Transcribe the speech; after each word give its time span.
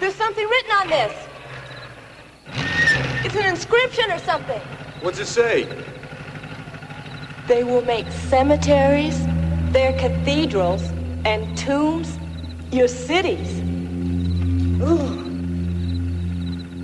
There's 0.00 0.14
something 0.14 0.46
written 0.46 0.70
on 0.72 0.88
this. 0.88 1.28
It's 3.24 3.34
an 3.34 3.46
inscription 3.46 4.10
or 4.10 4.18
something. 4.18 4.60
What's 5.00 5.18
it 5.18 5.26
say? 5.26 5.66
They 7.46 7.64
will 7.64 7.82
make 7.82 8.10
cemeteries, 8.10 9.24
their 9.72 9.92
cathedrals, 9.98 10.82
and 11.24 11.56
tombs 11.56 12.18
your 12.70 12.88
cities. 12.88 13.60
Ooh. 14.82 15.24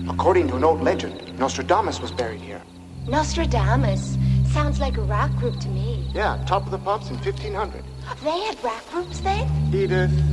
According 0.09 0.49
to 0.49 0.57
an 0.57 0.65
old 0.65 0.83
legend, 0.83 1.39
Nostradamus 1.39 2.01
was 2.01 2.11
buried 2.11 2.41
here. 2.41 2.63
Nostradamus 3.07 4.17
sounds 4.53 4.81
like 4.81 4.97
a 4.97 5.03
rock 5.03 5.31
group 5.37 5.59
to 5.61 5.69
me. 5.69 6.09
Yeah, 6.15 6.43
top 6.47 6.65
of 6.65 6.71
the 6.71 6.79
pops 6.79 7.11
in 7.11 7.17
1500. 7.17 7.85
They 8.23 8.41
had 8.41 8.63
rock 8.63 8.89
groups 8.91 9.21
then? 9.21 9.49
Edith. 9.73 10.32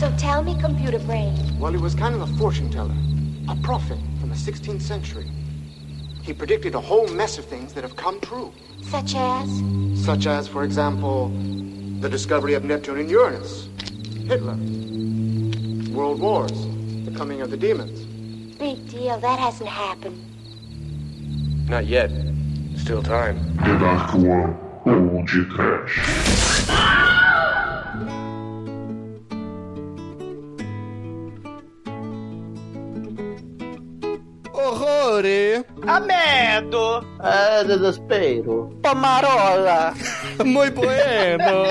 So 0.00 0.10
tell 0.16 0.42
me, 0.42 0.58
computer 0.58 0.98
brain. 1.00 1.36
Well, 1.58 1.72
he 1.72 1.76
was 1.76 1.94
kind 1.94 2.14
of 2.14 2.22
a 2.22 2.38
fortune 2.38 2.70
teller, 2.70 2.96
a 3.50 3.56
prophet 3.56 3.98
from 4.18 4.30
the 4.30 4.34
16th 4.34 4.80
century. 4.80 5.30
He 6.22 6.32
predicted 6.32 6.74
a 6.74 6.80
whole 6.80 7.06
mess 7.08 7.36
of 7.36 7.44
things 7.44 7.74
that 7.74 7.84
have 7.84 7.96
come 7.96 8.18
true. 8.20 8.50
Such 8.80 9.14
as? 9.14 9.62
Such 10.02 10.26
as, 10.26 10.48
for 10.48 10.64
example, 10.64 11.28
the 12.00 12.08
discovery 12.08 12.54
of 12.54 12.64
Neptune 12.64 12.98
and 12.98 13.10
Uranus, 13.10 13.68
Hitler, 14.26 14.56
world 15.94 16.18
wars, 16.18 16.66
the 17.04 17.12
coming 17.14 17.42
of 17.42 17.50
the 17.50 17.58
demons. 17.58 18.00
Big 18.56 18.88
deal. 18.88 19.20
That 19.20 19.38
hasn't 19.38 19.68
happened. 19.68 20.18
Not 21.68 21.84
yet. 21.84 22.10
Still 22.78 23.02
time. 23.02 23.36
The 23.56 23.76
Dark 23.78 24.14
One 24.14 24.56
ou 24.86 25.26
de 35.22 35.64
Trash. 35.64 35.64
Horrore! 35.64 35.64
A 35.86 36.00
medo! 36.00 37.04
É, 37.22 37.64
desespero. 37.64 38.70
Pomarola! 38.82 39.94
Muito 40.44 40.80
bueno! 40.80 41.66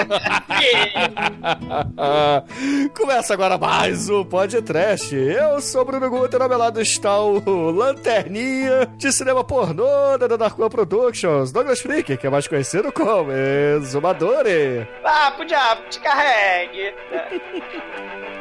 Começa 2.96 3.34
agora 3.34 3.58
mais 3.58 4.10
um 4.10 4.24
podcast. 4.24 5.16
Eu 5.16 5.60
sou 5.62 5.82
o 5.82 5.86
Bruno 5.86 6.10
Guter, 6.10 6.42
ao 6.42 6.50
meu 6.50 6.58
lado 6.58 6.82
está 6.82 7.20
o 7.20 7.72
Lanterninha 7.72 8.88
de 8.98 9.12
cinema 9.12 9.44
pornô 9.44 10.18
da 10.18 10.28
Dark 10.28 10.58
One 10.60 10.70
Productions, 10.70 11.52
Douglas 11.52 11.82
Freak, 11.82 12.18
que 12.18 12.28
é 12.28 12.30
mais 12.30 12.48
conhecido 12.48 12.92
como 12.92 13.32
Exumadore. 13.32 14.88
Ah, 15.04 15.32
pro 15.36 15.46
diabo, 15.46 15.82
te 15.90 16.00
carregue! 16.00 16.94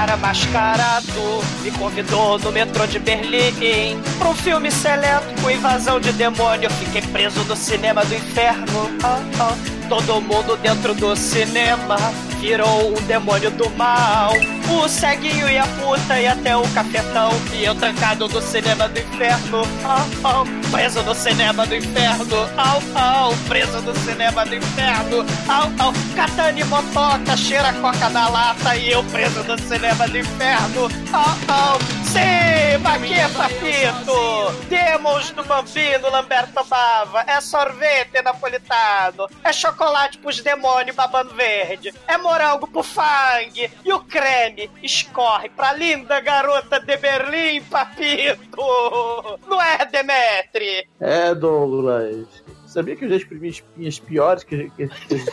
cara 0.00 0.16
mascarado 0.16 1.44
me 1.62 1.70
convidou 1.72 2.38
no 2.38 2.50
metrô 2.50 2.86
de 2.86 2.98
Berlim 2.98 4.00
pra 4.18 4.30
um 4.30 4.34
filme 4.34 4.70
seleto 4.70 5.26
com 5.42 5.50
invasão 5.50 6.00
de 6.00 6.10
demônio. 6.12 6.70
Fiquei 6.70 7.02
preso 7.02 7.44
no 7.44 7.54
cinema 7.54 8.02
do 8.06 8.14
inferno. 8.14 8.90
Ah, 9.02 9.20
ah. 9.38 9.79
Todo 9.90 10.20
mundo 10.20 10.56
dentro 10.58 10.94
do 10.94 11.16
cinema 11.16 11.96
virou 12.38 12.96
um 12.96 13.02
demônio 13.08 13.50
do 13.50 13.68
mal. 13.70 14.32
O 14.70 14.88
ceguinho 14.88 15.48
e 15.48 15.58
a 15.58 15.66
puta 15.66 16.20
e 16.20 16.28
até 16.28 16.56
o 16.56 16.62
cafetão. 16.68 17.32
E 17.52 17.64
eu 17.64 17.74
trancado 17.74 18.28
no 18.28 18.40
cinema 18.40 18.88
do 18.88 19.00
inferno. 19.00 19.62
Ah, 19.84 20.06
ah. 20.22 20.44
Preso 20.70 21.02
no 21.02 21.12
cinema 21.12 21.66
do 21.66 21.74
inferno. 21.74 22.36
Au, 22.56 22.80
au. 22.94 23.34
Preso 23.48 23.80
no 23.80 23.92
cinema 23.96 24.46
do 24.46 24.54
inferno. 24.54 25.26
Au, 25.48 25.64
au. 25.84 25.92
Catane 26.14 26.62
motoca, 26.66 27.36
cheira 27.36 27.72
coca 27.72 28.08
na 28.10 28.28
lata. 28.28 28.76
E 28.76 28.92
eu 28.92 29.02
preso 29.02 29.42
no 29.42 29.58
cinema 29.58 30.06
do 30.06 30.18
inferno. 30.18 30.88
Au, 31.12 31.36
au. 31.52 31.99
Sim, 32.10 32.82
Baquia 32.82 33.28
Papito. 33.28 34.66
Demos 34.68 35.30
do 35.30 35.44
Bambino 35.44 36.10
Lamberto 36.10 36.64
Bava. 36.64 37.20
É 37.24 37.40
sorvete 37.40 38.20
napolitano. 38.20 39.28
É 39.44 39.52
chocolate 39.52 40.18
pros 40.18 40.40
demônios 40.40 40.96
babando 40.96 41.32
verde. 41.34 41.94
É 42.08 42.18
morango 42.18 42.66
pro 42.66 42.82
Fang. 42.82 43.70
E 43.84 43.92
o 43.92 44.00
creme 44.00 44.68
escorre 44.82 45.50
pra 45.50 45.72
linda 45.72 46.18
garota 46.18 46.80
de 46.80 46.96
Berlim, 46.96 47.62
Papito. 47.62 49.38
Não 49.46 49.62
é, 49.62 49.84
Demetri? 49.86 50.88
É, 51.00 51.32
Douglas. 51.32 52.26
Sabia 52.66 52.96
que 52.96 53.04
eu 53.04 53.08
já 53.08 53.16
exprimi 53.16 53.50
espinhas 53.50 54.00
piores 54.00 54.42
que, 54.42 54.68
que, 54.70 54.88
que? 54.88 55.24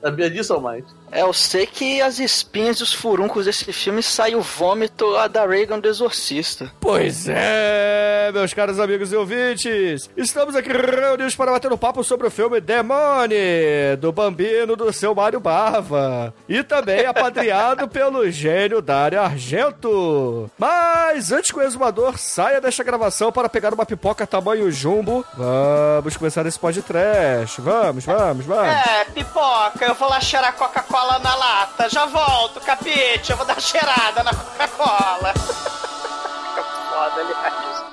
Sabia 0.00 0.30
disso 0.30 0.54
ou 0.54 0.60
mais? 0.60 0.84
É, 1.10 1.22
eu 1.22 1.32
sei 1.32 1.66
que 1.66 2.00
as 2.00 2.18
espinhas 2.18 2.78
e 2.78 2.82
os 2.82 2.92
furuncos 2.92 3.46
desse 3.46 3.72
filme 3.72 4.02
saem 4.02 4.34
o 4.34 4.40
vômito 4.40 5.06
lá 5.06 5.28
da 5.28 5.46
Reagan 5.46 5.78
do 5.78 5.88
Exorcista. 5.88 6.70
Pois 6.80 7.28
é, 7.28 8.30
meus 8.32 8.52
caros 8.52 8.80
amigos 8.80 9.12
e 9.12 9.16
ouvintes, 9.16 10.10
estamos 10.16 10.56
aqui 10.56 10.70
reunidos 10.70 11.36
para 11.36 11.52
bater 11.52 11.72
um 11.72 11.78
papo 11.78 12.02
sobre 12.02 12.26
o 12.26 12.30
filme 12.30 12.60
Demone, 12.60 13.96
do 14.00 14.12
Bambino 14.12 14.76
do 14.76 14.92
seu 14.92 15.14
Mário 15.14 15.40
Bava, 15.40 16.34
e 16.48 16.62
também 16.62 17.06
apadreado 17.06 17.88
pelo 17.88 18.28
gênio 18.30 18.82
Dário 18.82 19.20
Argento. 19.20 20.50
Mas 20.58 21.30
antes 21.30 21.50
que 21.50 21.58
o 21.58 21.62
exumador 21.62 22.18
saia 22.18 22.60
desta 22.60 22.82
gravação 22.82 23.30
para 23.30 23.48
pegar 23.48 23.72
uma 23.72 23.86
pipoca 23.86 24.26
tamanho 24.26 24.70
jumbo, 24.70 25.24
vamos 25.34 26.16
começar 26.16 26.44
esse 26.46 26.58
podcast. 26.58 27.60
Vamos, 27.60 28.04
vamos, 28.04 28.44
vamos. 28.44 28.66
É, 28.66 29.04
pipoca, 29.14 29.84
eu 29.84 29.94
vou 29.94 30.08
lá 30.08 30.20
cheirar 30.20 30.52
Coca-Cola 30.54 30.95
na 31.04 31.34
lata. 31.34 31.88
Já 31.90 32.06
volto, 32.06 32.60
capite, 32.60 33.30
eu 33.30 33.36
vou 33.36 33.44
dar 33.46 33.60
cheirada 33.60 34.22
na 34.22 34.32
Coca-Cola. 34.32 35.34
Fica 35.34 36.62
foda, 36.88 37.20
aliás. 37.20 37.84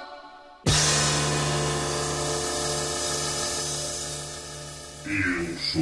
Eu 5.06 5.58
sou 5.58 5.82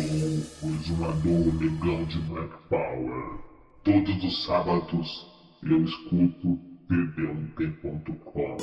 o 0.63 0.73
exumador 0.75 1.53
negão 1.53 2.03
de 2.05 2.17
Black 2.19 2.53
Power. 2.69 3.39
Todos 3.83 4.23
os 4.23 4.45
sábados 4.45 5.27
eu 5.63 5.83
escuto 5.83 6.59
td1p.com. 6.89 8.57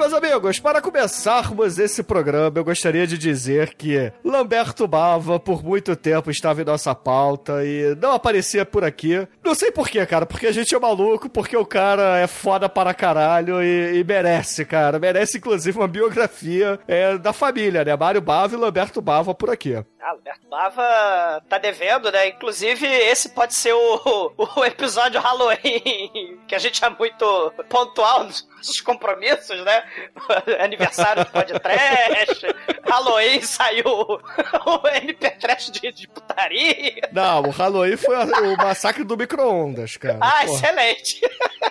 meus 0.00 0.14
amigos, 0.14 0.58
para 0.58 0.80
começarmos 0.80 1.78
esse 1.78 2.02
programa, 2.02 2.58
eu 2.58 2.64
gostaria 2.64 3.06
de 3.06 3.18
dizer 3.18 3.74
que 3.74 4.10
Lamberto 4.24 4.88
Bava, 4.88 5.38
por 5.38 5.62
muito 5.62 5.94
tempo, 5.94 6.30
estava 6.30 6.62
em 6.62 6.64
nossa 6.64 6.94
pauta 6.94 7.62
e 7.66 7.94
não 7.96 8.12
aparecia 8.12 8.64
por 8.64 8.82
aqui. 8.82 9.28
Não 9.44 9.54
sei 9.54 9.70
porquê, 9.70 10.06
cara, 10.06 10.24
porque 10.24 10.46
a 10.46 10.52
gente 10.52 10.74
é 10.74 10.78
maluco, 10.78 11.28
porque 11.28 11.54
o 11.54 11.66
cara 11.66 12.16
é 12.16 12.26
foda 12.26 12.66
para 12.66 12.94
caralho 12.94 13.62
e, 13.62 13.98
e 13.98 14.02
merece, 14.02 14.64
cara. 14.64 14.98
Merece, 14.98 15.36
inclusive, 15.36 15.78
uma 15.78 15.86
biografia 15.86 16.80
é, 16.88 17.18
da 17.18 17.34
família, 17.34 17.84
né? 17.84 17.94
Mário 17.94 18.22
Bava 18.22 18.54
e 18.54 18.58
Lamberto 18.58 19.02
Bava 19.02 19.34
por 19.34 19.50
aqui. 19.50 19.74
Ah, 19.74 20.10
Alberto 20.12 20.48
Bava 20.48 21.42
tá 21.46 21.58
devendo, 21.58 22.10
né? 22.10 22.28
Inclusive, 22.28 22.86
esse 22.86 23.28
pode 23.28 23.54
ser 23.54 23.74
o, 23.74 24.32
o 24.56 24.64
episódio 24.64 25.20
Halloween, 25.20 26.38
que 26.48 26.54
a 26.54 26.58
gente 26.58 26.82
é 26.82 26.88
muito 26.88 27.52
pontual 27.68 28.26
nossos 28.60 28.80
compromissos, 28.80 29.64
né? 29.64 29.82
Aniversário 30.60 31.24
do 31.24 31.30
podcast, 31.30 32.46
Halloween 32.84 33.40
saiu 33.42 33.84
o 33.86 34.88
MP 34.88 35.30
Trash 35.30 35.70
de, 35.70 35.92
de 35.92 36.08
putaria. 36.08 37.08
Não, 37.12 37.42
o 37.44 37.50
Halloween 37.50 37.96
foi 37.96 38.16
o 38.16 38.56
massacre 38.56 39.04
do 39.04 39.16
micro-ondas, 39.16 39.96
cara. 39.96 40.18
Ah, 40.20 40.30
Porra. 40.30 40.44
excelente. 40.44 41.20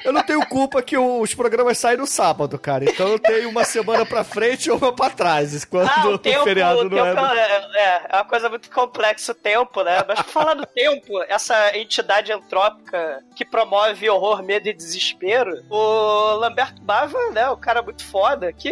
Eu 0.03 0.13
não 0.13 0.23
tenho 0.23 0.45
culpa 0.47 0.81
que 0.81 0.97
os 0.97 1.33
programas 1.33 1.77
saem 1.77 1.97
no 1.97 2.07
sábado, 2.07 2.57
cara. 2.57 2.85
Então 2.85 3.07
eu 3.07 3.19
tenho 3.19 3.49
uma 3.49 3.63
semana 3.63 4.05
pra 4.05 4.23
frente 4.23 4.67
e 4.67 4.71
uma 4.71 4.93
pra 4.93 5.09
trás. 5.09 5.65
Quando 5.65 5.89
Ah, 5.89 6.07
o 6.07 6.13
o 6.13 6.17
tempo, 6.17 6.43
feriado 6.43 6.79
o 6.81 6.83
não 6.83 6.89
tempo 6.89 7.07
é. 7.07 7.59
no- 7.61 7.75
é, 7.75 8.05
é 8.09 8.15
uma 8.15 8.25
coisa 8.25 8.49
muito 8.49 8.69
complexa 8.69 9.31
o 9.31 9.35
tempo, 9.35 9.83
né? 9.83 10.03
Mas 10.07 10.21
por 10.21 10.31
falar 10.31 10.53
do 10.53 10.65
tempo, 10.65 11.21
essa 11.23 11.75
entidade 11.77 12.31
antrópica 12.31 13.19
que 13.35 13.43
promove 13.45 14.09
horror, 14.09 14.43
medo 14.43 14.67
e 14.69 14.73
desespero, 14.73 15.63
o 15.69 16.33
Lamberto 16.35 16.78
Bava, 16.81 17.17
né? 17.31 17.47
O 17.49 17.57
cara 17.57 17.81
muito 17.83 18.03
foda, 18.03 18.51
que, 18.51 18.71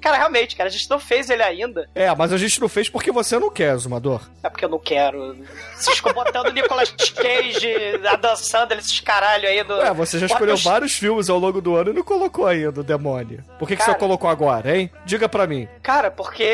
cara, 0.00 0.16
realmente, 0.16 0.54
cara, 0.54 0.68
a 0.68 0.72
gente 0.72 0.88
não 0.88 1.00
fez 1.00 1.28
ele 1.30 1.42
ainda. 1.42 1.88
É, 1.94 2.14
mas 2.14 2.32
a 2.32 2.38
gente 2.38 2.60
não 2.60 2.68
fez 2.68 2.88
porque 2.88 3.10
você 3.10 3.38
não 3.38 3.50
quer, 3.50 3.76
Zumador. 3.76 4.20
É 4.42 4.48
porque 4.48 4.64
eu 4.64 4.68
não 4.68 4.78
quero. 4.78 5.36
Vocês 5.74 5.96
ficam 5.96 6.12
botando 6.12 6.52
Nicolas 6.52 6.90
Cage, 6.90 7.74
Adam 8.08 8.36
Sandler, 8.36 8.78
esses 8.78 9.00
caralho 9.00 9.48
aí 9.48 9.64
do. 9.64 9.80
É, 9.80 9.92
você 9.92 10.18
já 10.18 10.26
Bota 10.26 10.34
escolheu 10.34 10.54
os- 10.54 10.62
vários 10.62 10.92
filmes 10.92 11.28
ao 11.28 11.38
longo 11.38 11.60
do 11.60 11.74
ano 11.74 11.90
e 11.90 11.92
não 11.92 12.04
colocou 12.04 12.46
ainda 12.46 12.80
o 12.80 12.84
demônio. 12.84 13.42
Por 13.58 13.66
que, 13.66 13.74
que 13.76 13.82
Cara- 13.82 13.92
você 13.94 13.98
colocou 13.98 14.30
agora, 14.30 14.76
hein? 14.76 14.90
Diga 15.04 15.28
pra 15.28 15.46
mim. 15.46 15.68
Cara, 15.82 16.10
porque 16.10 16.48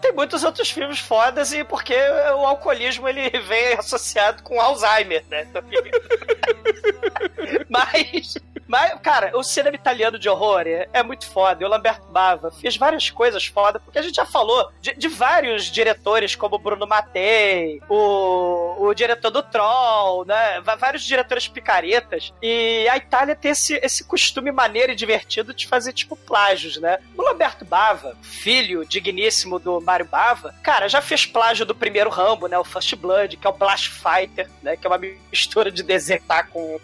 tem 0.00 0.12
muitos 0.12 0.44
outros 0.44 0.70
filmes 0.70 1.00
fodas 1.00 1.52
e 1.52 1.64
porque 1.64 1.96
o 2.36 2.46
alcoolismo 2.46 3.08
ele 3.08 3.28
vem 3.40 3.74
associado 3.74 4.42
com 4.42 4.60
Alzheimer, 4.60 5.24
né? 5.28 5.46
mas, 7.68 8.36
mas, 8.66 8.98
cara, 9.00 9.36
o 9.36 9.42
cinema 9.42 9.76
italiano 9.76 10.18
de 10.18 10.28
horror 10.28 10.62
é, 10.66 10.88
é 10.92 11.02
muito 11.02 11.26
foda. 11.30 11.64
O 11.64 11.68
Lamberto 11.68 12.06
Bava 12.08 12.50
fez 12.50 12.76
várias 12.76 13.10
coisas 13.10 13.46
foda, 13.46 13.78
porque 13.78 13.98
a 13.98 14.02
gente 14.02 14.16
já 14.16 14.26
falou 14.26 14.70
de, 14.80 14.94
de 14.94 15.08
vários 15.08 15.64
diretores, 15.70 16.34
como 16.34 16.58
Bruno 16.58 16.86
Mattei, 16.86 17.80
o, 17.88 18.86
o 18.86 18.94
diretor 18.94 19.30
do 19.30 19.42
Troll, 19.42 20.24
né? 20.24 20.60
Vários 20.78 21.04
diretores 21.04 21.48
picaretas. 21.48 22.32
E 22.42 22.88
a 22.88 22.96
Itália 22.96 23.36
tem 23.36 23.50
esse, 23.50 23.74
esse 23.82 24.04
costume 24.04 24.50
maneiro 24.50 24.92
e 24.92 24.96
divertido 24.96 25.52
de 25.52 25.66
fazer, 25.66 25.92
tipo, 25.92 26.16
plágios, 26.16 26.76
né? 26.78 26.98
O 27.16 27.22
Lamberto 27.22 27.64
Bava, 27.64 28.16
filho 28.22 28.84
digníssimo 28.84 29.58
do 29.58 29.80
Mário 29.80 30.06
Bava, 30.06 30.54
cara, 30.62 30.88
já 30.88 31.00
fez 31.00 31.26
plágio 31.26 31.66
do 31.66 31.74
primeiro 31.74 32.10
Rambo, 32.10 32.46
né? 32.46 32.58
O 32.58 32.64
First 32.64 32.94
Blood, 32.96 33.36
que 33.36 33.46
é 33.46 33.50
o 33.50 33.52
Blast 33.52 33.90
Fighter, 33.90 34.48
né? 34.62 34.76
Que 34.76 34.86
é 34.86 34.90
uma 34.90 35.00
mistura 35.30 35.70
de 35.70 35.82
desertar 35.82 36.48
com 36.48 36.78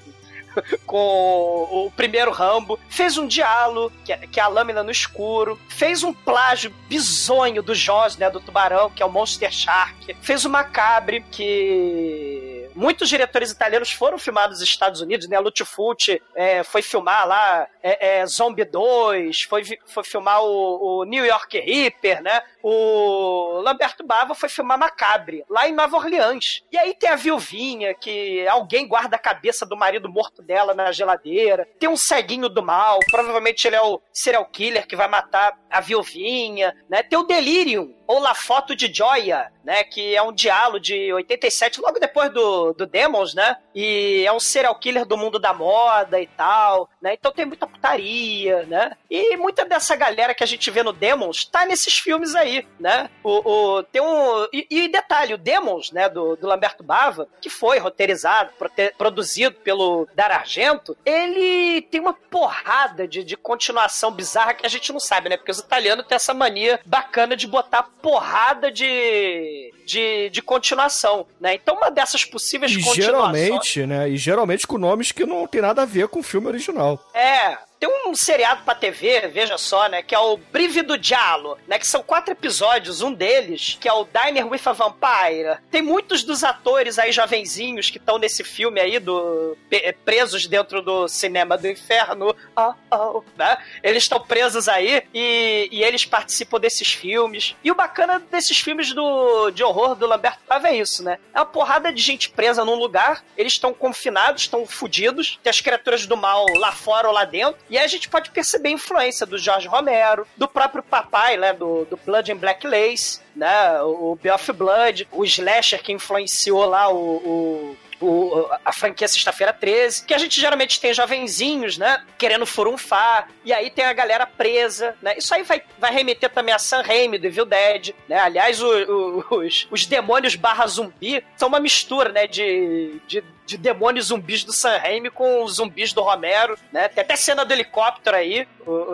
com 0.86 1.68
o 1.86 1.92
primeiro 1.96 2.30
Rambo, 2.30 2.78
fez 2.88 3.16
um 3.16 3.26
diálogo, 3.26 3.92
que 4.04 4.12
é, 4.12 4.18
que 4.18 4.40
é 4.40 4.42
a 4.42 4.48
lâmina 4.48 4.82
no 4.82 4.90
escuro, 4.90 5.58
fez 5.68 6.02
um 6.02 6.12
plágio 6.12 6.72
bizonho 6.88 7.62
do 7.62 7.74
Jaws, 7.74 8.16
né, 8.16 8.30
do 8.30 8.40
tubarão, 8.40 8.90
que 8.90 9.02
é 9.02 9.06
o 9.06 9.10
Monster 9.10 9.52
Shark, 9.52 10.16
fez 10.20 10.44
o 10.44 10.50
Macabre, 10.50 11.24
que 11.30 12.49
muitos 12.80 13.10
diretores 13.10 13.50
italianos 13.50 13.92
foram 13.92 14.18
filmados 14.18 14.60
nos 14.60 14.68
Estados 14.68 15.02
Unidos, 15.02 15.28
né, 15.28 15.36
Fulci 15.66 16.20
é, 16.34 16.64
foi 16.64 16.80
filmar 16.80 17.28
lá 17.28 17.68
é, 17.82 18.20
é, 18.20 18.26
Zombie 18.26 18.64
2, 18.64 19.42
foi, 19.42 19.62
foi 19.84 20.02
filmar 20.02 20.42
o, 20.42 21.00
o 21.00 21.04
New 21.04 21.24
York 21.24 21.60
Reaper, 21.60 22.22
né, 22.22 22.42
o 22.62 23.60
Lamberto 23.62 24.04
Bava 24.04 24.34
foi 24.34 24.48
filmar 24.48 24.78
Macabre, 24.78 25.44
lá 25.48 25.68
em 25.68 25.72
Nova 25.72 25.96
Orleans. 25.96 26.62
E 26.72 26.78
aí 26.78 26.94
tem 26.94 27.10
a 27.10 27.16
viuvinha, 27.16 27.94
que 27.94 28.46
alguém 28.48 28.86
guarda 28.86 29.16
a 29.16 29.18
cabeça 29.18 29.66
do 29.66 29.76
marido 29.76 30.08
morto 30.10 30.42
dela 30.42 30.74
na 30.74 30.92
geladeira. 30.92 31.68
Tem 31.78 31.88
um 31.88 31.96
ceguinho 31.96 32.48
do 32.48 32.62
mal, 32.62 32.98
provavelmente 33.10 33.66
ele 33.66 33.76
é 33.76 33.82
o 33.82 34.00
serial 34.12 34.44
killer 34.46 34.86
que 34.86 34.96
vai 34.96 35.08
matar 35.08 35.58
a 35.70 35.80
viuvinha, 35.80 36.74
né? 36.88 37.02
Tem 37.02 37.18
o 37.18 37.24
Delirium, 37.24 37.94
ou 38.10 38.18
La 38.20 38.34
Foto 38.34 38.74
de 38.74 38.92
Joia, 38.92 39.52
né? 39.64 39.84
Que 39.84 40.16
é 40.16 40.22
um 40.22 40.32
diálogo 40.32 40.80
de 40.80 41.12
87, 41.12 41.80
logo 41.80 41.98
depois 42.00 42.32
do, 42.32 42.72
do 42.72 42.86
Demons, 42.86 43.34
né? 43.34 43.56
E 43.74 44.24
é 44.26 44.32
um 44.32 44.40
serial 44.40 44.74
killer 44.78 45.04
do 45.04 45.16
mundo 45.16 45.38
da 45.38 45.52
moda 45.52 46.20
e 46.20 46.26
tal, 46.26 46.88
né? 47.00 47.14
Então 47.14 47.30
tem 47.32 47.44
muita 47.44 47.66
putaria, 47.66 48.64
né? 48.64 48.96
E 49.10 49.36
muita 49.36 49.64
dessa 49.64 49.94
galera 49.94 50.34
que 50.34 50.42
a 50.42 50.46
gente 50.46 50.70
vê 50.70 50.82
no 50.82 50.92
Demons 50.92 51.44
tá 51.44 51.64
nesses 51.66 51.98
filmes 51.98 52.34
aí, 52.34 52.66
né? 52.78 53.08
O, 53.22 53.76
o- 53.78 53.82
tem 53.84 54.00
um... 54.02 54.46
E, 54.52 54.66
e 54.70 54.88
detalhe, 54.88 55.34
o 55.34 55.38
Demons, 55.38 55.92
né? 55.92 56.08
Do, 56.08 56.36
do 56.36 56.46
Lamberto 56.46 56.82
Bava, 56.82 57.28
que 57.40 57.48
foi 57.50 57.78
roteirizado, 57.78 58.50
prote- 58.58 58.94
produzido 58.98 59.54
pelo 59.56 60.08
Dar 60.14 60.30
Argento, 60.30 60.96
ele 61.04 61.82
tem 61.82 62.00
uma 62.00 62.12
porrada 62.14 63.06
de, 63.06 63.22
de 63.22 63.36
continuação 63.36 64.10
bizarra 64.10 64.54
que 64.54 64.66
a 64.66 64.68
gente 64.70 64.92
não 64.92 65.00
sabe, 65.00 65.28
né? 65.28 65.36
Porque 65.36 65.50
os 65.52 65.58
italianos 65.58 66.06
têm 66.06 66.16
essa 66.16 66.34
mania 66.34 66.80
bacana 66.84 67.36
de 67.36 67.46
botar 67.46 67.88
porrada 68.00 68.70
de, 68.70 69.72
de, 69.86 70.30
de 70.30 70.42
continuação, 70.42 71.26
né? 71.40 71.54
Então 71.54 71.76
uma 71.76 71.90
dessas 71.90 72.24
possíveis 72.24 72.72
E 72.72 72.76
continuações... 72.76 73.04
geralmente, 73.04 73.86
né? 73.86 74.08
E 74.08 74.16
geralmente 74.16 74.66
com 74.66 74.78
nomes 74.78 75.12
que 75.12 75.24
não 75.24 75.46
tem 75.46 75.60
nada 75.60 75.82
a 75.82 75.86
ver 75.86 76.08
com 76.08 76.20
o 76.20 76.22
filme 76.22 76.46
original. 76.46 76.98
É, 77.14 77.58
tem 77.80 77.88
um 78.06 78.14
seriado 78.14 78.62
pra 78.62 78.74
TV, 78.74 79.26
veja 79.28 79.56
só, 79.56 79.88
né, 79.88 80.02
que 80.02 80.14
é 80.14 80.18
o 80.18 80.36
Brive 80.36 80.82
do 80.82 80.98
Diallo, 80.98 81.56
né, 81.66 81.78
que 81.78 81.86
são 81.86 82.02
quatro 82.02 82.30
episódios, 82.32 83.00
um 83.00 83.10
deles, 83.10 83.78
que 83.80 83.88
é 83.88 83.92
o 83.92 84.04
Diner 84.06 84.46
with 84.46 84.60
a 84.66 84.72
Vampire. 84.72 85.58
Tem 85.70 85.80
muitos 85.80 86.22
dos 86.22 86.44
atores 86.44 86.98
aí 86.98 87.10
jovenzinhos 87.10 87.88
que 87.88 87.96
estão 87.96 88.18
nesse 88.18 88.44
filme 88.44 88.78
aí 88.78 88.98
do 88.98 89.56
pe- 89.70 89.94
presos 90.04 90.46
dentro 90.46 90.82
do 90.82 91.08
cinema 91.08 91.56
do 91.56 91.66
inferno. 91.68 92.36
Oh, 92.54 92.74
oh, 92.92 93.22
né? 93.36 93.56
Eles 93.82 94.02
estão 94.02 94.20
presos 94.20 94.68
aí 94.68 95.02
e, 95.14 95.68
e 95.72 95.82
eles 95.82 96.04
participam 96.04 96.60
desses 96.60 96.92
filmes. 96.92 97.56
E 97.64 97.70
o 97.70 97.74
bacana 97.74 98.18
desses 98.18 98.58
filmes 98.60 98.92
do, 98.92 99.50
de 99.50 99.64
horror 99.64 99.94
do 99.94 100.06
Lamberto 100.06 100.40
Bava 100.46 100.68
é 100.68 100.76
isso, 100.76 101.02
né? 101.02 101.18
É 101.34 101.38
uma 101.38 101.46
porrada 101.46 101.90
de 101.90 102.02
gente 102.02 102.28
presa 102.28 102.62
num 102.62 102.74
lugar, 102.74 103.24
eles 103.38 103.54
estão 103.54 103.72
confinados, 103.72 104.42
estão 104.42 104.66
fudidos, 104.66 105.38
tem 105.42 105.48
as 105.50 105.60
criaturas 105.62 106.06
do 106.06 106.16
mal 106.16 106.44
lá 106.56 106.72
fora 106.72 107.08
ou 107.08 107.14
lá 107.14 107.24
dentro, 107.24 107.58
e 107.70 107.78
aí 107.78 107.84
a 107.84 107.88
gente 107.88 108.08
pode 108.08 108.30
perceber 108.30 108.68
a 108.68 108.72
influência 108.72 109.24
do 109.24 109.38
Jorge 109.38 109.68
Romero, 109.68 110.26
do 110.36 110.48
próprio 110.48 110.82
papai, 110.82 111.36
né, 111.36 111.52
do, 111.52 111.84
do 111.86 111.96
Blood 111.96 112.32
and 112.32 112.36
Black 112.36 112.66
Lace, 112.66 113.20
né, 113.34 113.80
o 113.82 114.18
Beoff 114.20 114.52
Blood, 114.52 115.08
o 115.12 115.24
Slasher 115.24 115.82
que 115.82 115.92
influenciou 115.92 116.64
lá 116.66 116.88
o- 116.92 116.96
o 117.16 117.76
o- 118.02 118.48
a 118.64 118.72
franquia 118.72 119.06
Sexta-feira 119.06 119.52
13, 119.52 120.06
que 120.06 120.14
a 120.14 120.16
gente 120.16 120.40
geralmente 120.40 120.80
tem 120.80 120.94
jovenzinhos, 120.94 121.76
né, 121.76 122.02
querendo 122.16 122.46
furunfar, 122.46 123.28
e 123.44 123.52
aí 123.52 123.68
tem 123.68 123.84
a 123.84 123.92
galera 123.92 124.24
presa, 124.24 124.96
né, 125.02 125.18
isso 125.18 125.34
aí 125.34 125.42
vai, 125.42 125.62
vai 125.78 125.92
remeter 125.92 126.30
também 126.30 126.54
a 126.54 126.58
Sam 126.58 126.80
Raimi, 126.80 127.18
do 127.18 127.26
Evil 127.26 127.44
Dead, 127.44 127.90
né, 128.08 128.18
aliás, 128.18 128.62
o- 128.62 129.22
o- 129.30 129.36
os, 129.44 129.68
os 129.70 129.84
demônios 129.84 130.34
barra 130.34 130.66
zumbi 130.66 131.22
são 131.36 131.48
uma 131.48 131.60
mistura, 131.60 132.10
né, 132.10 132.26
de, 132.26 133.02
de, 133.06 133.22
de 133.50 133.56
demônios 133.56 134.06
zumbis 134.06 134.44
do 134.44 134.52
Sam 134.52 134.76
Raimi 134.78 135.10
com 135.10 135.42
os 135.42 135.54
zumbis 135.54 135.92
do 135.92 136.02
Romero, 136.02 136.56
né, 136.72 136.88
tem 136.88 137.02
até 137.02 137.16
cena 137.16 137.44
do 137.44 137.52
helicóptero 137.52 138.16
aí, 138.16 138.46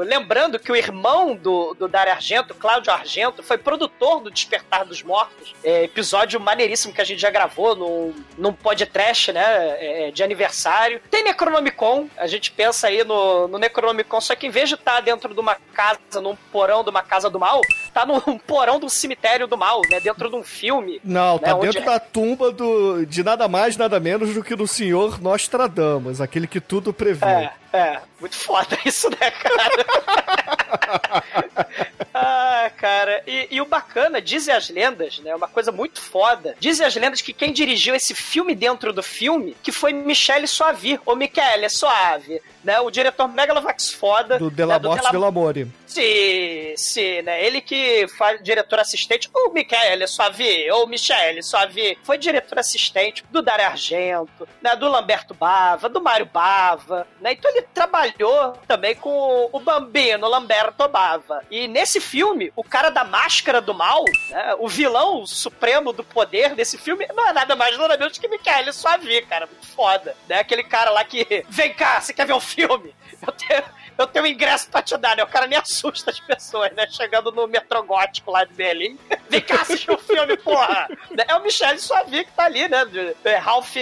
lembrando 0.06 0.58
que 0.58 0.72
o 0.72 0.76
irmão 0.76 1.36
do, 1.36 1.74
do 1.74 1.86
Dario 1.86 2.12
Argento, 2.12 2.54
Cláudio 2.54 2.90
Argento, 2.90 3.42
foi 3.42 3.58
produtor 3.58 4.20
do 4.20 4.30
Despertar 4.30 4.86
dos 4.86 5.02
Mortos, 5.02 5.54
é, 5.62 5.84
episódio 5.84 6.40
maneiríssimo 6.40 6.94
que 6.94 7.00
a 7.02 7.04
gente 7.04 7.20
já 7.20 7.30
gravou 7.30 7.76
num, 7.76 8.14
num 8.38 8.52
podcast, 8.52 9.32
né, 9.32 9.44
é, 9.78 10.10
de 10.10 10.22
aniversário. 10.22 11.00
Tem 11.10 11.22
Necronomicon, 11.22 12.08
a 12.16 12.26
gente 12.26 12.50
pensa 12.50 12.86
aí 12.86 13.04
no, 13.04 13.46
no 13.48 13.58
Necronomicon, 13.58 14.20
só 14.20 14.34
que 14.34 14.46
em 14.46 14.50
vez 14.50 14.68
de 14.70 14.76
estar 14.76 15.00
dentro 15.00 15.34
de 15.34 15.40
uma 15.40 15.56
casa, 15.74 16.20
num 16.22 16.34
porão 16.50 16.82
de 16.82 16.88
uma 16.88 17.02
casa 17.02 17.28
do 17.28 17.38
mal, 17.38 17.60
tá 17.96 18.04
num 18.04 18.20
porão 18.46 18.78
de 18.78 18.84
um 18.84 18.90
cemitério 18.90 19.46
do 19.46 19.56
mal, 19.56 19.80
né, 19.90 19.98
dentro 20.00 20.28
de 20.28 20.36
um 20.36 20.44
filme. 20.44 21.00
Não, 21.02 21.38
tá 21.38 21.48
né, 21.48 21.54
onde 21.54 21.66
dentro 21.68 21.84
da 21.90 21.98
tumba 21.98 22.52
do, 22.52 23.06
de 23.06 23.24
nada 23.24 23.48
mais, 23.48 23.78
nada 23.78 23.98
menos 23.98 24.34
do 24.34 24.44
que 24.44 24.54
do 24.54 24.66
senhor 24.66 25.20
Nostradamus, 25.22 26.20
aquele 26.20 26.46
que 26.46 26.60
tudo 26.60 26.92
previu. 26.92 27.26
É, 27.26 27.52
é, 27.72 28.00
muito 28.20 28.36
foda 28.36 28.76
isso, 28.84 29.08
né, 29.08 29.30
cara? 29.30 30.55
ah, 32.14 32.70
cara, 32.76 33.22
e, 33.26 33.48
e 33.50 33.60
o 33.60 33.66
bacana, 33.66 34.20
dizem 34.20 34.54
as 34.54 34.68
lendas, 34.70 35.18
né, 35.20 35.34
uma 35.34 35.48
coisa 35.48 35.70
muito 35.72 36.00
foda, 36.00 36.54
dizem 36.58 36.86
as 36.86 36.94
lendas 36.96 37.20
que 37.20 37.32
quem 37.32 37.52
dirigiu 37.52 37.94
esse 37.94 38.14
filme 38.14 38.54
dentro 38.54 38.92
do 38.92 39.02
filme, 39.02 39.56
que 39.62 39.72
foi 39.72 39.92
Michele 39.92 40.46
Soavi, 40.46 41.00
ou 41.04 41.16
Michele 41.16 41.68
Soave, 41.68 42.40
né, 42.64 42.80
o 42.80 42.90
diretor 42.90 43.28
Megalovax 43.28 43.90
foda. 43.92 44.38
Do 44.38 44.50
Della 44.50 44.74
né, 44.74 44.78
do 44.80 44.88
Morte 44.88 45.00
Della- 45.00 45.12
Della 45.12 45.28
Amore. 45.28 45.70
Sim, 45.86 46.74
sim, 46.76 47.22
né? 47.22 47.42
Ele 47.42 47.60
que 47.62 48.06
faz 48.18 48.42
diretor 48.42 48.78
assistente, 48.80 49.30
o 49.32 49.50
Michele 49.50 50.06
Soavi, 50.06 50.70
ou 50.72 50.86
Michele 50.86 51.42
Soavi, 51.42 51.96
foi 52.02 52.18
diretor 52.18 52.58
assistente 52.58 53.24
do 53.30 53.40
Dario 53.40 53.64
Argento, 53.66 54.46
né? 54.60 54.76
Do 54.76 54.88
Lamberto 54.90 55.32
Bava, 55.32 55.88
do 55.88 56.02
Mário 56.02 56.26
Bava, 56.26 57.06
né? 57.20 57.32
Então 57.32 57.50
ele 57.50 57.62
trabalhou 57.72 58.52
também 58.68 58.94
com 58.96 59.48
o 59.50 59.58
Bambino, 59.60 60.26
Lamberto 60.66 60.88
Bava. 60.88 61.44
E 61.50 61.68
nesse 61.68 62.00
filme, 62.00 62.52
o 62.56 62.64
cara 62.64 62.90
da 62.90 63.04
máscara 63.04 63.60
do 63.60 63.74
mal, 63.74 64.04
né? 64.30 64.54
O 64.58 64.68
vilão 64.68 65.26
supremo 65.26 65.92
do 65.92 66.02
poder 66.02 66.54
desse 66.54 66.78
filme 66.78 67.06
não 67.14 67.28
é 67.28 67.32
nada 67.32 67.54
mais 67.54 67.76
nada 67.76 67.96
menos 67.96 68.18
que 68.18 68.28
Michele 68.28 68.72
Soavi, 68.72 69.22
cara. 69.22 69.46
Muito 69.46 69.66
foda, 69.68 70.16
né? 70.28 70.40
Aquele 70.40 70.64
cara 70.64 70.90
lá 70.90 71.04
que, 71.04 71.44
vem 71.48 71.72
cá, 71.74 72.00
você 72.00 72.12
quer 72.12 72.26
ver 72.26 72.32
o 72.32 72.40
filme? 72.40 72.94
Eu 73.26 73.32
tenho 73.32 73.64
eu 73.98 74.06
tenho 74.06 74.26
um 74.26 74.28
ingresso 74.28 74.68
pra 74.68 74.82
te 74.82 74.94
dar, 74.98 75.16
né? 75.16 75.24
O 75.24 75.26
cara 75.26 75.46
nem 75.46 75.58
assusta 75.58 76.10
as 76.10 76.20
pessoas, 76.20 76.70
né? 76.72 76.86
Chegando 76.90 77.32
no 77.32 77.46
metrô 77.46 77.82
gótico 77.82 78.30
lá 78.30 78.44
de 78.44 78.52
Berlim. 78.52 78.98
Vem 79.30 79.40
cá 79.40 79.62
assistir 79.62 79.90
o 79.90 79.96
filme, 79.96 80.36
porra! 80.36 80.86
É 81.26 81.34
o 81.34 81.42
Michele 81.42 81.78
Suavi 81.78 82.24
que 82.24 82.32
tá 82.32 82.44
ali, 82.44 82.68
né? 82.68 82.86
É 83.24 83.36
Ralph 83.36 83.74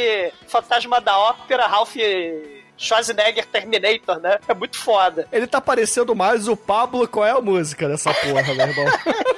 Fantasma 0.47 1.01
da 1.01 1.19
Ópera, 1.19 1.67
Ralph 1.67 1.97
Schwarzenegger 2.77 3.47
Terminator, 3.47 4.19
né? 4.21 4.39
É 4.49 4.55
muito 4.55 4.79
foda. 4.79 5.27
Ele 5.33 5.47
tá 5.47 5.61
parecendo 5.61 6.15
mais 6.15 6.49
o 6.49 6.57
Pablo, 6.57 7.07
qual 7.09 7.27
é 7.27 7.31
a 7.31 7.41
música 7.41 7.89
dessa 7.89 8.13
porra, 8.13 8.55
meu 8.55 8.67
irmão? 8.67 8.87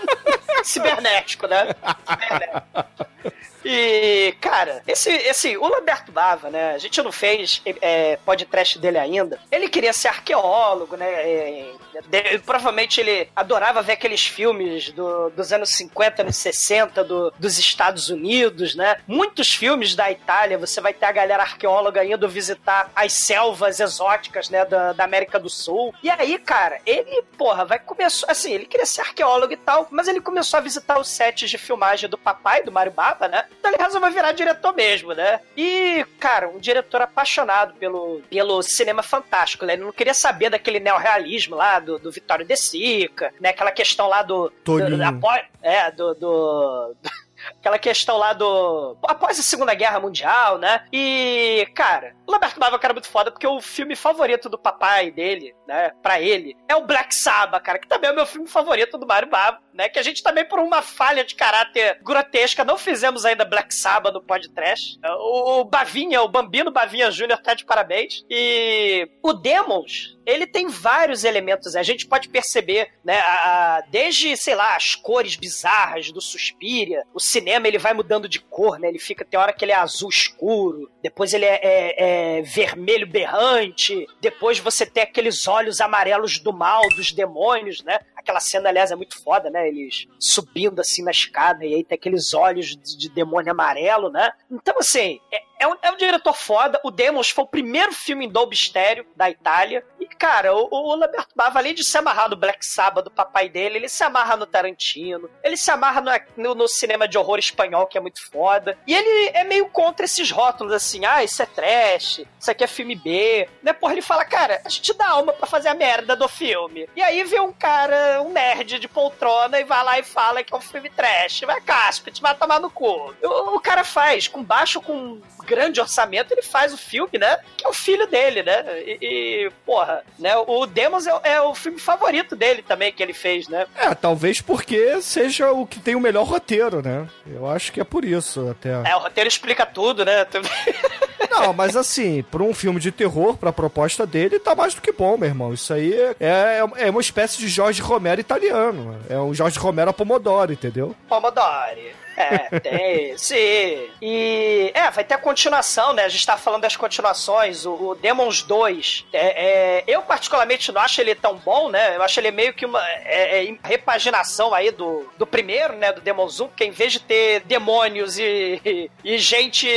Cibernético, 0.65 1.47
né? 1.47 1.75
Cibernético. 2.09 3.07
E, 3.65 4.33
cara, 4.41 4.81
esse, 4.87 5.11
esse, 5.11 5.57
o 5.57 5.67
Lamberto 5.67 6.13
Bava, 6.13 6.49
né? 6.51 6.75
A 6.75 6.79
gente 6.79 7.03
não 7.03 7.11
fez 7.11 7.61
é, 7.83 8.17
podcast 8.25 8.79
dele 8.79 8.97
ainda. 8.97 9.41
Ele 9.51 9.69
queria 9.69 9.93
ser 9.93 10.07
arqueólogo, 10.09 10.97
né? 10.97 11.07
é, 11.11 11.73
De- 12.09 12.39
provavelmente 12.41 13.01
ele 13.01 13.29
adorava 13.35 13.83
ver 13.83 13.95
aqueles 13.95 14.25
filmes 14.25 14.93
do- 14.93 15.31
dos 15.31 15.53
anos 15.53 15.71
50, 15.71 16.23
anos 16.23 16.37
60, 16.37 17.03
do- 17.03 17.33
dos 17.39 17.59
Estados 17.59 18.09
Unidos, 18.09 18.77
né? 18.77 18.99
Muitos 19.07 19.53
filmes 19.53 19.97
da 19.97 20.13
Itália, 20.13 20.59
você 20.59 20.81
vai 20.81 20.93
ter 20.95 21.07
a 21.07 21.13
galera 21.13 21.43
arqueóloga 21.43 22.05
indo 22.05 22.29
visitar 22.29 22.91
as 22.95 23.15
selvas 23.15 23.81
exóticas, 23.81 24.49
né, 24.49 24.65
da, 24.65 24.93
da 24.93 25.03
América 25.05 25.41
do 25.41 25.49
Sul. 25.51 25.93
E 26.03 26.11
aí, 26.11 26.39
cara, 26.39 26.79
ele, 26.87 27.23
porra, 27.37 27.65
vai 27.65 27.79
começar, 27.81 28.31
assim, 28.31 28.53
ele 28.53 28.67
queria 28.67 28.87
ser 28.87 29.01
arqueólogo 29.01 29.53
e 29.53 29.57
tal, 29.57 29.89
mas 29.91 30.07
ele 30.07 30.21
começou 30.21 30.59
a 30.59 30.61
visitar 30.61 31.01
os 31.01 31.09
sets 31.09 31.51
de 31.51 31.59
filmagem 31.59 32.09
do 32.09 32.17
papai, 32.19 32.63
do 32.63 32.71
Mário 32.71 32.93
Baba, 33.17 33.29
né? 33.29 33.45
Então 33.59 33.71
ele 33.73 33.83
resolveu 33.83 34.11
virar 34.11 34.33
diretor 34.33 34.75
mesmo, 34.75 35.13
né? 35.13 35.41
E, 35.57 36.05
cara, 36.21 36.49
um 36.49 36.59
diretor 36.59 37.01
apaixonado 37.03 37.75
pelo, 37.75 38.21
pelo 38.31 38.63
cinema 38.63 39.03
fantástico, 39.03 39.65
né? 39.65 39.73
Ele 39.75 39.85
não 39.85 39.93
queria 39.93 40.15
saber 40.15 40.51
daquele 40.51 40.79
neorrealismo 40.81 41.57
lá 41.57 41.79
do, 41.81 41.99
do 41.99 42.11
Vitório 42.11 42.45
De 42.45 42.57
Sica, 42.57 43.33
né? 43.41 43.51
Aquela 43.51 43.73
questão 43.73 44.07
lá 44.09 44.23
do... 44.23 44.51
Toninho. 44.65 44.97
do- 44.97 45.03
após- 45.05 45.47
é, 45.63 45.91
do... 45.91 46.15
do- 46.15 46.95
do- 47.03 47.26
Aquela 47.59 47.79
questão 47.79 48.17
lá 48.17 48.33
do. 48.33 48.97
Após 49.07 49.39
a 49.39 49.43
Segunda 49.43 49.75
Guerra 49.75 50.01
Mundial, 50.01 50.59
né? 50.59 50.85
E, 50.93 51.67
cara, 51.75 52.15
o 52.27 52.33
Roberto 52.33 52.59
Bava 52.59 52.75
é 52.75 52.79
um 52.79 52.81
cara 52.81 52.95
muito 52.95 53.09
foda, 53.09 53.31
porque 53.31 53.47
o 53.47 53.61
filme 53.61 53.95
favorito 53.97 54.49
do 54.49 54.59
papai 54.59 55.11
dele, 55.11 55.55
né? 55.67 55.91
Pra 56.03 56.21
ele, 56.21 56.57
é 56.69 56.75
o 56.77 56.87
Black 56.87 57.15
Sabbath, 57.15 57.63
cara, 57.63 57.79
que 57.79 57.89
também 57.89 58.09
é 58.11 58.13
o 58.13 58.17
meu 58.17 58.27
filme 58.27 58.49
favorito 58.49 58.99
do 58.99 59.07
Mario 59.07 59.29
Bava, 59.31 59.59
né? 59.73 59.89
Que 59.89 59.99
a 59.99 60.03
gente 60.03 60.23
também, 60.23 60.45
por 60.45 60.59
uma 60.59 60.83
falha 60.83 61.25
de 61.25 61.35
caráter 61.35 61.99
grotesca, 62.03 62.65
não 62.65 62.77
fizemos 62.79 63.25
ainda 63.25 63.45
Black 63.45 63.75
Sabbath 63.75 64.13
no 64.15 64.23
podcast. 64.23 64.99
O, 65.19 65.61
o 65.61 65.65
Bavinha, 65.65 66.23
o 66.23 66.29
Bambino 66.29 66.71
Bavinha 66.71 67.11
Jr. 67.11 67.39
tá 67.43 67.55
de 67.55 67.65
parabéns. 67.65 68.25
E 68.31 69.09
o 69.23 69.33
Demons, 69.33 70.17
ele 70.25 70.47
tem 70.47 70.69
vários 70.69 71.25
elementos. 71.25 71.77
A 71.77 71.83
gente 71.83 72.07
pode 72.07 72.29
perceber, 72.29 72.91
né? 73.05 73.19
a- 73.21 73.77
a- 73.77 73.81
desde, 73.89 74.37
sei 74.37 74.55
lá, 74.55 74.75
as 74.77 74.95
cores 74.95 75.37
bizarras 75.37 76.11
do 76.11 76.21
Suspiria. 76.21 77.03
O 77.15 77.21
cinema 77.37 77.69
ele 77.69 77.79
vai 77.79 77.93
mudando 77.93 78.29
de 78.29 78.41
cor, 78.41 78.79
né? 78.79 78.89
Ele 78.89 78.99
fica, 78.99 79.25
tem 79.25 79.39
hora 79.39 79.53
que 79.53 79.65
ele 79.65 79.73
é 79.73 79.77
azul 79.77 80.09
escuro, 80.09 80.91
depois 81.03 81.33
ele 81.35 81.45
é, 81.45 81.61
é- 81.63 82.39
é 82.39 82.43
vermelho 82.43 83.07
berrante, 83.07 84.07
depois 84.21 84.59
você 84.59 84.87
tem 84.87 85.03
aqueles 85.03 85.47
olhos 85.47 85.81
amarelos 85.81 86.39
do 86.39 86.53
mal, 86.53 86.83
dos 86.97 87.13
demônios, 87.13 87.83
né? 87.83 87.99
Aquela 88.17 88.41
cena, 88.41 88.69
aliás, 88.69 88.91
é 88.91 88.97
muito 88.97 89.23
foda, 89.23 89.51
né? 89.51 89.69
Eles 89.69 90.07
subindo 90.19 90.81
assim 90.81 91.03
na 91.03 91.11
escada 91.11 91.65
e 91.65 91.75
aí 91.75 91.85
tem 91.85 91.97
aqueles 91.97 92.33
olhos 92.35 92.69
de, 92.77 92.97
de 92.99 93.09
demônio 93.11 93.53
amarelo, 93.53 94.11
né? 94.11 94.31
Então, 94.51 94.75
assim, 94.79 95.21
é, 95.33 95.41
é 95.59 95.67
um, 95.67 95.77
é 95.83 95.91
um 95.91 95.97
diretor 95.97 96.35
foda. 96.35 96.81
O 96.85 96.91
Demons 96.91 97.31
foi 97.31 97.45
o 97.45 97.49
primeiro 97.49 97.93
filme 97.93 98.27
em 98.27 98.29
Dolby 98.29 98.57
Stereo 98.57 99.07
da 99.17 99.31
Itália. 99.31 99.85
E, 100.01 100.07
cara, 100.07 100.55
o, 100.55 100.69
o 100.71 100.91
Roberto 100.91 101.35
Bava, 101.35 101.59
além 101.59 101.75
de 101.75 101.85
se 101.85 101.97
amarrar 101.97 102.29
no 102.29 102.37
Black 102.37 102.65
Sabbath 102.65 103.05
do 103.05 103.11
papai 103.11 103.49
dele, 103.49 103.77
ele 103.77 103.89
se 103.89 104.03
amarra 104.05 104.37
no 104.37 104.47
Tarantino, 104.47 105.31
ele 105.43 105.57
se 105.57 105.71
amarra 105.71 106.01
no, 106.01 106.11
no, 106.37 106.55
no 106.55 106.69
cinema 106.69 107.09
de 107.09 107.19
horror 107.19 107.39
espanhol, 107.39 107.87
que 107.87 107.99
é 107.99 108.01
muito 108.01 108.25
foda. 108.31 108.79
E 108.87 108.95
ele 108.95 109.31
é 109.35 109.45
meio 109.45 109.69
contra 109.69 110.05
esses 110.05 110.31
rótulos, 110.31 110.73
assim, 110.73 111.05
ah, 111.05 111.25
isso 111.25 111.43
é 111.43 111.47
trash, 111.47 112.23
isso 112.39 112.51
aqui 112.51 112.65
é 112.65 112.67
filme 112.67 112.95
B. 112.95 113.49
Né? 113.63 113.73
Porra, 113.73 113.93
ele 113.93 114.03
fala, 114.03 114.25
cara, 114.25 114.61
a 114.65 114.69
gente 114.69 114.93
dá 114.95 115.09
alma 115.09 115.33
pra 115.33 115.47
fazer 115.47 115.69
a 115.69 115.75
merda 115.75 116.15
do 116.15 116.29
filme. 116.29 116.89
E 116.95 117.03
aí 117.03 117.25
vê 117.25 117.41
um 117.41 117.53
cara, 117.53 118.23
um 118.23 118.31
nerd 118.31 118.79
de 118.79 118.89
poltrona, 118.89 119.59
e 119.59 119.65
vai 119.65 119.83
lá 119.83 119.99
e 119.99 120.03
fala 120.03 120.43
que 120.43 120.53
é 120.53 120.57
um 120.57 120.61
filme 120.61 120.91
trash. 120.91 121.41
Vai, 121.41 121.61
caspa, 121.61 122.11
te 122.11 122.21
vai 122.21 122.35
tomar 122.35 122.61
no 122.61 122.71
cu. 122.71 123.15
O, 123.23 123.57
o 123.57 123.61
cara 123.61 123.85
faz, 123.85 124.29
com 124.29 124.43
baixo, 124.43 124.81
com 124.81 125.21
grande 125.47 125.81
orçamento, 125.81 126.33
ele 126.33 126.43
faz 126.43 126.73
o 126.73 126.77
filme, 126.77 127.19
né? 127.19 127.39
Que 127.57 127.65
é 127.67 127.69
o 127.69 127.73
filho 127.73 128.07
dele, 128.07 128.43
né? 128.43 128.65
E, 128.85 128.99
e, 129.01 129.51
porra, 129.65 130.03
né? 130.19 130.37
O 130.37 130.67
Demons 130.67 131.07
é, 131.07 131.21
é 131.23 131.41
o 131.41 131.55
filme 131.55 131.79
favorito 131.79 132.37
dele 132.37 132.63
também 132.63 132.93
que 132.93 133.03
ele 133.03 133.15
fez, 133.15 133.49
né? 133.49 133.67
É, 133.77 133.95
talvez 133.95 134.41
porque 134.41 135.01
seja 135.01 135.53
o 135.53 135.67
que 135.67 135.81
tem 135.81 135.95
o 135.95 136.01
melhor 136.01 136.25
roteiro, 136.25 136.83
né? 136.83 137.09
Eu 137.27 137.49
acho 137.49 137.73
que 137.73 137.81
é 137.81 137.85
por 137.85 138.05
isso 138.05 138.49
até. 138.51 138.71
É, 138.91 138.97
o 138.97 139.01
roteiro 139.01 139.29
explica 139.29 139.65
tudo, 139.65 140.05
né? 140.05 140.27
Não, 141.31 141.53
mas 141.53 141.77
assim, 141.77 142.23
pra 142.23 142.43
um 142.43 142.55
filme 142.55 142.81
de 142.81 142.91
terror, 142.91 143.37
pra 143.37 143.53
proposta 143.53 144.07
dele, 144.07 144.39
tá 144.39 144.55
mais 144.55 144.75
do 144.75 144.81
que 144.81 144.93
bom, 144.93 145.17
meu 145.17 145.29
irmão. 145.29 145.53
Isso 145.53 145.73
aí 145.73 145.93
é, 146.19 146.63
é 146.77 146.91
uma 146.91 147.01
espécie 147.01 147.39
de 147.39 147.49
Jorge 147.49 147.83
Romero 147.83 148.21
italiano. 148.21 148.99
É 149.09 149.19
um 149.19 149.35
Jorge 149.35 149.59
Romero 149.59 149.91
a 149.91 149.93
Pomodoro, 149.93 150.53
entendeu? 150.53 150.95
Pomodori. 151.09 152.06
É, 152.17 152.61
tem, 152.61 153.19
sim. 153.19 153.91
E, 154.01 154.71
é, 154.75 154.91
vai 154.91 155.05
ter 155.05 155.15
a 155.15 155.19
continuação, 155.19 155.93
né? 155.93 156.05
A 156.05 156.09
gente 156.09 156.25
tá 156.25 156.37
falando 156.37 156.63
das 156.63 156.75
continuações. 156.75 157.67
O, 157.67 157.91
o 157.91 157.95
Demons 157.95 158.43
2, 158.43 159.07
é, 159.13 159.81
é, 159.81 159.85
eu 159.87 160.01
particularmente 160.03 160.73
não 160.73 160.81
acho 160.81 161.01
ele 161.01 161.15
tão 161.15 161.37
bom, 161.37 161.69
né? 161.69 161.97
Eu 161.97 162.03
acho 162.03 162.19
ele 162.19 162.31
meio 162.31 162.55
que 162.55 162.65
uma 162.65 162.83
é, 162.89 163.45
é, 163.45 163.59
repaginação 163.63 164.55
aí 164.55 164.71
do, 164.71 165.07
do 165.19 165.27
primeiro, 165.27 165.77
né? 165.77 165.93
Do 165.93 166.01
Demons 166.01 166.41
1, 166.41 166.49
porque 166.49 166.65
em 166.65 166.71
vez 166.71 166.95
de 166.95 167.01
ter 167.01 167.41
demônios 167.41 168.19
e, 168.19 168.61
e, 168.65 168.91
e 169.05 169.19
gente 169.19 169.69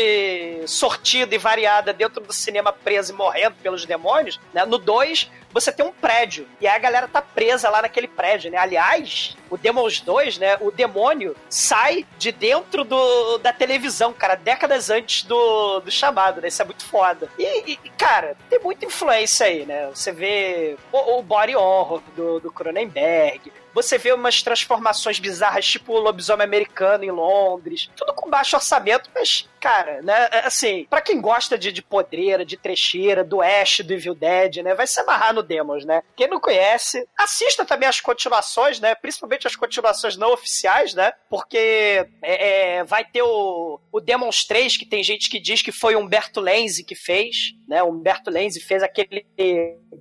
sortida 0.65 1.35
e 1.35 1.37
variada 1.37 1.91
dentro 1.91 2.21
do 2.21 2.31
cinema 2.31 2.71
presa 2.71 3.11
e 3.11 3.15
morrendo 3.15 3.55
pelos 3.61 3.85
demônios, 3.85 4.39
né? 4.53 4.65
No 4.65 4.77
2, 4.77 5.29
você 5.51 5.71
tem 5.71 5.85
um 5.85 5.91
prédio. 5.91 6.47
E 6.59 6.67
aí 6.67 6.75
a 6.75 6.79
galera 6.79 7.07
tá 7.07 7.21
presa 7.21 7.69
lá 7.69 7.81
naquele 7.81 8.07
prédio, 8.07 8.51
né? 8.51 8.57
Aliás, 8.57 9.35
o 9.49 9.57
Demons 9.57 9.99
2, 9.99 10.37
né? 10.37 10.57
O 10.61 10.71
demônio 10.71 11.35
sai 11.49 12.05
de 12.17 12.31
dentro 12.31 12.83
do, 12.83 13.37
da 13.39 13.51
televisão, 13.51 14.13
cara, 14.13 14.35
décadas 14.35 14.89
antes 14.89 15.23
do, 15.23 15.79
do 15.79 15.91
chamado, 15.91 16.41
né? 16.41 16.47
Isso 16.47 16.61
é 16.61 16.65
muito 16.65 16.85
foda. 16.85 17.29
E, 17.37 17.73
e, 17.73 17.89
cara, 17.97 18.35
tem 18.49 18.59
muita 18.59 18.85
influência 18.85 19.45
aí, 19.45 19.65
né? 19.65 19.89
Você 19.93 20.11
vê 20.11 20.77
o, 20.91 21.19
o 21.19 21.23
body 21.23 21.55
horror 21.55 22.01
do, 22.15 22.39
do 22.39 22.51
Cronenberg, 22.51 23.51
você 23.73 23.97
vê 23.97 24.11
umas 24.11 24.41
transformações 24.41 25.19
bizarras, 25.19 25.65
tipo 25.65 25.93
o 25.93 25.99
lobisomem 25.99 26.43
americano 26.43 27.03
em 27.03 27.11
Londres. 27.11 27.89
Tudo 27.95 28.13
com 28.13 28.29
baixo 28.29 28.55
orçamento, 28.55 29.09
mas, 29.13 29.47
cara, 29.59 30.01
né? 30.01 30.29
Assim, 30.43 30.85
pra 30.89 31.01
quem 31.01 31.19
gosta 31.21 31.57
de, 31.57 31.71
de 31.71 31.81
podreira, 31.81 32.45
de 32.45 32.57
trecheira, 32.57 33.23
do 33.23 33.41
Ash, 33.41 33.79
do 33.81 33.93
Evil 33.93 34.15
Dead, 34.15 34.57
né? 34.57 34.73
Vai 34.73 34.87
se 34.87 34.99
amarrar 34.99 35.33
no 35.33 35.43
Demos, 35.43 35.85
né? 35.85 36.01
Quem 36.15 36.27
não 36.27 36.39
conhece, 36.39 37.07
assista 37.17 37.65
também 37.65 37.87
as 37.87 37.99
continuações, 37.99 38.79
né? 38.79 38.95
Principalmente 38.95 39.47
as 39.47 39.55
continuações 39.55 40.15
não 40.17 40.31
oficiais, 40.33 40.93
né? 40.93 41.11
Porque 41.29 42.07
é, 42.21 42.77
é, 42.77 42.83
vai 42.83 43.03
ter 43.05 43.21
o, 43.21 43.79
o 43.91 43.99
Demons 43.99 44.45
3, 44.47 44.77
que 44.77 44.85
tem 44.85 45.03
gente 45.03 45.29
que 45.29 45.39
diz 45.39 45.61
que 45.61 45.71
foi 45.71 45.95
Humberto 45.95 46.39
Lenzi 46.39 46.83
que 46.83 46.95
fez, 46.95 47.53
né? 47.67 47.83
Humberto 47.83 48.29
Lenzi 48.29 48.59
fez 48.61 48.81
aquele 48.81 49.25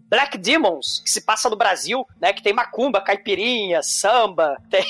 Black 0.09 0.39
Demons, 0.39 1.01
que 1.05 1.11
se 1.11 1.21
passa 1.25 1.51
no 1.51 1.57
Brasil, 1.57 2.07
né? 2.21 2.33
Que 2.33 2.43
tem 2.43 2.53
macumba, 2.53 3.01
caipirinha, 3.01 3.83
samba, 3.83 4.57
tem, 4.71 4.85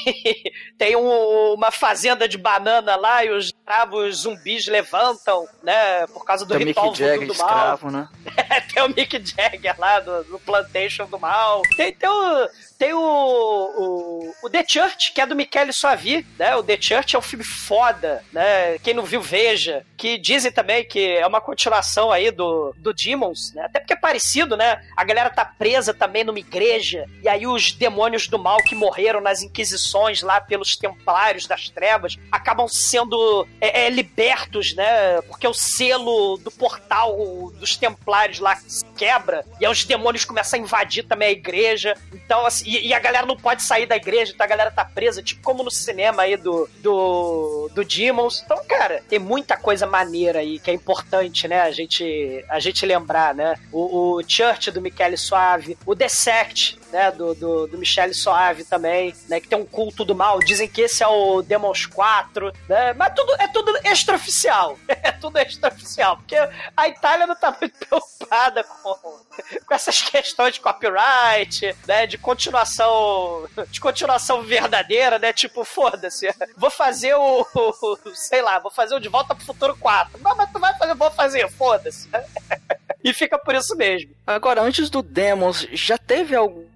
tem 0.76 0.96
um- 0.96 1.54
uma 1.54 1.70
fazenda 1.70 2.28
de 2.28 2.36
banana 2.38 2.96
lá 2.96 3.24
e 3.24 3.30
os 3.30 3.46
escravos 3.46 4.18
zumbis 4.22 4.57
levantam, 4.66 5.46
né? 5.62 6.06
Por 6.08 6.24
causa 6.24 6.44
do 6.44 6.56
Tem 6.56 6.66
ritual 6.66 6.86
Mick 6.86 6.98
Jagger 6.98 7.28
do 7.28 7.34
mal. 7.36 7.46
escravo, 7.46 7.90
né? 7.90 8.08
tem 8.72 8.82
o 8.82 8.88
Mick 8.88 9.22
Jagger 9.24 9.74
lá 9.78 10.00
do, 10.00 10.24
do 10.24 10.38
Plantation 10.38 11.06
do 11.06 11.18
Mal. 11.18 11.62
Tem, 11.76 11.92
tem 11.92 12.08
o. 12.08 12.48
Tem 12.78 12.94
o, 12.94 13.00
o, 13.00 14.34
o 14.40 14.48
The 14.48 14.64
Church, 14.66 15.12
que 15.12 15.20
é 15.20 15.26
do 15.26 15.34
Michele 15.34 15.72
Suavi, 15.72 16.24
né? 16.38 16.54
O 16.54 16.62
The 16.62 16.80
Church 16.80 17.16
é 17.16 17.18
um 17.18 17.22
filme 17.22 17.44
foda, 17.44 18.22
né? 18.32 18.78
Quem 18.78 18.94
não 18.94 19.02
viu, 19.02 19.20
veja. 19.20 19.84
Que 19.96 20.16
dizem 20.16 20.52
também 20.52 20.84
que 20.84 21.16
é 21.16 21.26
uma 21.26 21.40
continuação 21.40 22.12
aí 22.12 22.30
do, 22.30 22.72
do 22.78 22.94
Demons, 22.94 23.52
né? 23.52 23.64
Até 23.64 23.80
porque 23.80 23.94
é 23.94 23.96
parecido, 23.96 24.56
né? 24.56 24.80
A 24.96 25.02
galera 25.02 25.28
tá 25.28 25.44
presa 25.44 25.92
também 25.92 26.22
numa 26.22 26.38
igreja, 26.38 27.04
e 27.20 27.28
aí 27.28 27.48
os 27.48 27.72
demônios 27.72 28.28
do 28.28 28.38
mal 28.38 28.58
que 28.58 28.76
morreram 28.76 29.20
nas 29.20 29.42
inquisições 29.42 30.22
lá 30.22 30.40
pelos 30.40 30.76
templários 30.76 31.48
das 31.48 31.68
trevas 31.68 32.16
acabam 32.30 32.68
sendo 32.68 33.44
é, 33.60 33.86
é, 33.86 33.90
libertos, 33.90 34.72
né? 34.76 35.20
Porque 35.22 35.48
o 35.48 35.54
selo 35.54 36.36
do 36.36 36.50
portal 36.52 37.16
dos 37.58 37.76
templários 37.76 38.38
lá 38.38 38.54
se 38.54 38.84
quebra, 38.96 39.44
e 39.60 39.66
aí 39.66 39.72
os 39.72 39.84
demônios 39.84 40.24
começam 40.24 40.60
a 40.60 40.62
invadir 40.62 41.02
também 41.02 41.28
a 41.28 41.32
igreja. 41.32 41.96
Então, 42.12 42.46
assim, 42.46 42.67
e, 42.68 42.88
e 42.88 42.94
a 42.94 42.98
galera 42.98 43.26
não 43.26 43.36
pode 43.36 43.62
sair 43.62 43.86
da 43.86 43.96
igreja, 43.96 44.32
então 44.34 44.44
a 44.44 44.48
galera 44.48 44.70
tá 44.70 44.84
presa, 44.84 45.22
tipo 45.22 45.42
como 45.42 45.62
no 45.62 45.70
cinema 45.70 46.22
aí 46.22 46.36
do, 46.36 46.68
do, 46.82 47.70
do 47.74 47.84
Demons. 47.84 48.42
Então, 48.44 48.62
cara, 48.66 49.02
tem 49.08 49.18
muita 49.18 49.56
coisa 49.56 49.86
maneira 49.86 50.40
aí 50.40 50.58
que 50.58 50.70
é 50.70 50.74
importante, 50.74 51.48
né? 51.48 51.62
A 51.62 51.70
gente, 51.70 52.44
a 52.48 52.60
gente 52.60 52.84
lembrar, 52.84 53.34
né? 53.34 53.56
O, 53.72 54.16
o 54.16 54.22
Church 54.26 54.70
do 54.70 54.80
Michele 54.82 55.16
Suave, 55.16 55.78
o 55.86 55.96
The 55.96 56.08
Sect, 56.08 56.77
né? 56.92 57.10
Do, 57.10 57.34
do, 57.34 57.66
do 57.66 57.78
Michele 57.78 58.14
Suave 58.14 58.64
também, 58.64 59.14
né? 59.28 59.40
Que 59.40 59.48
tem 59.48 59.58
um 59.58 59.64
culto 59.66 60.04
do 60.04 60.14
mal. 60.14 60.38
Dizem 60.40 60.68
que 60.68 60.82
esse 60.82 61.02
é 61.02 61.06
o 61.08 61.42
Demons 61.42 61.86
4, 61.86 62.52
né? 62.68 62.92
Mas 62.94 63.12
tudo, 63.14 63.34
é 63.38 63.48
tudo 63.48 63.76
extraoficial. 63.84 64.78
É 65.02 65.12
tudo 65.12 65.38
extraoficial. 65.38 66.16
Porque 66.18 66.36
a 66.76 66.88
Itália 66.88 67.26
não 67.26 67.34
tá 67.36 67.56
muito 67.60 67.76
preocupada 67.86 68.62
com, 68.64 68.94
com 68.94 69.74
essas 69.74 70.00
questões 70.02 70.54
de 70.54 70.60
copyright, 70.60 71.74
né? 71.86 72.06
De 72.06 72.18
continuação. 72.18 73.48
De 73.70 73.80
continuação 73.80 74.42
verdadeira, 74.42 75.18
né? 75.18 75.32
Tipo, 75.32 75.64
foda-se. 75.64 76.28
Vou 76.56 76.70
fazer 76.70 77.14
o, 77.14 77.46
o- 77.54 77.98
Sei 78.14 78.42
lá, 78.42 78.58
vou 78.58 78.70
fazer 78.70 78.94
o 78.94 79.00
De 79.00 79.08
Volta 79.08 79.34
pro 79.34 79.44
Futuro 79.44 79.76
4. 79.76 80.20
Não, 80.22 80.34
mas 80.36 80.50
tu 80.50 80.58
vai 80.58 80.76
fazer, 80.76 80.94
vou 80.94 81.10
fazer, 81.10 81.48
foda-se. 81.50 82.08
e 83.02 83.12
fica 83.12 83.38
por 83.38 83.54
isso 83.54 83.74
mesmo. 83.76 84.10
Agora, 84.26 84.60
antes 84.62 84.90
do 84.90 85.02
Demons, 85.02 85.66
já 85.72 85.96
teve 85.96 86.34
algum 86.36 86.66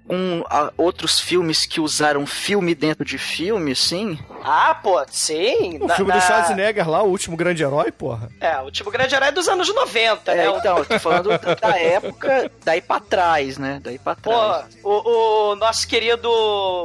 a, 0.49 0.73
outros 0.77 1.21
filmes 1.21 1.65
que 1.65 1.81
usaram 1.81 2.27
filme 2.27 2.75
dentro 2.75 3.05
de 3.05 3.17
filme, 3.19 3.75
sim? 3.75 4.19
Ah, 4.45 4.75
pô, 4.75 5.03
sim. 5.09 5.79
O 5.81 5.89
filme 5.89 6.13
do 6.13 6.21
Schwarzenegger 6.21 6.89
lá, 6.89 7.03
O 7.03 7.09
Último 7.09 7.37
Grande 7.37 7.63
Herói, 7.63 7.91
porra. 7.93 8.29
É, 8.41 8.59
O 8.59 8.65
Último 8.65 8.91
Grande 8.91 9.15
Herói 9.15 9.29
é 9.29 9.33
dos 9.33 9.49
anos 9.49 9.73
90, 9.73 10.33
É, 10.33 10.37
né? 10.51 10.57
então, 10.59 10.79
eu 10.79 10.85
tô 10.85 10.99
falando 10.99 11.29
da- 11.39 11.55
da 11.55 11.79
época, 11.79 12.51
daí 12.65 12.81
pra 12.81 12.99
trás, 13.01 13.57
né? 13.59 13.81
Daí 13.83 13.99
pra 13.99 14.15
Pô, 14.17 14.31
trás. 14.31 14.67
o, 14.83 15.51
o 15.53 15.57
nosso 15.57 15.87
querido 15.87 16.29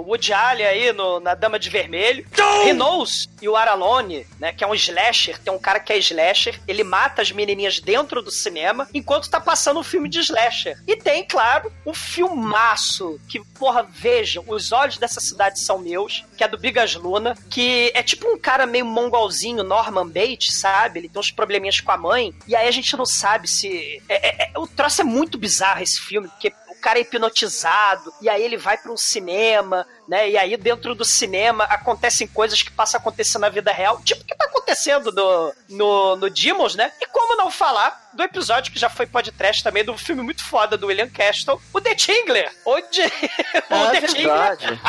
Woody 0.08 0.32
Allen 0.34 0.66
aí 0.66 0.94
no, 0.94 1.20
na 1.20 1.34
Dama 1.34 1.58
de 1.60 1.70
Vermelho. 1.70 2.26
He 2.66 2.74
Knows 2.74 3.28
e 3.42 3.50
o 3.50 3.56
Aralone, 3.56 4.26
né? 4.40 4.54
Que 4.54 4.64
é 4.64 4.68
um 4.68 4.76
slasher. 4.76 5.38
Tem 5.40 5.52
um 5.52 5.60
cara 5.60 5.80
que 5.80 5.92
é 5.92 5.98
slasher. 5.98 6.60
Ele 6.68 6.84
mata 6.84 7.22
as 7.22 7.32
menininhas 7.32 7.80
dentro 7.80 8.22
do 8.22 8.32
cinema 8.32 8.88
enquanto 8.94 9.30
tá 9.30 9.40
passando 9.40 9.80
um 9.80 9.84
filme 9.84 10.08
de 10.08 10.20
slasher. 10.20 10.78
E 10.88 10.96
tem, 10.96 11.26
claro, 11.26 11.72
um 11.86 11.94
filmaço 11.94 13.07
que, 13.28 13.40
porra, 13.60 13.84
vejam, 13.84 14.44
Os 14.48 14.72
Olhos 14.72 14.98
dessa 14.98 15.20
Cidade 15.20 15.60
São 15.60 15.80
Meus, 15.80 16.26
que 16.38 16.44
é 16.44 16.48
do 16.48 16.58
Bigas 16.58 16.96
Luna, 16.96 17.36
que 17.50 17.92
é 17.94 18.04
tipo 18.04 18.28
um 18.28 18.38
cara 18.38 18.66
meio 18.66 18.86
mongolzinho, 18.86 19.64
Norman 19.64 20.08
Bates, 20.08 20.60
sabe? 20.60 21.00
Ele 21.00 21.10
tem 21.10 21.20
uns 21.20 21.32
probleminhas 21.32 21.80
com 21.80 21.92
a 21.92 21.98
mãe. 21.98 22.34
E 22.48 22.56
aí 22.56 22.68
a 22.68 22.72
gente 22.72 22.96
não 22.98 23.06
sabe 23.06 23.48
se... 23.48 24.02
é- 24.10 24.46
é- 24.46 24.52
é- 24.54 24.60
o 24.60 24.68
troço 24.68 25.02
é 25.02 25.04
muito 25.04 25.38
bizarro 25.38 25.82
esse 25.82 26.00
filme, 26.02 26.28
porque 26.28 26.52
cara 26.82 27.00
é 27.00 27.02
hipnotizado, 27.02 28.14
e 28.22 28.30
aí 28.30 28.42
ele 28.42 28.58
vai 28.58 28.78
para 28.78 28.92
um 28.92 28.98
cinema, 28.98 29.86
né? 30.08 30.30
E 30.30 30.38
aí 30.38 30.56
dentro 30.58 30.96
do 30.96 31.04
cinema 31.04 31.66
acontecem 31.66 32.28
coisas 32.28 32.62
que 32.62 32.72
passam 32.72 32.98
a 32.98 33.02
acontecer 33.02 33.38
na 33.40 33.50
vida 33.50 33.72
real, 33.72 34.02
tipo 34.02 34.22
o 34.22 34.26
que 34.26 34.36
tá 34.36 34.46
acontecendo 34.46 35.12
no, 35.12 35.54
no, 35.70 36.16
no 36.16 36.30
Demons, 36.30 36.76
né? 36.76 36.92
E 37.02 37.06
como 37.08 37.36
não 37.36 37.50
falar 37.52 38.10
do 38.14 38.24
episódio 38.24 38.72
que 38.72 38.80
já 38.80 38.90
foi 38.90 39.06
podcast 39.06 39.64
também, 39.64 39.84
do 39.84 39.98
filme 39.98 40.22
muito 40.22 40.44
foda 40.44 40.78
do 40.78 40.88
William 40.88 41.10
Castle, 41.10 41.62
o 41.74 41.82
The 41.82 41.96
Tingler, 41.96 42.52
onde 42.66 43.02
o 43.70 43.76
Ah, 43.76 43.92
The 43.92 43.98
é 43.98 44.02
Tingler. 44.02 44.80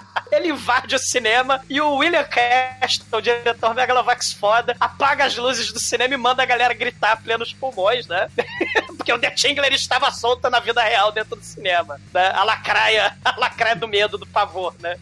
ele 0.32 0.48
invade 0.48 0.94
o 0.94 0.98
cinema 0.98 1.60
e 1.68 1.80
o 1.80 1.96
William 1.96 2.24
Castle, 2.24 3.06
o 3.12 3.20
diretor 3.20 3.74
Megalovax 3.74 4.32
foda, 4.32 4.76
apaga 4.80 5.24
as 5.24 5.36
luzes 5.36 5.72
do 5.72 5.78
cinema 5.80 6.14
e 6.14 6.16
manda 6.16 6.42
a 6.42 6.46
galera 6.46 6.72
gritar 6.74 7.12
a 7.12 7.16
plenos 7.16 7.52
pulmões, 7.52 8.06
né? 8.06 8.28
Porque 8.96 9.12
o 9.12 9.18
The 9.18 9.30
Tingler 9.30 9.72
estava 9.72 10.10
solta 10.10 10.48
na 10.50 10.60
vida 10.60 10.82
real 10.82 11.10
dentro 11.12 11.36
do 11.36 11.44
cinema. 11.44 12.00
Né? 12.12 12.28
A 12.34 12.44
lacraia, 12.44 13.16
a 13.24 13.38
lacraia 13.38 13.76
do 13.76 13.88
medo, 13.88 14.18
do 14.18 14.26
pavor, 14.26 14.74
né? 14.80 14.96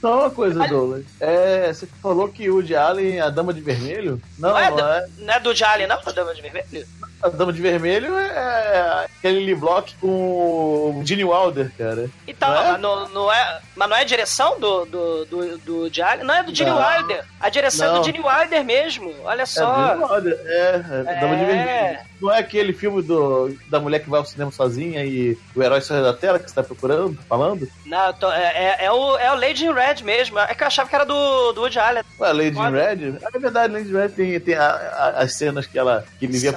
Só 0.00 0.20
uma 0.20 0.30
coisa, 0.30 0.66
Douglas. 0.68 1.04
É, 1.20 1.72
você 1.72 1.86
falou 2.02 2.28
que 2.28 2.50
o 2.50 2.62
de 2.62 2.74
Allen 2.76 3.18
é 3.18 3.20
a 3.20 3.30
Dama 3.30 3.52
de 3.54 3.60
Vermelho? 3.60 4.20
Não, 4.38 4.50
Não 4.50 4.58
é, 4.58 4.68
não 4.70 4.76
do- 4.76 4.82
é. 4.84 5.06
não 5.18 5.34
é 5.34 5.40
do 5.40 5.54
Jalen, 5.54 5.86
não? 5.86 6.00
Da 6.02 6.12
Dama 6.12 6.34
de 6.34 6.42
Vermelho? 6.42 6.86
A 7.22 7.28
Dama 7.28 7.52
de 7.52 7.60
Vermelho 7.62 8.16
é 8.16 9.06
aquele 9.18 9.44
Lee 9.44 9.54
Block 9.54 9.94
com 10.00 10.06
o 10.08 11.02
Gene 11.04 11.24
Wilder, 11.24 11.70
cara. 11.76 12.08
Então, 12.28 12.48
Não 12.50 12.60
é? 12.60 12.70
mas, 12.72 12.80
não, 12.80 13.08
não 13.08 13.32
é, 13.32 13.60
mas 13.74 13.88
não 13.88 13.96
é 13.96 14.00
a 14.02 14.04
direção 14.04 14.60
do, 14.60 14.84
do, 14.84 15.24
do, 15.24 15.58
do 15.58 15.88
Jalen? 15.94 16.24
Não, 16.24 16.34
é 16.34 16.42
do 16.42 16.54
Gene. 16.54 16.70
Wilder. 16.70 17.24
A 17.40 17.48
direção 17.48 17.86
é 17.86 17.92
Não. 17.92 18.00
do 18.00 18.04
Gene 18.04 18.20
Wilder 18.20 18.64
mesmo. 18.64 19.14
Olha 19.24 19.42
É, 19.42 19.46
só. 19.46 19.88
Gene 19.94 20.04
Wilder, 20.04 20.40
é, 20.44 20.84
é, 21.06 21.20
Dama 21.20 21.36
de 21.36 21.42
É. 21.42 21.46
Vermelho. 21.46 21.98
Não 22.20 22.32
é 22.32 22.38
aquele 22.38 22.72
filme 22.72 23.02
do, 23.02 23.54
da 23.68 23.78
mulher 23.78 23.98
que 24.00 24.08
vai 24.08 24.18
ao 24.20 24.24
cinema 24.24 24.50
sozinha 24.50 25.04
e 25.04 25.36
o 25.54 25.62
herói 25.62 25.82
sai 25.82 26.00
da 26.00 26.14
tela 26.14 26.38
que 26.38 26.48
você 26.48 26.54
tá 26.54 26.62
procurando, 26.62 27.18
falando? 27.28 27.68
Não, 27.84 28.10
tô- 28.14 28.32
é, 28.32 28.76
é, 28.80 28.84
é 28.86 28.92
o, 28.92 29.18
é 29.18 29.30
o 29.32 29.34
Lady 29.34 29.66
in 29.66 29.72
Red 29.72 30.02
mesmo. 30.02 30.38
É 30.38 30.54
que 30.54 30.62
eu 30.62 30.66
achava 30.66 30.88
que 30.88 30.94
era 30.94 31.04
do, 31.04 31.52
do 31.52 31.60
Woody 31.60 31.78
Allen. 31.78 32.02
Ué, 32.18 32.32
Lady 32.32 32.58
in. 32.58 32.70
Red? 32.70 33.18
É 33.34 33.38
verdade, 33.38 33.72
Lady 33.74 33.90
in 33.90 33.92
Red 33.92 34.08
tem, 34.10 34.40
tem 34.40 34.54
a- 34.54 34.64
a- 34.66 35.08
as 35.22 35.34
cenas 35.34 35.66
que 35.66 35.78
ela 35.78 36.06
que 36.18 36.24
ele 36.24 36.38
vê 36.38 36.48
a 36.48 36.52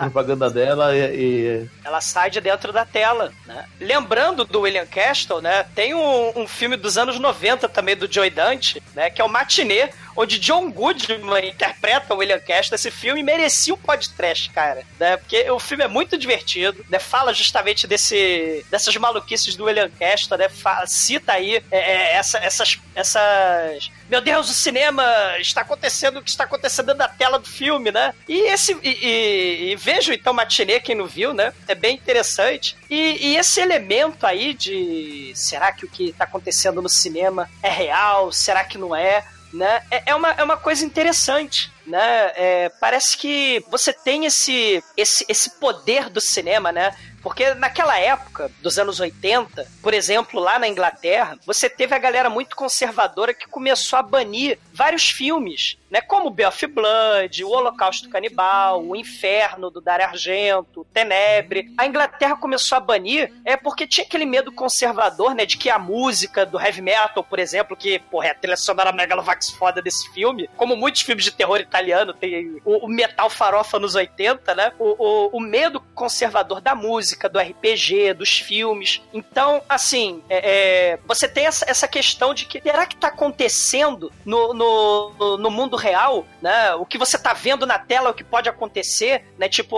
Dela 0.49 0.95
e, 0.95 0.99
e- 1.15 1.69
Ela 1.83 2.01
sai 2.01 2.29
de 2.29 2.39
dentro 2.41 2.71
da 2.73 2.85
tela, 2.85 3.31
né? 3.45 3.65
Lembrando 3.79 4.43
do 4.45 4.61
William 4.61 4.85
Castle, 4.85 5.41
né? 5.41 5.65
Tem 5.75 5.93
um, 5.93 6.39
um 6.41 6.47
filme 6.47 6.75
dos 6.77 6.97
anos 6.97 7.19
90 7.19 7.67
também 7.69 7.95
do 7.95 8.11
Joey 8.11 8.29
Dante, 8.29 8.81
né? 8.95 9.09
Que 9.09 9.21
é 9.21 9.25
o 9.25 9.29
Matinê, 9.29 9.89
onde 10.15 10.39
John 10.39 10.69
Goodman 10.71 11.47
interpreta 11.47 12.13
o 12.13 12.17
William 12.17 12.39
Castle. 12.39 12.75
Esse 12.75 12.91
filme 12.91 13.23
merecia 13.23 13.73
um 13.73 13.77
podcast, 13.77 14.49
cara, 14.49 14.83
né? 14.99 15.17
Porque 15.17 15.49
o 15.51 15.59
filme 15.59 15.83
é 15.83 15.87
muito 15.87 16.17
divertido, 16.17 16.85
né? 16.89 16.99
Fala 16.99 17.33
justamente 17.33 17.87
desse, 17.87 18.65
dessas 18.69 18.95
maluquices 18.97 19.55
do 19.55 19.65
William 19.65 19.89
Castle, 19.89 20.37
né? 20.37 20.49
Fa- 20.49 20.85
cita 20.85 21.33
aí 21.33 21.63
é, 21.71 21.77
é, 21.77 22.13
essa- 22.15 22.39
essas, 22.39 22.79
essas... 22.95 23.91
Meu 24.09 24.21
Deus, 24.21 24.49
o 24.49 24.53
cinema 24.53 25.03
está 25.39 25.61
acontecendo 25.61 26.17
o 26.17 26.23
que 26.23 26.29
está 26.29 26.43
acontecendo 26.43 26.93
da 26.93 27.07
tela 27.07 27.37
do 27.39 27.47
filme, 27.47 27.91
né? 27.91 28.13
E 28.27 28.51
esse... 28.51 28.73
E, 28.83 28.89
e, 28.89 29.71
e 29.71 29.75
vejo, 29.75 30.11
então, 30.13 30.33
Matinê, 30.33 30.79
quem 30.79 30.95
não 30.95 31.05
viu, 31.05 31.33
né? 31.33 31.53
É 31.67 31.75
bem 31.75 31.95
interessante. 31.95 32.75
E, 32.89 33.27
e 33.27 33.37
esse 33.37 33.59
elemento 33.61 34.25
aí 34.25 34.53
de... 34.53 35.31
Será 35.35 35.71
que 35.71 35.85
o 35.85 35.89
que 35.89 36.09
está 36.09 36.23
acontecendo 36.23 36.81
no 36.81 36.89
cinema 36.89 37.49
é 37.61 37.69
real? 37.69 38.31
Será 38.31 38.63
que 38.63 38.77
não 38.77 38.95
é? 38.95 39.23
Né? 39.51 39.81
É, 39.89 40.11
é, 40.11 40.15
uma, 40.15 40.31
é 40.31 40.43
uma 40.43 40.57
coisa 40.57 40.85
interessante. 40.85 41.71
Né? 41.85 42.31
É, 42.35 42.69
parece 42.79 43.17
que 43.17 43.63
você 43.69 43.91
tem 43.91 44.25
esse, 44.25 44.83
esse, 44.95 45.25
esse 45.27 45.59
poder 45.59 46.09
do 46.09 46.21
cinema, 46.21 46.71
né? 46.71 46.95
Porque 47.21 47.53
naquela 47.55 47.97
época, 47.97 48.51
dos 48.61 48.77
anos 48.77 48.99
80, 48.99 49.67
por 49.81 49.93
exemplo, 49.93 50.39
lá 50.39 50.57
na 50.59 50.67
Inglaterra, 50.67 51.37
você 51.45 51.69
teve 51.69 51.93
a 51.95 51.99
galera 51.99 52.29
muito 52.29 52.55
conservadora 52.55 53.33
que 53.33 53.47
começou 53.47 53.99
a 53.99 54.03
banir 54.03 54.59
vários 54.71 55.09
filmes, 55.09 55.77
né? 55.89 56.01
Como 56.01 56.29
Belf 56.29 56.63
Blood, 56.67 57.43
O 57.43 57.49
Holocausto 57.49 58.09
Canibal, 58.09 58.83
O 58.85 58.95
Inferno, 58.95 59.69
do 59.69 59.81
Dario 59.81 60.05
Argento, 60.05 60.85
Tenebre. 60.93 61.73
A 61.77 61.85
Inglaterra 61.85 62.35
começou 62.35 62.77
a 62.77 62.81
banir 62.81 63.31
é 63.43 63.57
porque 63.57 63.87
tinha 63.87 64.05
aquele 64.05 64.25
medo 64.25 64.51
conservador, 64.51 65.33
né? 65.33 65.45
De 65.45 65.57
que 65.57 65.69
a 65.69 65.79
música 65.79 66.45
do 66.45 66.59
heavy 66.59 66.81
metal, 66.81 67.23
por 67.23 67.39
exemplo, 67.39 67.75
que, 67.75 67.99
porra, 67.99 68.27
é 68.27 68.31
a 68.31 68.35
trilha 68.35 68.57
sonora 68.57 68.91
megalovax 68.91 69.49
foda 69.51 69.81
desse 69.81 70.11
filme, 70.13 70.49
como 70.55 70.75
muitos 70.75 71.01
filmes 71.01 71.25
de 71.25 71.31
terror 71.31 71.59
italiano, 71.59 72.13
tem 72.13 72.61
o, 72.63 72.85
o 72.85 72.87
metal 72.87 73.29
farofa 73.29 73.79
nos 73.79 73.95
80, 73.95 74.55
né? 74.55 74.71
O, 74.77 74.95
o, 74.97 75.37
o 75.37 75.39
medo 75.39 75.81
conservador 75.93 76.61
da 76.61 76.75
música, 76.75 77.27
do 77.27 77.39
RPG, 77.39 78.13
dos 78.13 78.39
filmes. 78.39 79.01
Então, 79.13 79.61
assim, 79.67 80.21
é, 80.29 80.93
é, 80.93 80.99
você 81.05 81.27
tem 81.27 81.45
essa, 81.45 81.65
essa 81.67 81.87
questão 81.87 82.33
de 82.33 82.45
que 82.45 82.61
será 82.61 82.85
que 82.85 82.95
tá 82.95 83.07
acontecendo 83.07 84.11
no, 84.25 84.53
no, 84.53 85.37
no 85.37 85.51
mundo 85.51 85.75
real, 85.79 86.25
né? 86.41 86.73
O 86.75 86.85
que 86.85 86.97
você 86.97 87.17
tá 87.17 87.33
vendo 87.33 87.65
na 87.65 87.79
tela, 87.79 88.09
o 88.09 88.13
que 88.13 88.23
pode 88.23 88.47
acontecer, 88.49 89.25
né? 89.37 89.49
Tipo, 89.49 89.75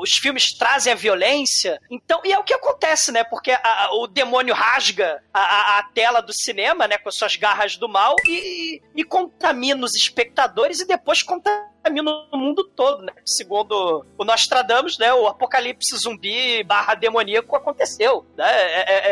os 0.00 0.12
filmes 0.12 0.52
trazem 0.56 0.92
a 0.92 0.96
violência. 0.96 1.80
Então, 1.90 2.20
e 2.24 2.32
é 2.32 2.38
o 2.38 2.44
que 2.44 2.54
acontece, 2.54 3.10
né? 3.10 3.24
Porque 3.24 3.50
a- 3.50 3.88
o 3.94 4.06
demônio 4.06 4.54
rasga 4.54 5.22
a, 5.32 5.40
a- 5.40 5.78
a 5.78 5.82
tela 5.94 6.20
do 6.20 6.32
cinema, 6.32 6.86
né? 6.86 6.98
Com 6.98 7.10
suas 7.10 7.36
garras 7.36 7.76
do 7.76 7.88
mal 7.88 8.14
e, 8.26 8.80
e 8.94 9.04
contamina 9.04 9.84
os 9.84 9.94
espectadores 9.94 10.80
e 10.80 10.86
depois 10.86 11.22
contamina 11.22 11.67
o 11.86 12.36
mundo 12.36 12.64
todo, 12.64 13.02
né? 13.02 13.12
Segundo 13.24 14.04
o 14.16 14.24
Nostradamus, 14.24 14.98
né? 14.98 15.12
O 15.14 15.26
apocalipse 15.26 15.96
zumbi 15.96 16.62
barra 16.64 16.94
demoníaco 16.94 17.56
aconteceu, 17.56 18.26
né? 18.36 18.44
É, 18.46 18.80
é- 18.92 19.08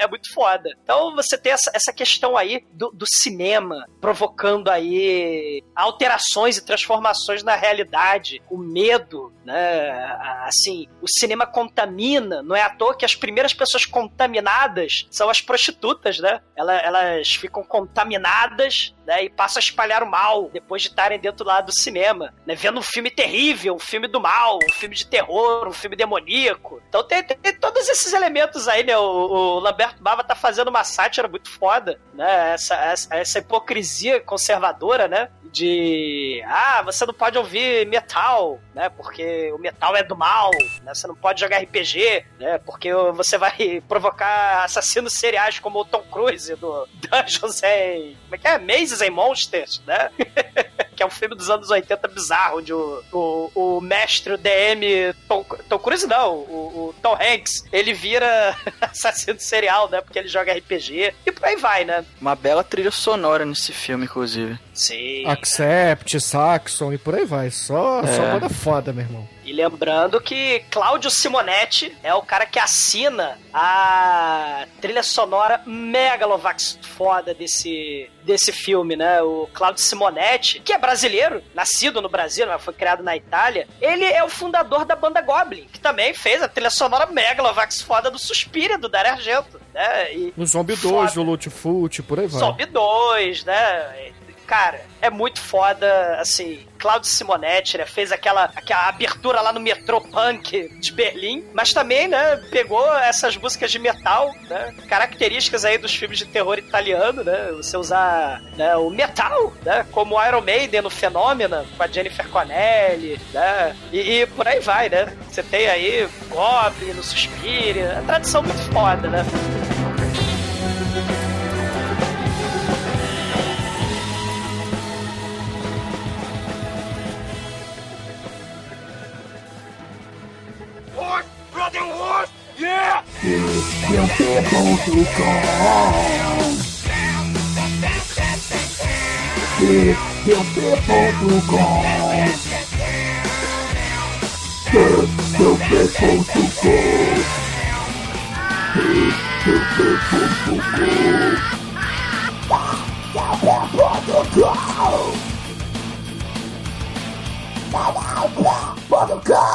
é- 0.00 0.04
é 0.04 0.08
muito 0.08 0.32
foda. 0.32 0.70
Então 0.82 1.14
você 1.14 1.36
tem 1.38 1.52
essa, 1.52 1.70
essa 1.74 1.92
questão 1.92 2.36
aí 2.36 2.64
do, 2.72 2.90
do 2.90 3.06
cinema 3.06 3.86
provocando 4.00 4.68
aí 4.68 5.62
alterações 5.74 6.56
e 6.56 6.64
transformações 6.64 7.42
na 7.42 7.54
realidade, 7.56 8.42
o 8.50 8.56
medo, 8.58 9.32
né? 9.50 10.18
Assim, 10.44 10.86
o 11.02 11.06
cinema 11.08 11.46
contamina, 11.46 12.42
não 12.42 12.54
é 12.56 12.62
à 12.62 12.70
toa 12.70 12.96
que 12.96 13.04
as 13.04 13.14
primeiras 13.14 13.52
pessoas 13.52 13.84
contaminadas 13.86 15.06
são 15.10 15.28
as 15.28 15.40
prostitutas, 15.40 16.18
né? 16.18 16.40
Ela- 16.56 16.78
Elas 16.78 17.34
ficam 17.34 17.62
contaminadas 17.62 18.94
né, 19.06 19.24
e 19.24 19.30
passam 19.30 19.58
a 19.58 19.64
espalhar 19.64 20.02
o 20.02 20.10
mal 20.10 20.48
depois 20.52 20.82
de 20.82 20.88
estarem 20.88 21.18
dentro 21.18 21.44
lá 21.44 21.60
do 21.60 21.72
cinema, 21.72 22.32
né, 22.46 22.54
vendo 22.54 22.78
um 22.78 22.82
filme 22.82 23.10
terrível, 23.10 23.74
um 23.74 23.78
filme 23.78 24.06
do 24.06 24.20
mal, 24.20 24.58
um 24.68 24.72
filme 24.72 24.94
de 24.94 25.06
terror, 25.06 25.66
um 25.66 25.72
filme 25.72 25.96
demoníaco. 25.96 26.80
Então 26.88 27.02
tem, 27.02 27.22
tem- 27.22 27.36
tem 27.36 27.54
todos 27.58 27.88
esses 27.88 28.12
elementos 28.12 28.68
aí, 28.68 28.84
né? 28.84 28.96
O, 28.96 29.02
o 29.02 29.58
Lamberto 29.58 30.00
Bava 30.02 30.22
tá 30.22 30.34
fazendo 30.36 30.68
uma 30.68 30.84
sátira 30.84 31.26
muito 31.28 31.50
foda, 31.50 32.00
né? 32.14 32.52
Essa, 32.54 32.74
essa, 32.76 33.14
essa 33.14 33.38
hipocrisia 33.40 34.20
conservadora, 34.20 35.08
né? 35.08 35.28
De 35.52 36.42
ah, 36.46 36.82
você 36.82 37.04
não 37.04 37.14
pode 37.14 37.36
ouvir 37.36 37.86
metal, 37.88 38.60
né? 38.74 38.88
Porque 38.90 39.39
o 39.52 39.58
metal 39.58 39.96
é 39.96 40.02
do 40.02 40.16
mal, 40.16 40.50
né? 40.82 40.94
Você 40.94 41.06
não 41.06 41.14
pode 41.14 41.40
jogar 41.40 41.58
RPG, 41.58 42.24
né? 42.38 42.58
Porque 42.58 42.92
você 43.14 43.36
vai 43.38 43.82
provocar 43.88 44.64
assassinos 44.64 45.12
seriais 45.14 45.58
como 45.58 45.80
o 45.80 45.84
Tom 45.84 46.02
Cruise 46.10 46.54
do 46.56 46.86
Dungeons 47.10 47.62
and... 47.62 48.14
Como 48.24 48.34
é 48.34 48.38
que 48.38 48.48
é? 48.48 48.58
Mazes 48.58 49.00
and 49.00 49.10
Monsters, 49.10 49.82
né? 49.86 50.10
que 50.96 51.02
é 51.02 51.06
um 51.06 51.10
filme 51.10 51.34
dos 51.34 51.48
anos 51.48 51.70
80 51.70 52.08
bizarro, 52.08 52.58
onde 52.58 52.74
o, 52.74 53.02
o, 53.10 53.50
o 53.54 53.80
mestre, 53.80 54.34
o 54.34 54.38
DM, 54.38 55.14
Tom, 55.26 55.42
Tom 55.68 55.78
Cruise 55.78 56.06
não, 56.06 56.34
o, 56.34 56.90
o 56.90 56.94
Tom 57.00 57.14
Hanks, 57.14 57.64
ele 57.72 57.94
vira 57.94 58.54
assassino 58.82 59.40
serial, 59.40 59.88
né? 59.88 60.00
Porque 60.02 60.18
ele 60.18 60.28
joga 60.28 60.52
RPG 60.52 61.14
e 61.24 61.32
por 61.32 61.44
aí 61.46 61.56
vai, 61.56 61.84
né? 61.84 62.04
Uma 62.20 62.34
bela 62.34 62.62
trilha 62.62 62.90
sonora 62.90 63.44
nesse 63.46 63.72
filme, 63.72 64.04
inclusive. 64.04 64.58
Sim. 64.74 65.24
Accept, 65.26 66.20
Saxon 66.20 66.92
e 66.92 66.98
por 66.98 67.14
aí 67.14 67.24
vai. 67.24 67.50
Só, 67.50 68.02
só 68.04 68.22
É. 68.22 68.32
banda 68.32 68.48
foda, 68.50 68.92
meu 68.92 69.04
irmão. 69.04 69.28
E 69.50 69.52
lembrando 69.52 70.20
que 70.20 70.60
Cláudio 70.70 71.10
Simonetti 71.10 71.92
é 72.04 72.14
o 72.14 72.22
cara 72.22 72.46
que 72.46 72.56
assina 72.56 73.36
a 73.52 74.64
trilha 74.80 75.02
sonora 75.02 75.60
megalovax 75.66 76.78
foda 76.96 77.34
desse, 77.34 78.08
desse 78.22 78.52
filme, 78.52 78.94
né? 78.94 79.20
O 79.22 79.48
Cláudio 79.52 79.82
Simonetti, 79.82 80.60
que 80.60 80.72
é 80.72 80.78
brasileiro, 80.78 81.42
nascido 81.52 82.00
no 82.00 82.08
Brasil, 82.08 82.46
mas 82.46 82.62
foi 82.62 82.72
criado 82.72 83.02
na 83.02 83.16
Itália, 83.16 83.66
ele 83.80 84.04
é 84.04 84.22
o 84.22 84.28
fundador 84.28 84.84
da 84.84 84.94
banda 84.94 85.20
Goblin, 85.20 85.66
que 85.66 85.80
também 85.80 86.14
fez 86.14 86.40
a 86.40 86.48
trilha 86.48 86.70
sonora 86.70 87.06
megalovax 87.06 87.82
foda 87.82 88.08
do 88.08 88.20
Suspira, 88.20 88.78
do 88.78 88.88
Dario 88.88 89.10
Argento, 89.14 89.60
né? 89.74 90.14
E 90.14 90.32
No 90.36 90.46
Zombie 90.46 90.76
2, 90.76 90.82
Foda. 90.94 91.10
do 91.12 91.22
Lutfoot, 91.24 92.02
por 92.04 92.20
aí 92.20 92.28
vai. 92.28 92.38
Zombie 92.38 92.66
2, 92.66 93.44
né? 93.46 94.12
Cara, 94.46 94.80
é 95.02 95.10
muito 95.10 95.40
foda, 95.40 96.20
assim, 96.20 96.68
Claudio 96.80 97.08
Simonetti, 97.08 97.78
né, 97.78 97.86
fez 97.86 98.10
aquela, 98.10 98.44
aquela 98.56 98.88
abertura 98.88 99.40
lá 99.40 99.52
no 99.52 99.60
metrô 99.60 100.00
punk 100.00 100.68
de 100.78 100.92
Berlim, 100.92 101.44
mas 101.52 101.72
também, 101.72 102.08
né, 102.08 102.36
pegou 102.50 102.92
essas 102.98 103.36
músicas 103.36 103.70
de 103.70 103.78
metal, 103.78 104.34
né, 104.48 104.74
características 104.88 105.64
aí 105.64 105.76
dos 105.76 105.94
filmes 105.94 106.18
de 106.18 106.24
terror 106.24 106.58
italiano, 106.58 107.22
né, 107.22 107.52
você 107.52 107.76
usar 107.76 108.40
né, 108.56 108.74
o 108.76 108.90
metal, 108.90 109.52
né, 109.62 109.86
como 109.92 110.20
Iron 110.26 110.40
Maiden 110.40 110.82
no 110.82 110.90
Fenômena, 110.90 111.64
com 111.76 111.82
a 111.82 111.86
Jennifer 111.86 112.26
Connelly, 112.28 113.20
né, 113.32 113.76
e, 113.92 113.98
e 113.98 114.26
por 114.26 114.48
aí 114.48 114.60
vai, 114.60 114.88
né, 114.88 115.14
você 115.28 115.42
tem 115.42 115.68
aí 115.68 116.08
Goblin 116.28 116.94
no 116.94 117.02
Suspiria, 117.02 117.98
é 117.98 118.02
tradição 118.06 118.42
muito 118.42 118.72
foda, 118.72 119.08
né. 119.08 119.24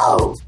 O 0.08 0.45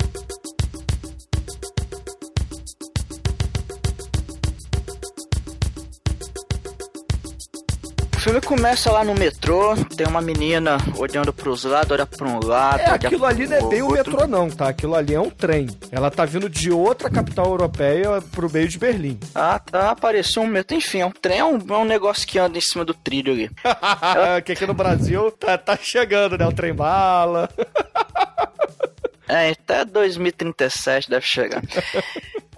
filme 8.27 8.41
começa 8.41 8.91
lá 8.91 9.05
no 9.05 9.15
metrô, 9.15 9.73
tem 9.95 10.05
uma 10.05 10.19
menina 10.19 10.77
olhando 10.97 11.31
pros 11.31 11.63
lados, 11.63 11.91
olha 11.91 12.05
pra 12.05 12.27
um 12.27 12.45
lado. 12.45 12.81
É, 12.81 12.89
aquilo 12.89 13.25
ali 13.25 13.47
não 13.47 13.55
é 13.55 13.61
bem 13.61 13.81
o 13.81 13.89
metrô, 13.89 14.27
não, 14.27 14.49
tá? 14.49 14.67
Aquilo 14.67 14.95
ali 14.95 15.13
é 15.13 15.19
um 15.19 15.29
trem. 15.29 15.69
Ela 15.89 16.11
tá 16.11 16.25
vindo 16.25 16.49
de 16.49 16.69
outra 16.69 17.09
capital 17.09 17.45
europeia 17.45 18.21
pro 18.33 18.51
meio 18.51 18.67
de 18.67 18.77
Berlim. 18.77 19.17
Ah, 19.39 19.59
tá, 19.59 19.91
apareceu 19.91 20.41
um 20.41 20.47
metrô. 20.47 20.75
Enfim, 20.75 21.01
é 21.01 21.05
um 21.05 21.11
trem, 21.11 21.39
é 21.39 21.45
um, 21.45 21.57
é 21.57 21.77
um 21.77 21.85
negócio 21.85 22.27
que 22.27 22.39
anda 22.39 22.57
em 22.57 22.61
cima 22.61 22.83
do 22.83 22.93
trilho 22.93 23.31
ali. 23.31 23.51
que 24.43 24.51
aqui 24.51 24.65
no 24.65 24.73
Brasil 24.73 25.31
tá, 25.31 25.57
tá 25.57 25.77
chegando, 25.77 26.37
né? 26.37 26.45
O 26.45 26.51
trem 26.51 26.73
bala. 26.73 27.47
É, 29.27 29.49
até 29.51 29.83
2037 29.85 31.09
deve 31.09 31.25
chegar. 31.25 31.61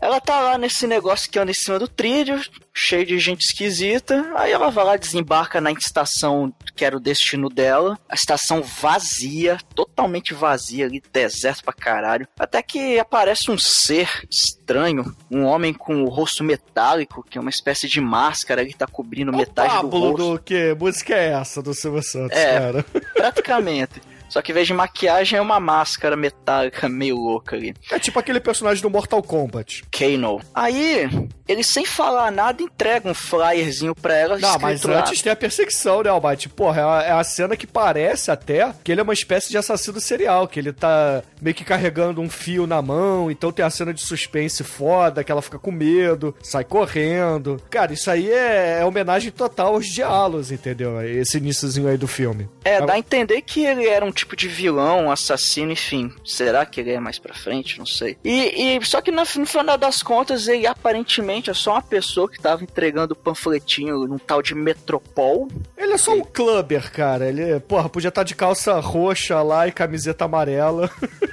Ela 0.02 0.22
tá 0.22 0.40
lá 0.40 0.58
nesse 0.58 0.88
negócio 0.88 1.30
que 1.30 1.38
anda 1.38 1.52
em 1.52 1.54
cima 1.54 1.78
do 1.78 1.86
trilho, 1.86 2.42
cheio 2.74 3.06
de 3.06 3.20
gente 3.20 3.42
esquisita. 3.42 4.32
Aí 4.36 4.50
ela 4.50 4.70
vai 4.72 4.86
lá, 4.86 4.96
desembarca 4.96 5.60
na 5.60 5.74
estação 5.74 6.54
que 6.74 6.86
era 6.86 6.96
o 6.96 7.02
destino 7.02 7.50
dela. 7.50 8.00
A 8.08 8.16
estação 8.16 8.64
vazia, 8.64 9.58
totalmente 9.76 10.34
vazia 10.34 10.86
ali, 10.86 11.04
deserto 11.12 11.66
pra 11.66 11.74
caralho. 11.74 12.26
Até 12.40 12.62
que 12.62 12.98
aparece 12.98 13.52
um 13.52 13.58
ser 13.58 14.10
estranho, 14.32 15.14
um 15.30 15.44
homem 15.44 15.74
com 15.74 16.02
o 16.04 16.08
rosto 16.08 16.46
metálico, 16.46 17.22
que 17.30 17.38
é 17.38 17.42
uma 17.42 17.50
espécie 17.50 17.86
de 17.90 18.00
máscara 18.00 18.66
que 18.66 18.78
tá 18.78 18.88
cobrindo 18.88 19.34
metade 19.36 19.82
do 19.82 19.90
rosto. 19.90 20.32
do 20.34 20.40
que 20.40 20.74
música 20.80 21.14
é 21.14 21.34
essa 21.34 21.62
do 21.62 21.74
Silvio 21.74 22.02
Santos, 22.02 22.38
É. 22.38 22.58
cara? 22.58 22.84
Praticamente. 23.16 24.02
Só 24.30 24.42
que 24.42 24.52
em 24.52 24.56
vez 24.56 24.68
de 24.68 24.74
maquiagem 24.74 25.38
é 25.38 25.42
uma 25.42 25.60
máscara 25.60 26.16
metálica 26.16 26.88
meio 26.88 27.18
louca 27.18 27.56
ali. 27.56 27.74
É 27.92 28.00
tipo 28.00 28.20
aquele 28.20 28.40
personagem 28.40 28.82
do 28.82 28.90
Mortal 28.90 29.22
Kombat. 29.22 29.84
Kano. 29.92 30.40
Aí, 30.54 31.10
ele 31.50 31.64
sem 31.64 31.84
falar 31.84 32.32
nada 32.32 32.62
entrega 32.62 33.10
um 33.10 33.14
flyerzinho 33.14 33.96
pra 33.96 34.16
ela. 34.16 34.38
Não, 34.38 34.60
mas 34.60 34.84
lá. 34.84 35.00
antes 35.00 35.20
tem 35.20 35.32
a 35.32 35.36
perseguição, 35.36 36.04
né, 36.04 36.10
Almighty? 36.10 36.48
Porra, 36.48 36.82
é 36.82 36.84
a, 36.84 37.04
é 37.08 37.12
a 37.12 37.24
cena 37.24 37.58
que 37.58 37.66
parece 37.66 38.30
até 38.30 38.72
que 38.84 38.92
ele 38.92 39.02
é 39.02 39.04
uma 39.04 39.14
espécie 39.14 39.50
de 39.50 39.58
assassino 39.58 40.00
serial, 40.00 40.48
que 40.48 40.60
ele 40.60 40.72
tá 40.72 41.24
meio 41.42 41.56
que 41.56 41.64
carregando 41.64 42.22
um 42.22 42.30
fio 42.30 42.68
na 42.68 42.84
mão, 42.84 43.32
então 43.32 43.52
tem 43.52 43.66
a 43.66 43.70
cena 43.72 43.92
de 43.92 44.02
suspense 44.02 44.64
foda, 44.64 45.24
que 45.24 45.32
ela 45.32 45.42
fica 45.42 45.58
com 45.58 45.72
medo, 45.72 46.36
sai 46.44 46.64
correndo. 46.64 47.60
Cara, 47.70 47.94
isso 47.94 48.12
aí 48.12 48.32
é, 48.32 48.80
é 48.82 48.86
homenagem 48.86 49.32
total 49.32 49.74
aos 49.74 49.88
diálogos, 49.88 50.52
entendeu? 50.52 51.02
Esse 51.02 51.40
iníciozinho 51.40 51.88
aí 51.88 51.98
do 51.98 52.08
filme. 52.08 52.48
É, 52.64 52.80
dá 52.86 52.94
a 52.94 53.00
entender 53.00 53.42
que 53.42 53.66
ele 53.66 53.88
era 53.88 54.06
um 54.06 54.12
tipo 54.12 54.36
de 54.36 54.48
vilão, 54.48 55.06
um 55.06 55.12
assassino, 55.12 55.72
enfim. 55.72 56.14
Será 56.24 56.64
que 56.64 56.80
ele 56.80 56.92
é 56.92 57.00
mais 57.00 57.18
pra 57.18 57.34
frente? 57.34 57.80
Não 57.80 57.88
sei. 57.88 58.18
E, 58.24 58.78
e 58.78 58.86
só 58.86 59.02
que 59.02 59.10
no, 59.10 59.24
no 59.24 59.46
final 59.48 59.78
das 59.78 60.04
contas, 60.04 60.48
ele 60.48 60.68
aparentemente 60.68 61.39
é 61.48 61.54
só 61.54 61.74
uma 61.74 61.82
pessoa 61.82 62.28
que 62.28 62.40
tava 62.40 62.64
entregando 62.64 63.16
panfletinho 63.16 64.08
num 64.08 64.18
tal 64.18 64.42
de 64.42 64.56
Metropol. 64.56 65.48
Ele 65.78 65.94
é 65.94 65.98
só 65.98 66.14
um 66.14 66.24
clubber, 66.24 66.92
cara. 66.92 67.28
Ele, 67.28 67.60
porra, 67.60 67.88
podia 67.88 68.10
estar 68.10 68.24
de 68.24 68.34
calça 68.34 68.80
roxa 68.80 69.42
lá 69.44 69.68
e 69.68 69.72
camiseta 69.72 70.26
amarela. 70.26 70.90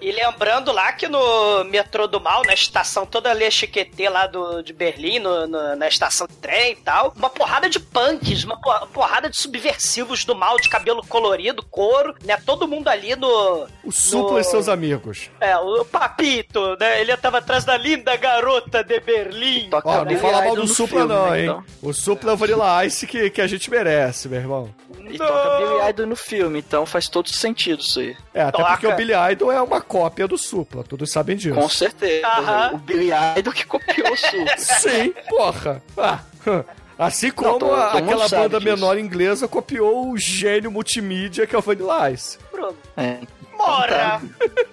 E 0.00 0.12
lembrando 0.12 0.72
lá 0.72 0.92
que 0.92 1.08
no 1.08 1.64
metrô 1.64 2.06
do 2.06 2.20
mal, 2.20 2.42
na 2.46 2.54
estação 2.54 3.04
toda 3.04 3.30
ali 3.30 3.50
Chiquetê 3.50 4.08
lá 4.08 4.26
do, 4.26 4.62
de 4.62 4.72
Berlim, 4.72 5.18
no- 5.18 5.46
no- 5.46 5.76
na 5.76 5.88
estação 5.88 6.26
de 6.26 6.34
trem 6.36 6.72
e 6.72 6.76
tal, 6.76 7.12
uma 7.16 7.28
porrada 7.28 7.68
de 7.68 7.80
punks, 7.80 8.44
uma 8.44 8.60
por- 8.60 8.86
porrada 8.88 9.28
de 9.28 9.36
subversivos 9.36 10.24
do 10.24 10.34
mal, 10.34 10.58
de 10.58 10.68
cabelo 10.68 11.04
colorido, 11.06 11.62
couro, 11.64 12.14
né? 12.24 12.36
Todo 12.44 12.68
mundo 12.68 12.88
ali 12.88 13.16
no. 13.16 13.66
O 13.84 13.90
Supla 13.92 14.32
no- 14.34 14.38
e 14.40 14.44
seus 14.44 14.68
amigos. 14.68 15.30
É, 15.40 15.56
o 15.56 15.84
Papito, 15.84 16.76
né? 16.78 17.00
Ele 17.00 17.16
tava 17.16 17.38
atrás 17.38 17.64
da 17.64 17.76
linda 17.76 18.16
garota 18.16 18.82
de 18.84 19.00
Berlim. 19.00 19.70
Ó, 19.84 20.04
não 20.04 20.16
fala 20.18 20.42
mal 20.44 20.54
do 20.56 20.66
Supla 20.68 21.00
filme, 21.00 21.14
não, 21.14 21.30
né, 21.30 21.38
hein? 21.38 21.44
então? 21.44 21.64
O 21.82 21.92
Supla 21.92 22.30
é 22.30 22.34
o 22.34 22.36
Vanilla 22.36 22.84
Ice 22.86 23.06
que, 23.06 23.30
que 23.30 23.40
a 23.40 23.46
gente 23.46 23.70
merece, 23.70 24.28
meu 24.28 24.38
irmão. 24.40 24.74
E 25.10 25.18
toca 25.18 25.56
Billy 25.58 25.90
Idol 25.90 26.06
no 26.06 26.16
filme, 26.16 26.58
então 26.60 26.86
faz 26.86 27.08
todo 27.08 27.28
sentido 27.28 27.80
isso 27.80 27.98
aí. 28.00 28.16
É, 28.32 28.42
até 28.42 28.58
Toca. 28.58 28.70
porque 28.72 28.86
o 28.86 28.94
Billy 28.94 29.12
Idol 29.32 29.50
é 29.52 29.60
uma 29.60 29.80
cópia 29.80 30.26
do 30.28 30.36
Supla, 30.38 30.82
todos 30.84 31.10
sabem 31.10 31.36
disso. 31.36 31.54
Com 31.54 31.68
certeza. 31.68 32.26
Aham. 32.26 32.70
O 32.74 32.78
Billy 32.78 33.10
Idol 33.38 33.52
que 33.52 33.66
copiou 33.66 34.12
o 34.12 34.16
Supla. 34.16 34.56
Sim, 34.58 35.14
porra. 35.28 35.82
Ah, 35.96 36.20
assim 36.98 37.30
como 37.30 37.58
Não, 37.58 37.74
a- 37.74 37.94
mundo 37.94 37.98
aquela 37.98 38.28
banda 38.28 38.58
disso. 38.58 38.70
menor 38.70 38.98
inglesa 38.98 39.48
copiou 39.48 40.10
o 40.10 40.18
gênio 40.18 40.70
multimídia 40.70 41.46
que 41.46 41.54
é 41.54 41.58
o 41.58 41.62
Vanilla 41.62 42.10
Ice. 42.10 42.38
Bruno. 42.52 42.76
É. 42.96 43.18
Morra! 43.66 44.22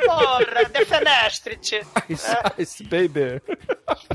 Morra! 0.05 0.65
Defenestre-te! 0.71 1.85
Ice, 2.09 2.27
Ice, 2.57 2.83
baby. 2.83 3.41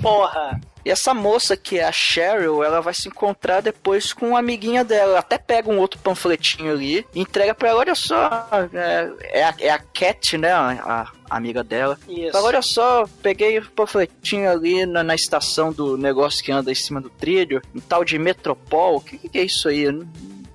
Porra! 0.03 0.61
E 0.85 0.91
essa 0.91 1.15
moça 1.15 1.57
que 1.57 1.79
é 1.79 1.85
a 1.85 1.93
Cheryl, 1.93 2.63
ela 2.63 2.81
vai 2.81 2.93
se 2.93 3.09
encontrar 3.09 3.63
depois 3.63 4.13
com 4.13 4.29
uma 4.29 4.41
amiguinha 4.41 4.85
dela. 4.85 5.13
Ela 5.13 5.19
até 5.21 5.39
pega 5.39 5.71
um 5.71 5.79
outro 5.79 5.99
panfletinho 6.01 6.71
ali 6.71 7.07
e 7.15 7.21
entrega 7.21 7.55
pra 7.55 7.71
ela, 7.71 7.81
olha 7.81 7.95
só, 7.95 8.47
é, 8.73 9.39
é 9.41 9.45
a, 9.45 9.55
é 9.59 9.71
a 9.71 9.79
Cat, 9.79 10.37
né, 10.37 10.53
a, 10.53 11.09
a 11.31 11.37
amiga 11.37 11.65
dela. 11.65 11.99
Isso. 12.07 12.33
Fala, 12.33 12.49
olha 12.49 12.63
só, 12.63 13.09
peguei 13.23 13.59
o 13.59 13.71
panfletinho 13.71 14.51
ali 14.51 14.85
na, 14.85 15.03
na 15.03 15.15
estação 15.15 15.73
do 15.73 15.97
negócio 15.97 16.45
que 16.45 16.53
anda 16.53 16.71
em 16.71 16.75
cima 16.75 17.01
do 17.01 17.09
trilho, 17.09 17.63
um 17.75 17.81
tal 17.81 18.05
de 18.05 18.19
Metropol. 18.19 18.97
O 18.97 19.01
que, 19.01 19.17
que 19.17 19.39
é 19.39 19.43
isso 19.43 19.69
aí? 19.69 19.91
Não, 19.91 20.07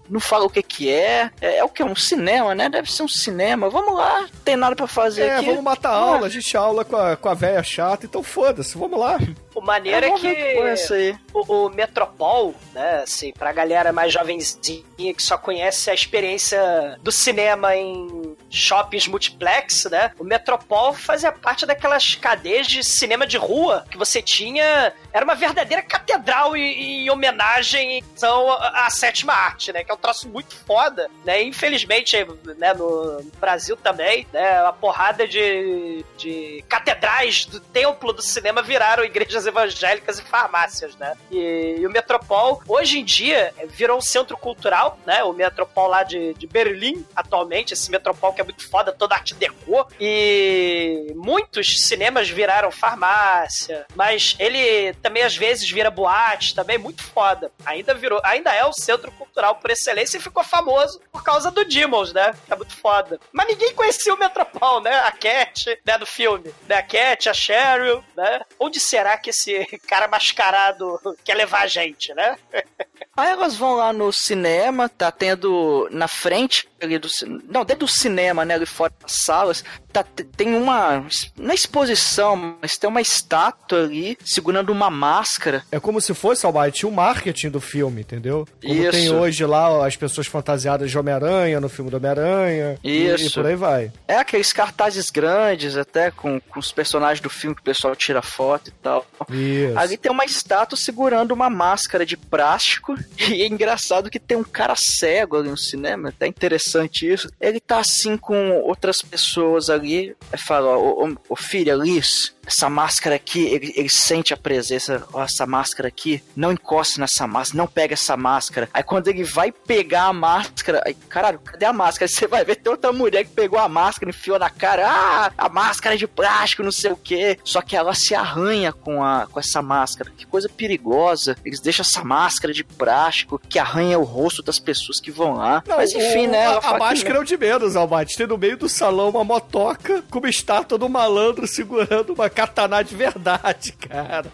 não 0.09 0.19
fala 0.19 0.45
o 0.45 0.49
que 0.49 0.61
que 0.63 0.89
é. 0.91 1.29
é. 1.41 1.57
É 1.57 1.63
o 1.63 1.69
que? 1.69 1.83
Um 1.83 1.95
cinema, 1.95 2.53
né? 2.55 2.69
Deve 2.69 2.91
ser 2.91 3.03
um 3.03 3.07
cinema. 3.07 3.69
Vamos 3.69 3.93
lá, 3.95 4.21
não 4.21 4.29
tem 4.43 4.55
nada 4.55 4.75
pra 4.75 4.87
fazer 4.87 5.23
É, 5.23 5.35
aqui. 5.37 5.45
vamos 5.47 5.63
matar 5.63 5.89
a 5.91 5.95
aula, 5.95 6.27
a 6.27 6.29
gente 6.29 6.55
aula 6.55 6.85
com 6.85 6.95
a, 6.95 7.15
com 7.15 7.29
a 7.29 7.33
véia 7.33 7.61
chata, 7.63 8.05
então 8.05 8.23
foda-se, 8.23 8.77
vamos 8.77 8.99
lá. 8.99 9.17
O 9.55 9.61
maneiro 9.61 10.05
é 10.05 10.09
é 10.09 10.13
que 10.13 10.27
aí. 10.27 11.15
o, 11.33 11.65
o 11.65 11.69
Metropol, 11.69 12.55
né, 12.73 13.01
assim, 13.03 13.33
pra 13.33 13.51
galera 13.51 13.91
mais 13.91 14.13
jovenzinha 14.13 14.83
que 15.13 15.23
só 15.23 15.37
conhece 15.37 15.89
a 15.89 15.93
experiência 15.93 16.97
do 17.01 17.11
cinema 17.11 17.75
em 17.75 18.35
shoppings 18.49 19.07
multiplex, 19.07 19.85
né? 19.91 20.11
O 20.19 20.23
Metropol 20.23 20.93
fazia 20.93 21.31
parte 21.31 21.65
daquelas 21.65 22.15
cadeias 22.15 22.67
de 22.67 22.83
cinema 22.83 23.25
de 23.25 23.37
rua 23.37 23.85
que 23.89 23.97
você 23.97 24.21
tinha. 24.21 24.93
Era 25.13 25.23
uma 25.23 25.35
verdadeira 25.35 25.81
catedral 25.81 26.55
em, 26.55 27.05
em 27.05 27.09
homenagem 27.09 27.97
então, 27.99 28.51
à, 28.51 28.89
sétima 28.89 29.33
arte, 29.33 29.71
né? 29.71 29.83
Que 29.83 29.91
é 29.91 29.93
um 29.93 29.97
troço 29.99 30.27
muito 30.27 30.55
foda, 30.55 31.09
né? 31.23 31.41
Infelizmente, 31.43 32.15
né, 32.57 32.73
no 32.73 33.23
Brasil 33.39 33.77
também, 33.77 34.27
né? 34.33 34.61
Uma 34.61 34.73
porrada 34.73 35.27
de, 35.27 36.03
de 36.17 36.63
catedrais 36.67 37.45
do 37.45 37.59
templo 37.59 38.13
do 38.13 38.21
cinema 38.21 38.61
viraram 38.61 39.03
igrejas 39.03 39.45
evangélicas 39.45 40.19
e 40.19 40.23
farmácias, 40.23 40.95
né? 40.95 41.15
E, 41.31 41.77
e 41.79 41.87
o 41.87 41.91
Metropol, 41.91 42.61
hoje 42.67 42.99
em 42.99 43.05
dia, 43.05 43.53
virou 43.67 43.97
um 43.97 44.01
centro 44.01 44.37
cultural, 44.37 44.97
né? 45.05 45.23
O 45.23 45.33
Metropol 45.33 45.87
lá 45.87 46.03
de, 46.03 46.33
de 46.33 46.47
Berlim, 46.47 47.05
atualmente, 47.15 47.73
esse 47.73 47.91
Metropol 47.91 48.33
que 48.33 48.41
é 48.41 48.43
muito 48.43 48.67
foda, 48.69 48.91
toda 48.91 49.15
arte 49.15 49.33
deco. 49.35 49.87
E 49.99 51.11
muitos 51.15 51.81
cinemas 51.81 52.29
viraram 52.29 52.71
farmácia, 52.71 53.85
mas 53.95 54.35
ele 54.39 54.93
também 55.01 55.23
às 55.23 55.35
vezes 55.35 55.69
vira 55.69 55.91
boate, 55.91 56.55
também 56.55 56.77
muito 56.77 57.03
foda. 57.03 57.51
Ainda 57.65 57.93
virou, 57.93 58.19
ainda 58.23 58.53
é 58.53 58.65
o 58.65 58.73
centro 58.73 59.11
cultural 59.11 59.55
por 59.55 59.69
excelência 59.89 60.17
e 60.17 60.21
ficou 60.21 60.43
famoso 60.43 61.01
por 61.11 61.23
causa 61.23 61.49
do 61.49 61.65
Demons, 61.65 62.13
né? 62.13 62.33
É 62.49 62.55
muito 62.55 62.75
foda. 62.75 63.19
Mas 63.31 63.47
ninguém 63.47 63.73
conhecia 63.73 64.13
o 64.13 64.19
Metropol, 64.19 64.81
né? 64.81 64.95
A 64.99 65.11
Cat, 65.11 65.79
né, 65.85 65.97
do 65.97 66.05
filme. 66.05 66.53
Né? 66.67 66.77
A 66.77 66.83
Cat, 66.83 67.29
a 67.29 67.33
Cheryl, 67.33 68.03
né? 68.15 68.41
Onde 68.59 68.79
será 68.79 69.17
que 69.17 69.31
esse 69.31 69.65
cara 69.87 70.07
mascarado 70.07 70.99
quer 71.23 71.35
levar 71.35 71.63
a 71.63 71.67
gente, 71.67 72.13
né? 72.13 72.37
Aí 73.17 73.29
elas 73.29 73.55
vão 73.55 73.75
lá 73.75 73.91
no 73.91 74.13
cinema, 74.13 74.87
tá 74.87 75.11
tendo 75.11 75.89
na 75.91 76.07
frente 76.07 76.68
ali 76.81 76.97
do 76.97 77.09
não, 77.47 77.65
dentro 77.65 77.85
do 77.85 77.91
cinema, 77.91 78.45
né, 78.45 78.55
ali 78.55 78.65
fora 78.65 78.93
das 79.01 79.23
salas, 79.25 79.63
tá, 79.91 80.03
tem 80.35 80.55
uma 80.55 81.05
na 81.37 81.53
exposição, 81.53 82.57
mas 82.61 82.77
tem 82.77 82.89
uma 82.89 83.01
estátua 83.01 83.83
ali 83.83 84.17
segurando 84.23 84.71
uma 84.71 84.89
máscara. 84.89 85.63
É 85.71 85.79
como 85.79 85.99
se 85.99 86.13
fosse, 86.13 86.45
o 86.45 86.91
marketing 86.91 87.49
do 87.49 87.59
filme, 87.59 88.01
entendeu? 88.01 88.47
Como 88.61 88.73
Isso. 88.73 88.91
tem 88.91 89.09
hoje 89.11 89.45
lá 89.45 89.85
as 89.85 89.95
pessoas 89.95 90.27
fantasiadas 90.27 90.89
de 90.89 90.97
Homem-Aranha 90.97 91.59
no 91.59 91.69
filme 91.69 91.91
do 91.91 91.97
Homem-Aranha. 91.97 92.79
Isso. 92.83 93.23
E, 93.23 93.27
e 93.27 93.29
por 93.31 93.45
aí 93.45 93.55
vai. 93.55 93.91
É 94.07 94.17
aqueles 94.17 94.53
cartazes 94.53 95.09
grandes, 95.09 95.75
até 95.75 96.11
com, 96.11 96.39
com 96.39 96.59
os 96.59 96.71
personagens 96.71 97.21
do 97.21 97.29
filme 97.29 97.55
que 97.55 97.61
o 97.61 97.65
pessoal 97.65 97.95
tira 97.95 98.21
foto 98.21 98.69
e 98.69 98.71
tal. 98.71 99.05
Isso. 99.29 99.77
Ali 99.77 99.97
tem 99.97 100.11
uma 100.11 100.25
estátua 100.25 100.77
segurando 100.77 101.31
uma 101.31 101.49
máscara 101.49 102.05
de 102.05 102.15
plástico. 102.15 102.95
E 103.29 103.43
é 103.43 103.47
engraçado 103.47 104.09
que 104.09 104.19
tem 104.19 104.35
um 104.35 104.43
cara 104.43 104.73
cego 104.75 105.37
ali 105.37 105.49
no 105.49 105.57
cinema, 105.57 106.11
tá 106.17 106.25
interessante 106.25 106.68
isso. 107.01 107.29
Ele 107.39 107.59
tá 107.59 107.79
assim 107.79 108.17
com 108.17 108.59
outras 108.61 109.01
pessoas 109.01 109.69
ali. 109.69 110.15
Aí 110.31 110.39
fala: 110.39 110.77
Ô, 110.77 111.05
ô, 111.07 111.15
ô 111.29 111.35
filha 111.35 111.73
Liz, 111.75 112.33
essa 112.45 112.69
máscara 112.69 113.15
aqui, 113.15 113.45
ele, 113.45 113.73
ele 113.75 113.89
sente 113.89 114.33
a 114.33 114.37
presença, 114.37 115.03
ó, 115.13 115.23
essa 115.23 115.45
máscara 115.45 115.87
aqui, 115.87 116.23
não 116.35 116.51
encoste 116.51 116.99
nessa 116.99 117.27
máscara, 117.27 117.57
não 117.57 117.67
pega 117.67 117.93
essa 117.93 118.17
máscara. 118.17 118.67
Aí 118.73 118.81
quando 118.83 119.07
ele 119.07 119.23
vai 119.23 119.51
pegar 119.51 120.05
a 120.05 120.13
máscara, 120.13 120.81
aí, 120.85 120.93
caralho, 120.93 121.39
cadê 121.39 121.65
a 121.65 121.73
máscara? 121.73 122.09
Aí 122.09 122.09
você 122.15 122.27
vai 122.27 122.43
ver, 122.43 122.55
tem 122.55 122.71
outra 122.71 122.91
mulher 122.91 123.23
que 123.23 123.31
pegou 123.31 123.59
a 123.59 123.69
máscara, 123.69 124.09
enfiou 124.09 124.39
na 124.39 124.49
cara, 124.49 124.87
ah, 124.89 125.31
a 125.37 125.47
máscara 125.49 125.95
é 125.95 125.97
de 125.97 126.07
plástico, 126.07 126.63
não 126.63 126.71
sei 126.71 126.91
o 126.91 126.97
que. 126.97 127.37
Só 127.43 127.61
que 127.61 127.75
ela 127.75 127.93
se 127.93 128.15
arranha 128.15 128.73
com, 128.73 129.03
a, 129.03 129.27
com 129.31 129.39
essa 129.39 129.61
máscara. 129.61 130.11
Que 130.17 130.25
coisa 130.25 130.49
perigosa. 130.49 131.35
Eles 131.45 131.59
deixam 131.59 131.83
essa 131.83 132.03
máscara 132.03 132.53
de 132.53 132.63
plástico 132.63 133.39
que 133.47 133.59
arranha 133.59 133.99
o 133.99 134.03
rosto 134.03 134.41
das 134.41 134.59
pessoas 134.59 134.99
que 134.99 135.11
vão 135.11 135.33
lá. 135.33 135.63
Não, 135.67 135.77
Mas 135.77 135.93
enfim, 135.93 136.27
o- 136.27 136.31
né? 136.31 136.43
ela 136.45 136.58
A, 136.63 136.77
máscara 136.77 137.17
é 137.17 137.21
o 137.21 137.23
de 137.23 137.37
menos, 137.37 137.75
Almighty. 137.75 138.17
Tem 138.17 138.27
no 138.27 138.37
meio 138.37 138.57
do 138.57 138.69
salão 138.69 139.09
uma 139.09 139.23
motoca 139.23 140.03
com 140.09 140.19
uma 140.19 140.29
estátua 140.29 140.77
do 140.77 140.89
malandro 140.89 141.47
segurando 141.47 142.13
uma 142.13 142.29
katana 142.29 142.81
de 142.83 142.95
verdade, 142.95 143.71
cara. 143.73 144.27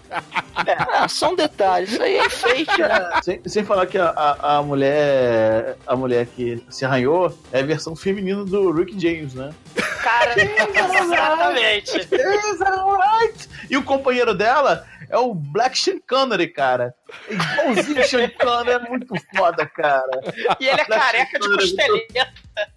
Ah, 0.55 1.07
só 1.07 1.31
um 1.31 1.35
detalhe, 1.35 1.85
isso 1.85 2.01
aí 2.01 2.17
é 2.17 2.29
fake, 2.29 2.81
né? 2.81 3.19
Sem, 3.23 3.41
sem 3.45 3.63
falar 3.63 3.87
que 3.87 3.97
a, 3.97 4.09
a, 4.09 4.57
a 4.57 4.63
mulher. 4.63 5.77
A 5.85 5.95
mulher 5.95 6.27
que 6.27 6.63
se 6.69 6.85
arranhou 6.85 7.37
é 7.51 7.59
a 7.59 7.63
versão 7.63 7.95
feminina 7.95 8.43
do 8.43 8.71
Rick 8.71 8.99
James, 8.99 9.33
né? 9.33 9.53
Cara, 10.01 10.35
exatamente. 10.39 11.97
Is 11.97 12.59
that 12.59 12.79
alright? 12.79 13.49
E 13.69 13.77
o 13.77 13.83
companheiro 13.83 14.33
dela 14.33 14.85
é 15.09 15.17
o 15.17 15.33
Black 15.33 15.77
Sean 15.77 15.99
Connery, 16.07 16.47
cara. 16.49 16.95
É 17.29 17.33
Igualzinho 17.33 18.01
o 18.01 18.03
Sean 18.03 18.29
Connery, 18.29 18.85
é 18.85 18.89
muito 18.89 19.13
foda, 19.35 19.65
cara. 19.65 20.21
E 20.59 20.67
ele 20.67 20.81
é 20.81 20.85
Black 20.85 21.01
careca 21.01 21.39
de 21.39 21.47
Connery, 21.47 21.75
costeleta. 21.75 22.33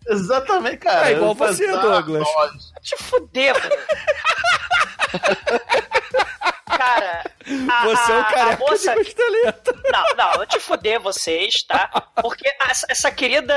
Exatamente, 0.08 0.76
cara. 0.78 1.08
É 1.08 1.12
igual 1.12 1.34
você. 1.34 1.66
Douglas. 1.70 2.28
Te 2.82 2.96
fuder, 3.02 3.54
mano. 3.54 3.76
Cara, 6.68 7.24
a, 7.70 7.84
Você 7.84 8.12
é 8.12 8.16
o 8.16 8.20
a 8.20 8.24
careca 8.24 8.58
moça... 8.58 8.94
de 8.94 9.04
costeleta. 9.04 9.74
Não, 9.90 10.16
não, 10.16 10.34
eu 10.34 10.46
te 10.46 10.60
fuder 10.60 11.00
vocês, 11.00 11.62
tá? 11.62 11.88
Porque 12.20 12.48
essa, 12.60 12.86
essa 12.88 13.10
querida 13.10 13.54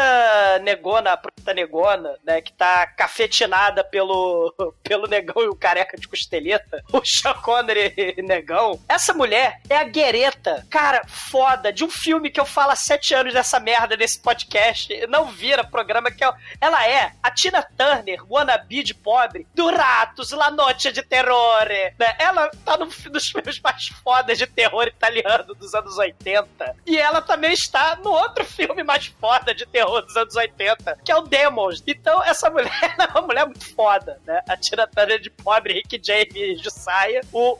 negona, 0.59 1.11
a 1.13 1.17
preta 1.17 1.53
negona, 1.53 2.15
né, 2.23 2.41
que 2.41 2.53
tá 2.53 2.87
cafetinada 2.87 3.83
pelo, 3.83 4.53
pelo 4.83 5.07
negão 5.07 5.43
e 5.43 5.47
o 5.47 5.55
careca 5.55 5.97
de 5.97 6.07
costeleta, 6.07 6.83
o 6.91 7.03
Sean 7.05 7.33
Connery 7.35 8.15
negão, 8.21 8.79
essa 8.87 9.13
mulher 9.13 9.59
é 9.69 9.77
a 9.77 9.83
guereta, 9.83 10.65
cara, 10.69 11.01
foda, 11.07 11.71
de 11.71 11.83
um 11.83 11.89
filme 11.89 12.29
que 12.29 12.39
eu 12.39 12.45
falo 12.45 12.71
há 12.71 12.75
sete 12.75 13.13
anos 13.13 13.33
dessa 13.33 13.59
merda 13.59 13.97
nesse 13.97 14.19
podcast, 14.19 15.05
não 15.07 15.27
vira 15.27 15.63
programa 15.63 16.11
que 16.11 16.23
é, 16.23 16.31
ela 16.59 16.87
é 16.87 17.13
a 17.21 17.31
Tina 17.31 17.61
Turner, 17.77 18.21
wannabe 18.29 18.83
de 18.83 18.93
pobre, 18.93 19.47
do 19.53 19.69
Ratos, 19.69 20.31
La 20.31 20.51
Noche 20.51 20.91
de 20.91 21.01
Terrore, 21.01 21.93
né? 21.99 22.15
Ela 22.19 22.49
tá 22.65 22.77
num 22.77 22.89
dos 23.09 23.29
filmes 23.29 23.59
mais 23.59 23.87
fodas 24.03 24.37
de 24.37 24.45
terror 24.47 24.87
italiano 24.87 25.53
dos 25.55 25.73
anos 25.73 25.97
80. 25.97 26.75
E 26.85 26.97
ela 26.97 27.21
também 27.21 27.51
está 27.53 27.95
no 28.03 28.11
outro 28.11 28.43
filme 28.45 28.83
mais 28.83 29.05
foda 29.07 29.53
de 29.53 29.65
terror 29.65 30.01
dos 30.01 30.15
anos 30.15 30.35
80, 30.35 30.99
que 31.03 31.11
é 31.11 31.15
o 31.15 31.21
Demons. 31.21 31.83
Então, 31.87 32.23
essa 32.23 32.49
mulher 32.49 32.71
é 32.97 33.05
uma 33.11 33.21
mulher 33.21 33.45
muito 33.45 33.73
foda, 33.75 34.19
né? 34.25 34.41
A 34.47 34.55
Tina 34.57 34.87
Turner 34.87 35.19
de 35.19 35.29
pobre, 35.29 35.73
Rick 35.73 35.99
James 36.03 36.61
de 36.61 36.71
saia. 36.71 37.21
O, 37.31 37.55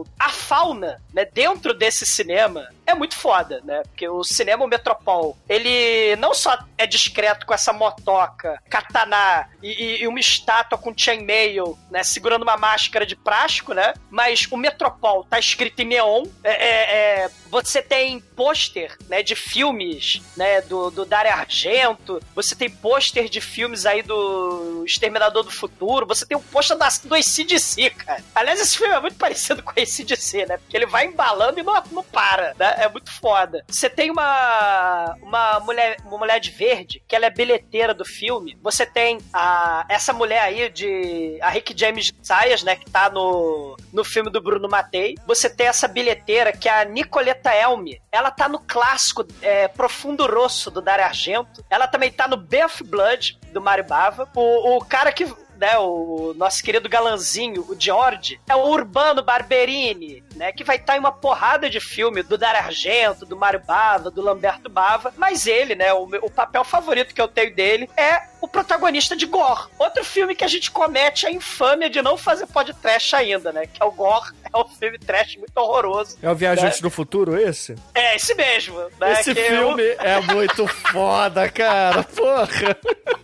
o- 0.00 0.04
a 0.18 0.28
fauna, 0.30 1.00
né, 1.12 1.24
dentro 1.24 1.72
desse 1.74 2.04
cinema 2.06 2.68
é 2.90 2.94
muito 2.94 3.16
foda, 3.16 3.60
né? 3.64 3.82
Porque 3.84 4.08
o 4.08 4.22
cinema 4.24 4.66
Metropol, 4.66 5.36
ele 5.48 6.16
não 6.16 6.32
só 6.34 6.58
é 6.76 6.86
discreto 6.86 7.44
com 7.46 7.54
essa 7.54 7.72
motoca, 7.72 8.60
katana 8.68 9.48
e, 9.62 10.02
e- 10.02 10.06
uma 10.08 10.20
estátua 10.20 10.78
com 10.78 10.92
chainmail, 10.96 11.78
né? 11.90 12.02
Segurando 12.02 12.42
uma 12.42 12.56
máscara 12.56 13.04
de 13.06 13.14
plástico, 13.16 13.72
né? 13.74 13.94
Mas 14.10 14.46
o 14.50 14.56
Metropol 14.56 15.24
tá 15.24 15.38
escrito 15.38 15.80
em 15.80 15.86
neon. 15.86 16.24
É, 16.42 16.50
é- 16.52 17.24
é- 17.24 17.30
você 17.50 17.82
tem 17.82 18.20
pôster, 18.20 18.96
né? 19.08 19.22
De 19.22 19.34
filmes, 19.34 20.20
né? 20.36 20.60
Do, 20.62 20.90
do 20.90 21.04
Dario 21.04 21.32
Argento. 21.32 22.20
Você 22.34 22.54
tem 22.54 22.70
pôster 22.70 23.28
de 23.28 23.40
filmes 23.40 23.86
aí 23.86 24.02
do 24.02 24.84
Exterminador 24.86 25.42
do 25.42 25.50
Futuro. 25.50 26.06
Você 26.06 26.24
tem 26.26 26.36
um 26.36 26.42
pôster 26.42 26.76
da, 26.76 26.88
do 27.04 27.14
ACDC, 27.14 27.90
cara. 27.90 28.22
Aliás, 28.34 28.60
esse 28.60 28.76
filme 28.78 28.94
é 28.94 29.00
muito 29.00 29.16
parecido 29.16 29.62
com 29.62 29.70
o 29.70 29.74
ACDC, 29.82 30.46
né? 30.46 30.56
Porque 30.58 30.76
ele 30.76 30.86
vai 30.86 31.06
embalando 31.06 31.58
e 31.58 31.62
não, 31.62 31.82
não 31.92 32.02
para, 32.02 32.54
né? 32.58 32.76
É 32.78 32.88
muito 32.88 33.10
foda. 33.10 33.64
Você 33.68 33.90
tem 33.90 34.10
uma, 34.10 35.16
uma, 35.20 35.60
mulher, 35.60 35.96
uma 36.04 36.18
mulher 36.18 36.38
de 36.38 36.50
verde, 36.50 37.02
que 37.06 37.16
ela 37.16 37.26
é 37.26 37.30
bilheteira 37.30 37.92
do 37.92 38.04
filme. 38.04 38.56
Você 38.62 38.86
tem 38.86 39.18
a, 39.32 39.84
essa 39.88 40.12
mulher 40.12 40.40
aí 40.40 40.68
de. 40.68 41.38
A 41.42 41.50
Rick 41.50 41.74
James 41.76 42.06
de 42.06 42.26
Saias, 42.26 42.62
né? 42.62 42.76
Que 42.76 42.88
tá 42.90 43.10
no, 43.10 43.76
no 43.92 44.04
filme 44.04 44.30
do 44.30 44.40
Bruno 44.40 44.68
Matei. 44.68 45.16
Você 45.26 45.50
tem 45.50 45.66
essa 45.66 45.88
bilheteira 45.88 46.52
que 46.52 46.68
é 46.68 46.80
a 46.80 46.84
Nicoleta 46.84 47.54
Elmi. 47.54 48.00
Ela 48.12 48.30
tá 48.30 48.48
no 48.48 48.60
clássico 48.60 49.26
é, 49.42 49.68
Profundo 49.68 50.26
Rosso 50.26 50.70
do 50.70 50.80
Dario 50.80 51.04
Argento. 51.04 51.64
Ela 51.68 51.88
também 51.88 52.12
tá 52.12 52.28
no 52.28 52.36
Bath 52.36 52.82
Blood 52.84 53.38
do 53.52 53.60
Mario 53.60 53.84
Bava. 53.84 54.28
O, 54.34 54.76
o 54.76 54.84
cara 54.84 55.12
que 55.12 55.26
né, 55.58 55.76
o 55.78 56.32
nosso 56.36 56.62
querido 56.62 56.88
galanzinho, 56.88 57.66
o 57.68 57.76
George, 57.78 58.40
é 58.48 58.54
o 58.54 58.68
Urbano 58.68 59.22
Barberini, 59.22 60.22
né, 60.38 60.52
que 60.52 60.62
vai 60.64 60.76
estar 60.76 60.96
em 60.96 61.00
uma 61.00 61.10
porrada 61.12 61.68
de 61.68 61.80
filme 61.80 62.22
do 62.22 62.38
Dario 62.38 62.60
Argento, 62.60 63.26
do 63.26 63.36
Mário 63.36 63.60
Bava, 63.66 64.10
do 64.10 64.22
Lamberto 64.22 64.70
Bava, 64.70 65.12
mas 65.16 65.46
ele, 65.46 65.74
né, 65.74 65.92
o, 65.92 66.04
o 66.22 66.30
papel 66.30 66.62
favorito 66.64 67.12
que 67.12 67.20
eu 67.20 67.26
tenho 67.28 67.52
dele 67.54 67.90
é 67.96 68.22
o 68.40 68.46
protagonista 68.46 69.16
de 69.16 69.26
Gore. 69.26 69.66
Outro 69.78 70.04
filme 70.04 70.34
que 70.36 70.44
a 70.44 70.48
gente 70.48 70.70
comete 70.70 71.26
a 71.26 71.30
infâmia 71.30 71.90
de 71.90 72.00
não 72.00 72.16
fazer 72.16 72.46
podcast 72.46 73.16
ainda, 73.16 73.52
né, 73.52 73.66
que 73.66 73.82
é 73.82 73.84
o 73.84 73.90
Gore, 73.90 74.30
é 74.54 74.56
um 74.56 74.64
filme 74.68 74.96
trash 74.98 75.36
muito 75.36 75.56
horroroso. 75.56 76.16
É 76.22 76.30
o 76.30 76.34
Viajante 76.36 76.76
né? 76.76 76.82
do 76.82 76.90
Futuro 76.90 77.36
esse? 77.36 77.74
É, 77.94 78.14
esse 78.14 78.34
mesmo. 78.34 78.78
Né, 79.00 79.12
Esse 79.12 79.34
que 79.34 79.42
filme 79.42 79.82
eu- 79.82 79.96
é 80.00 80.20
muito 80.20 80.66
foda, 80.68 81.48
cara. 81.50 82.04
Porra. 82.04 82.76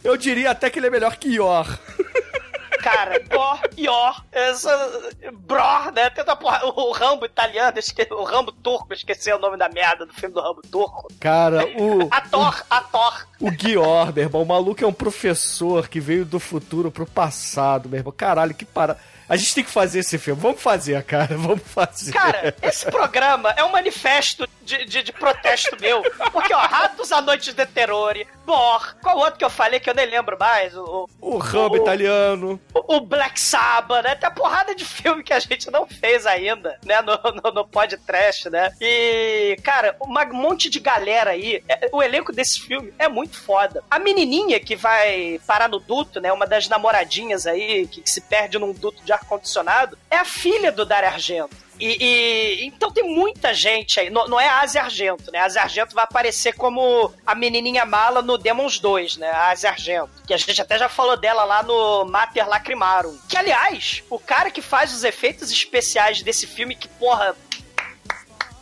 Eu 0.02 0.16
diria 0.16 0.50
até 0.50 0.68
que 0.68 0.78
ele 0.80 0.88
é 0.88 0.90
melhor 0.90 1.16
que 1.16 1.32
Yor. 1.34 1.66
Cara. 2.84 3.20
Bor, 3.30 3.60
Ior, 3.76 4.24
essa, 4.30 5.10
Bror, 5.32 5.92
né? 5.92 6.10
Tem 6.10 6.22
uma 6.24 6.36
porra, 6.36 6.64
o 6.66 6.92
Rambo 6.92 7.24
italiano, 7.26 7.78
esque- 7.78 8.06
o 8.12 8.24
Rambo 8.24 8.52
turco, 8.52 8.92
esqueci 8.92 9.32
o 9.32 9.38
nome 9.38 9.56
da 9.56 9.68
merda 9.68 10.06
do 10.06 10.12
filme 10.12 10.34
do 10.34 10.40
Rambo 10.40 10.62
turco. 10.70 11.08
Cara, 11.18 11.64
o, 11.66 12.08
Ator, 12.12 12.64
ator. 12.68 13.26
o 13.40 13.50
Guior, 13.50 14.12
meu 14.12 14.24
irmão, 14.24 14.42
o 14.42 14.46
maluco 14.46 14.84
é 14.84 14.86
um 14.86 14.92
professor 14.92 15.88
que 15.88 16.00
veio 16.00 16.24
do 16.24 16.38
futuro 16.38 16.90
pro 16.90 17.06
passado, 17.06 17.88
meu 17.88 17.98
irmão. 17.98 18.12
Caralho, 18.16 18.54
que 18.54 18.64
para. 18.64 18.96
A 19.26 19.36
gente 19.36 19.54
tem 19.54 19.64
que 19.64 19.70
fazer 19.70 20.00
esse 20.00 20.18
filme. 20.18 20.38
Vamos 20.38 20.60
fazer, 20.60 21.02
cara. 21.02 21.34
Vamos 21.38 21.62
fazer. 21.64 22.12
Cara, 22.12 22.54
esse 22.60 22.84
programa 22.90 23.50
é 23.56 23.64
um 23.64 23.72
manifesto 23.72 24.46
de, 24.62 24.84
de, 24.84 25.02
de 25.02 25.12
protesto 25.12 25.74
meu. 25.80 26.02
Porque, 26.30 26.52
ó, 26.52 26.58
Ratos 26.58 27.10
à 27.10 27.22
Noite 27.22 27.54
de 27.54 27.64
Terror, 27.64 28.14
Bor, 28.44 28.96
qual 29.02 29.16
outro 29.18 29.38
que 29.38 29.44
eu 29.44 29.50
falei 29.50 29.80
que 29.80 29.88
eu 29.88 29.94
nem 29.94 30.06
lembro 30.06 30.36
mais? 30.38 30.76
O, 30.76 31.08
o 31.20 31.38
Rambo 31.38 31.76
italiano. 31.76 32.60
o, 32.74 32.96
o 32.96 33.00
Black 33.00 33.40
Sabbath, 33.40 34.04
né? 34.04 34.14
Tem 34.14 34.28
a 34.28 34.32
porrada 34.32 34.74
de 34.74 34.84
filme 34.84 35.22
que 35.22 35.32
a 35.32 35.38
gente 35.40 35.70
não 35.70 35.86
fez 35.86 36.26
ainda, 36.26 36.78
né? 36.84 37.00
No, 37.00 37.18
no, 37.42 37.50
no 37.52 37.66
podcast, 37.66 38.50
né? 38.50 38.70
E, 38.80 39.56
cara, 39.62 39.96
um 40.02 40.12
monte 40.34 40.68
de 40.68 40.78
galera 40.80 41.30
aí. 41.30 41.62
é- 41.68 41.88
o 41.92 42.02
elenco 42.02 42.32
desse 42.32 42.60
filme 42.60 42.92
é 42.98 43.08
muito 43.08 43.36
foda. 43.40 43.82
A 43.90 43.98
menininha 43.98 44.60
que 44.60 44.76
vai 44.76 45.40
parar 45.46 45.68
no 45.68 45.78
duto, 45.78 46.20
né? 46.20 46.32
Uma 46.32 46.46
das 46.46 46.68
namoradinhas 46.68 47.46
aí 47.46 47.86
que, 47.86 48.02
que 48.02 48.10
se 48.10 48.20
perde 48.20 48.58
num 48.58 48.72
duto 48.72 49.02
de 49.04 49.12
ar-condicionado, 49.12 49.96
é 50.10 50.16
a 50.16 50.24
filha 50.24 50.70
do 50.70 50.84
Dario 50.84 51.08
Argento. 51.08 51.56
E, 51.80 51.96
e- 52.04 52.66
então 52.66 52.90
tem 52.90 53.04
muita 53.04 53.52
gente 53.52 53.98
aí. 53.98 54.10
Não, 54.10 54.28
não 54.28 54.40
é 54.40 54.46
a 54.48 54.60
Asia 54.60 54.82
Argento, 54.82 55.30
né? 55.32 55.40
A 55.40 55.46
Asia 55.46 55.62
Argento 55.62 55.94
vai 55.94 56.04
aparecer 56.04 56.52
como 56.54 57.12
a 57.26 57.34
menininha 57.34 57.84
mala 57.84 58.22
no 58.22 58.38
Demons 58.38 58.78
2, 58.78 59.16
né? 59.16 59.30
A 59.30 59.50
Asia 59.50 59.70
Argento. 59.70 60.10
Que 60.26 60.34
a 60.34 60.36
gente 60.36 60.60
até 60.62 60.78
já 60.78 60.88
falou 60.88 61.16
dela 61.16 61.44
lá 61.44 61.62
no 61.62 62.04
Mater 62.04 62.48
Lacrimarum. 62.48 63.18
Que, 63.28 63.36
aliás, 63.36 64.02
o 64.08 64.18
cara 64.18 64.50
que 64.50 64.62
faz 64.62 64.92
os 64.94 65.04
efeitos 65.04 65.50
especiais 65.50 66.22
desse 66.22 66.46
filme, 66.46 66.74
que, 66.76 66.88
porra, 66.88 67.36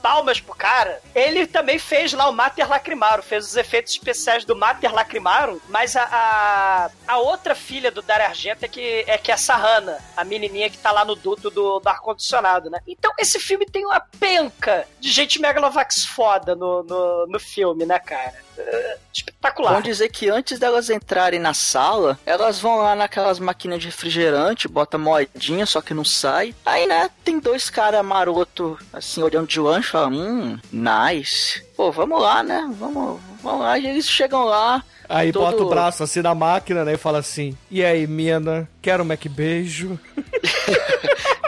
palmas 0.02 0.40
pro 0.40 0.54
cara. 0.54 1.00
Ele 1.14 1.46
também 1.46 1.78
fez 1.78 2.12
lá 2.12 2.28
o 2.28 2.32
Mater 2.32 2.68
Lacrimarum, 2.68 3.22
fez 3.22 3.46
os 3.46 3.56
efeitos 3.56 3.92
especiais 3.92 4.44
do 4.44 4.56
Mater 4.56 4.92
Lacrimarum, 4.92 5.60
mas 5.68 5.96
a, 5.96 6.02
a, 6.10 6.90
a 7.06 7.18
outra 7.18 7.54
filha 7.54 7.90
do 7.90 8.02
Dario 8.02 8.26
Argento 8.26 8.64
é 8.64 8.68
que 8.68 9.04
é 9.06 9.16
que 9.16 9.30
é 9.30 9.34
a 9.34 9.38
Sarrana, 9.38 9.98
a 10.16 10.24
menininha 10.24 10.68
que 10.68 10.78
tá 10.78 10.90
lá 10.90 11.04
no 11.04 11.14
duto 11.14 11.48
do, 11.48 11.78
do 11.78 11.88
ar-condicionado, 11.88 12.68
né? 12.68 12.80
Então 12.86 13.12
esse 13.18 13.38
filme 13.38 13.64
tem 13.64 13.86
uma 13.86 14.00
penca 14.18 14.86
de 14.98 15.10
gente 15.10 15.40
megalovax 15.40 16.04
foda 16.04 16.54
no, 16.54 16.82
no, 16.82 17.26
no 17.28 17.38
filme, 17.38 17.86
né, 17.86 17.98
cara? 17.98 18.34
É, 18.58 18.96
espetacular. 19.12 19.70
Vamos 19.72 19.84
dizer 19.88 20.08
que 20.10 20.28
antes 20.28 20.58
delas 20.58 20.90
entrarem 20.90 21.40
na 21.40 21.54
sala, 21.54 22.18
elas 22.26 22.60
vão 22.60 22.78
lá 22.78 22.94
naquelas 22.94 23.38
máquinas 23.38 23.80
de 23.80 23.86
refrigerante, 23.86 24.68
bota 24.68 24.96
moedinha, 24.98 25.64
só 25.66 25.80
que 25.80 25.94
não 25.94 26.04
sai. 26.04 26.54
Aí, 26.64 26.86
né, 26.86 27.10
tem 27.24 27.38
dois 27.40 27.68
caras 27.70 28.04
maroto, 28.04 28.78
assim, 28.92 29.22
olhando 29.22 29.46
de 29.48 29.58
lanche, 29.60 29.90
falam, 29.90 30.12
hum, 30.12 30.58
nice. 30.70 31.62
Pô, 31.76 31.90
vamos 31.90 32.20
lá, 32.20 32.42
né? 32.42 32.70
Vamos, 32.78 33.20
vamos 33.42 33.60
lá. 33.62 33.78
E 33.78 33.86
eles 33.86 34.08
chegam 34.08 34.44
lá. 34.44 34.82
Aí 35.08 35.32
todo- 35.32 35.42
bota 35.44 35.62
o 35.62 35.68
braço 35.68 36.02
assim 36.02 36.22
na 36.22 36.34
máquina, 36.34 36.84
né? 36.84 36.94
E 36.94 36.96
fala 36.96 37.18
assim: 37.18 37.56
E 37.70 37.84
aí, 37.84 38.06
mina, 38.06 38.68
quero 38.80 39.02
um 39.02 39.06
Mac 39.06 39.26
beijo? 39.26 39.98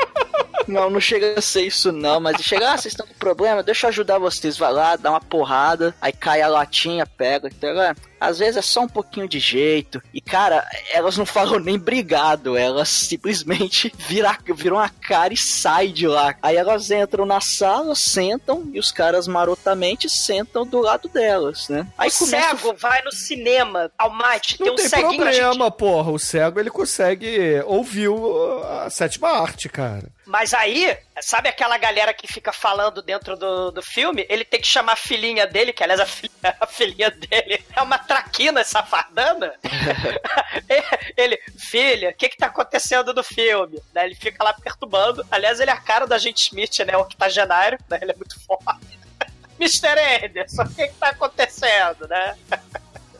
Não, 0.66 0.88
não 0.88 1.00
chega 1.00 1.35
a 1.37 1.42
ser 1.42 1.62
isso 1.62 1.92
não, 1.92 2.20
mas 2.20 2.40
chega, 2.42 2.72
ah, 2.72 2.77
vocês 2.77 2.92
estão 2.92 3.07
com 3.07 3.14
problema, 3.14 3.62
deixa 3.62 3.87
eu 3.87 3.88
ajudar 3.88 4.18
vocês, 4.18 4.57
vai 4.57 4.72
lá, 4.72 4.96
dá 4.96 5.11
uma 5.11 5.20
porrada, 5.20 5.94
aí 6.00 6.12
cai 6.12 6.40
a 6.42 6.48
latinha, 6.48 7.07
pega, 7.07 7.48
então, 7.48 7.70
é, 7.83 7.94
às 8.20 8.38
vezes 8.38 8.57
é 8.57 8.62
só 8.62 8.81
um 8.83 8.88
pouquinho 8.88 9.29
de 9.29 9.38
jeito, 9.38 10.03
e 10.12 10.20
cara, 10.20 10.66
elas 10.92 11.16
não 11.16 11.27
falam 11.27 11.59
nem 11.59 11.79
brigado, 11.79 12.57
elas 12.57 12.88
simplesmente 12.88 13.92
viram, 14.09 14.35
viram 14.55 14.79
a 14.79 14.88
cara 14.88 15.33
e 15.33 15.37
saem 15.37 15.92
de 15.92 16.07
lá. 16.07 16.35
Aí 16.42 16.57
elas 16.57 16.90
entram 16.90 17.24
na 17.27 17.40
sala, 17.40 17.94
sentam, 17.94 18.68
e 18.72 18.79
os 18.79 18.90
caras 18.90 19.27
marotamente 19.27 20.09
sentam 20.09 20.66
do 20.66 20.81
lado 20.81 21.09
delas, 21.09 21.68
né? 21.68 21.87
Aí 21.98 22.09
o 22.09 22.12
cego 22.12 22.74
vai 22.74 23.03
no 23.03 23.12
cinema, 23.12 23.90
Almighty, 23.98 24.59
tem 24.59 24.66
Não 24.66 24.74
um 24.74 24.77
tem 24.77 24.88
ceguinho, 24.88 25.22
a 25.22 25.33
gente 25.33 25.40
problema, 25.42 25.70
porra. 25.70 26.11
O 26.11 26.18
cego 26.18 26.61
ele 26.61 26.70
consegue 26.70 27.62
ouvir 27.66 28.09
o- 28.09 28.62
a 28.85 28.90
sétima 28.90 29.29
arte, 29.29 29.68
cara. 29.68 30.09
Mas 30.27 30.55
aí, 30.55 30.96
sabe 31.20 31.48
aquela 31.48 31.79
galera 31.79 32.12
que 32.12 32.27
fica 32.27 32.53
falando 32.53 33.00
dentro 33.03 33.37
do, 33.37 33.70
do 33.70 33.83
filme? 33.83 34.27
Ele 34.29 34.44
tem 34.44 34.61
que 34.61 34.66
chamar 34.66 34.92
a 34.92 34.96
filhinha 34.96 35.46
dele, 35.46 35.72
que 35.72 35.83
aliás 35.83 36.00
a 36.00 36.07
filha, 36.07 36.33
a 36.61 36.66
filhinha 36.66 37.11
dele 37.11 37.64
é 37.74 37.83
uma 37.83 37.98
traquina 37.98 38.64
safardana. 38.64 39.55
ele, 41.16 41.38
filha, 41.59 42.11
o 42.11 42.14
que 42.14 42.29
que 42.29 42.37
tá 42.37 42.46
acontecendo 42.46 43.14
no 43.14 43.22
filme? 43.22 43.81
Né, 43.92 44.07
ele 44.07 44.14
fica 44.14 44.42
lá 44.42 44.53
perturbando. 44.53 45.24
Aliás, 45.31 45.61
ele 45.61 45.70
é 45.70 45.74
a 45.74 45.81
cara 45.81 46.07
do 46.07 46.14
agente 46.14 46.48
Smith, 46.48 46.79
né? 46.81 46.96
O 46.96 47.00
octogenário, 47.00 47.79
né? 47.88 47.98
Ele 48.03 48.12
é 48.12 48.16
muito 48.16 48.38
forte. 48.44 48.98
Mr. 49.61 50.27
Anderson, 50.27 50.62
o 50.62 50.74
que 50.74 50.88
que 50.88 50.94
tá 50.94 51.09
acontecendo, 51.11 52.09
né? 52.09 52.37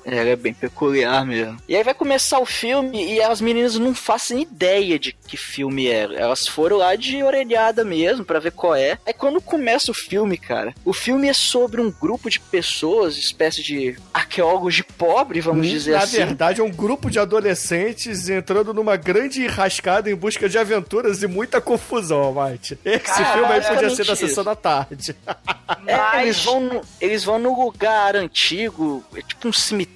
Ela 0.05 0.31
é 0.31 0.37
bem 0.37 0.53
peculiar 0.53 1.25
mesmo. 1.25 1.57
E 1.69 1.75
aí 1.77 1.83
vai 1.83 1.95
começar 1.95 2.39
o 2.39 2.47
filme 2.47 3.15
e 3.15 3.23
as 3.23 3.41
meninas 3.41 3.79
não 3.79 3.95
fazem 3.95 4.43
ideia 4.43 4.99
de 4.99 5.13
que 5.27 5.37
filme 5.37 5.87
é. 5.89 6.03
Elas 6.15 6.47
foram 6.47 6.77
lá 6.77 6.95
de 6.95 7.23
orelhada 7.23 7.85
mesmo 7.85 8.25
pra 8.25 8.39
ver 8.39 8.53
qual 8.53 8.75
é. 8.75 8.99
Aí 9.07 9.13
quando 9.13 9.41
começa 9.41 9.91
o 9.91 9.95
filme, 9.95 10.37
cara, 10.37 10.75
o 10.85 10.93
filme 10.93 11.29
é 11.29 11.33
sobre 11.33 11.81
um 11.81 11.91
grupo 11.91 12.29
de 12.29 12.39
pessoas, 12.39 13.17
espécie 13.17 13.63
de 13.63 13.97
arqueólogos 14.13 14.75
de 14.75 14.85
pobre, 14.85 15.41
vamos 15.41 15.67
dizer 15.69 15.93
Na 15.93 15.99
assim. 16.03 16.19
verdade, 16.19 16.61
é 16.61 16.65
um 16.65 16.71
grupo 16.71 17.11
de 17.11 17.19
adolescentes 17.19 18.29
entrando 18.29 18.75
numa 18.75 18.97
grande 18.97 19.43
enrascada 19.43 20.11
em 20.11 20.15
busca 20.15 20.49
de 20.49 20.59
aventuras 20.59 21.23
e 21.23 21.27
muita 21.27 21.61
confusão, 21.61 22.33
Mate. 22.33 22.79
Esse 22.85 23.25
filme 23.25 23.53
aí 23.53 23.61
podia 23.63 23.91
ser 23.91 24.05
da 24.05 24.17
sessão 24.17 24.45
da 24.45 24.55
tarde. 24.55 25.15
É, 25.87 26.23
eles 26.23 26.45
vão, 26.45 26.61
no, 26.61 26.81
eles 27.01 27.25
vão 27.25 27.39
no 27.39 27.59
lugar 27.65 28.17
antigo, 28.17 29.03
é 29.17 29.23
tipo 29.23 29.49
um 29.49 29.53
cemitério, 29.53 29.94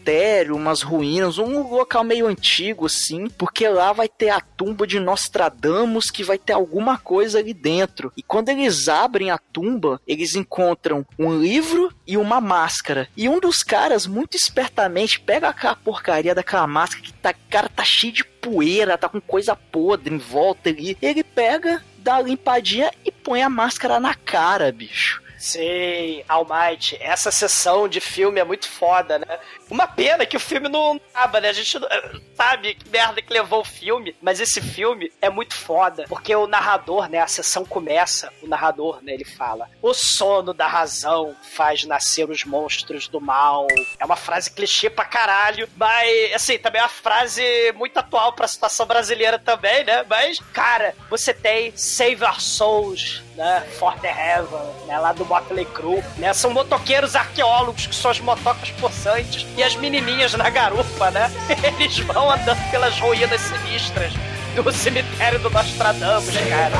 umas 0.51 0.83
ruínas, 0.83 1.39
um 1.39 1.69
local 1.69 2.03
meio 2.03 2.27
antigo 2.27 2.87
assim, 2.87 3.29
porque 3.29 3.69
lá 3.69 3.93
vai 3.93 4.09
ter 4.09 4.31
a 4.31 4.41
tumba 4.41 4.87
de 4.87 4.99
Nostradamus 4.99 6.11
que 6.11 6.25
vai 6.25 6.39
ter 6.39 6.53
alguma 6.53 6.99
coisa 6.99 7.39
ali 7.39 7.53
dentro. 7.53 8.13
E 8.17 8.23
quando 8.23 8.49
eles 8.49 8.89
abrem 8.89 9.31
a 9.31 9.39
tumba, 9.39 10.01
eles 10.07 10.35
encontram 10.35 11.05
um 11.19 11.39
livro 11.39 11.93
e 12.07 12.17
uma 12.17 12.41
máscara. 12.41 13.09
E 13.17 13.29
um 13.29 13.39
dos 13.39 13.63
caras, 13.63 14.07
muito 14.07 14.37
espertamente, 14.37 15.21
pega 15.21 15.49
aquela 15.49 15.77
porcaria 15.77 16.35
daquela 16.35 16.67
máscara 16.67 17.03
que 17.03 17.13
tá, 17.13 17.35
cara, 17.51 17.69
tá 17.69 17.85
cheio 17.85 18.13
de 18.13 18.25
poeira, 18.25 18.97
tá 18.97 19.09
com 19.09 19.21
coisa 19.21 19.55
podre 19.55 20.15
em 20.15 20.19
volta 20.19 20.71
ali. 20.71 20.97
Ele 21.03 21.23
pega, 21.23 21.83
dá 21.99 22.15
uma 22.15 22.23
limpadinha 22.23 22.91
e 23.05 23.13
põe 23.13 23.43
a 23.43 23.51
máscara 23.51 24.01
na 24.01 24.15
cara, 24.15 24.73
bicho. 24.73 25.23
Sim, 25.39 26.23
Almighty, 26.29 26.97
essa 27.01 27.31
sessão 27.31 27.89
de 27.89 28.01
filme 28.01 28.41
é 28.41 28.45
muito 28.45 28.69
foda, 28.69 29.19
né? 29.19 29.39
Uma 29.71 29.87
pena 29.87 30.27
que 30.27 30.37
o 30.37 30.41
filme 30.41 30.69
não 30.69 31.01
acaba, 31.15 31.41
né? 31.41 31.49
A 31.51 31.53
gente 31.53 31.79
não- 31.79 31.89
sabe 32.37 32.75
que 32.75 32.89
merda 32.89 33.23
que 33.23 33.33
levou 33.33 33.61
o 33.61 33.65
filme, 33.65 34.15
mas 34.21 34.41
esse 34.41 34.61
filme 34.61 35.13
é 35.23 35.31
muito 35.31 35.55
foda, 35.55 36.05
porque 36.09 36.35
o 36.35 36.47
narrador, 36.47 37.09
né? 37.09 37.19
A 37.21 37.27
sessão 37.27 37.65
começa, 37.65 38.33
o 38.43 38.49
narrador, 38.49 39.01
né? 39.03 39.13
Ele 39.15 39.25
fala: 39.25 39.69
O 39.81 39.95
sono 39.95 40.53
da 40.53 40.67
razão 40.67 41.35
faz 41.55 41.85
nascer 41.85 42.29
os 42.29 42.45
monstros 42.45 43.07
do 43.09 43.21
mal. 43.21 43.67
É 43.99 44.05
uma 44.05 44.17
frase 44.17 44.51
clichê 44.51 44.91
pra 44.91 45.05
caralho, 45.05 45.69
mas, 45.77 46.35
assim, 46.35 46.59
também 46.59 46.81
é 46.81 46.85
uma 46.85 46.89
frase 46.89 47.43
muito 47.77 47.97
atual 47.99 48.33
pra 48.33 48.49
situação 48.49 48.87
brasileira 48.87 49.39
também, 49.39 49.85
né? 49.85 50.05
Mas, 50.09 50.39
cara, 50.53 50.95
você 51.09 51.33
tem 51.33 51.77
Save 51.77 52.25
Our 52.25 52.41
Souls, 52.41 53.23
né? 53.37 53.67
For 53.79 53.97
the 54.01 54.09
Heaven, 54.09 54.87
né? 54.87 54.99
Lá 54.99 55.13
do 55.13 55.28
Motley 55.29 55.65
Crue, 55.67 56.03
né? 56.17 56.33
São 56.33 56.51
motoqueiros 56.51 57.15
arqueólogos 57.15 57.87
que 57.87 57.95
são 57.95 58.11
as 58.11 58.21
motocas 58.21 58.71
possantes 58.73 59.47
e 59.57 59.63
as 59.63 59.77
menininhas 59.77 60.35
na 60.35 60.49
garupa, 60.51 61.11
né? 61.11 61.31
Eles 61.79 61.99
vão 62.01 62.31
andando 62.31 62.71
pelas 62.71 62.99
ruínas 62.99 63.41
sinistras 63.41 64.13
do 64.55 64.73
cemitério 64.73 65.39
do 65.39 65.51
Nostradamus, 65.51 66.35
cara. 66.49 66.73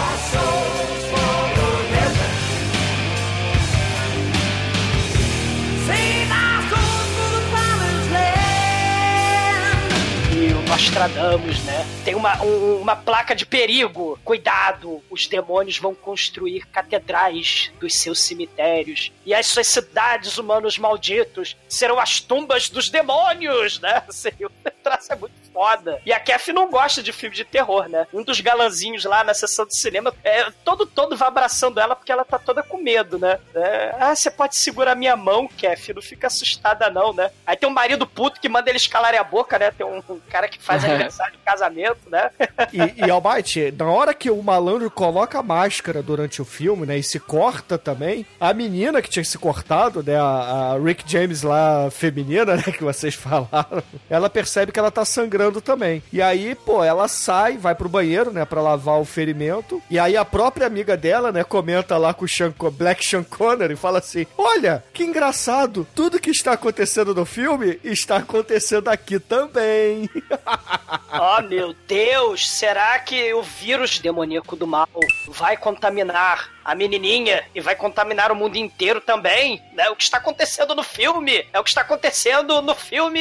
Nostradamus, 10.69 11.65
né? 11.65 11.87
Tem 12.05 12.15
uma, 12.15 12.43
um- 12.43 12.81
uma 12.81 12.95
placa 12.95 13.35
de 13.35 13.47
perigo. 13.47 14.19
Cuidado, 14.25 15.03
os 15.11 15.27
demônios 15.27 15.79
vão 15.79 15.95
construir 15.95 16.67
catedrais 16.67 17.73
dos 17.81 17.95
seus 17.95 18.23
cemitérios. 18.23 19.11
E 19.25 19.35
as 19.35 19.47
suas 19.47 19.67
cidades, 19.67 20.37
humanos 20.39 20.79
malditos, 20.79 21.57
serão 21.69 21.99
as 21.99 22.21
tumbas 22.21 22.69
dos 22.69 22.91
demônios, 22.91 23.81
né? 23.81 24.03
Seria- 24.11 24.49
troço 24.83 25.13
é 25.13 25.17
muito 25.17 25.35
foda. 25.53 26.01
E 26.07 26.13
a 26.13 26.21
Kef 26.21 26.53
não 26.53 26.71
gosta 26.71 27.03
de 27.03 27.13
filme 27.13 27.35
de 27.35 27.45
terror, 27.45 27.89
né? 27.89 28.07
Um 28.13 28.23
dos 28.23 28.41
galanzinhos 28.41 29.05
lá 29.05 29.25
na 29.25 29.35
sessão 29.35 29.67
de 29.67 29.77
cinema, 29.77 30.15
é, 30.23 30.51
todo, 30.65 30.87
todo 30.87 31.17
vai 31.17 31.29
abraçando 31.29 31.81
ela 31.81 31.97
porque 31.97 32.13
ela 32.13 32.25
tá 32.25 32.39
toda 32.39 32.63
com 32.63 32.79
medo, 32.79 33.19
né? 33.19 33.39
É, 33.55 33.95
ah, 33.99 34.15
você 34.15 34.31
pode 34.31 34.57
segurar 34.57 34.95
minha 34.95 35.17
mão, 35.17 35.49
Kef, 35.49 35.93
não 35.93 36.01
fica 36.03 36.27
assustada 36.29 36.89
não, 36.91 37.13
né? 37.13 37.31
Aí 37.47 37.57
tem 37.57 37.69
um 37.69 37.73
marido 37.73 38.07
puto 38.07 38.41
que 38.41 38.49
manda 38.49 38.71
eles 38.71 38.87
calarem 38.87 39.19
a 39.19 39.25
boca, 39.25 39.59
né? 39.59 39.71
Tem 39.71 39.85
um, 39.85 40.03
um 40.09 40.21
cara 40.31 40.49
que 40.49 40.58
faz 40.59 40.85
aniversário 40.85 41.33
de 41.33 41.39
casamento, 41.45 42.11
né? 42.11 42.31
E, 42.73 43.07
e 43.07 43.11
Almighty, 43.11 43.73
na 43.77 43.87
hora 43.87 44.13
que 44.13 44.31
o 44.31 44.43
malandro 44.43 44.91
coloca 44.91 45.39
a 45.39 45.43
máscara 45.43 46.03
durante 46.03 46.43
o 46.43 46.45
filme, 46.45 46.85
né? 46.85 46.99
E 46.99 47.03
se 47.03 47.19
corta 47.19 47.79
também, 47.79 48.27
a 48.39 48.53
menina 48.53 49.01
que 49.01 49.09
tinha 49.09 49.25
se 49.25 49.39
cortado, 49.39 50.03
né? 50.03 50.17
A, 50.17 50.75
a 50.75 50.79
Rick 50.79 51.05
James 51.07 51.43
lá, 51.43 51.89
feminina, 51.91 52.57
né? 52.57 52.63
Que 52.63 52.85
vocês 52.85 53.15
falaram, 53.15 53.83
ela 54.11 54.29
percebe 54.29 54.73
que 54.73 54.79
ela 54.79 54.91
tá 54.91 55.05
sangrando 55.05 55.61
também. 55.61 56.03
E 56.13 56.21
aí, 56.21 56.55
pô, 56.55 56.85
ela 56.85 57.09
sai, 57.09 57.57
vai 57.57 57.75
pro 57.75 57.89
banheiro, 57.89 58.33
né? 58.33 58.45
Pra 58.45 58.61
lavar 58.61 59.01
o 59.01 59.05
ferimento. 59.05 59.81
E 59.89 59.99
aí 59.99 60.17
a 60.17 60.25
própria 60.25 60.67
amiga 60.67 60.97
dela, 60.97 61.33
né? 61.33 61.45
Comenta 61.45 61.97
lá 61.97 62.13
com 62.13 62.25
o 62.25 62.29
Sean, 62.29 62.53
Black 62.73 63.05
Sean 63.05 63.23
Connery 63.23 63.75
e 63.75 63.77
fala 63.77 63.99
assim: 63.99 64.27
Olha, 64.37 64.85
que 64.93 65.05
engraçado, 65.05 65.87
tudo 65.95 66.21
que 66.21 66.31
está 66.31 66.53
acontecendo 66.53 67.15
no 67.15 67.25
filme 67.25 67.79
está 67.85 68.17
acontecendo 68.17 68.89
aqui 68.89 69.19
também. 69.19 70.11
Oh, 71.11 71.43
meu 71.43 71.75
Deus! 71.87 72.49
Será 72.49 72.99
que 72.99 73.33
o 73.33 73.43
vírus 73.43 73.99
demoníaco 73.99 74.55
do 74.55 74.67
mal 74.67 74.89
vai 75.29 75.57
contaminar 75.57 76.51
a 76.71 76.75
menininha 76.75 77.43
e 77.55 77.61
vai 77.63 77.75
contaminar 77.75 78.31
o 78.31 78.37
mundo 78.37 78.57
inteiro 78.57 79.01
também? 79.01 79.63
É 79.77 79.89
o 79.89 79.97
que 79.97 80.03
está 80.03 80.19
acontecendo 80.19 80.75
no 80.75 80.83
filme. 80.83 81.47
É 81.51 81.59
o 81.59 81.65
que 81.65 81.71
está 81.71 81.81
acontecendo 81.81 82.61
no 82.61 82.75
filme 82.75 83.21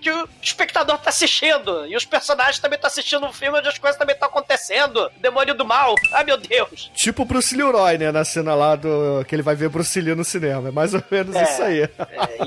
que 0.00 0.10
o 0.10 0.28
espectador 0.40 0.94
está 0.94 1.10
assistindo. 1.10 1.86
E 1.88 1.96
os 1.96 2.04
personagens 2.04 2.60
também 2.60 2.76
estão 2.76 2.88
assistindo 2.88 3.26
um 3.26 3.32
filme 3.32 3.58
onde 3.58 3.68
as 3.68 3.78
coisas 3.78 3.98
também 3.98 4.14
estão 4.14 4.28
acontecendo. 4.28 5.10
Demônio 5.18 5.54
do 5.54 5.64
mal. 5.64 5.94
Ai, 6.12 6.22
meu 6.22 6.36
Deus! 6.36 6.90
Tipo 6.94 7.22
o 7.22 7.24
Bruce 7.24 7.56
Leroy, 7.56 7.98
né? 7.98 8.12
Na 8.12 8.24
cena 8.24 8.54
lá 8.54 8.76
do. 8.76 9.24
que 9.26 9.34
ele 9.34 9.42
vai 9.42 9.56
ver 9.56 9.68
Bruce 9.68 10.00
Lee 10.00 10.14
no 10.14 10.24
cinema. 10.24 10.68
É 10.68 10.70
mais 10.72 10.94
ou 10.94 11.02
menos 11.10 11.34
É, 11.34 11.42
isso 11.42 11.62
aí. 11.62 11.82
É, 11.82 11.90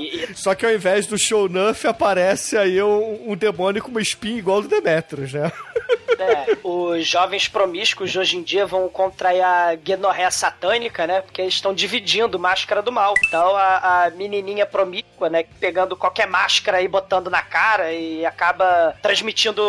e- 0.00 0.34
Só 0.34 0.54
que 0.54 0.64
ao 0.64 0.72
invés 0.72 1.06
do 1.06 1.18
show 1.18 1.46
Nuff, 1.48 1.86
aparece 1.86 2.56
aí 2.56 2.82
um, 2.82 3.32
um 3.32 3.36
demônio 3.36 3.82
com 3.82 3.90
uma 3.90 4.00
espinha 4.00 4.38
igual 4.38 4.62
do 4.62 4.68
Demetrius, 4.68 5.32
né? 5.34 5.52
É, 6.18 6.56
os 6.62 7.06
jovens 7.06 7.48
promíscuos 7.48 8.14
hoje 8.16 8.36
em 8.36 8.42
dia 8.42 8.66
vão 8.66 8.88
contrair 8.88 9.42
a 9.42 9.74
guenorreia 9.74 10.30
satânica, 10.30 11.06
né? 11.06 11.20
Porque 11.20 11.42
eles 11.42 11.54
estão 11.54 11.74
dividindo 11.74 12.38
máscara 12.38 12.82
do 12.82 12.92
mal. 12.92 13.14
Então 13.26 13.56
a, 13.56 14.04
a 14.06 14.10
menininha 14.10 14.66
promíscua, 14.66 15.28
né? 15.28 15.44
Pegando 15.60 15.96
qualquer 15.96 16.26
máscara 16.26 16.80
e 16.82 16.88
botando 16.88 17.28
na 17.30 17.42
cara 17.42 17.92
e 17.92 18.24
acaba 18.24 18.96
transmitindo 19.02 19.62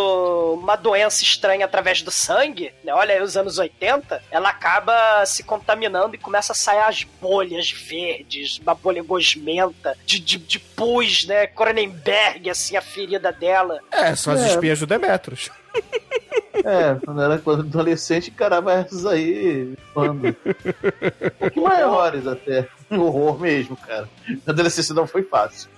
uma 0.61 0.75
doença 0.75 1.23
estranha 1.23 1.65
através 1.65 2.01
do 2.01 2.11
sangue, 2.11 2.73
né? 2.83 2.93
Olha 2.93 3.15
aí 3.15 3.21
os 3.21 3.35
anos 3.37 3.57
80, 3.57 4.23
ela 4.31 4.49
acaba 4.49 5.25
se 5.25 5.43
contaminando 5.43 6.15
e 6.15 6.17
começa 6.17 6.51
a 6.51 6.55
sair 6.55 6.79
as 6.81 7.03
bolhas 7.03 7.71
verdes, 7.71 8.59
uma 8.59 8.73
bolha 8.75 9.03
gosmenta, 9.03 9.95
de, 10.05 10.19
de, 10.19 10.37
de 10.37 10.59
pus, 10.59 11.25
né? 11.25 11.47
Cronenberg, 11.47 12.49
assim, 12.49 12.75
a 12.77 12.81
ferida 12.81 13.31
dela. 13.31 13.79
É, 13.91 14.15
são 14.15 14.33
as 14.33 14.43
É. 14.43 14.47
espinhas 14.47 14.79
do 14.79 14.87
Demetrius. 14.87 15.49
É, 16.63 16.95
quando 17.05 17.21
era 17.21 17.37
quando 17.37 17.61
adolescente, 17.61 18.29
encarava 18.29 18.73
essas 18.73 19.05
aí 19.05 19.77
quando. 19.93 20.27
Um 20.27 20.33
pouquinho 21.39 21.65
maiores 21.65 22.27
até. 22.27 22.67
Horror 22.89 23.39
mesmo, 23.39 23.77
cara. 23.77 24.09
Na 24.45 24.53
adolescência 24.53 24.95
não 24.95 25.07
foi 25.07 25.23
fácil. 25.23 25.69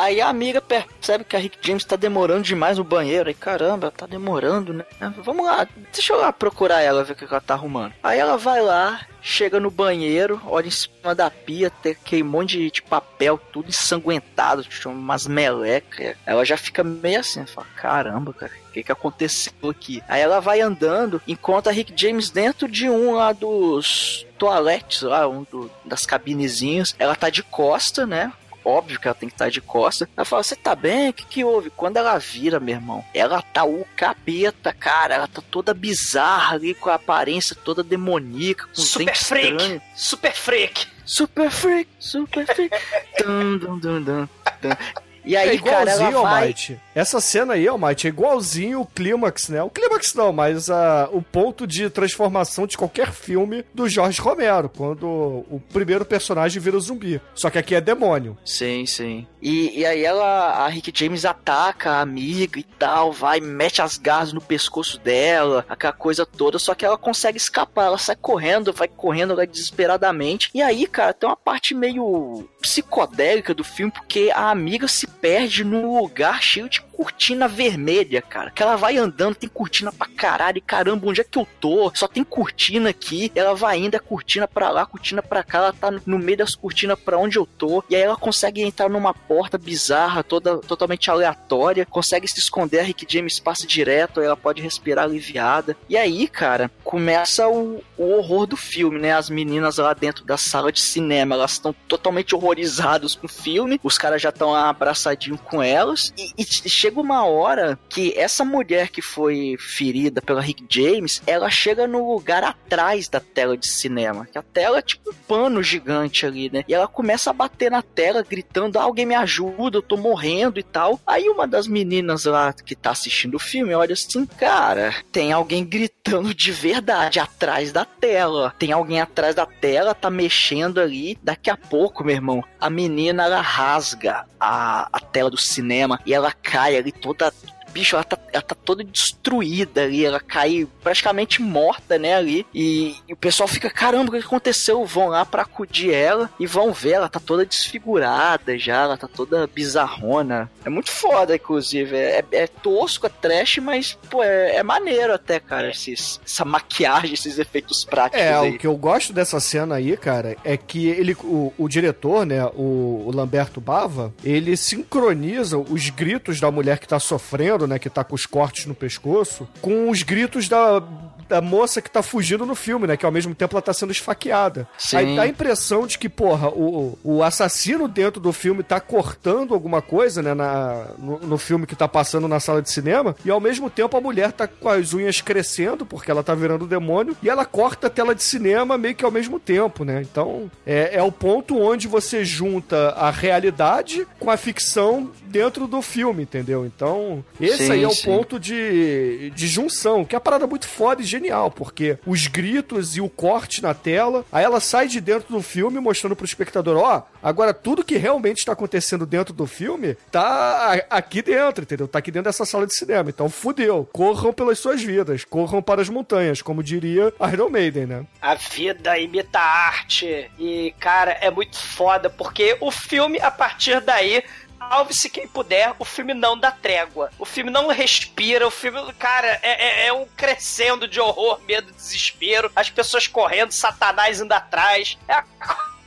Aí 0.00 0.20
a 0.20 0.28
amiga 0.28 0.60
percebe 0.60 1.24
que 1.24 1.36
a 1.36 1.38
Rick 1.38 1.58
James 1.60 1.84
tá 1.84 1.96
demorando 1.96 2.42
demais 2.42 2.78
no 2.78 2.84
banheiro. 2.84 3.28
Aí, 3.28 3.34
caramba, 3.34 3.90
tá 3.90 4.06
demorando, 4.06 4.72
né? 4.72 4.84
Vamos 5.18 5.44
lá, 5.44 5.66
deixa 5.92 6.12
eu 6.12 6.18
lá 6.18 6.32
procurar 6.32 6.80
ela, 6.80 7.04
ver 7.04 7.12
o 7.12 7.16
que 7.16 7.24
ela 7.24 7.40
tá 7.40 7.54
arrumando. 7.54 7.92
Aí 8.02 8.18
ela 8.18 8.36
vai 8.36 8.60
lá, 8.62 9.00
chega 9.20 9.60
no 9.60 9.70
banheiro, 9.70 10.40
olha 10.46 10.68
em 10.68 10.70
cima 10.70 11.14
da 11.14 11.30
pia, 11.30 11.68
tem 11.70 11.92
aquele 11.92 12.22
monte 12.22 12.56
de, 12.58 12.70
de 12.70 12.82
papel, 12.82 13.38
tudo 13.52 13.68
ensanguentado, 13.68 14.64
umas 14.86 15.26
melecas. 15.26 16.16
Ela 16.24 16.44
já 16.44 16.56
fica 16.56 16.82
meio 16.82 17.20
assim, 17.20 17.44
fala, 17.46 17.66
caramba, 17.76 18.32
cara, 18.32 18.52
o 18.68 18.72
que 18.72 18.82
que 18.82 18.92
aconteceu 18.92 19.52
aqui? 19.68 20.02
Aí 20.08 20.20
ela 20.22 20.40
vai 20.40 20.60
andando, 20.60 21.20
encontra 21.26 21.70
a 21.72 21.74
Rick 21.74 21.92
James 21.94 22.30
dentro 22.30 22.66
de 22.68 22.88
um 22.88 23.14
lá 23.14 23.32
dos 23.32 24.26
toaletes, 24.38 25.02
lá, 25.02 25.28
um 25.28 25.44
do- 25.50 25.70
das 25.84 26.06
cabinezinhas. 26.06 26.94
Ela 26.98 27.14
tá 27.14 27.28
de 27.28 27.42
costa, 27.42 28.06
né? 28.06 28.32
Óbvio 28.64 28.98
que 28.98 29.08
ela 29.08 29.14
tem 29.14 29.28
que 29.28 29.34
estar 29.34 29.50
de 29.50 29.60
costa. 29.60 30.08
Ela 30.16 30.24
fala, 30.24 30.42
você 30.42 30.56
tá 30.56 30.74
bem? 30.74 31.10
O 31.10 31.12
que 31.12 31.24
que 31.24 31.44
houve? 31.44 31.70
Quando 31.70 31.96
ela 31.96 32.18
vira, 32.18 32.60
meu 32.60 32.74
irmão, 32.74 33.04
ela 33.14 33.42
tá 33.42 33.64
o 33.64 33.86
capeta, 33.96 34.72
cara. 34.72 35.14
Ela 35.14 35.28
tá 35.28 35.42
toda 35.50 35.72
bizarra 35.74 36.54
ali, 36.54 36.74
com 36.74 36.90
a 36.90 36.94
aparência 36.94 37.56
toda 37.56 37.82
demoníaca, 37.82 38.66
com 38.66 38.74
Super 38.74 39.16
freak! 39.16 39.80
Super 39.94 40.32
freak! 40.32 40.88
Super 41.04 41.50
freak, 41.50 41.90
super 41.98 42.46
freak. 42.46 42.76
dun, 43.18 43.58
dun, 43.58 43.78
dun, 43.78 44.02
dun, 44.02 44.28
dun. 44.62 44.76
E 45.24 45.34
É 45.34 45.40
aí, 45.40 45.58
cara, 45.58 45.90
ela 45.90 46.10
vai... 46.10 46.14
Almighty. 46.14 46.80
Essa 47.00 47.18
cena 47.18 47.54
aí, 47.54 47.66
Almighty, 47.66 48.08
é 48.08 48.10
igualzinho 48.10 48.82
o 48.82 48.86
clímax, 48.86 49.48
né? 49.48 49.62
O 49.62 49.70
clímax 49.70 50.12
não, 50.12 50.34
mas 50.34 50.68
ah, 50.68 51.08
o 51.10 51.22
ponto 51.22 51.66
de 51.66 51.88
transformação 51.88 52.66
de 52.66 52.76
qualquer 52.76 53.10
filme 53.10 53.64
do 53.72 53.88
Jorge 53.88 54.20
Romero, 54.20 54.68
quando 54.68 55.06
o 55.06 55.62
primeiro 55.72 56.04
personagem 56.04 56.60
vira 56.60 56.78
zumbi. 56.78 57.18
Só 57.34 57.48
que 57.48 57.56
aqui 57.56 57.74
é 57.74 57.80
demônio. 57.80 58.36
Sim, 58.44 58.84
sim. 58.84 59.26
E, 59.40 59.78
e 59.78 59.86
aí 59.86 60.04
ela, 60.04 60.64
a 60.66 60.68
Rick 60.68 60.92
James 60.94 61.24
ataca 61.24 61.92
a 61.92 62.00
amiga 62.02 62.60
e 62.60 62.64
tal, 62.64 63.10
vai, 63.10 63.40
mete 63.40 63.80
as 63.80 63.96
garras 63.96 64.34
no 64.34 64.40
pescoço 64.42 64.98
dela, 65.00 65.64
aquela 65.70 65.94
coisa 65.94 66.26
toda, 66.26 66.58
só 66.58 66.74
que 66.74 66.84
ela 66.84 66.98
consegue 66.98 67.38
escapar, 67.38 67.86
ela 67.86 67.96
sai 67.96 68.16
correndo, 68.16 68.74
vai 68.74 68.88
correndo 68.88 69.34
lá 69.34 69.46
desesperadamente. 69.46 70.50
E 70.52 70.60
aí, 70.60 70.86
cara, 70.86 71.14
tem 71.14 71.26
uma 71.26 71.34
parte 71.34 71.74
meio 71.74 72.46
psicodélica 72.60 73.54
do 73.54 73.64
filme, 73.64 73.90
porque 73.90 74.30
a 74.34 74.50
amiga 74.50 74.86
se 74.86 75.06
perde 75.06 75.64
num 75.64 75.98
lugar 75.98 76.42
cheio 76.42 76.68
de 76.68 76.89
cortina 77.00 77.48
vermelha, 77.48 78.20
cara. 78.20 78.50
Que 78.50 78.62
ela 78.62 78.76
vai 78.76 78.98
andando, 78.98 79.34
tem 79.34 79.48
cortina 79.48 79.90
pra 79.90 80.06
caralho, 80.06 80.58
e 80.58 80.60
caramba, 80.60 81.08
onde 81.08 81.22
é 81.22 81.24
que 81.24 81.38
eu 81.38 81.48
tô? 81.58 81.90
Só 81.94 82.06
tem 82.06 82.22
cortina 82.22 82.90
aqui. 82.90 83.32
Ela 83.34 83.54
vai 83.54 83.78
indo, 83.78 83.94
é 83.94 83.98
cortina 83.98 84.46
pra 84.46 84.68
lá, 84.68 84.84
cortina 84.84 85.22
pra 85.22 85.42
cá, 85.42 85.58
ela 85.58 85.72
tá 85.72 85.90
no 86.04 86.18
meio 86.18 86.36
das 86.36 86.54
cortinas 86.54 87.00
pra 87.00 87.16
onde 87.16 87.38
eu 87.38 87.46
tô. 87.46 87.82
E 87.88 87.96
aí 87.96 88.02
ela 88.02 88.18
consegue 88.18 88.60
entrar 88.60 88.90
numa 88.90 89.14
porta 89.14 89.56
bizarra, 89.56 90.22
toda 90.22 90.58
totalmente 90.58 91.10
aleatória, 91.10 91.86
consegue 91.86 92.28
se 92.28 92.38
esconder, 92.38 92.80
a 92.80 92.82
Rick 92.82 93.06
James 93.08 93.40
passa 93.40 93.66
direto, 93.66 94.20
aí 94.20 94.26
ela 94.26 94.36
pode 94.36 94.60
respirar 94.60 95.06
aliviada. 95.06 95.74
E 95.88 95.96
aí, 95.96 96.28
cara, 96.28 96.70
começa 96.84 97.48
o, 97.48 97.82
o 97.96 98.10
horror 98.10 98.46
do 98.46 98.58
filme, 98.58 98.98
né? 98.98 99.14
As 99.14 99.30
meninas 99.30 99.78
lá 99.78 99.94
dentro 99.94 100.22
da 100.22 100.36
sala 100.36 100.70
de 100.70 100.82
cinema, 100.82 101.34
elas 101.34 101.52
estão 101.52 101.74
totalmente 101.88 102.34
horrorizadas 102.34 103.14
com 103.14 103.24
o 103.24 103.30
filme, 103.30 103.80
os 103.82 103.96
caras 103.96 104.20
já 104.20 104.28
estão 104.28 104.54
abraçadinhos 104.54 105.40
com 105.40 105.62
elas, 105.62 106.12
e, 106.18 106.32
e 106.36 106.68
chega 106.68 106.89
uma 106.98 107.24
hora 107.24 107.78
que 107.88 108.12
essa 108.18 108.44
mulher 108.44 108.88
que 108.88 109.02
foi 109.02 109.56
ferida 109.58 110.20
pela 110.20 110.40
Rick 110.40 110.64
James, 110.68 111.22
ela 111.26 111.48
chega 111.50 111.86
no 111.86 112.12
lugar 112.12 112.42
atrás 112.42 113.08
da 113.08 113.20
tela 113.20 113.56
de 113.56 113.68
cinema, 113.68 114.26
que 114.26 114.38
a 114.38 114.42
tela 114.42 114.78
é 114.78 114.82
tipo 114.82 115.10
um 115.10 115.14
pano 115.28 115.62
gigante 115.62 116.26
ali, 116.26 116.50
né? 116.50 116.64
E 116.66 116.74
ela 116.74 116.88
começa 116.88 117.30
a 117.30 117.32
bater 117.32 117.70
na 117.70 117.82
tela, 117.82 118.24
gritando: 118.28 118.78
ah, 118.78 118.82
alguém 118.82 119.06
me 119.06 119.14
ajuda, 119.14 119.78
eu 119.78 119.82
tô 119.82 119.96
morrendo 119.96 120.58
e 120.58 120.62
tal. 120.62 120.98
Aí 121.06 121.28
uma 121.28 121.46
das 121.46 121.66
meninas 121.66 122.24
lá 122.24 122.52
que 122.52 122.74
tá 122.74 122.90
assistindo 122.90 123.34
o 123.34 123.38
filme 123.38 123.74
olha 123.74 123.92
assim, 123.92 124.26
cara, 124.26 124.94
tem 125.12 125.32
alguém 125.32 125.64
gritando 125.64 126.34
de 126.34 126.50
verdade 126.50 127.20
atrás 127.20 127.72
da 127.72 127.84
tela. 127.84 128.54
Tem 128.58 128.72
alguém 128.72 129.00
atrás 129.00 129.34
da 129.34 129.46
tela, 129.46 129.94
tá 129.94 130.10
mexendo 130.10 130.80
ali. 130.80 131.18
Daqui 131.22 131.50
a 131.50 131.56
pouco, 131.56 132.04
meu 132.04 132.14
irmão, 132.14 132.44
a 132.60 132.70
menina 132.70 133.24
ela 133.24 133.40
rasga 133.40 134.24
a, 134.38 134.88
a 134.92 135.00
tela 135.00 135.30
do 135.30 135.40
cinema 135.40 136.00
e 136.06 136.14
ela 136.14 136.32
cai 136.32 136.76
ali 136.80 136.92
toda 136.92 137.32
bicho, 137.72 137.96
ela 137.96 138.04
tá, 138.04 138.18
ela 138.32 138.42
tá 138.42 138.54
toda 138.54 138.84
destruída 138.84 139.82
ali, 139.82 140.04
ela 140.04 140.20
cai 140.20 140.66
praticamente 140.82 141.42
morta, 141.42 141.98
né, 141.98 142.14
ali, 142.14 142.46
e, 142.54 142.94
e 143.08 143.12
o 143.12 143.16
pessoal 143.16 143.48
fica, 143.48 143.70
caramba, 143.70 144.10
o 144.10 144.12
que 144.12 144.26
aconteceu? 144.26 144.84
Vão 144.84 145.08
lá 145.08 145.24
pra 145.24 145.42
acudir 145.42 145.92
ela 145.92 146.30
e 146.38 146.46
vão 146.46 146.72
ver, 146.72 146.92
ela 146.92 147.08
tá 147.08 147.20
toda 147.20 147.44
desfigurada 147.44 148.58
já, 148.58 148.82
ela 148.82 148.96
tá 148.96 149.08
toda 149.08 149.46
bizarrona. 149.46 150.50
É 150.64 150.68
muito 150.68 150.90
foda, 150.90 151.34
inclusive, 151.34 151.96
é, 151.96 152.24
é 152.32 152.46
tosco, 152.46 153.06
é 153.06 153.08
trash, 153.08 153.58
mas, 153.58 153.96
pô, 154.10 154.22
é, 154.22 154.56
é 154.56 154.62
maneiro 154.62 155.14
até, 155.14 155.40
cara, 155.40 155.70
esses, 155.70 156.20
essa 156.24 156.44
maquiagem, 156.44 157.14
esses 157.14 157.38
efeitos 157.38 157.84
práticos 157.84 158.20
É, 158.20 158.34
aí. 158.34 158.50
o 158.50 158.58
que 158.58 158.66
eu 158.66 158.76
gosto 158.76 159.12
dessa 159.12 159.40
cena 159.40 159.76
aí, 159.76 159.96
cara, 159.96 160.36
é 160.44 160.56
que 160.56 160.88
ele, 160.88 161.16
o, 161.22 161.52
o 161.56 161.68
diretor, 161.68 162.26
né, 162.26 162.44
o, 162.54 163.04
o 163.06 163.12
Lamberto 163.14 163.60
Bava, 163.60 164.12
ele 164.24 164.56
sincroniza 164.56 165.58
os 165.58 165.88
gritos 165.90 166.40
da 166.40 166.50
mulher 166.50 166.78
que 166.78 166.88
tá 166.88 166.98
sofrendo, 166.98 167.59
né, 167.66 167.78
que 167.78 167.90
tá 167.90 168.04
com 168.04 168.14
os 168.14 168.26
cortes 168.26 168.66
no 168.66 168.74
pescoço, 168.74 169.48
com 169.60 169.90
os 169.90 170.02
gritos 170.02 170.48
da 170.48 170.82
da 171.30 171.40
moça 171.40 171.80
que 171.80 171.88
tá 171.88 172.02
fugindo 172.02 172.44
no 172.44 172.56
filme, 172.56 172.88
né? 172.88 172.96
Que 172.96 173.06
ao 173.06 173.12
mesmo 173.12 173.34
tempo 173.36 173.54
ela 173.54 173.62
tá 173.62 173.72
sendo 173.72 173.92
esfaqueada. 173.92 174.68
Sim. 174.76 174.96
Aí 174.96 175.16
dá 175.16 175.22
a 175.22 175.28
impressão 175.28 175.86
de 175.86 175.96
que, 175.96 176.08
porra, 176.08 176.48
o, 176.48 176.98
o 177.04 177.22
assassino 177.22 177.86
dentro 177.86 178.20
do 178.20 178.32
filme 178.32 178.64
tá 178.64 178.80
cortando 178.80 179.54
alguma 179.54 179.80
coisa, 179.80 180.20
né? 180.20 180.34
Na, 180.34 180.86
no, 180.98 181.20
no 181.20 181.38
filme 181.38 181.66
que 181.66 181.76
tá 181.76 181.86
passando 181.86 182.26
na 182.26 182.40
sala 182.40 182.60
de 182.60 182.68
cinema. 182.68 183.14
E 183.24 183.30
ao 183.30 183.38
mesmo 183.38 183.70
tempo 183.70 183.96
a 183.96 184.00
mulher 184.00 184.32
tá 184.32 184.48
com 184.48 184.68
as 184.68 184.92
unhas 184.92 185.20
crescendo, 185.20 185.86
porque 185.86 186.10
ela 186.10 186.24
tá 186.24 186.34
virando 186.34 186.66
demônio. 186.66 187.16
E 187.22 187.28
ela 187.30 187.44
corta 187.44 187.86
a 187.86 187.90
tela 187.90 188.12
de 188.12 188.24
cinema 188.24 188.76
meio 188.76 188.96
que 188.96 189.04
ao 189.04 189.12
mesmo 189.12 189.38
tempo, 189.38 189.84
né? 189.84 190.02
Então 190.02 190.50
é, 190.66 190.96
é 190.96 191.02
o 191.02 191.12
ponto 191.12 191.56
onde 191.56 191.86
você 191.86 192.24
junta 192.24 192.90
a 192.90 193.10
realidade 193.10 194.04
com 194.18 194.30
a 194.30 194.36
ficção 194.36 195.12
dentro 195.26 195.68
do 195.68 195.80
filme, 195.80 196.24
entendeu? 196.24 196.66
Então, 196.66 197.24
esse 197.40 197.66
Sim, 197.66 197.72
aí 197.72 197.82
é 197.84 197.88
o 197.88 197.92
sim. 197.92 198.04
ponto 198.04 198.38
de, 198.40 199.30
de 199.30 199.46
junção, 199.46 200.04
que 200.04 200.14
é 200.14 200.18
uma 200.18 200.20
parada 200.20 200.46
muito 200.46 200.66
foda 200.66 201.02
e 201.02 201.04
genial, 201.20 201.50
porque 201.50 201.98
os 202.06 202.26
gritos 202.26 202.96
e 202.96 203.00
o 203.00 203.08
corte 203.08 203.62
na 203.62 203.74
tela, 203.74 204.24
aí 204.32 204.42
ela 204.42 204.60
sai 204.60 204.88
de 204.88 205.00
dentro 205.00 205.32
do 205.32 205.42
filme 205.42 205.78
mostrando 205.78 206.16
pro 206.16 206.24
espectador, 206.24 206.78
ó, 206.78 207.02
agora 207.22 207.52
tudo 207.52 207.84
que 207.84 207.96
realmente 207.96 208.38
está 208.38 208.52
acontecendo 208.52 209.04
dentro 209.04 209.34
do 209.34 209.46
filme 209.46 209.96
tá 210.10 210.84
aqui 210.88 211.20
dentro, 211.20 211.62
entendeu? 211.62 211.86
Tá 211.86 211.98
aqui 211.98 212.10
dentro 212.10 212.30
dessa 212.30 212.44
sala 212.44 212.66
de 212.66 212.74
cinema. 212.74 213.10
Então, 213.10 213.28
fudeu. 213.28 213.88
Corram 213.92 214.32
pelas 214.32 214.58
suas 214.58 214.82
vidas, 214.82 215.24
corram 215.24 215.60
para 215.60 215.82
as 215.82 215.88
montanhas, 215.88 216.40
como 216.40 216.62
diria 216.62 217.12
Iron 217.32 217.50
Maiden, 217.50 217.86
né? 217.86 218.06
A 218.20 218.34
vida 218.34 218.98
imita 218.98 219.38
a 219.38 219.66
arte. 219.68 220.30
E, 220.38 220.74
cara, 220.78 221.12
é 221.20 221.30
muito 221.30 221.56
foda, 221.58 222.08
porque 222.08 222.56
o 222.60 222.70
filme, 222.70 223.18
a 223.20 223.30
partir 223.30 223.80
daí. 223.80 224.22
Salve-se 224.70 225.10
quem 225.10 225.26
puder, 225.26 225.74
o 225.80 225.84
filme 225.84 226.14
não 226.14 226.38
dá 226.38 226.52
trégua. 226.52 227.10
O 227.18 227.24
filme 227.26 227.50
não 227.50 227.66
respira, 227.66 228.46
o 228.46 228.52
filme, 228.52 228.80
cara, 228.92 229.40
é, 229.42 229.82
é- 229.82 229.86
é 229.88 229.92
um 229.92 230.06
crescendo 230.16 230.86
de 230.86 231.00
horror, 231.00 231.40
medo, 231.40 231.72
desespero, 231.72 232.48
as 232.54 232.70
pessoas 232.70 233.08
correndo, 233.08 233.50
Satanás 233.50 234.20
indo 234.20 234.32
atrás. 234.32 234.96
É 235.08 235.14
a 235.14 235.24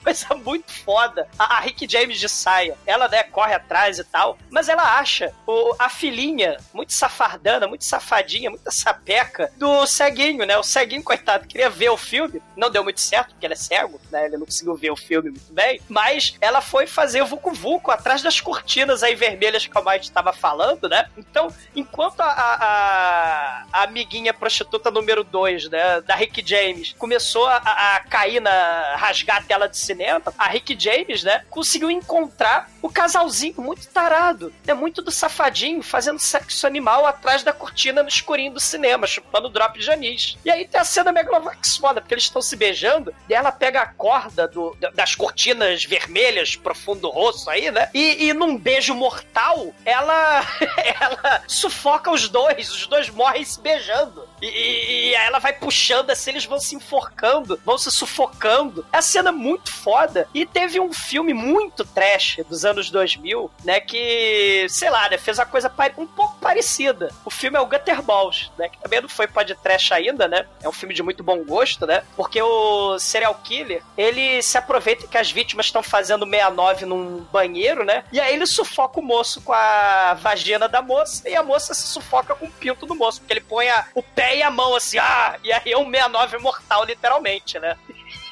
coisa 0.03 0.27
muito 0.35 0.71
foda. 0.71 1.27
A, 1.37 1.57
a 1.57 1.59
Rick 1.59 1.87
James 1.89 2.19
de 2.19 2.27
saia, 2.29 2.77
ela, 2.85 3.07
né, 3.07 3.23
corre 3.23 3.53
atrás 3.53 3.99
e 3.99 4.03
tal, 4.03 4.37
mas 4.49 4.67
ela 4.69 4.99
acha 4.99 5.33
o, 5.47 5.75
a 5.79 5.89
filhinha 5.89 6.57
muito 6.73 6.93
safardana, 6.93 7.67
muito 7.67 7.85
safadinha, 7.85 8.49
muita 8.49 8.71
sapeca 8.71 9.51
do 9.57 9.85
ceguinho, 9.87 10.45
né? 10.45 10.57
O 10.57 10.63
ceguinho, 10.63 11.03
coitado, 11.03 11.47
queria 11.47 11.69
ver 11.69 11.89
o 11.89 11.97
filme, 11.97 12.41
não 12.55 12.69
deu 12.69 12.83
muito 12.83 12.99
certo, 13.01 13.29
porque 13.29 13.45
ele 13.45 13.53
é 13.53 13.57
cego, 13.57 13.99
né? 14.11 14.25
Ele 14.25 14.37
não 14.37 14.45
conseguiu 14.45 14.75
ver 14.75 14.91
o 14.91 14.95
filme 14.95 15.29
muito 15.29 15.51
bem, 15.53 15.81
mas 15.89 16.35
ela 16.41 16.61
foi 16.61 16.85
fazer 16.87 17.21
o 17.21 17.25
Vucu 17.25 17.51
Vucu 17.53 17.91
atrás 17.91 18.21
das 18.21 18.39
cortinas 18.41 19.03
aí 19.03 19.15
vermelhas 19.15 19.65
que 19.65 19.77
a 19.77 19.81
Mike 19.81 20.05
estava 20.05 20.33
falando, 20.33 20.89
né? 20.89 21.07
Então, 21.17 21.53
enquanto 21.75 22.21
a, 22.21 22.25
a- 22.25 22.55
a- 22.87 23.65
a 23.71 23.83
amiguinha 23.83 24.33
prostituta 24.33 24.89
número 24.91 25.23
2, 25.23 25.69
né, 25.69 26.01
da 26.01 26.15
Rick 26.15 26.43
James, 26.45 26.93
começou 26.97 27.47
a, 27.47 27.57
a 27.57 27.99
cair 28.01 28.39
na. 28.39 28.95
rasgar 28.97 29.37
a 29.37 29.41
tela 29.43 29.67
de 29.69 29.77
cinema, 29.77 29.92
a 30.37 30.47
Rick 30.47 30.75
James, 30.79 31.23
né, 31.23 31.43
conseguiu 31.49 31.89
encontrar 31.91 32.69
o 32.81 32.89
casalzinho 32.89 33.55
muito 33.59 33.87
tarado, 33.87 34.53
né, 34.65 34.73
muito 34.73 35.01
do 35.01 35.11
safadinho, 35.11 35.81
fazendo 35.81 36.19
sexo 36.19 36.65
animal 36.67 37.05
atrás 37.05 37.43
da 37.43 37.53
cortina 37.53 38.01
no 38.03 38.09
escurinho 38.09 38.53
do 38.53 38.59
cinema, 38.59 39.07
chupando 39.07 39.49
drop 39.49 39.79
de 39.79 39.89
anis. 39.91 40.37
E 40.43 40.49
aí 40.51 40.67
tem 40.67 40.79
a 40.79 40.83
cena 40.85 41.11
Megalovax 41.11 41.77
foda, 41.77 42.01
porque 42.01 42.13
eles 42.13 42.25
estão 42.25 42.41
se 42.41 42.55
beijando, 42.55 43.13
e 43.29 43.33
ela 43.33 43.51
pega 43.51 43.81
a 43.81 43.87
corda 43.87 44.47
do- 44.47 44.75
da- 44.79 44.89
das 44.91 45.15
cortinas 45.15 45.83
vermelhas, 45.85 46.55
profundo 46.55 47.09
rosto 47.09 47.49
aí, 47.49 47.71
né, 47.71 47.89
e, 47.93 48.25
e 48.27 48.33
num 48.33 48.57
beijo 48.57 48.93
mortal, 48.93 49.73
ela, 49.85 50.41
ela 50.99 51.43
sufoca 51.47 52.11
os 52.11 52.27
dois, 52.29 52.69
os 52.71 52.87
dois 52.87 53.09
morrem 53.09 53.43
se 53.43 53.59
beijando. 53.59 54.27
E, 54.41 54.45
e- 54.47 55.09
e 55.09 55.13
ela 55.15 55.39
vai 55.39 55.53
puxando 55.53 56.09
assim, 56.09 56.31
eles 56.31 56.45
vão 56.45 56.59
se 56.59 56.75
enforcando, 56.75 57.59
vão 57.65 57.77
se 57.77 57.89
sufocando. 57.91 58.85
É 58.91 58.97
a 58.97 59.01
cena 59.01 59.31
muito 59.31 59.71
foda. 59.83 60.27
E 60.33 60.45
teve 60.45 60.79
um 60.79 60.93
filme 60.93 61.33
muito 61.33 61.83
trash 61.85 62.37
dos 62.47 62.63
anos 62.65 62.89
2000, 62.89 63.51
né? 63.63 63.79
Que, 63.79 64.65
sei 64.69 64.89
lá, 64.89 65.09
né? 65.09 65.17
Fez 65.17 65.37
uma 65.39 65.45
coisa 65.45 65.71
um 65.97 66.07
pouco 66.07 66.37
parecida. 66.39 67.09
O 67.25 67.29
filme 67.29 67.57
é 67.57 67.61
o 67.61 67.65
Gutterballs, 67.65 68.51
né? 68.57 68.69
Que 68.69 68.77
também 68.79 69.01
não 69.01 69.09
foi 69.09 69.27
pod 69.27 69.53
trash 69.55 69.91
ainda, 69.91 70.27
né? 70.27 70.45
É 70.61 70.69
um 70.69 70.71
filme 70.71 70.93
de 70.93 71.03
muito 71.03 71.23
bom 71.23 71.43
gosto, 71.43 71.85
né? 71.85 72.03
Porque 72.15 72.41
o 72.41 72.97
serial 72.99 73.35
killer, 73.43 73.83
ele 73.97 74.41
se 74.41 74.57
aproveita 74.57 75.07
que 75.07 75.17
as 75.17 75.31
vítimas 75.31 75.65
estão 75.67 75.83
fazendo 75.83 76.25
69 76.25 76.85
num 76.85 77.19
banheiro, 77.31 77.83
né? 77.83 78.03
E 78.11 78.19
aí 78.19 78.33
ele 78.35 78.45
sufoca 78.45 78.99
o 78.99 79.03
moço 79.03 79.41
com 79.41 79.53
a 79.53 80.13
vagina 80.15 80.67
da 80.69 80.81
moça 80.81 81.27
e 81.27 81.35
a 81.35 81.43
moça 81.43 81.73
se 81.73 81.87
sufoca 81.87 82.35
com 82.35 82.45
o 82.45 82.51
pinto 82.51 82.85
do 82.85 82.95
moço, 82.95 83.19
porque 83.19 83.33
ele 83.33 83.41
põe 83.41 83.67
a- 83.69 83.87
o 83.93 84.01
pé 84.03 84.37
e 84.37 84.43
a 84.43 84.49
mão 84.51 84.75
assim, 84.75 84.97
ah, 84.97 85.37
e 85.43 85.51
aí 85.51 85.71
é 85.71 85.77
um 85.77 85.89
69 85.89 86.37
mortal, 86.37 86.83
literalmente, 86.85 87.59
né? 87.59 87.77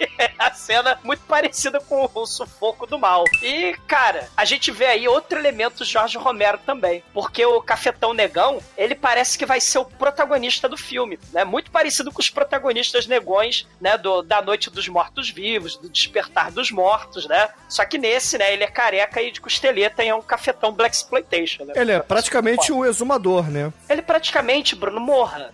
a 0.37 0.51
cena 0.51 0.99
muito 1.03 1.21
parecida 1.23 1.79
com 1.79 2.09
o 2.13 2.25
sufoco 2.25 2.85
do 2.85 2.97
mal. 2.97 3.25
E, 3.41 3.75
cara, 3.87 4.29
a 4.35 4.45
gente 4.45 4.71
vê 4.71 4.85
aí 4.85 5.07
outro 5.07 5.37
elemento 5.37 5.79
do 5.79 5.85
Jorge 5.85 6.17
Romero 6.17 6.59
também. 6.65 7.03
Porque 7.13 7.45
o 7.45 7.61
Cafetão 7.61 8.13
Negão, 8.13 8.59
ele 8.77 8.95
parece 8.95 9.37
que 9.37 9.45
vai 9.45 9.59
ser 9.59 9.79
o 9.79 9.85
protagonista 9.85 10.67
do 10.67 10.77
filme, 10.77 11.19
né? 11.31 11.43
Muito 11.43 11.71
parecido 11.71 12.11
com 12.11 12.19
os 12.19 12.29
protagonistas 12.29 13.07
negões, 13.07 13.67
né? 13.79 13.97
Do, 13.97 14.21
da 14.21 14.41
Noite 14.41 14.69
dos 14.69 14.87
Mortos-Vivos, 14.87 15.77
do 15.77 15.89
Despertar 15.89 16.51
dos 16.51 16.71
Mortos, 16.71 17.27
né? 17.27 17.49
Só 17.67 17.85
que 17.85 17.97
nesse, 17.97 18.37
né? 18.37 18.53
Ele 18.53 18.63
é 18.63 18.67
careca 18.67 19.21
e 19.21 19.31
de 19.31 19.41
costeleta 19.41 20.03
e 20.03 20.09
é 20.09 20.15
um 20.15 20.21
cafetão 20.21 20.71
Black 20.71 20.95
Exploitation, 20.95 21.65
né? 21.65 21.73
Ele 21.75 21.91
é 21.91 21.99
praticamente 21.99 22.71
um 22.71 22.85
exumador, 22.85 23.49
né? 23.49 23.71
Ele 23.89 24.01
praticamente, 24.01 24.75
Bruno, 24.75 24.99
morra. 24.99 25.53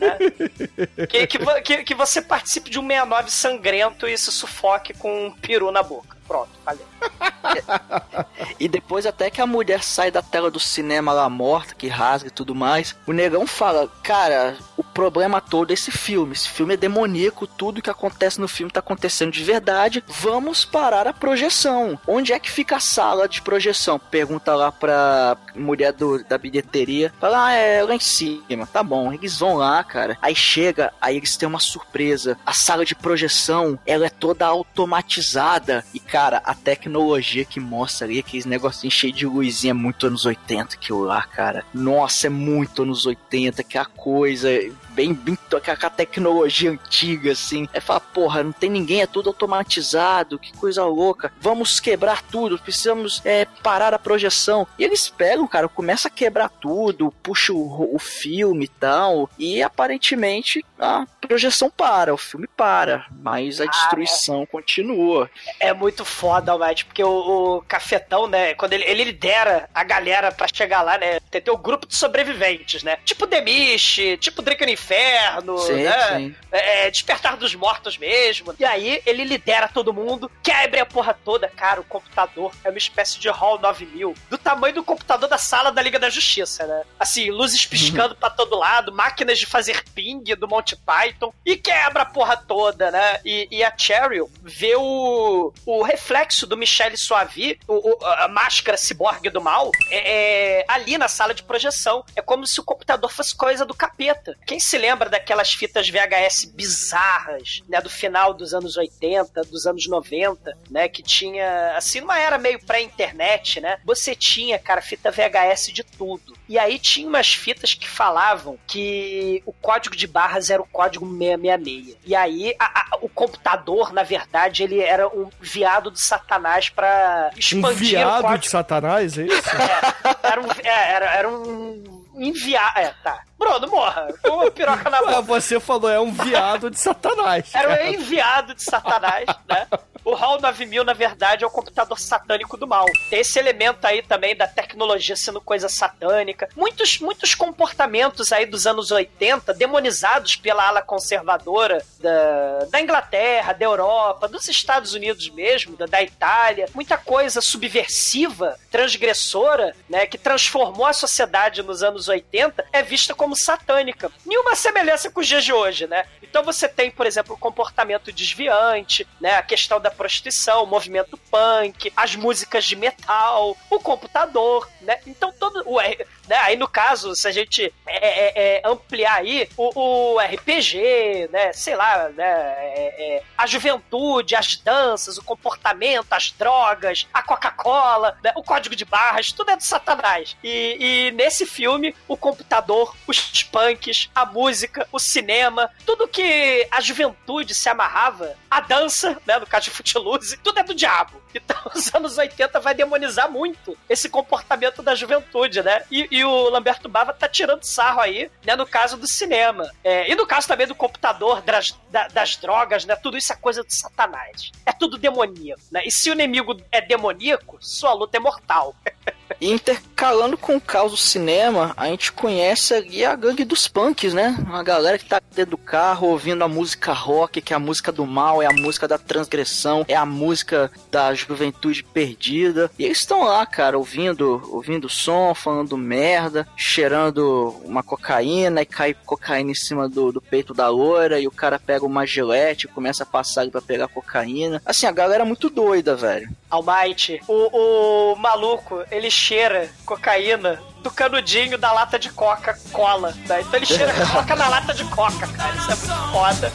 Né? 0.00 1.06
que, 1.06 1.26
que, 1.26 1.38
que, 1.62 1.84
que 1.84 1.94
você 1.94 2.22
participe 2.22 2.70
de 2.70 2.78
um 2.78 2.82
69 2.82 3.30
sangrento 3.30 4.06
e 4.06 4.16
se 4.16 4.30
sufoque 4.30 4.94
com 4.94 5.26
um 5.26 5.30
peru 5.32 5.70
na 5.70 5.82
boca. 5.82 6.16
Pronto, 6.26 6.50
falei. 6.64 6.84
E 8.58 8.68
depois 8.68 9.06
até 9.06 9.30
que 9.30 9.40
a 9.40 9.46
mulher 9.46 9.82
sai 9.82 10.10
da 10.10 10.22
tela 10.22 10.50
do 10.50 10.58
cinema 10.58 11.12
lá 11.12 11.28
morta, 11.28 11.74
que 11.74 11.88
rasga 11.88 12.28
e 12.28 12.32
tudo 12.32 12.54
mais, 12.54 12.96
o 13.06 13.12
negão 13.12 13.46
fala, 13.46 13.88
cara, 14.02 14.56
o 14.76 14.84
problema 14.84 15.40
todo 15.40 15.70
é 15.70 15.74
esse 15.74 15.90
filme. 15.90 16.32
Esse 16.32 16.48
filme 16.48 16.74
é 16.74 16.76
demoníaco, 16.76 17.46
tudo 17.46 17.82
que 17.82 17.90
acontece 17.90 18.40
no 18.40 18.48
filme 18.48 18.72
tá 18.72 18.80
acontecendo 18.80 19.32
de 19.32 19.44
verdade. 19.44 20.02
Vamos 20.06 20.64
parar 20.64 21.06
a 21.06 21.12
projeção. 21.12 21.98
Onde 22.06 22.32
é 22.32 22.38
que 22.38 22.50
fica 22.50 22.76
a 22.76 22.80
sala 22.80 23.28
de 23.28 23.42
projeção? 23.42 23.98
Pergunta 23.98 24.54
lá 24.54 24.72
pra 24.72 25.36
mulher 25.54 25.92
do, 25.92 26.24
da 26.24 26.38
bilheteria. 26.38 27.12
Fala, 27.20 27.48
ah, 27.48 27.52
é 27.52 27.82
lá 27.82 27.94
em 27.94 28.00
cima. 28.00 28.66
Tá 28.66 28.82
bom, 28.82 29.12
eles 29.12 29.38
vão 29.38 29.56
lá, 29.56 29.82
cara. 29.84 30.16
Aí 30.22 30.34
chega, 30.34 30.92
aí 31.00 31.16
eles 31.16 31.36
têm 31.36 31.48
uma 31.48 31.60
surpresa. 31.60 32.38
A 32.44 32.52
sala 32.52 32.84
de 32.84 32.94
projeção, 32.94 33.78
ela 33.86 34.06
é 34.06 34.10
toda 34.10 34.46
automatizada. 34.46 35.84
E, 35.92 36.00
cara, 36.00 36.40
a 36.44 36.54
tecnologia 36.86 37.44
que 37.44 37.58
mostra 37.58 38.06
ali, 38.06 38.20
aqueles 38.20 38.46
negocinhos 38.46 38.94
cheios 38.94 39.16
de 39.16 39.26
luzinha, 39.26 39.74
muito 39.74 40.06
anos 40.06 40.24
80 40.24 40.76
aquilo 40.76 41.00
lá, 41.00 41.22
cara. 41.22 41.64
Nossa, 41.74 42.28
é 42.28 42.30
muito 42.30 42.82
anos 42.82 43.04
80, 43.04 43.62
que 43.64 43.76
a 43.76 43.84
coisa 43.84 44.48
bem, 44.90 45.12
bem 45.12 45.36
com 45.36 45.86
a 45.86 45.90
tecnologia 45.90 46.70
antiga, 46.70 47.32
assim. 47.32 47.68
É 47.72 47.80
falar, 47.80 48.00
porra, 48.00 48.42
não 48.42 48.52
tem 48.52 48.70
ninguém, 48.70 49.02
é 49.02 49.06
tudo 49.06 49.28
automatizado, 49.28 50.38
que 50.38 50.56
coisa 50.56 50.84
louca. 50.84 51.32
Vamos 51.40 51.78
quebrar 51.78 52.22
tudo, 52.22 52.58
precisamos 52.58 53.20
é, 53.24 53.44
parar 53.62 53.92
a 53.92 53.98
projeção. 53.98 54.66
E 54.78 54.84
eles 54.84 55.08
pegam, 55.08 55.46
cara, 55.46 55.68
começa 55.68 56.08
a 56.08 56.10
quebrar 56.10 56.48
tudo, 56.48 57.12
puxa 57.22 57.52
o, 57.52 57.94
o 57.94 57.98
filme 57.98 58.64
e 58.64 58.68
tal, 58.68 59.28
e 59.38 59.62
aparentemente 59.62 60.64
a 60.78 61.04
projeção 61.26 61.70
para, 61.70 62.12
o 62.12 62.16
filme 62.16 62.48
para, 62.56 63.06
mas 63.10 63.60
a 63.60 63.66
destruição 63.66 64.46
continua. 64.46 65.30
É 65.60 65.72
muito 65.72 66.04
foda, 66.04 66.52
Almighty, 66.52 66.84
porque 66.84 67.02
o, 67.02 67.56
o 67.56 67.62
Cafetão, 67.62 68.26
né, 68.26 68.54
quando 68.54 68.72
ele, 68.72 68.84
ele 68.84 69.04
lidera 69.04 69.68
a 69.74 69.84
galera 69.84 70.32
pra 70.32 70.46
chegar 70.52 70.82
lá, 70.82 70.98
né, 70.98 71.20
tem, 71.30 71.42
o 71.48 71.56
grupo 71.56 71.86
de 71.86 71.94
sobreviventes, 71.94 72.82
né, 72.82 72.98
tipo 73.04 73.26
Mist, 73.42 74.16
tipo 74.18 74.42
Drake 74.42 74.64
no 74.64 74.72
Inferno, 74.72 75.58
Sim, 75.58 75.82
né, 75.82 76.18
sim. 76.18 76.34
é, 76.50 76.90
Despertar 76.90 77.36
dos 77.36 77.54
Mortos 77.54 77.98
mesmo. 77.98 78.54
E 78.58 78.64
aí 78.64 79.02
ele 79.04 79.24
lidera 79.24 79.68
todo 79.68 79.92
mundo, 79.92 80.30
quebra 80.42 80.82
a 80.82 80.86
porra 80.86 81.14
toda. 81.24 81.48
Cara, 81.48 81.80
o 81.80 81.84
computador 81.84 82.52
é 82.64 82.70
uma 82.70 82.78
espécie 82.78 83.18
de 83.18 83.28
Hall 83.28 83.58
9000, 83.58 84.14
do 84.30 84.38
tamanho 84.38 84.74
do 84.74 84.84
computador 84.84 85.28
da 85.28 85.38
sala 85.38 85.70
da 85.70 85.82
Liga 85.82 85.98
da 85.98 86.08
Justiça, 86.10 86.66
né? 86.66 86.82
Assim, 86.98 87.30
luzes 87.30 87.64
piscando 87.66 88.14
pra 88.16 88.30
todo 88.30 88.56
lado, 88.56 88.92
máquinas 88.92 89.38
de 89.38 89.46
fazer 89.46 89.84
ping 89.94 90.22
do 90.36 90.48
Monty 90.48 90.76
Python, 90.76 91.15
e 91.44 91.56
quebra 91.56 92.02
a 92.02 92.06
porra 92.06 92.36
toda, 92.36 92.90
né? 92.90 93.20
E, 93.24 93.48
e 93.50 93.64
a 93.64 93.72
Cheryl 93.76 94.30
vê 94.42 94.74
o, 94.76 95.52
o 95.64 95.82
reflexo 95.82 96.46
do 96.46 96.56
Michelle 96.56 96.96
Soavi, 96.96 97.58
o, 97.66 97.74
o- 97.92 98.04
a 98.06 98.28
máscara 98.28 98.76
ciborgue 98.76 99.30
do 99.30 99.40
mal, 99.40 99.70
é, 99.90 100.60
é, 100.60 100.64
ali 100.68 100.98
na 100.98 101.08
sala 101.08 101.34
de 101.34 101.42
projeção. 101.42 102.04
É 102.14 102.22
como 102.22 102.46
se 102.46 102.60
o 102.60 102.64
computador 102.64 103.10
fosse 103.10 103.34
coisa 103.36 103.64
do 103.64 103.74
capeta. 103.74 104.36
Quem 104.46 104.58
se 104.60 104.76
lembra 104.78 105.08
daquelas 105.08 105.52
fitas 105.52 105.88
VHS 105.88 106.44
bizarras, 106.54 107.62
né, 107.68 107.80
do 107.80 107.90
final 107.90 108.34
dos 108.34 108.52
anos 108.54 108.76
80, 108.76 109.42
dos 109.44 109.66
anos 109.66 109.86
90, 109.88 110.56
né, 110.70 110.88
que 110.88 111.02
tinha, 111.02 111.76
assim, 111.76 112.00
numa 112.00 112.18
era 112.18 112.38
meio 112.38 112.58
pré-internet, 112.64 113.60
né, 113.60 113.78
você 113.84 114.14
tinha, 114.14 114.58
cara, 114.58 114.80
fita 114.82 115.10
VHS 115.10 115.72
de 115.72 115.82
tudo. 115.84 116.35
E 116.48 116.58
aí 116.58 116.78
tinha 116.78 117.08
umas 117.08 117.32
fitas 117.34 117.74
que 117.74 117.88
falavam 117.88 118.58
que 118.66 119.42
o 119.44 119.52
código 119.52 119.96
de 119.96 120.06
barras 120.06 120.48
era 120.50 120.62
o 120.62 120.66
código 120.66 121.04
666. 121.06 121.96
E 122.04 122.14
aí 122.14 122.54
a, 122.58 122.64
a, 122.64 122.98
o 123.02 123.08
computador, 123.08 123.92
na 123.92 124.02
verdade, 124.02 124.62
ele 124.62 124.80
era 124.80 125.08
um 125.08 125.28
viado 125.40 125.90
de 125.90 126.00
satanás 126.00 126.68
pra 126.68 127.30
Um 127.34 127.38
expandir 127.38 127.70
o 127.70 127.74
viado 127.74 128.22
código. 128.22 128.38
de 128.38 128.48
satanás, 128.50 129.18
é 129.18 129.24
isso? 129.24 129.50
É, 129.50 130.16
era 130.22 130.40
um, 130.40 130.46
é, 130.62 130.92
era, 130.92 131.06
era 131.14 131.28
um 131.28 132.04
enviar. 132.16 132.72
É, 132.76 132.94
tá. 133.02 133.22
Bruno, 133.38 133.68
morra. 133.68 134.08
Uma 134.24 134.50
piroca 134.50 134.88
na 134.88 134.98
Ah, 135.06 135.20
boca. 135.20 135.22
você 135.22 135.60
falou, 135.60 135.90
é 135.90 136.00
um 136.00 136.12
viado 136.12 136.70
de 136.70 136.78
satanás. 136.80 137.54
Era 137.54 137.82
um 137.84 137.86
enviado 137.88 138.54
de 138.54 138.62
Satanás, 138.62 139.26
né? 139.48 139.66
O 140.04 140.14
HAL 140.14 140.40
9000, 140.40 140.84
na 140.84 140.92
verdade, 140.92 141.42
é 141.42 141.46
o 141.46 141.50
computador 141.50 141.98
satânico 141.98 142.56
do 142.56 142.66
mal. 142.66 142.86
Tem 143.10 143.20
esse 143.20 143.38
elemento 143.40 143.84
aí 143.84 144.02
também 144.02 144.36
da 144.36 144.46
tecnologia 144.46 145.16
sendo 145.16 145.40
coisa 145.40 145.68
satânica. 145.68 146.48
Muitos, 146.56 147.00
muitos 147.00 147.34
comportamentos 147.34 148.32
aí 148.32 148.46
dos 148.46 148.68
anos 148.68 148.92
80, 148.92 149.52
demonizados 149.54 150.36
pela 150.36 150.68
ala 150.68 150.80
conservadora 150.80 151.84
da, 151.98 152.66
da 152.70 152.80
Inglaterra, 152.80 153.52
da 153.52 153.64
Europa, 153.64 154.28
dos 154.28 154.46
Estados 154.48 154.94
Unidos 154.94 155.28
mesmo, 155.30 155.76
da, 155.76 155.86
da 155.86 156.00
Itália. 156.00 156.68
Muita 156.72 156.96
coisa 156.96 157.40
subversiva, 157.40 158.56
transgressora, 158.70 159.74
né? 159.90 160.06
Que 160.06 160.16
transformou 160.16 160.86
a 160.86 160.92
sociedade 160.92 161.62
nos 161.64 161.82
anos 161.82 162.08
80, 162.08 162.64
é 162.72 162.80
vista 162.82 163.12
como 163.12 163.25
satânica. 163.34 164.10
Nenhuma 164.24 164.54
semelhança 164.54 165.10
com 165.10 165.20
os 165.20 165.26
dias 165.26 165.44
de 165.44 165.52
hoje, 165.52 165.86
né? 165.86 166.04
Então 166.22 166.44
você 166.44 166.68
tem, 166.68 166.90
por 166.90 167.06
exemplo, 167.06 167.34
o 167.34 167.38
comportamento 167.38 168.12
desviante, 168.12 169.06
né? 169.20 169.36
A 169.36 169.42
questão 169.42 169.80
da 169.80 169.90
prostituição, 169.90 170.62
o 170.62 170.66
movimento 170.66 171.16
punk, 171.30 171.92
as 171.96 172.14
músicas 172.14 172.64
de 172.64 172.76
metal, 172.76 173.56
o 173.70 173.80
computador, 173.80 174.68
né? 174.82 174.98
Então 175.06 175.32
todo 175.32 175.62
o 175.66 175.80
né? 176.28 176.36
Aí 176.38 176.56
no 176.56 176.68
caso, 176.68 177.14
se 177.14 177.26
a 177.26 177.32
gente 177.32 177.72
é, 177.86 177.96
é, 177.96 178.58
é, 178.58 178.62
ampliar 178.64 179.16
aí 179.16 179.48
o, 179.56 180.14
o 180.14 180.18
RPG, 180.20 181.28
né? 181.32 181.52
Sei 181.52 181.74
lá, 181.74 182.08
né? 182.10 182.56
é, 182.76 183.16
é, 183.16 183.22
a 183.36 183.46
juventude, 183.46 184.34
as 184.34 184.56
danças, 184.56 185.16
o 185.16 185.24
comportamento, 185.24 186.12
as 186.12 186.30
drogas, 186.30 187.06
a 187.12 187.22
Coca-Cola, 187.22 188.18
né? 188.22 188.32
o 188.36 188.42
código 188.42 188.76
de 188.76 188.84
barras, 188.84 189.28
tudo 189.28 189.50
é 189.50 189.56
do 189.56 189.62
Satanás. 189.62 190.36
E, 190.42 190.76
e 190.78 191.10
nesse 191.12 191.46
filme, 191.46 191.94
o 192.06 192.16
computador, 192.16 192.94
os 193.18 193.42
punks, 193.42 194.10
a 194.14 194.24
música, 194.26 194.86
o 194.92 194.98
cinema, 194.98 195.70
tudo 195.84 196.08
que 196.08 196.66
a 196.70 196.80
juventude 196.80 197.54
se 197.54 197.68
amarrava, 197.68 198.36
a 198.50 198.60
dança, 198.60 199.16
né? 199.26 199.38
No 199.38 199.46
caso 199.46 199.64
de 199.66 199.70
Footloose, 199.70 200.36
tudo 200.38 200.58
é 200.58 200.62
do 200.62 200.74
diabo. 200.74 201.20
Então, 201.34 201.56
os 201.74 201.94
anos 201.94 202.16
80 202.18 202.58
vai 202.60 202.74
demonizar 202.74 203.30
muito 203.30 203.76
esse 203.88 204.08
comportamento 204.08 204.82
da 204.82 204.94
juventude, 204.94 205.62
né? 205.62 205.82
E, 205.90 206.08
e 206.10 206.24
o 206.24 206.48
Lamberto 206.48 206.88
Bava 206.88 207.12
tá 207.12 207.28
tirando 207.28 207.64
sarro 207.64 208.00
aí, 208.00 208.30
né? 208.44 208.56
No 208.56 208.66
caso 208.66 208.96
do 208.96 209.06
cinema. 209.06 209.70
É, 209.84 210.10
e 210.10 210.14
no 210.14 210.26
caso 210.26 210.48
também 210.48 210.66
do 210.66 210.74
computador, 210.74 211.42
das, 211.42 211.76
da- 211.90 212.08
das 212.08 212.36
drogas, 212.36 212.84
né? 212.84 212.96
Tudo 212.96 213.16
isso 213.18 213.32
é 213.32 213.36
coisa 213.36 213.62
do 213.62 213.70
satanás. 213.72 214.50
É 214.64 214.72
tudo 214.72 214.96
demoníaco, 214.98 215.60
né? 215.70 215.82
E 215.84 215.90
se 215.92 216.10
o 216.10 216.14
inimigo 216.14 216.56
é 216.72 216.80
demoníaco, 216.80 217.58
sua 217.60 217.92
luta 217.92 218.16
é 218.16 218.20
mortal. 218.20 218.74
Intercalando 219.40 220.36
com 220.36 220.56
o 220.56 220.60
caos 220.60 220.92
do 220.92 220.96
cinema, 220.96 221.72
a 221.76 221.86
gente 221.86 222.12
conhece 222.12 222.74
ali 222.74 223.04
a 223.04 223.14
gangue 223.14 223.44
dos 223.44 223.68
punks, 223.68 224.14
né? 224.14 224.36
Uma 224.46 224.62
galera 224.62 224.98
que 224.98 225.04
tá 225.04 225.20
dentro 225.34 225.52
do 225.52 225.58
carro 225.58 226.08
ouvindo 226.08 226.42
a 226.42 226.48
música 226.48 226.92
rock, 226.92 227.40
que 227.40 227.52
é 227.52 227.56
a 227.56 227.60
música 227.60 227.92
do 227.92 228.06
mal, 228.06 228.42
é 228.42 228.46
a 228.46 228.52
música 228.52 228.88
da 228.88 228.98
transgressão, 228.98 229.84
é 229.88 229.94
a 229.94 230.06
música 230.06 230.70
da 230.90 231.14
juventude 231.14 231.82
perdida. 231.82 232.70
E 232.78 232.84
eles 232.84 232.98
estão 232.98 233.24
lá, 233.24 233.44
cara, 233.44 233.78
ouvindo, 233.78 234.42
ouvindo 234.50 234.88
som, 234.88 235.34
falando 235.34 235.76
merda, 235.76 236.46
cheirando 236.56 237.54
uma 237.64 237.82
cocaína 237.82 238.62
e 238.62 238.66
cai 238.66 238.94
cocaína 238.94 239.50
em 239.50 239.54
cima 239.54 239.88
do, 239.88 240.12
do 240.12 240.20
peito 240.20 240.54
da 240.54 240.68
loira 240.68 241.20
e 241.20 241.26
o 241.26 241.30
cara 241.30 241.58
pega 241.58 241.84
uma 241.84 242.06
gilete 242.06 242.66
e 242.66 242.68
começa 242.68 243.02
a 243.02 243.06
passar 243.06 243.42
ali 243.42 243.50
pra 243.50 243.60
pegar 243.60 243.88
cocaína. 243.88 244.62
Assim, 244.64 244.86
a 244.86 244.92
galera 244.92 245.22
é 245.22 245.26
muito 245.26 245.50
doida, 245.50 245.94
velho. 245.94 246.28
Almighty, 246.50 247.20
o, 247.26 248.12
o 248.12 248.16
maluco, 248.16 248.82
ele 248.90 249.10
cheira 249.16 249.70
cocaína 249.84 250.60
do 250.82 250.90
canudinho 250.90 251.56
da 251.58 251.72
lata 251.72 251.98
de 251.98 252.10
Coca-Cola, 252.10 253.14
né? 253.26 253.40
Então 253.40 253.54
ele 253.54 253.66
cheira 253.66 253.92
coca 254.12 254.36
na 254.36 254.48
lata 254.48 254.74
de 254.74 254.84
Coca, 254.84 255.26
cara. 255.26 255.56
Isso 255.56 255.72
é 255.72 255.76
muito 255.76 256.12
foda. 256.12 256.52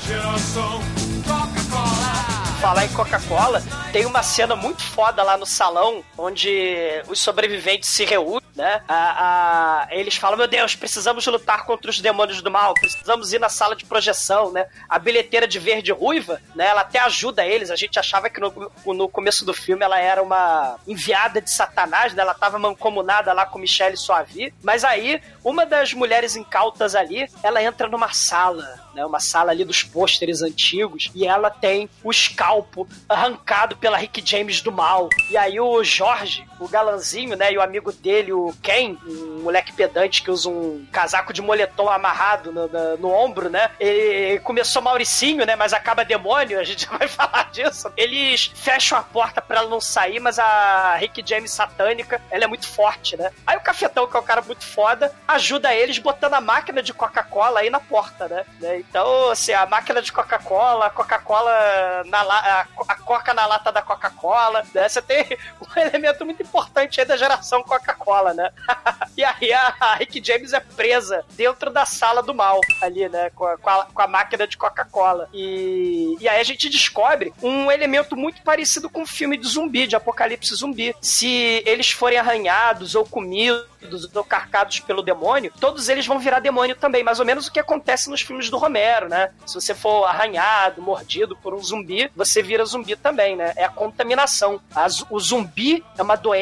Falar 2.61 2.85
em 2.85 2.93
Coca-Cola, 2.93 3.59
tem 3.91 4.05
uma 4.05 4.21
cena 4.21 4.55
muito 4.55 4.83
foda 4.83 5.23
lá 5.23 5.35
no 5.35 5.47
salão, 5.47 6.03
onde 6.15 7.01
os 7.07 7.19
sobreviventes 7.19 7.89
se 7.89 8.05
reúnem, 8.05 8.39
né? 8.55 8.83
A, 8.87 9.85
a- 9.85 9.87
eles 9.89 10.15
falam, 10.15 10.37
meu 10.37 10.47
Deus, 10.47 10.75
precisamos 10.75 11.25
lutar 11.25 11.65
contra 11.65 11.89
os 11.89 11.99
demônios 11.99 12.39
do 12.43 12.51
mal, 12.51 12.75
precisamos 12.75 13.33
ir 13.33 13.39
na 13.39 13.49
sala 13.49 13.75
de 13.75 13.83
projeção, 13.83 14.51
né? 14.51 14.67
A 14.87 14.99
bilheteira 14.99 15.47
de 15.47 15.57
verde 15.57 15.91
ruiva, 15.91 16.39
né? 16.53 16.67
Ela 16.67 16.81
até 16.81 16.99
ajuda 16.99 17.43
eles. 17.43 17.71
A 17.71 17.75
gente 17.75 17.97
achava 17.97 18.29
que 18.29 18.39
no, 18.39 18.71
no 18.85 19.09
começo 19.09 19.43
do 19.43 19.55
filme 19.55 19.83
ela 19.83 19.97
era 19.99 20.21
uma 20.21 20.75
enviada 20.87 21.41
de 21.41 21.49
Satanás, 21.49 22.13
né? 22.13 22.21
Ela 22.21 22.35
tava 22.35 22.59
mancomunada 22.59 23.33
lá 23.33 23.43
com 23.43 23.57
Michelle 23.57 23.97
Soavi. 23.97 24.53
Mas 24.61 24.83
aí, 24.83 25.19
uma 25.43 25.65
das 25.65 25.93
mulheres 25.93 26.35
incautas 26.35 26.93
ali, 26.93 27.27
ela 27.41 27.61
entra 27.63 27.87
numa 27.89 28.13
sala, 28.13 28.79
né? 28.93 29.05
Uma 29.05 29.19
sala 29.19 29.51
ali 29.51 29.63
dos 29.63 29.83
pôsteres 29.83 30.41
antigos, 30.41 31.09
e 31.13 31.25
ela 31.25 31.49
tem 31.49 31.89
o 32.03 32.11
escalpo 32.11 32.87
arrancado 33.07 33.75
pela 33.77 33.97
Rick 33.97 34.21
James 34.25 34.61
do 34.61 34.71
mal. 34.71 35.09
E 35.29 35.37
aí 35.37 35.59
o 35.59 35.83
Jorge, 35.83 36.45
o 36.63 36.67
galanzinho, 36.69 37.35
né? 37.35 37.51
E 37.51 37.57
o 37.57 37.61
amigo 37.61 37.91
dele, 37.91 38.31
o 38.33 38.53
Ken, 38.61 38.97
um 39.05 39.41
moleque 39.43 39.71
pedante 39.73 40.21
que 40.21 40.29
usa 40.31 40.49
um 40.49 40.85
casaco 40.91 41.33
de 41.33 41.41
moletom 41.41 41.89
amarrado 41.89 42.51
no, 42.51 42.67
no- 42.67 42.97
no 42.97 43.11
ombro, 43.11 43.49
né? 43.49 43.71
Ele 43.79 44.39
começou 44.39 44.81
Mauricinho, 44.81 45.45
né? 45.45 45.55
Mas 45.55 45.73
acaba 45.73 46.05
demônio, 46.05 46.59
a 46.59 46.63
gente 46.63 46.85
já 46.89 46.97
vai 46.97 47.07
falar 47.07 47.49
disso. 47.51 47.91
Eles 47.97 48.51
fecham 48.55 48.97
a 48.97 49.01
porta 49.03 49.41
pra 49.41 49.59
ela 49.59 49.69
não 49.69 49.81
sair, 49.81 50.19
mas 50.19 50.37
a 50.39 50.95
Rick 50.95 51.23
James 51.25 51.51
satânica, 51.51 52.21
ela 52.29 52.43
é 52.43 52.47
muito 52.47 52.67
forte, 52.67 53.17
né? 53.17 53.31
Aí 53.45 53.57
o 53.57 53.61
Cafetão, 53.61 54.07
que 54.07 54.15
é 54.15 54.19
um 54.19 54.23
cara 54.23 54.41
muito 54.41 54.63
foda, 54.63 55.13
ajuda 55.27 55.73
eles 55.73 55.97
botando 55.97 56.33
a 56.35 56.41
máquina 56.41 56.81
de 56.83 56.93
Coca-Cola 56.93 57.61
aí 57.61 57.69
na 57.69 57.79
porta, 57.79 58.27
né? 58.27 58.45
Né? 58.59 58.77
Então, 58.79 59.29
assim, 59.31 59.53
a 59.53 59.65
máquina 59.65 60.01
de 60.01 60.11
Coca-Cola, 60.11 60.89
Coca-Cola 60.89 62.03
na 62.05 62.21
la- 62.23 62.65
a 62.87 62.95
Coca 62.95 63.33
na 63.33 63.45
lata 63.45 63.71
da 63.71 63.81
Coca-Cola, 63.81 64.63
né? 64.73 64.87
Você 64.87 65.01
tem 65.01 65.25
um 65.61 65.79
elemento 65.79 66.25
muito 66.25 66.43
importante 66.51 66.99
aí 66.99 67.05
da 67.07 67.15
geração 67.15 67.63
Coca-Cola, 67.63 68.33
né? 68.33 68.51
e 69.15 69.23
aí 69.23 69.53
a, 69.53 69.95
Rick 69.95 70.21
James 70.23 70.51
é 70.51 70.59
presa 70.59 71.23
dentro 71.31 71.69
da 71.71 71.85
sala 71.85 72.21
do 72.21 72.33
mal, 72.35 72.59
ali, 72.81 73.07
né? 73.07 73.29
Com 73.31 73.45
a, 73.45 73.57
com 73.57 73.69
a- 73.69 73.85
com 73.85 74.01
a 74.01 74.07
máquina 74.07 74.45
de 74.45 74.57
Coca-Cola. 74.57 75.29
E, 75.33 76.17
e 76.19 76.27
aí 76.27 76.39
a 76.39 76.43
gente 76.43 76.67
descobre 76.69 77.33
um 77.41 77.71
elemento 77.71 78.15
muito 78.17 78.41
parecido 78.43 78.89
com 78.89 79.01
um 79.03 79.05
filme 79.07 79.37
de 79.37 79.47
zumbi, 79.47 79.87
de 79.87 79.95
apocalipse 79.95 80.53
zumbi. 80.55 80.93
Se 81.01 81.63
eles 81.65 81.89
forem 81.91 82.17
arranhados 82.17 82.93
ou 82.95 83.05
comidos 83.05 83.65
ou 84.13 84.23
carcados 84.23 84.79
pelo 84.81 85.01
demônio, 85.01 85.51
todos 85.59 85.89
eles 85.89 86.05
vão 86.05 86.19
virar 86.19 86.39
demônio 86.39 86.75
também. 86.75 87.03
Mais 87.03 87.19
ou 87.19 87.25
menos 87.25 87.47
o 87.47 87.51
que 87.51 87.59
acontece 87.59 88.09
nos 88.09 88.21
filmes 88.21 88.49
do 88.49 88.57
Romero, 88.57 89.07
né? 89.07 89.31
Se 89.45 89.55
você 89.55 89.73
for 89.73 90.03
arranhado, 90.05 90.81
mordido 90.81 91.35
por 91.37 91.53
um 91.53 91.63
zumbi, 91.63 92.11
você 92.15 92.43
vira 92.43 92.65
zumbi 92.65 92.95
também, 92.95 93.35
né? 93.35 93.53
É 93.55 93.63
a 93.65 93.69
contaminação. 93.69 94.61
O 95.09 95.19
zumbi 95.19 95.83
é 95.97 96.01
uma 96.01 96.15
doença, 96.15 96.40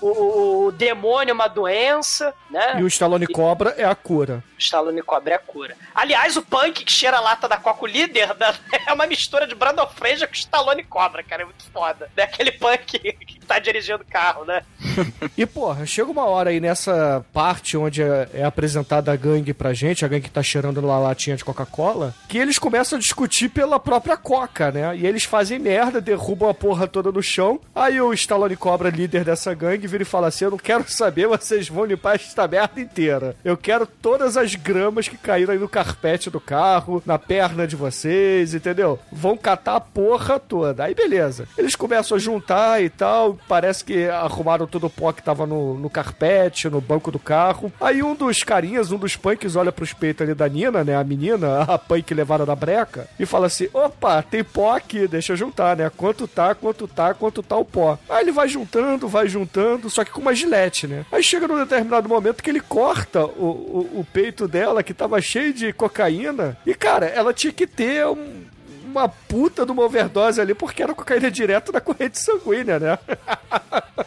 o, 0.00 0.06
o- 0.06 0.66
o 0.66 0.72
demônio 0.72 1.30
é 1.30 1.34
uma 1.34 1.48
doença, 1.48 2.34
né? 2.50 2.78
E 2.78 2.82
o 2.82 2.86
Stallone 2.86 3.26
Cobra 3.26 3.74
é 3.76 3.84
a 3.84 3.94
cura. 3.94 4.42
Stallone 4.58 5.02
Cobra 5.02 5.32
é 5.32 5.36
a 5.36 5.40
cura. 5.40 5.74
Aliás, 5.94 6.36
o 6.36 6.42
Punk 6.42 6.84
que 6.84 6.92
cheira 6.92 7.16
a 7.16 7.20
lata 7.20 7.48
da 7.48 7.56
Coca, 7.56 7.84
o 7.84 7.86
líder, 7.86 8.32
da- 8.34 8.54
é 8.86 8.92
uma 8.92 9.06
mistura 9.06 9.46
de 9.46 9.54
Brandon 9.54 9.86
Fraser 9.88 10.28
com 10.28 10.34
Stallone 10.34 10.84
Cobra, 10.84 11.22
cara. 11.22 11.42
É 11.42 11.44
muito 11.44 11.64
foda. 11.72 12.08
É 12.16 12.22
aquele 12.22 12.52
Punk 12.52 12.98
que 13.26 13.40
tá 13.46 13.58
dirigindo 13.58 14.02
o 14.02 14.06
carro, 14.12 14.44
né? 14.44 14.62
E, 15.36 15.46
porra, 15.46 15.86
chega 15.86 16.10
uma 16.10 16.24
hora 16.26 16.50
aí 16.50 16.60
nessa 16.60 17.24
parte 17.32 17.76
onde 17.76 18.02
é, 18.02 18.28
é 18.34 18.44
apresentada 18.44 19.10
a 19.10 19.16
gangue 19.16 19.54
pra 19.54 19.72
gente, 19.72 20.04
a 20.04 20.08
gangue 20.08 20.24
que 20.24 20.30
tá 20.30 20.42
cheirando 20.42 20.80
lá 20.84 20.96
a 20.96 20.98
latinha 20.98 21.36
de 21.36 21.44
Coca-Cola, 21.44 22.14
que 22.28 22.36
eles 22.36 22.58
começam 22.58 22.96
a 22.96 23.00
discutir 23.00 23.48
pela 23.48 23.80
própria 23.80 24.16
Coca, 24.16 24.70
né? 24.70 24.94
E 24.96 25.06
eles 25.06 25.24
fazem 25.24 25.58
merda, 25.58 26.00
derrubam 26.00 26.48
a 26.50 26.54
porra 26.54 26.86
toda 26.86 27.10
no 27.10 27.22
chão. 27.22 27.58
Aí 27.74 28.00
o 28.00 28.12
Stallone 28.12 28.56
Cobra, 28.56 28.90
líder 28.90 29.21
dessa 29.24 29.54
gangue, 29.54 29.86
vira 29.86 30.02
e 30.02 30.06
fala 30.06 30.28
assim: 30.28 30.44
Eu 30.44 30.50
não 30.50 30.58
quero 30.58 30.84
saber, 30.88 31.26
vocês 31.26 31.68
vão 31.68 31.84
limpar 31.84 32.16
esta 32.16 32.46
merda 32.46 32.80
inteira. 32.80 33.36
Eu 33.44 33.56
quero 33.56 33.86
todas 33.86 34.36
as 34.36 34.54
gramas 34.54 35.08
que 35.08 35.16
caíram 35.16 35.52
aí 35.52 35.58
no 35.58 35.68
carpete 35.68 36.30
do 36.30 36.40
carro, 36.40 37.02
na 37.06 37.18
perna 37.18 37.66
de 37.66 37.76
vocês, 37.76 38.54
entendeu? 38.54 38.98
Vão 39.10 39.36
catar 39.36 39.76
a 39.76 39.80
porra 39.80 40.38
toda. 40.38 40.84
Aí 40.84 40.94
beleza. 40.94 41.46
Eles 41.56 41.76
começam 41.76 42.16
a 42.16 42.20
juntar 42.20 42.82
e 42.82 42.88
tal. 42.88 43.38
Parece 43.48 43.84
que 43.84 44.08
arrumaram 44.08 44.66
todo 44.66 44.86
o 44.86 44.90
pó 44.90 45.12
que 45.12 45.22
tava 45.22 45.46
no, 45.46 45.74
no 45.74 45.90
carpete, 45.90 46.68
no 46.68 46.80
banco 46.80 47.10
do 47.10 47.18
carro. 47.18 47.72
Aí 47.80 48.02
um 48.02 48.14
dos 48.14 48.42
carinhas, 48.42 48.92
um 48.92 48.98
dos 48.98 49.16
punks, 49.16 49.56
olha 49.56 49.72
pros 49.72 49.92
peitos 49.92 50.22
ali 50.22 50.34
da 50.34 50.48
Nina, 50.48 50.84
né? 50.84 50.96
A 50.96 51.04
menina, 51.04 51.62
a 51.68 51.78
punk 51.78 52.12
levada 52.14 52.46
na 52.46 52.54
breca, 52.54 53.08
e 53.18 53.26
fala 53.26 53.46
assim: 53.46 53.68
opa, 53.72 54.22
tem 54.22 54.44
pó 54.44 54.76
aqui, 54.76 55.06
deixa 55.06 55.32
eu 55.32 55.36
juntar, 55.36 55.76
né? 55.76 55.90
Quanto 55.96 56.26
tá, 56.26 56.54
quanto 56.54 56.86
tá, 56.86 57.14
quanto 57.14 57.42
tá 57.42 57.56
o 57.56 57.64
pó. 57.64 57.98
Aí 58.08 58.22
ele 58.22 58.32
vai 58.32 58.48
juntando, 58.48 59.08
vai 59.12 59.28
juntando, 59.28 59.90
só 59.90 60.04
que 60.04 60.10
com 60.10 60.20
uma 60.20 60.34
gilete, 60.34 60.86
né? 60.86 61.04
Aí 61.12 61.22
chega 61.22 61.46
num 61.46 61.58
determinado 61.58 62.08
momento 62.08 62.42
que 62.42 62.50
ele 62.50 62.60
corta 62.60 63.24
o, 63.24 63.28
o, 63.44 64.00
o 64.00 64.06
peito 64.12 64.48
dela, 64.48 64.82
que 64.82 64.94
tava 64.94 65.20
cheio 65.20 65.52
de 65.52 65.72
cocaína, 65.72 66.56
e 66.66 66.74
cara, 66.74 67.06
ela 67.06 67.32
tinha 67.32 67.52
que 67.52 67.66
ter 67.66 68.06
um, 68.06 68.42
uma 68.84 69.08
puta 69.08 69.64
de 69.66 69.72
uma 69.72 69.84
overdose 69.84 70.40
ali, 70.40 70.54
porque 70.54 70.82
era 70.82 70.94
cocaína 70.94 71.30
direto 71.30 71.70
da 71.70 71.80
corrente 71.80 72.18
sanguínea, 72.18 72.78
né? 72.78 72.98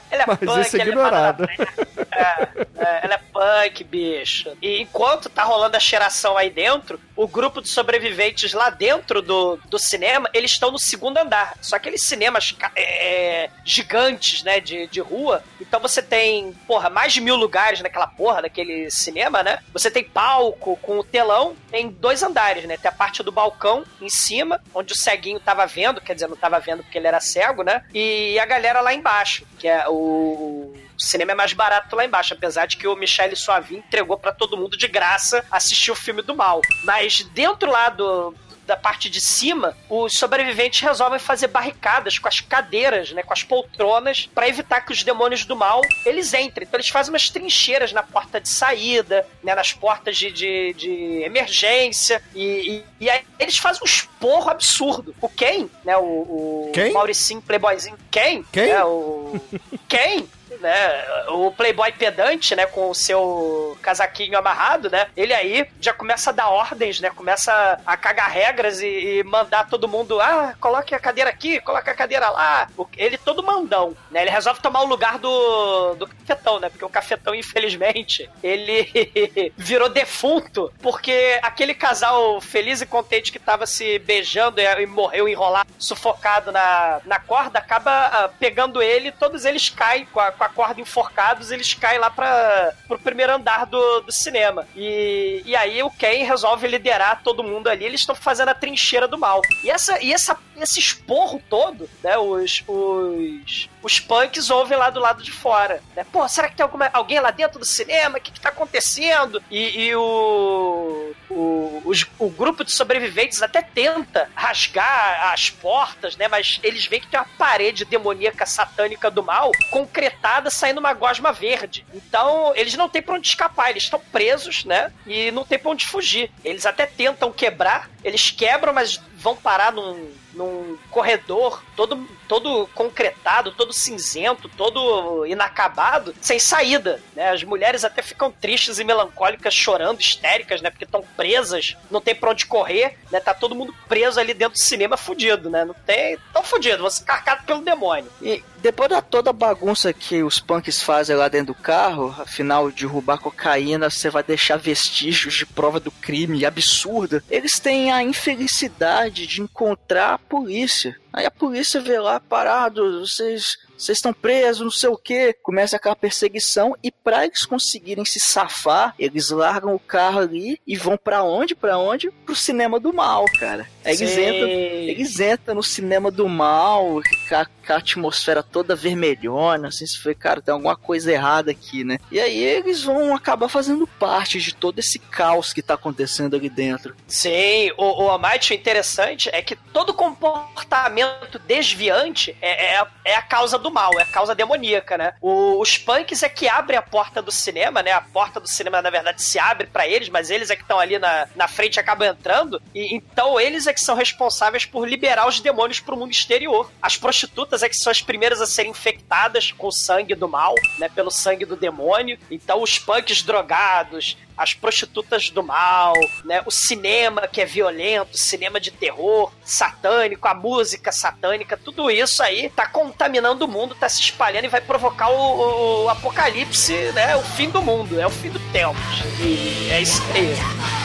Ela 0.10 0.24
é 0.24 0.26
Mas 0.28 0.40
punk, 0.40 0.62
isso 0.62 0.78
é 0.78 0.82
ignorado. 0.82 1.44
É, 1.44 1.95
é, 2.12 2.66
é, 2.78 3.00
ela 3.04 3.14
é 3.16 3.20
punk, 3.32 3.84
bicho. 3.84 4.52
E 4.62 4.82
enquanto 4.82 5.30
tá 5.30 5.44
rolando 5.44 5.78
a 5.78 5.80
cheiração 5.80 6.38
aí 6.38 6.50
dentro, 6.50 7.00
o 7.16 7.28
grupo 7.28 7.62
de 7.62 7.70
sobreviventes 7.70 8.54
lá 8.54 8.70
dentro 8.70 9.22
do, 9.22 9.58
do 9.66 9.80
cinema, 9.80 10.30
eles 10.34 10.52
estão 10.52 10.72
no 10.72 10.80
segundo 10.80 11.18
andar. 11.18 11.56
Só 11.62 11.76
aqueles 11.76 12.04
cinemas 12.06 12.52
ca- 12.52 12.72
é, 12.76 13.50
gigantes, 13.64 14.44
né, 14.44 14.60
de, 14.60 14.88
de 14.88 15.00
rua. 15.00 15.44
Então 15.60 15.80
você 15.80 16.02
tem, 16.02 16.54
porra, 16.68 16.90
mais 16.90 17.14
de 17.14 17.22
mil 17.22 17.36
lugares 17.36 17.82
naquela 17.82 18.08
porra 18.08 18.42
daquele 18.42 18.90
cinema, 18.92 19.42
né? 19.44 19.60
Você 19.74 19.90
tem 19.90 20.04
palco 20.04 20.78
com 20.82 21.00
o 21.00 21.04
telão 21.04 21.56
em 21.72 21.90
dois 21.90 22.22
andares, 22.24 22.66
né? 22.66 22.78
Tem 22.78 22.90
a 22.90 22.94
parte 22.94 23.24
do 23.24 23.32
balcão 23.32 23.84
em 24.02 24.10
cima, 24.10 24.62
onde 24.74 24.94
o 24.94 24.98
ceguinho 24.98 25.40
tava 25.40 25.66
vendo, 25.66 26.02
quer 26.02 26.14
dizer, 26.14 26.28
não 26.28 26.36
tava 26.38 26.60
vendo 26.60 26.84
porque 26.84 26.98
ele 26.98 27.08
era 27.08 27.20
cego, 27.20 27.64
né? 27.64 27.84
E 27.94 28.38
a 28.40 28.46
galera 28.46 28.82
lá 28.82 28.94
embaixo, 28.94 29.46
que 29.58 29.68
é 29.68 29.88
o 29.88 30.74
o 30.98 31.02
cinema 31.02 31.32
é 31.34 31.36
mais 31.36 31.54
barato 31.54 31.96
lá 31.96 32.06
embaixo, 32.06 32.34
apesar 32.34 32.66
de 32.66 32.78
que 32.78 32.88
o 32.88 32.96
Michele 32.96 33.36
Suavi 33.36 33.78
entregou 33.78 34.18
pra 34.18 34.32
todo 34.32 34.58
mundo 34.58 34.78
de 34.78 34.88
graça 34.88 35.46
assistir 35.52 35.92
o 35.92 35.96
filme 35.96 36.22
do 36.22 36.36
mal. 36.36 36.62
Mas 36.84 37.24
dentro 37.34 37.70
lá 37.70 37.90
do 37.90 38.34
da 38.66 38.76
parte 38.76 39.10
de 39.10 39.22
cima, 39.22 39.78
os 39.90 40.18
sobreviventes 40.18 40.82
resolvem 40.82 41.20
fazer 41.20 41.48
barricadas 41.48 42.18
com 42.18 42.28
as 42.28 42.42
cadeiras, 42.42 43.12
né, 43.12 43.22
com 43.24 43.34
as 43.34 43.44
poltronas, 43.44 44.30
pra 44.34 44.48
evitar 44.48 44.82
que 44.82 44.92
os 44.92 45.04
demônios 45.04 45.46
do 45.46 45.56
mal 45.56 45.82
eles 46.06 46.34
entrem. 46.34 46.66
Então 46.68 46.78
eles 46.80 46.90
fazem 46.90 47.14
umas 47.14 47.30
trincheiras 47.30 47.94
na 47.94 48.02
porta 48.02 48.42
de 48.42 48.50
saída, 48.50 49.26
né, 49.44 49.54
nas 49.54 49.72
portas 49.72 50.18
de, 50.18 50.32
de, 50.32 50.74
de 50.74 51.24
emergência 51.24 52.22
e, 52.34 52.84
e, 53.00 53.06
e 53.06 53.10
aí 53.10 53.24
eles 53.40 53.58
fazem 53.58 53.82
um 53.84 53.86
esporro 53.86 54.50
absurdo. 54.50 55.16
O 55.22 55.30
Ken, 55.30 55.68
né, 55.84 55.96
o, 55.98 56.02
o 56.02 56.72
Quem? 56.74 56.92
Mauricinho 56.92 57.42
Playboyzinho, 57.42 57.98
Ken, 58.10 58.44
Quem? 58.52 58.68
né, 58.68 58.84
o 58.84 59.40
Ken, 59.88 60.26
né, 60.66 61.06
o 61.30 61.52
playboy 61.52 61.92
pedante, 61.92 62.56
né, 62.56 62.66
com 62.66 62.90
o 62.90 62.96
seu 62.96 63.78
casaquinho 63.82 64.38
amarrado, 64.38 64.90
né, 64.90 65.08
ele 65.16 65.32
aí 65.32 65.68
já 65.80 65.94
começa 65.94 66.32
a 66.32 66.34
dar 66.34 66.50
ordens, 66.50 67.00
né, 67.00 67.12
começa 67.12 67.80
a 67.86 67.96
cagar 67.96 68.32
regras 68.32 68.82
e, 68.82 68.88
e 69.20 69.24
mandar 69.24 69.70
todo 69.70 69.88
mundo, 69.88 70.20
ah, 70.20 70.56
coloque 70.60 70.96
a 70.96 71.00
cadeira 71.00 71.30
aqui, 71.30 71.60
coloque 71.62 71.90
a 71.90 71.94
cadeira 71.94 72.30
lá, 72.30 72.68
ele 72.98 73.18
todo 73.18 73.44
mandão, 73.44 73.96
né, 74.10 74.24
ele 74.24 74.32
resolve 74.32 74.60
tomar 74.60 74.82
o 74.82 74.88
lugar 74.88 75.20
do, 75.20 75.94
do 75.94 76.08
cafetão, 76.08 76.60
né, 76.60 76.70
porque 76.70 76.86
o 76.86 76.90
cafetão, 76.90 77.36
infelizmente, 77.36 78.28
ele 78.42 78.90
virou 79.56 79.88
defunto, 79.88 80.74
porque 80.82 81.40
aquele 81.44 81.76
casal 81.76 82.42
feliz 82.42 82.82
e 82.82 82.88
contente 82.88 83.32
que 83.32 83.38
tava 83.38 83.68
se 83.68 84.00
beijando 84.00 84.60
e, 84.60 84.66
e 84.66 84.88
morreu 84.88 85.28
enrolado, 85.28 85.70
sufocado 85.78 86.52
na, 86.52 87.02
na 87.06 87.20
corda, 87.20 87.60
acaba 87.60 87.92
ah, 87.92 88.30
pegando 88.40 88.82
ele, 88.82 89.12
todos 89.12 89.46
eles 89.46 89.70
caem 89.70 90.06
com 90.06 90.20
a, 90.20 90.32
com 90.32 90.44
a 90.44 90.50
corda 90.56 90.80
enforcados, 90.80 91.52
eles 91.52 91.74
caem 91.74 92.00
lá 92.00 92.10
para 92.10 92.74
pro 92.88 92.98
primeiro 92.98 93.34
andar 93.34 93.66
do, 93.66 94.02
do 94.02 94.12
cinema. 94.12 94.68
E, 94.76 95.42
e 95.46 95.56
aí 95.56 95.84
o 95.84 95.92
Ken 95.92 96.24
resolve 96.24 96.68
liderar 96.68 97.22
todo 97.24 97.44
mundo 97.44 97.68
ali, 97.68 97.86
eles 97.86 98.02
estão 98.02 98.16
fazendo 98.16 98.50
a 98.50 98.54
trincheira 98.54 99.08
do 99.08 99.18
mal. 99.18 99.42
E 99.64 99.70
essa 99.70 100.02
e 100.02 100.14
essa 100.14 100.38
esse 100.58 100.80
esporro 100.80 101.42
todo, 101.50 101.90
né, 102.02 102.18
os 102.18 102.64
os 102.68 103.70
os 103.86 104.00
punks 104.00 104.50
ouvem 104.50 104.76
lá 104.76 104.90
do 104.90 105.00
lado 105.00 105.22
de 105.22 105.32
fora, 105.32 105.80
né? 105.96 106.04
Pô, 106.12 106.28
será 106.28 106.50
que 106.50 106.56
tem 106.56 106.64
alguma, 106.64 106.90
alguém 106.92 107.20
lá 107.20 107.30
dentro 107.30 107.60
do 107.60 107.66
cinema? 107.66 108.18
O 108.18 108.22
que, 108.22 108.32
que 108.32 108.40
tá 108.42 108.50
acontecendo? 108.50 109.44
E, 109.52 109.86
e 109.86 109.96
o, 109.96 111.14
o, 111.30 111.92
o 112.18 112.30
grupo 112.32 112.64
de 112.64 112.72
sobreviventes 112.72 113.44
até 113.44 113.62
tenta 113.62 114.28
rasgar 114.34 115.32
as 115.32 115.52
portas, 115.52 116.18
né? 116.18 116.28
Mas 116.28 116.60
eles 116.64 116.88
veem 116.88 117.00
que 117.00 117.08
tem 117.08 117.20
uma 117.20 117.30
parede 117.38 117.86
demoníaca 117.86 118.46
satânica 118.48 119.12
do 119.12 119.22
mal 119.22 119.52
concretada 119.70 120.35
saindo 120.50 120.80
uma 120.80 120.94
gosma 120.94 121.32
verde. 121.32 121.86
Então, 121.94 122.54
eles 122.56 122.76
não 122.76 122.90
têm 122.90 123.02
pra 123.02 123.16
onde 123.16 123.28
escapar, 123.28 123.70
eles 123.70 123.84
estão 123.84 124.00
presos, 124.00 124.66
né? 124.66 124.92
E 125.06 125.32
não 125.32 125.44
tem 125.44 125.58
pra 125.58 125.72
onde 125.72 125.86
fugir. 125.86 126.32
Eles 126.44 126.66
até 126.66 126.86
tentam 126.86 127.32
quebrar, 127.32 127.90
eles 128.04 128.32
quebram, 128.32 128.74
mas 128.74 129.02
vão 129.16 129.36
parar 129.36 129.72
num, 129.72 130.12
num 130.34 130.78
corredor 130.92 131.64
todo, 131.76 132.08
todo 132.28 132.68
concretado, 132.74 133.52
todo 133.52 133.74
cinzento, 133.74 134.50
todo 134.50 135.26
inacabado, 135.26 136.14
sem 136.22 136.40
saída, 136.40 137.02
né? 137.16 137.30
As 137.30 137.44
mulheres 137.44 137.84
até 137.84 138.02
ficam 138.02 138.32
tristes 138.32 138.80
e 138.80 138.84
melancólicas, 138.84 139.54
chorando, 139.54 140.00
histéricas, 140.00 140.62
né? 140.62 140.70
Porque 140.70 140.86
estão 140.86 141.04
presas, 141.16 141.76
não 141.90 142.02
tem 142.02 142.16
pra 142.16 142.32
onde 142.32 142.46
correr, 142.46 142.98
né? 143.12 143.20
Tá 143.20 143.34
todo 143.34 143.56
mundo 143.56 143.74
preso 143.88 144.20
ali 144.20 144.34
dentro 144.34 144.58
do 144.58 144.64
cinema 144.64 144.98
fudido, 144.98 145.50
né? 145.50 145.66
Não 145.66 145.74
tem... 145.74 146.18
Tão 146.34 146.44
fudido, 146.44 146.84
você 146.84 147.04
carcado 147.04 147.44
pelo 147.44 147.62
demônio. 147.62 148.10
E 148.22 148.44
depois 148.58 148.90
da 148.90 149.02
toda 149.02 149.30
a 149.30 149.34
bagunça 149.34 149.94
que 149.94 150.24
os 150.24 150.40
punks 150.40 150.82
fazem 150.82 151.16
lá 151.16 151.28
dentro 151.28 151.54
do 151.54 151.56
carro, 151.56 152.16
afinal, 152.20 152.72
derrubar 152.72 153.20
cocaína, 153.20 153.90
você 153.90 154.10
vai 154.10 154.24
deixar 154.24 154.58
vestígios 154.58 155.36
de 155.36 155.46
prova 155.46 155.80
do 155.80 155.92
crime 155.92 156.46
absurda. 156.46 157.24
Eles 157.30 157.60
têm 157.60 157.92
a 157.92 158.04
infelicidade 158.04 159.28
de 159.28 159.42
encontrar 159.42 160.16
a 160.16 160.18
polícia. 160.18 160.98
Aí 161.16 161.26
a 161.26 161.32
polícia 161.32 161.80
vê 161.80 161.98
lá 161.98 162.20
parado, 162.20 163.00
vocês 163.00 163.58
vocês 163.78 163.98
estão 163.98 164.14
presos, 164.14 164.64
não 164.64 164.72
sei 164.72 164.90
o 164.90 164.98
que. 164.98 165.34
Começa 165.42 165.76
aquela 165.76 165.96
perseguição 165.96 166.76
e 166.84 166.92
para 166.92 167.26
eles 167.26 167.46
conseguirem 167.46 168.06
se 168.06 168.20
safar, 168.20 168.94
eles 168.98 169.30
largam 169.30 169.76
o 169.76 169.80
carro 169.80 170.20
ali 170.20 170.60
e 170.66 170.76
vão 170.76 170.98
pra 170.98 171.24
onde? 171.24 171.56
Pra 171.56 171.78
onde? 171.78 172.10
Pro 172.26 172.36
cinema 172.36 172.80
do 172.80 172.94
mal, 172.94 173.26
cara. 173.40 173.68
Aí 173.84 173.96
Eles 173.96 174.10
Sim. 174.10 174.26
entram, 174.26 174.50
eles 174.50 175.20
entram 175.20 175.56
no 175.56 175.64
cinema 175.64 176.10
do 176.10 176.28
mal, 176.28 177.02
com 177.30 177.36
a, 177.66 177.68
com 177.68 177.74
a 177.74 177.78
atmosfera 177.78 178.44
toda 178.44 178.76
vermelhona, 178.76 179.68
assim, 179.70 179.86
você 179.86 179.98
foi, 179.98 180.14
cara, 180.16 180.42
tem 180.42 180.54
alguma 180.54 180.76
coisa 180.76 181.12
errada 181.12 181.52
aqui, 181.52 181.84
né? 181.84 181.98
E 182.12 182.20
aí 182.20 182.38
eles 182.44 182.84
vão 182.84 183.16
acabar 183.16 183.48
fazendo 183.50 183.88
parte 183.88 184.40
de 184.40 184.54
todo 184.54 184.80
esse 184.80 185.00
caos 185.00 185.54
que 185.54 185.62
tá 185.62 185.74
acontecendo 185.76 186.36
ali 186.36 186.50
dentro. 186.50 186.96
Sim, 187.08 187.72
o, 187.78 188.04
o 188.04 188.10
Almighty, 188.10 188.54
o 188.54 188.56
interessante 188.56 189.30
é 189.32 189.42
que 189.42 189.56
todo 189.56 189.94
comportamento 189.94 191.40
desviante 191.40 192.36
é, 192.42 192.74
é, 192.74 192.78
a, 192.78 192.88
é 193.04 193.16
a 193.16 193.22
causa 193.22 193.58
do 193.58 193.72
mal, 193.72 193.92
é 194.00 194.04
a 194.04 194.06
causa 194.06 194.36
demoníaca, 194.36 194.98
né? 194.98 195.14
O- 195.22 195.60
os 195.60 195.78
punks 195.78 196.24
é 196.24 196.30
que 196.30 196.48
abrem 196.48 196.78
a 196.78 196.82
porta 196.82 197.22
do 197.22 197.32
cinema, 197.32 197.82
né? 197.82 197.92
A 197.92 198.02
porta 198.02 198.40
do 198.40 198.48
cinema, 198.48 198.82
na 198.82 198.90
verdade, 198.90 199.22
se 199.22 199.40
abre 199.40 199.68
pra 199.68 199.88
eles, 199.88 200.10
mas 200.10 200.30
eles 200.30 200.50
é 200.50 200.56
que 200.56 200.62
estão 200.62 200.80
ali 200.80 201.00
na, 201.00 201.28
na 201.36 201.48
frente 201.48 201.80
acabam 201.80 202.08
entrando. 202.08 202.62
E 202.74 202.96
então 202.96 203.40
eles 203.40 203.68
é 203.68 203.74
que 203.74 203.82
são 203.82 203.96
responsáveis 203.96 204.66
por 204.66 204.88
liberar 204.88 205.28
os 205.28 205.40
demônios 205.40 205.80
pro 205.80 205.98
mundo 205.98 206.12
exterior. 206.12 206.70
As 206.82 206.98
prostitutas 206.98 207.55
é 207.64 207.70
que 207.70 207.76
são 207.78 207.92
as 207.92 208.02
primeiras 208.02 208.42
a 208.42 208.46
serem 208.48 208.72
infectadas 208.72 209.52
com 209.52 209.68
o 209.68 209.72
sangue 209.72 210.16
do 210.16 210.28
mal, 210.28 210.54
né? 210.78 210.90
Pelo 210.90 211.12
sangue 211.12 211.46
do 211.46 211.56
demônio. 211.56 212.18
Então 212.30 212.62
os 212.62 212.78
punks 212.80 213.22
drogados, 213.22 214.18
as 214.38 214.54
prostitutas 214.54 215.30
do 215.30 215.42
mal, 215.44 215.94
né? 216.24 216.42
O 216.46 216.52
cinema 216.52 217.28
que 217.28 217.42
é 217.42 217.46
violento, 217.46 218.18
cinema 218.18 218.60
de 218.60 218.72
terror, 218.72 219.32
satânico, 219.44 220.28
a 220.28 220.34
música 220.34 220.92
satânica, 220.92 221.56
tudo 221.58 221.90
isso 221.90 222.22
aí 222.22 222.50
tá 222.50 222.66
contaminando 222.68 223.46
o 223.46 223.48
mundo, 223.48 223.76
tá 223.76 223.88
se 223.88 224.02
espalhando 224.02 224.46
e 224.46 224.50
vai 224.50 224.62
provocar 224.62 225.10
o, 225.10 225.84
o- 225.86 225.90
apocalipse, 225.90 226.74
né? 226.94 227.16
O 227.16 227.22
fim 227.24 227.50
do 227.50 227.62
mundo, 227.62 228.00
é 228.00 228.06
o 228.06 228.12
fim 228.12 228.30
do 228.30 228.40
tempo. 228.52 228.80
E 229.22 229.70
é 229.72 229.82
isso 229.82 230.02
aí. 230.14 230.85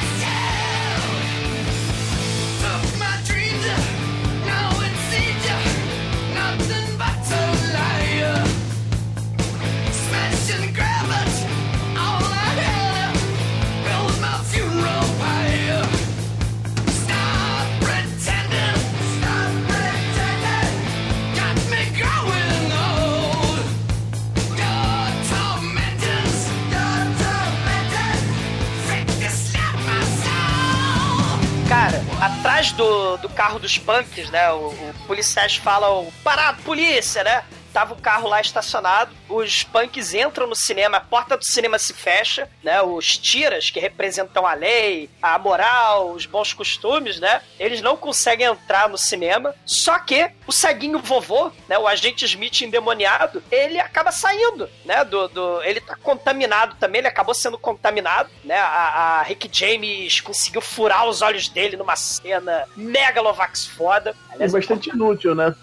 Atrás 32.61 32.73
do, 32.73 33.17
do 33.17 33.29
carro 33.31 33.59
dos 33.59 33.79
punks, 33.79 34.31
né? 34.31 34.53
O, 34.53 34.69
o 34.69 34.95
policiais 35.07 35.57
falam, 35.57 36.07
parado, 36.23 36.63
polícia, 36.63 37.25
né? 37.25 37.43
Tava 37.73 37.95
o 37.95 38.01
carro 38.01 38.29
lá 38.29 38.41
estacionado, 38.41 39.15
os 39.29 39.63
punks 39.63 40.15
entram 40.15 40.47
no 40.47 40.55
cinema, 40.55 40.99
a 40.99 41.01
porta 41.01 41.37
do 41.37 41.45
cinema 41.45 41.79
se 41.79 41.95
fecha, 41.95 42.49
né? 42.63 42.83
Os 42.83 43.17
tiras, 43.17 43.71
que 43.71 43.81
representam 43.81 44.47
a 44.47 44.55
lei, 44.55 45.09
a 45.23 45.39
moral, 45.39 46.13
os 46.13 46.27
bons 46.27 46.53
costumes, 46.53 47.21
né? 47.21 47.43
Eles 47.59 47.81
não 47.81 47.97
conseguem 47.97 48.47
entrar 48.47 48.89
no 48.89 48.99
cinema, 48.99 49.55
só 49.65 49.99
que 49.99 50.31
o 50.47 50.53
ceguinho 50.53 50.99
vovô, 50.99 51.51
né? 51.69 51.79
O 51.79 51.87
agente 51.87 52.25
Smith 52.25 52.63
endemoniado, 52.63 53.43
ele 53.51 53.79
acaba 53.79 54.13
saindo, 54.13 54.69
né? 54.85 55.05
Do, 55.05 55.29
do, 55.29 55.63
ele 55.63 55.81
tá 55.81 55.97
contaminado 55.97 56.77
também, 56.79 57.01
ele 57.01 57.09
acabou 57.09 57.35
sendo 57.35 57.59
contaminado, 57.59 58.31
né? 58.45 58.59
A, 58.59 59.21
a 59.21 59.23
Rick 59.23 59.49
James 59.53 60.21
conseguiu 60.21 60.61
furar 60.61 61.09
os 61.09 61.23
olhos 61.23 61.49
dele 61.49 61.77
numa 61.77 61.97
cena 61.97 62.67
megalovax 62.77 63.67
foda. 63.67 64.15
É 64.31 64.35
Aliás, 64.35 64.53
bastante 64.53 64.91
inútil, 64.91 65.35
né? 65.35 65.55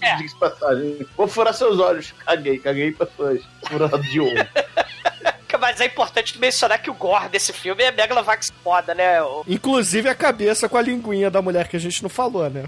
É. 0.00 0.16
Diga-se 0.16 0.34
de 0.34 0.40
passagem. 0.40 1.06
Vou 1.16 1.28
furar 1.28 1.52
seus 1.54 1.78
olhos. 1.78 2.12
Caguei, 2.24 2.58
caguei 2.58 2.92
pra 2.92 3.06
suas 3.16 3.42
furadas 3.68 4.02
de 4.06 4.20
ouro. 4.20 4.34
Mas 5.56 5.80
é 5.80 5.86
importante 5.86 6.38
mencionar 6.38 6.80
que 6.82 6.90
o 6.90 6.94
gore 6.94 7.28
desse 7.28 7.52
filme 7.52 7.82
é 7.82 7.90
megalovax 7.92 8.52
foda, 8.62 8.94
né? 8.94 9.22
O 9.22 9.44
Inclusive 9.46 10.08
a 10.08 10.14
cabeça 10.14 10.68
com 10.68 10.76
a 10.76 10.82
linguinha 10.82 11.30
da 11.30 11.40
mulher 11.40 11.68
que 11.68 11.76
a 11.76 11.80
gente 11.80 12.02
não 12.02 12.10
falou, 12.10 12.48
né? 12.50 12.64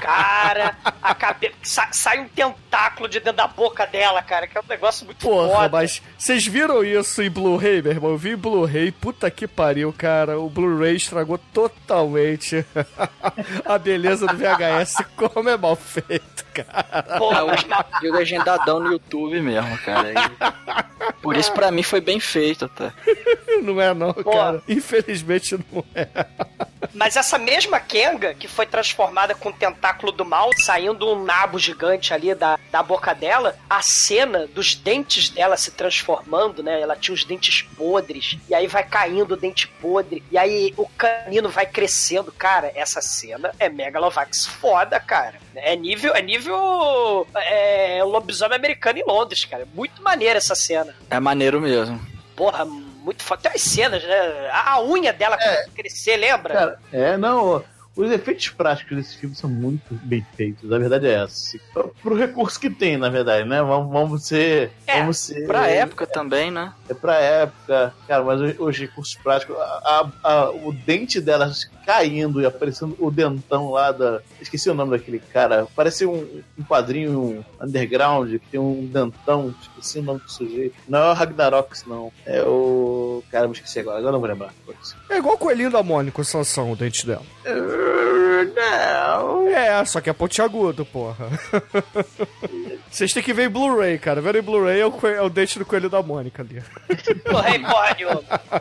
cara, 0.00 0.76
a 1.02 1.14
cabeça. 1.14 1.54
Sa 1.62 1.88
sai 1.92 2.20
um 2.20 2.28
tentáculo 2.28 3.08
de 3.08 3.18
dentro 3.20 3.36
da 3.38 3.46
boca 3.46 3.86
dela, 3.86 4.22
cara, 4.22 4.46
que 4.46 4.56
é 4.56 4.60
um 4.60 4.64
negócio 4.68 5.04
muito 5.06 5.18
Porra, 5.26 5.48
foda. 5.48 5.68
mas 5.70 6.02
vocês 6.18 6.46
viram 6.46 6.84
isso 6.84 7.22
em 7.22 7.30
Blu-ray, 7.30 7.82
meu 7.82 7.92
irmão? 7.92 8.10
Eu 8.10 8.18
vi 8.18 8.30
em 8.30 8.36
Blu-ray, 8.36 8.92
puta 8.92 9.30
que 9.30 9.46
pariu, 9.46 9.92
cara. 9.96 10.38
O 10.38 10.48
Blu-ray 10.50 10.96
estragou 10.96 11.38
totalmente 11.52 12.64
a 13.64 13.78
beleza 13.78 14.26
do 14.26 14.36
VHS, 14.36 14.96
como 15.16 15.48
é 15.48 15.56
mal 15.56 15.76
feito, 15.76 16.43
cara. 16.54 17.04
É, 17.08 17.42
hoje 17.42 17.66
eu 18.02 18.12
legendadão 18.12 18.80
no 18.80 18.92
YouTube 18.92 19.40
mesmo, 19.40 19.76
cara. 19.78 20.12
E 20.12 21.14
por 21.22 21.36
isso, 21.36 21.52
pra 21.52 21.70
mim, 21.70 21.82
foi 21.82 22.00
bem 22.00 22.20
feito 22.20 22.64
até. 22.66 22.92
Não 23.62 23.80
é 23.80 23.92
não, 23.94 24.12
Pô. 24.12 24.30
cara. 24.30 24.62
Infelizmente 24.68 25.56
não 25.72 25.84
é. 25.94 26.08
Mas 26.92 27.16
essa 27.16 27.38
mesma 27.38 27.80
Kenga, 27.80 28.34
que 28.34 28.48
foi 28.48 28.66
transformada 28.66 29.34
com 29.34 29.48
o 29.48 29.52
tentáculo 29.52 30.12
do 30.12 30.24
mal, 30.24 30.50
saindo 30.58 31.08
um 31.08 31.24
nabo 31.24 31.58
gigante 31.58 32.12
ali 32.12 32.34
da, 32.34 32.58
da 32.70 32.82
boca 32.82 33.14
dela, 33.14 33.56
a 33.68 33.80
cena 33.82 34.46
dos 34.46 34.74
dentes 34.74 35.28
dela 35.28 35.56
se 35.56 35.70
transformando, 35.70 36.62
né? 36.62 36.80
Ela 36.80 36.96
tinha 36.96 37.14
os 37.14 37.24
dentes 37.24 37.62
podres, 37.62 38.38
e 38.48 38.54
aí 38.54 38.66
vai 38.66 38.84
caindo 38.84 39.32
o 39.32 39.36
dente 39.36 39.66
podre, 39.66 40.22
e 40.30 40.38
aí 40.38 40.74
o 40.76 40.88
canino 40.88 41.48
vai 41.48 41.66
crescendo. 41.66 42.32
Cara, 42.32 42.70
essa 42.74 43.00
cena 43.00 43.52
é 43.58 43.68
Megalovax 43.68 44.46
foda, 44.46 44.98
cara. 45.00 45.38
É 45.54 45.76
nível, 45.76 46.14
é 46.14 46.22
nível 46.22 47.26
é, 47.34 48.02
lobisomem 48.04 48.56
americano 48.56 48.98
em 48.98 49.04
Londres, 49.04 49.44
cara. 49.44 49.66
Muito 49.74 50.02
maneira 50.02 50.38
essa 50.38 50.54
cena. 50.54 50.94
É 51.10 51.20
maneiro 51.20 51.60
mesmo. 51.60 52.00
Porra, 52.34 52.66
muito 53.04 53.22
foda. 53.22 53.42
Tem 53.42 53.52
as 53.52 53.60
cenas, 53.60 54.02
né? 54.02 54.48
A, 54.50 54.72
a 54.72 54.82
unha 54.82 55.12
dela 55.12 55.36
a 55.36 55.70
crescer, 55.70 56.16
lembra? 56.16 56.54
Cara, 56.54 56.78
é, 56.92 57.16
não. 57.16 57.62
Os 57.96 58.10
efeitos 58.10 58.48
práticos 58.48 58.96
desse 58.96 59.16
filme 59.16 59.34
são 59.36 59.48
muito 59.48 59.94
bem 60.02 60.26
feitos. 60.36 60.70
A 60.72 60.78
verdade 60.78 61.06
é 61.06 61.22
essa. 61.22 61.58
Pro, 61.72 61.94
pro 62.02 62.16
recurso 62.16 62.58
que 62.58 62.68
tem, 62.68 62.96
na 62.96 63.08
verdade, 63.08 63.48
né? 63.48 63.62
Vamos, 63.62 63.92
vamos 63.92 64.26
ser. 64.26 64.72
É, 64.86 64.98
vamos 65.00 65.18
ser. 65.18 65.46
Pra 65.46 65.68
época 65.68 66.06
também, 66.06 66.50
né? 66.50 66.72
É 66.88 66.94
pra 66.94 67.14
época. 67.16 67.94
Cara, 68.08 68.24
mas 68.24 68.40
os, 68.40 68.54
os 68.58 68.76
recursos 68.78 69.14
práticos. 69.14 69.56
A, 69.56 69.62
a- 69.62 70.10
a- 70.32 70.50
o 70.50 70.72
dente 70.72 71.20
dela 71.20 71.50
caindo 71.86 72.40
e 72.40 72.46
aparecendo 72.46 72.96
o 72.98 73.10
dentão 73.10 73.70
lá 73.70 73.92
da. 73.92 74.20
Esqueci 74.40 74.68
o 74.70 74.74
nome 74.74 74.90
daquele 74.90 75.18
cara. 75.18 75.66
Parece 75.76 76.04
um, 76.06 76.42
um 76.58 76.64
quadrinho 76.64 77.44
underground 77.60 78.30
que 78.32 78.38
tem 78.50 78.58
um 78.60 78.86
dentão. 78.86 79.54
Esqueci 79.62 79.98
o 79.98 80.02
nome 80.02 80.20
do 80.20 80.30
sujeito. 80.32 80.74
Não 80.88 80.98
é 80.98 81.10
o 81.10 81.14
Ragnarox, 81.14 81.84
não. 81.86 82.10
É 82.26 82.42
o. 82.42 83.22
Cara, 83.30 83.46
me 83.46 83.54
esqueci 83.54 83.78
agora. 83.78 83.98
Agora 83.98 84.12
não 84.12 84.20
vou 84.20 84.28
lembrar. 84.28 84.52
É 85.10 85.18
igual 85.18 85.34
o 85.34 85.38
coelhinho 85.38 85.70
da 85.70 85.82
Mônica, 85.82 86.24
Sansão, 86.24 86.72
o 86.72 86.76
dente 86.76 87.06
dela. 87.06 87.22
Não. 88.54 89.48
É, 89.48 89.84
só 89.84 90.00
que 90.00 90.10
é 90.10 90.12
pontiagudo, 90.12 90.84
porra. 90.84 91.28
Vocês 92.90 93.12
têm 93.12 93.22
que 93.22 93.32
ver 93.32 93.46
em 93.46 93.50
Blu-ray, 93.50 93.98
cara. 93.98 94.20
Ver 94.20 94.36
em 94.36 94.42
Blu-ray 94.42 94.80
é 94.80 94.86
o, 94.86 95.06
é 95.06 95.22
o 95.22 95.28
dente 95.28 95.58
do 95.58 95.66
coelho 95.66 95.90
da 95.90 96.02
Mônica 96.02 96.42
ali. 96.42 96.62
Porra. 97.24 97.50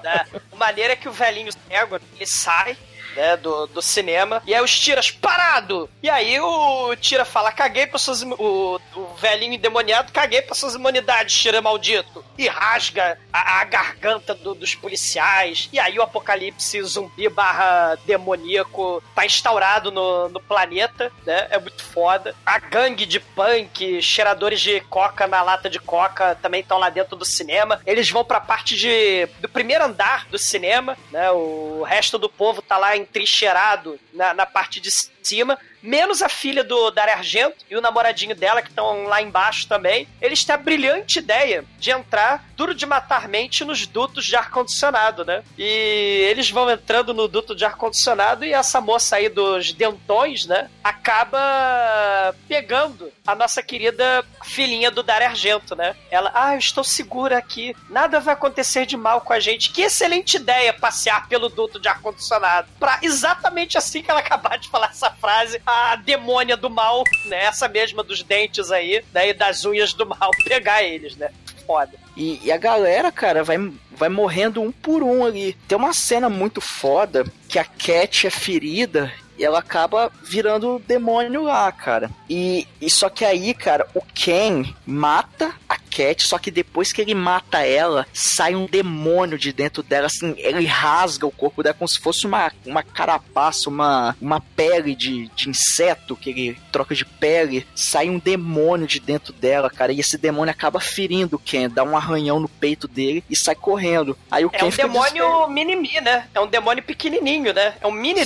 Né? 0.03 0.26
A 0.51 0.55
maneira 0.55 0.93
é 0.93 0.95
que 0.95 1.07
o 1.07 1.11
velhinho 1.11 1.51
cego, 1.51 1.99
ele 2.15 2.26
sai 2.26 2.78
né, 3.16 3.38
do, 3.38 3.68
do 3.68 3.82
cinema, 3.82 4.41
e 4.45 4.53
aí 4.53 4.61
os 4.61 4.78
tiras 4.80 5.11
parado! 5.11 5.89
E 6.01 6.09
aí 6.09 6.39
o 6.39 6.95
tira 6.95 7.26
fala, 7.26 7.51
caguei 7.51 7.88
pra 7.88 7.97
suas... 7.99 8.22
O, 8.24 8.80
o 8.95 9.05
velhinho 9.20 9.53
endemoniado, 9.53 10.11
caguei 10.11 10.41
pra 10.41 10.55
suas 10.55 10.76
imunidades, 10.76 11.38
tira 11.38 11.61
maldito! 11.61 12.24
E 12.38 12.47
rasga 12.47 13.20
a, 13.32 13.61
a 13.61 13.64
garganta 13.66 14.34
do- 14.34 14.55
dos 14.55 14.74
policiais, 14.74 15.70
e 15.72 15.80
aí 15.80 15.97
o 15.99 16.01
apocalipse 16.01 16.82
zumbi 16.84 17.30
barra 17.30 17.95
demoníaco 18.05 19.03
tá 19.14 19.26
instaurado 19.26 19.91
no, 19.91 20.30
no 20.30 20.39
planeta, 20.39 21.11
né? 21.26 21.47
É 21.51 21.59
muito 21.59 21.84
foda. 21.84 22.36
A 22.45 22.57
gangue 22.57 23.05
de 23.05 23.20
punk, 23.20 24.01
cheiradores 24.01 24.59
de 24.61 24.80
coca 24.82 25.28
na 25.28 25.41
lata 25.43 25.70
de 25.70 25.80
coca 25.80 26.36
também 26.41 26.61
estão 26.61 26.80
lá 26.80 26.89
dentro 26.89 27.16
do 27.16 27.26
cinema. 27.26 27.80
Eles 27.86 28.09
vão 28.09 28.24
pra 28.26 28.41
parte 28.41 28.76
de 28.76 29.28
do 29.39 29.47
primeiro 29.49 29.84
andar 29.86 30.26
do 30.28 30.38
cinema, 30.39 30.97
né? 31.11 31.30
O 31.32 31.84
resto 31.84 32.18
do 32.18 32.28
povo 32.30 32.61
tá 32.61 32.78
lá 32.78 32.97
entrincheirado 33.04 33.99
na, 34.14 34.34
na 34.34 34.45
parte 34.45 34.80
de 34.80 34.89
cima. 35.22 35.58
Menos 35.84 36.22
a 36.22 36.30
filha 36.30 36.64
do 36.64 36.90
Dario 36.92 37.14
Argento 37.14 37.66
e 37.70 37.76
o 37.76 37.82
namoradinho 37.82 38.34
dela, 38.34 38.62
que 38.62 38.70
estão 38.70 39.04
lá 39.04 39.22
embaixo 39.22 39.68
também. 39.68 40.08
Eles 40.22 40.46
têm 40.46 40.56
a 40.56 40.58
brilhante 40.58 41.20
ideia 41.20 41.66
de 41.78 41.92
entrar 41.92 42.46
duro 42.56 42.74
de 42.74 42.86
matar 42.86 43.28
mente 43.28 43.66
nos 43.66 43.86
dutos 43.86 44.26
de 44.26 44.36
ar-condicionado, 44.36 45.26
né? 45.26 45.44
E 45.58 46.26
eles 46.30 46.50
vão 46.50 46.70
entrando 46.72 47.14
no 47.14 47.28
duto 47.28 47.54
de 47.54 47.66
ar-condicionado 47.66 48.46
e 48.46 48.54
essa 48.54 48.80
moça 48.80 49.18
aí 49.18 49.28
dos 49.28 49.74
dentões, 49.74 50.46
né? 50.46 50.70
Acaba 50.82 52.34
pegando 52.48 53.12
a 53.28 53.36
nossa 53.36 53.62
querida 53.62 54.24
filhinha 54.44 54.90
do 54.90 55.04
Dario 55.04 55.28
Argento, 55.28 55.76
né? 55.76 55.96
Ela, 56.10 56.32
ah, 56.34 56.54
eu 56.54 56.60
estou 56.60 56.84
segura 56.84 57.38
aqui, 57.38 57.76
nada 57.90 58.20
vai 58.20 58.34
acontecer 58.34 58.86
de 58.86 58.96
mal 58.96 59.20
com 59.22 59.34
a 59.34 59.40
gente. 59.40 59.72
Que 59.72 59.82
excelente 59.82 60.38
ideia 60.38 60.74
passear 60.74 61.28
pelo 61.28 61.50
duto 61.50 61.80
de 61.80 61.90
ar-condicionado. 61.90 62.68
Pra 62.80 63.00
exatamente 63.02 63.78
assim 63.78 64.02
que 64.02 64.10
ela 64.10 64.22
acabar 64.24 64.58
de 64.58 64.70
falar 64.70 64.88
essa 64.88 65.10
frase, 65.12 65.62
a 65.66 65.72
demônia 65.97 66.57
do 66.57 66.69
mal, 66.69 67.03
né? 67.26 67.45
Essa 67.45 67.67
mesma 67.67 68.03
dos 68.03 68.24
dentes 68.24 68.71
aí, 68.71 69.03
né? 69.13 69.34
Das 69.34 69.65
unhas 69.65 69.93
do 69.93 70.05
mal, 70.05 70.32
pegar 70.45 70.84
eles, 70.84 71.15
né? 71.15 71.30
Foda. 71.65 71.93
E, 72.15 72.39
e 72.43 72.51
a 72.51 72.57
galera, 72.57 73.11
cara, 73.11 73.43
vai, 73.43 73.57
vai 73.91 74.09
morrendo 74.09 74.61
um 74.61 74.71
por 74.71 75.01
um 75.01 75.26
ali. 75.26 75.53
Tem 75.67 75.78
uma 75.78 75.93
cena 75.93 76.30
muito 76.30 76.61
foda 76.61 77.26
que 77.47 77.57
a 77.57 77.63
Cat 77.63 78.28
é 78.28 78.30
ferida 78.30 79.11
e 79.38 79.44
ela 79.44 79.60
acaba 79.60 80.12
virando 80.24 80.82
demônio 80.88 81.44
lá, 81.44 81.72
cara. 81.72 82.10
E, 82.30 82.68
e 82.82 82.90
só 82.90 83.10
que 83.10 83.26
aí, 83.26 83.54
cara, 83.54 83.88
o 83.94 84.02
Ken 84.02 84.64
mata 84.86 85.54
a 85.68 85.78
Cat, 85.78 86.24
só 86.24 86.40
que 86.40 86.50
depois 86.50 86.92
que 86.92 87.02
ele 87.02 87.14
mata 87.14 87.60
ela, 87.60 88.08
sai 88.12 88.56
um 88.56 88.66
demônio 88.66 89.38
de 89.38 89.54
dentro 89.54 89.84
dela, 89.84 90.08
assim, 90.08 90.34
ele 90.38 90.66
rasga 90.66 91.28
o 91.28 91.32
corpo 91.32 91.62
dela 91.62 91.76
como 91.76 91.88
se 91.88 92.00
fosse 92.00 92.26
uma, 92.26 92.52
uma 92.66 92.82
carapaça, 92.82 93.70
uma, 93.70 94.16
uma 94.20 94.42
pele 94.42 94.96
de, 94.96 95.28
de 95.36 95.50
inseto, 95.50 96.16
que 96.16 96.32
ele 96.32 96.58
troca 96.72 96.96
de 96.96 97.06
pele, 97.06 97.66
sai 97.76 98.10
um 98.10 98.18
demônio 98.18 98.88
de 98.88 99.00
dentro 99.00 99.32
dela, 99.34 99.70
cara, 99.70 99.94
e 99.94 100.00
esse 100.00 100.18
demônio 100.18 100.52
acaba 100.52 100.80
ferindo 100.80 101.36
o 101.36 101.40
Ken, 101.40 101.70
dá 101.70 101.84
um 101.84 101.96
arranhão 101.96 102.40
no 102.40 102.50
peito 102.50 102.88
dele 102.88 103.24
e 103.30 103.36
sai 103.36 103.56
correndo. 103.56 104.18
Aí 104.32 104.46
o 104.46 104.52
É 104.52 104.58
Ken 104.58 104.66
um 104.66 104.70
demônio 104.70 105.48
mini-mi, 105.48 106.02
né? 106.02 106.28
É 106.34 106.40
um 106.40 106.48
demônio 106.48 106.84
pequenininho, 106.84 107.54
né? 107.54 107.76
É 107.80 107.86
um 107.86 107.92
mini 107.92 108.26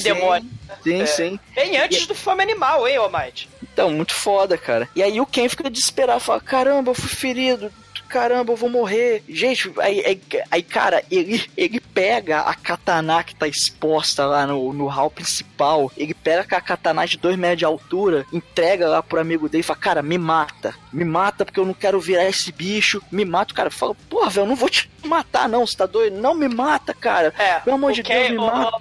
Sim. 0.83 0.96
Sim, 0.97 1.03
É. 1.03 1.05
sim. 1.29 1.39
Bem 1.53 1.77
antes 1.77 2.07
do 2.07 2.15
Fome 2.15 2.41
Animal, 2.43 2.87
hein, 2.87 2.97
Almighty? 2.97 3.47
Então, 3.61 3.91
muito 3.91 4.13
foda, 4.13 4.57
cara. 4.57 4.89
E 4.95 5.03
aí 5.03 5.19
o 5.21 5.25
Ken 5.25 5.47
fica 5.49 5.69
desesperado, 5.69 6.19
fala: 6.19 6.41
caramba, 6.41 6.91
eu 6.91 6.95
fui 6.95 7.09
ferido. 7.09 7.71
Caramba, 8.07 8.53
eu 8.53 8.57
vou 8.57 8.69
morrer. 8.69 9.23
Gente, 9.27 9.71
aí, 9.79 10.03
aí, 10.05 10.21
aí, 10.49 10.63
cara, 10.63 11.03
ele, 11.11 11.43
ele 11.55 11.79
pega 11.79 12.39
a 12.41 12.53
katana 12.53 13.23
que 13.23 13.35
tá 13.35 13.47
exposta 13.47 14.25
lá 14.25 14.47
no, 14.47 14.73
no 14.73 14.87
hall 14.87 15.09
principal. 15.09 15.91
Ele 15.97 16.13
pega 16.13 16.57
a 16.57 16.61
katana 16.61 17.05
de 17.05 17.17
2 17.17 17.37
metros 17.37 17.59
de 17.59 17.65
altura, 17.65 18.25
entrega 18.31 18.87
lá 18.87 19.03
pro 19.03 19.19
amigo 19.19 19.49
dele 19.49 19.61
e 19.61 19.63
fala: 19.63 19.79
Cara, 19.79 20.01
me 20.01 20.17
mata. 20.17 20.73
Me 20.91 21.03
mata 21.03 21.45
porque 21.45 21.59
eu 21.59 21.65
não 21.65 21.73
quero 21.73 21.99
virar 21.99 22.25
esse 22.25 22.51
bicho. 22.51 23.01
Me 23.11 23.25
mata. 23.25 23.53
O 23.53 23.55
cara 23.55 23.69
fala: 23.69 23.95
Porra, 24.09 24.29
velho, 24.29 24.43
eu 24.45 24.47
não 24.49 24.55
vou 24.55 24.69
te 24.69 24.89
matar, 25.05 25.47
não. 25.49 25.65
Você 25.65 25.77
tá 25.77 25.85
doido? 25.85 26.17
Não 26.17 26.33
me 26.33 26.47
mata, 26.47 26.93
cara. 26.93 27.33
É, 27.37 27.59
Pelo 27.59 27.75
amor 27.75 27.91
o 27.91 27.93
de 27.93 28.03
Deus, 28.03 28.29
me 28.31 28.37
ô, 28.37 28.45
mata. 28.45 28.77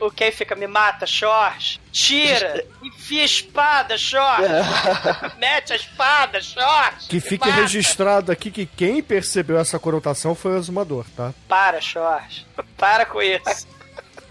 o 0.00 0.10
Ken 0.10 0.30
fica, 0.30 0.54
me 0.54 0.66
mata, 0.66 1.06
Short. 1.06 1.80
Tira, 1.92 2.64
enfia 2.82 3.22
a 3.22 3.24
espada, 3.24 3.96
Short. 3.98 4.42
Mete 5.38 5.72
a 5.72 5.76
espada, 5.76 6.40
Short. 6.40 7.08
Que 7.08 7.20
fique 7.20 7.48
mata. 7.48 7.60
registrado 7.60 8.30
aqui 8.32 8.50
que 8.50 8.66
quem 8.66 9.02
percebeu 9.02 9.58
essa 9.58 9.78
conotação 9.78 10.34
foi 10.34 10.52
o 10.54 10.58
exumador, 10.58 11.04
tá? 11.16 11.32
Para, 11.48 11.80
Short. 11.80 12.46
Para 12.76 13.04
com 13.06 13.20
isso. 13.22 13.66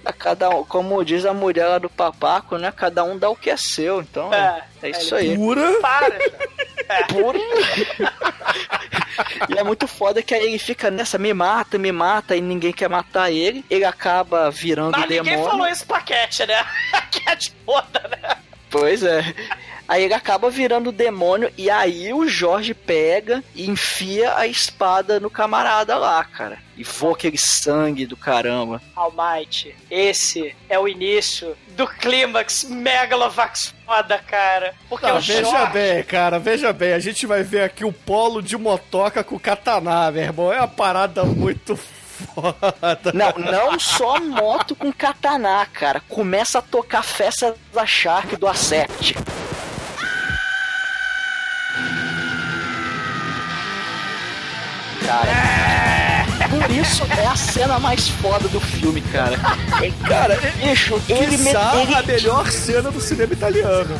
A 0.05 0.13
cada 0.13 0.49
um, 0.49 0.63
como 0.63 1.03
diz 1.03 1.25
a 1.25 1.33
mulher 1.33 1.67
lá 1.67 1.77
do 1.79 1.89
papaco, 1.89 2.57
né? 2.57 2.71
Cada 2.73 3.03
um 3.03 3.17
dá 3.17 3.29
o 3.29 3.35
que 3.35 3.49
é 3.49 3.57
seu. 3.57 3.99
Então, 4.01 4.33
É, 4.33 4.63
é, 4.81 4.89
isso 4.91 5.13
aí. 5.15 5.35
Pura. 5.35 5.81
Para, 5.81 6.11
Short. 6.17 6.47
Puro. 7.09 7.39
e 9.49 9.57
é 9.57 9.63
muito 9.63 9.87
foda 9.87 10.21
que 10.21 10.33
aí 10.33 10.45
ele 10.45 10.59
fica 10.59 10.89
nessa, 10.89 11.17
me 11.17 11.33
mata, 11.33 11.77
me 11.77 11.91
mata, 11.91 12.35
e 12.35 12.41
ninguém 12.41 12.71
quer 12.71 12.89
matar 12.89 13.31
ele. 13.31 13.65
Ele 13.69 13.85
acaba 13.85 14.49
virando 14.51 14.91
Mas 14.91 15.01
ninguém 15.01 15.23
demônio. 15.23 15.49
falou 15.49 15.67
isso 15.67 15.85
pra 15.85 16.01
Cat, 16.01 16.45
né? 16.45 16.65
A 16.93 17.01
Cat 17.19 17.53
foda, 17.65 18.01
né? 18.09 18.37
Pois 18.69 19.03
é. 19.03 19.33
Aí 19.87 20.03
ele 20.03 20.13
acaba 20.13 20.49
virando 20.49 20.91
demônio 20.91 21.51
e 21.57 21.69
aí 21.69 22.13
o 22.13 22.27
Jorge 22.27 22.73
pega 22.73 23.43
e 23.55 23.69
enfia 23.69 24.35
a 24.35 24.45
espada 24.45 25.19
no 25.19 25.29
camarada 25.29 25.97
lá, 25.97 26.23
cara. 26.23 26.59
E 26.75 26.83
voa 26.83 27.13
aquele 27.13 27.37
sangue 27.37 28.05
do 28.05 28.17
caramba. 28.17 28.81
Almighty, 28.95 29.73
esse 29.89 30.55
é 30.69 30.77
o 30.77 30.87
início 30.87 31.55
do 31.69 31.87
clímax 31.87 32.65
Megalovax 32.65 33.73
foda, 33.85 34.19
cara. 34.19 34.75
Porque 34.89 35.05
Tá, 35.05 35.15
o 35.15 35.21
veja 35.21 35.43
Jorge... 35.43 35.73
bem, 35.73 36.03
cara, 36.03 36.37
veja 36.37 36.73
bem. 36.73 36.93
A 36.93 36.99
gente 36.99 37.25
vai 37.25 37.41
ver 37.41 37.63
aqui 37.63 37.85
o 37.85 37.93
polo 37.93 38.41
de 38.41 38.57
motoca 38.57 39.23
com 39.23 39.39
katana, 39.39 40.11
meu 40.11 40.23
irmão. 40.23 40.53
É 40.53 40.57
uma 40.59 40.67
parada 40.67 41.23
muito 41.23 41.75
foda. 41.77 43.11
Não, 43.13 43.31
não 43.37 43.79
só 43.79 44.19
moto 44.19 44.75
com 44.75 44.91
katana, 44.91 45.65
cara. 45.71 46.01
Começa 46.09 46.59
a 46.59 46.61
tocar 46.61 47.03
festa 47.03 47.55
da 47.73 47.85
Shark 47.85 48.35
do 48.35 48.47
Acept. 48.47 49.15
Cara, 55.05 56.27
por 56.49 56.71
isso 56.71 57.03
é 57.17 57.25
a 57.25 57.35
cena 57.35 57.79
mais 57.79 58.09
foda 58.09 58.47
do 58.49 58.59
filme, 58.59 59.01
cara. 59.01 59.37
Cara, 60.07 60.37
Bicho, 60.57 61.01
ele, 61.07 61.37
me, 61.37 61.49
ele 61.49 61.95
a 61.95 62.03
melhor 62.03 62.51
cena 62.51 62.91
do 62.91 62.99
cinema 62.99 63.31
italiano. 63.31 63.97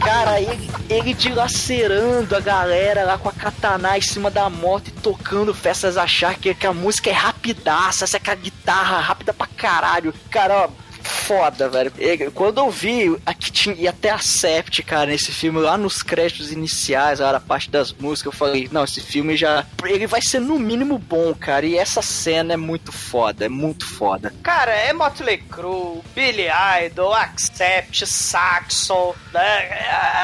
Cara, 0.00 0.40
ele, 0.40 0.70
ele 0.90 1.14
dilacerando 1.14 2.36
a 2.36 2.40
galera 2.40 3.04
lá 3.04 3.16
com 3.16 3.28
a 3.28 3.32
katana 3.32 3.96
em 3.96 4.02
cima 4.02 4.30
da 4.30 4.50
moto 4.50 4.88
e 4.88 4.90
tocando 4.90 5.54
festas 5.54 5.96
achar 5.96 6.34
que, 6.34 6.54
que 6.54 6.66
a 6.66 6.74
música 6.74 7.08
é 7.08 7.14
rapidaça, 7.14 8.04
essa 8.04 8.16
é 8.16 8.20
com 8.20 8.30
a 8.30 8.34
guitarra 8.34 8.98
rápida 9.00 9.32
pra 9.32 9.46
caralho. 9.46 10.12
Cara, 10.30 10.66
ó, 10.66 10.81
foda, 11.02 11.68
velho. 11.68 11.92
Ele- 11.98 12.30
Quando 12.30 12.58
eu 12.58 12.70
vi 12.70 13.16
aqui 13.26 13.50
tinha 13.50 13.74
ia 13.74 13.90
até 13.90 14.10
a 14.10 14.18
Sept, 14.18 14.82
cara, 14.82 15.06
nesse 15.06 15.32
filme, 15.32 15.58
lá 15.60 15.76
nos 15.76 16.02
créditos 16.02 16.52
iniciais, 16.52 17.20
lá 17.20 17.32
na 17.32 17.40
parte 17.40 17.70
das 17.70 17.92
músicas, 17.92 18.32
eu 18.32 18.38
falei, 18.38 18.68
não, 18.72 18.84
esse 18.84 19.00
filme 19.00 19.36
já. 19.36 19.64
Ele 19.84 20.06
vai 20.06 20.20
ser 20.22 20.40
no 20.40 20.58
mínimo 20.58 20.98
bom, 20.98 21.34
cara. 21.34 21.66
E 21.66 21.76
essa 21.76 22.02
cena 22.02 22.54
é 22.54 22.56
muito 22.56 22.92
foda, 22.92 23.44
é 23.46 23.48
muito 23.48 23.86
foda. 23.86 24.32
Cara, 24.42 24.72
é 24.72 24.92
Motley 24.92 25.38
Crue, 25.38 26.00
Billy 26.14 26.46
Idol, 26.86 27.12
Accept, 27.14 28.06
Saxon, 28.06 29.14
né? 29.32 29.68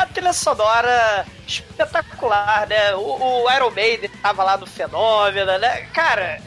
A 0.01 0.07
trilha 0.13 0.33
sonora 0.33 1.27
espetacular, 1.47 2.67
né? 2.69 2.95
O, 2.95 3.45
o 3.45 3.51
Iron 3.53 3.71
Maiden 3.71 4.11
tava 4.23 4.43
lá 4.45 4.57
no 4.57 4.67
Fenômeno, 4.67 5.59
né? 5.59 5.83
Cara, 5.93 6.41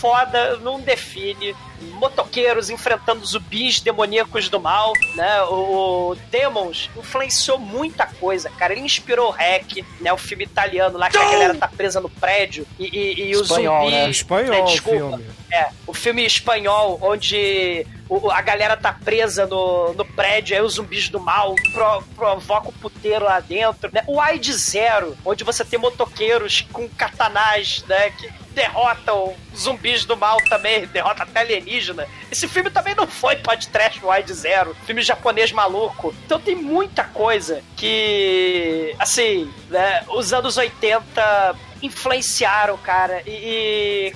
foda, 0.00 0.56
não 0.58 0.80
define. 0.80 1.54
Motoqueiros 1.80 2.70
enfrentando 2.70 3.24
zumbis 3.24 3.80
demoníacos 3.80 4.48
do 4.48 4.60
mal, 4.60 4.92
né? 5.14 5.42
O, 5.44 6.16
Demons 6.30 6.90
influenciou 6.96 7.58
muita 7.58 8.04
coisa, 8.06 8.50
cara. 8.50 8.72
Ele 8.72 8.82
inspirou 8.82 9.28
o 9.28 9.30
Hack, 9.30 9.84
né? 10.00 10.12
O 10.12 10.16
filme 10.16 10.44
italiano 10.44 10.98
lá 10.98 11.08
que 11.08 11.16
a 11.16 11.24
galera 11.30 11.54
tá 11.54 11.68
presa 11.68 12.00
no 12.00 12.08
prédio 12.10 12.66
e, 12.78 12.84
e, 12.86 13.28
e 13.30 13.36
o 13.36 13.42
Espanhol, 13.42 13.84
zumbi. 13.84 13.92
né? 13.96 14.10
Espanhol 14.10 14.62
o 14.62 14.66
desculpa. 14.66 14.98
filme. 15.18 15.26
É, 15.52 15.68
o 15.86 15.94
filme 15.94 16.24
espanhol, 16.26 16.98
onde 17.00 17.86
o- 18.08 18.30
a 18.30 18.40
galera 18.42 18.76
tá 18.76 18.92
presa 18.92 19.46
no, 19.46 19.92
no 19.94 20.04
prédio, 20.04 20.56
aí 20.56 20.62
os 20.62 20.74
zumbis 20.74 21.08
do 21.08 21.20
mal 21.20 21.54
pro, 21.72 22.02
provocam 22.16 22.70
o 22.70 22.72
puteiro 22.72 23.24
lá 23.24 23.38
dentro. 23.40 23.88
Né? 23.92 24.02
O 24.06 24.20
Wide 24.20 24.52
Zero, 24.52 25.16
onde 25.24 25.44
você 25.44 25.64
tem 25.64 25.78
motoqueiros 25.78 26.66
com 26.72 26.88
katanás, 26.88 27.84
né? 27.88 28.10
Que 28.10 28.28
derrotam 28.58 29.36
zumbis 29.56 30.04
do 30.04 30.16
mal 30.16 30.36
também, 30.48 30.84
derrota 30.88 31.22
até 31.22 31.40
alienígena. 31.40 32.08
Esse 32.30 32.48
filme 32.48 32.68
também 32.70 32.92
não 32.92 33.06
foi 33.06 33.36
podcast 33.36 34.00
Wide 34.04 34.32
Zero, 34.34 34.76
filme 34.84 35.00
japonês 35.00 35.52
maluco. 35.52 36.12
Então 36.26 36.40
tem 36.40 36.56
muita 36.56 37.04
coisa 37.04 37.62
que, 37.76 38.92
assim, 38.98 39.48
né, 39.70 40.02
os 40.08 40.32
anos 40.32 40.56
80 40.56 41.54
influenciaram, 41.82 42.76
cara, 42.78 43.22
e, 43.26 44.12
e 44.12 44.14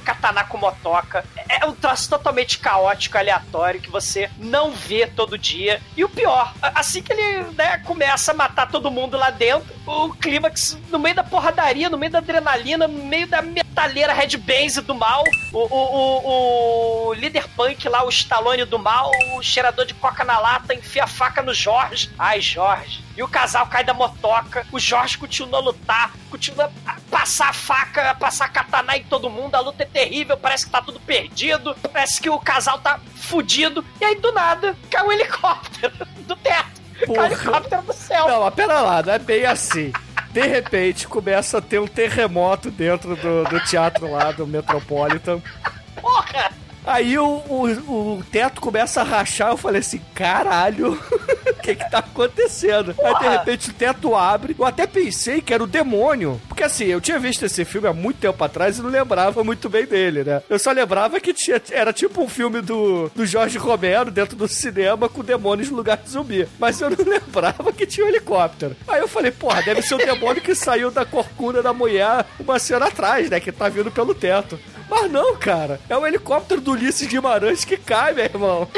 motoca. 0.58 1.24
É 1.48 1.66
um 1.66 1.72
troço 1.72 2.08
totalmente 2.08 2.58
caótico, 2.58 3.18
aleatório, 3.18 3.80
que 3.80 3.90
você 3.90 4.30
não 4.38 4.70
vê 4.70 5.06
todo 5.06 5.36
dia. 5.36 5.80
E 5.96 6.04
o 6.04 6.08
pior, 6.08 6.54
assim 6.62 7.02
que 7.02 7.12
ele 7.12 7.50
né, 7.52 7.78
começa 7.78 8.30
a 8.32 8.34
matar 8.34 8.70
todo 8.70 8.90
mundo 8.90 9.16
lá 9.16 9.30
dentro, 9.30 9.74
o 9.86 10.10
clímax, 10.14 10.78
no 10.90 10.98
meio 10.98 11.16
da 11.16 11.24
porradaria, 11.24 11.90
no 11.90 11.98
meio 11.98 12.12
da 12.12 12.18
adrenalina, 12.18 12.86
no 12.86 13.04
meio 13.04 13.26
da 13.26 13.42
metalheira 13.42 14.12
Red 14.12 14.36
Benz 14.36 14.76
do 14.76 14.94
mal, 14.94 15.24
o, 15.52 15.58
o, 15.58 15.66
o, 15.66 17.08
o 17.08 17.14
líder 17.14 17.48
punk 17.48 17.88
lá, 17.88 18.04
o 18.04 18.08
Stallone 18.08 18.64
do 18.64 18.78
mal, 18.78 19.10
o 19.36 19.42
cheirador 19.42 19.84
de 19.84 19.94
coca 19.94 20.24
na 20.24 20.38
lata, 20.38 20.74
enfia 20.74 21.04
a 21.04 21.08
faca 21.08 21.42
no 21.42 21.52
Jorge. 21.52 22.10
Ai, 22.18 22.40
Jorge. 22.40 23.02
E 23.16 23.22
o 23.22 23.28
casal 23.28 23.66
cai 23.66 23.84
da 23.84 23.92
motoca, 23.92 24.66
o 24.72 24.78
Jorge 24.78 25.18
continua 25.18 25.58
a 25.58 25.62
lutar, 25.62 26.12
continua 26.30 26.72
a 26.86 26.96
passar 27.10 27.50
a 27.50 27.52
faca, 27.52 28.10
a 28.10 28.14
passar 28.14 28.46
a 28.46 28.48
katana 28.48 28.96
em 28.96 29.04
todo 29.04 29.28
mundo, 29.28 29.54
a 29.54 29.60
luta 29.60 29.82
é 29.82 29.86
terrível, 29.86 30.36
parece 30.36 30.64
que 30.64 30.70
tá 30.70 30.80
tudo 30.80 30.98
perdido, 30.98 31.76
parece 31.92 32.20
que 32.20 32.30
o 32.30 32.38
casal 32.38 32.78
tá 32.78 32.98
fudido, 33.14 33.84
e 34.00 34.04
aí 34.04 34.14
do 34.16 34.32
nada 34.32 34.74
cai 34.90 35.04
um 35.04 35.12
helicóptero 35.12 35.92
do 36.26 36.34
teto, 36.36 36.80
cai 36.98 37.08
um 37.08 37.14
Porra. 37.14 37.26
helicóptero 37.26 37.82
do 37.82 37.92
céu. 37.92 38.26
Não, 38.28 38.44
mas 38.44 38.54
pera 38.54 38.80
lá, 38.80 39.02
não 39.02 39.12
é 39.12 39.18
bem 39.18 39.44
assim. 39.44 39.92
De 40.30 40.46
repente 40.46 41.06
começa 41.06 41.58
a 41.58 41.60
ter 41.60 41.78
um 41.78 41.86
terremoto 41.86 42.70
dentro 42.70 43.14
do, 43.16 43.44
do 43.44 43.60
teatro 43.64 44.10
lá 44.10 44.32
do 44.32 44.46
Metropolitan. 44.46 45.42
Porra! 46.00 46.50
Aí 46.84 47.18
o, 47.18 47.24
o, 47.24 48.18
o 48.18 48.24
teto 48.30 48.60
começa 48.60 49.00
a 49.00 49.04
rachar, 49.04 49.50
eu 49.50 49.56
falei 49.56 49.80
assim, 49.80 50.00
caralho, 50.14 50.92
o 50.92 51.54
que 51.62 51.74
que 51.76 51.90
tá 51.90 51.98
acontecendo? 51.98 52.90
Aí 52.90 53.12
de 53.12 53.18
Porra. 53.20 53.30
repente 53.30 53.70
o 53.70 53.72
teto 53.72 54.14
abre, 54.16 54.56
eu 54.58 54.64
até 54.64 54.86
pensei 54.86 55.40
que 55.40 55.54
era 55.54 55.62
o 55.62 55.66
demônio, 55.66 56.40
porque 56.48 56.62
assim, 56.64 56.84
eu 56.86 57.00
tinha 57.00 57.18
visto 57.18 57.44
esse 57.44 57.64
filme 57.64 57.86
há 57.88 57.92
muito 57.92 58.18
tempo 58.18 58.42
atrás 58.42 58.78
e 58.78 58.82
não 58.82 58.90
lembrava 58.90 59.44
muito 59.44 59.68
bem 59.68 59.86
dele, 59.86 60.24
né? 60.24 60.42
Eu 60.48 60.58
só 60.58 60.72
lembrava 60.72 61.20
que 61.20 61.32
tinha, 61.32 61.60
era 61.70 61.92
tipo 61.92 62.22
um 62.22 62.28
filme 62.28 62.60
do, 62.60 63.10
do 63.14 63.24
Jorge 63.24 63.58
Romero 63.58 64.10
dentro 64.10 64.36
do 64.36 64.48
cinema 64.48 65.08
com 65.08 65.22
demônios 65.22 65.70
no 65.70 65.76
lugar 65.76 65.96
de 65.98 66.10
zumbi, 66.10 66.48
mas 66.58 66.80
eu 66.80 66.90
não 66.90 66.96
lembrava 67.04 67.72
que 67.72 67.86
tinha 67.86 68.06
um 68.06 68.08
helicóptero. 68.08 68.76
Aí 68.88 69.00
eu 69.00 69.08
falei, 69.08 69.30
porra, 69.30 69.62
deve 69.62 69.82
ser 69.82 69.94
o 69.94 69.98
demônio 69.98 70.42
que 70.42 70.54
saiu 70.54 70.90
da 70.90 71.04
corcunda 71.04 71.62
da 71.62 71.72
mulher 71.72 72.26
uma 72.40 72.58
cena 72.58 72.86
atrás, 72.86 73.30
né, 73.30 73.38
que 73.38 73.52
tá 73.52 73.68
vindo 73.68 73.90
pelo 73.90 74.14
teto. 74.14 74.58
Mas 74.88 75.10
não, 75.10 75.36
cara. 75.36 75.80
É 75.88 75.96
o 75.96 76.06
helicóptero 76.06 76.60
do 76.60 76.72
Ulisses 76.72 77.06
Guimarães 77.06 77.64
que 77.64 77.76
cai, 77.76 78.12
meu 78.12 78.24
irmão. 78.24 78.68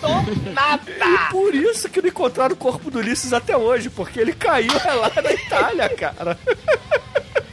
Do 0.00 0.50
nada! 0.52 0.84
Por 1.30 1.54
isso 1.54 1.88
que 1.88 2.00
não 2.00 2.08
encontraram 2.08 2.54
o 2.54 2.58
corpo 2.58 2.90
do 2.90 2.98
Ulisses 2.98 3.32
até 3.32 3.56
hoje, 3.56 3.88
porque 3.90 4.20
ele 4.20 4.32
caiu 4.32 4.72
lá 4.72 5.10
na 5.22 5.32
Itália, 5.32 5.88
cara. 5.88 6.38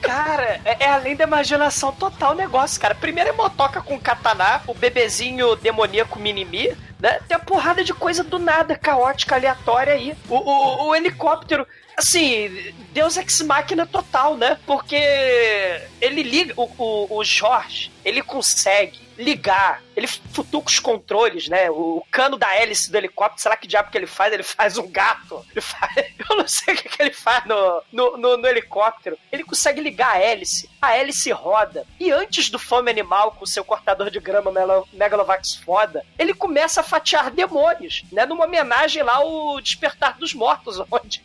Cara, 0.02 0.60
é, 0.66 0.78
é 0.82 0.90
além 0.90 1.16
da 1.16 1.24
imaginação 1.24 1.94
total 1.94 2.34
o 2.34 2.36
negócio, 2.36 2.82
cara. 2.82 2.94
Primeiro 2.94 3.30
é 3.30 3.34
motoca 3.34 3.82
com 3.82 4.00
katana, 4.00 4.62
o 4.68 4.74
bebezinho 4.74 5.56
demoníaco 5.56 6.20
Minimi, 6.20 6.76
né? 7.00 7.20
Tem 7.28 7.38
uma 7.38 7.44
porrada 7.46 7.84
de 7.84 7.94
coisa 7.94 8.24
do 8.24 8.38
nada, 8.38 8.76
caótica, 8.76 9.36
aleatória 9.36 9.94
aí. 9.94 10.14
O, 10.28 10.36
o, 10.36 10.88
o 10.90 10.96
helicóptero. 10.96 11.66
Assim, 12.02 12.74
Deus 12.92 13.16
Ex 13.16 13.42
Máquina 13.42 13.86
total, 13.86 14.36
né? 14.36 14.58
Porque 14.66 14.96
ele 16.02 16.24
liga. 16.24 16.54
O, 16.58 16.64
o, 16.78 17.18
o 17.20 17.24
Jorge, 17.24 17.92
ele 18.04 18.24
consegue 18.24 19.00
ligar. 19.16 19.84
Ele 19.96 20.08
futuca 20.08 20.68
os 20.68 20.80
controles, 20.80 21.48
né? 21.48 21.70
O, 21.70 21.98
o 21.98 22.06
cano 22.10 22.38
da 22.38 22.56
hélice 22.56 22.92
do 22.92 22.98
helicóptero, 22.98 23.42
será 23.42 23.56
que 23.56 23.68
diabo 23.68 23.92
que 23.92 23.98
ele 24.00 24.08
faz? 24.08 24.34
Ele 24.34 24.42
faz 24.42 24.80
um 24.80 24.90
gato. 24.90 25.46
Ele 25.52 25.62
faz, 25.62 25.96
eu 26.28 26.38
não 26.38 26.48
sei 26.48 26.74
o 26.74 26.78
que, 26.78 26.90
que 26.90 27.02
ele 27.04 27.14
faz 27.14 27.46
no, 27.46 27.84
no, 27.92 28.18
no, 28.18 28.38
no 28.38 28.48
helicóptero. 28.48 29.16
Ele 29.32 29.44
consegue 29.44 29.80
ligar 29.80 30.16
a 30.16 30.20
hélice. 30.20 30.68
A 30.82 30.98
hélice 30.98 31.30
roda. 31.32 31.86
E 32.00 32.12
antes 32.12 32.50
do 32.50 32.58
Fome 32.58 32.90
Animal, 32.90 33.34
com 33.34 33.46
seu 33.46 33.64
cortador 33.64 34.10
de 34.10 34.20
grama 34.20 34.52
Megalovax 34.92 35.54
foda, 35.56 36.04
ele 36.18 36.34
começa 36.34 36.82
a 36.82 36.84
fatiar 36.84 37.30
demônios, 37.30 38.04
né? 38.12 38.26
Numa 38.26 38.46
homenagem 38.46 39.04
lá 39.04 39.18
ao 39.18 39.62
Despertar 39.62 40.18
dos 40.18 40.34
Mortos, 40.34 40.80
onde 40.90 41.22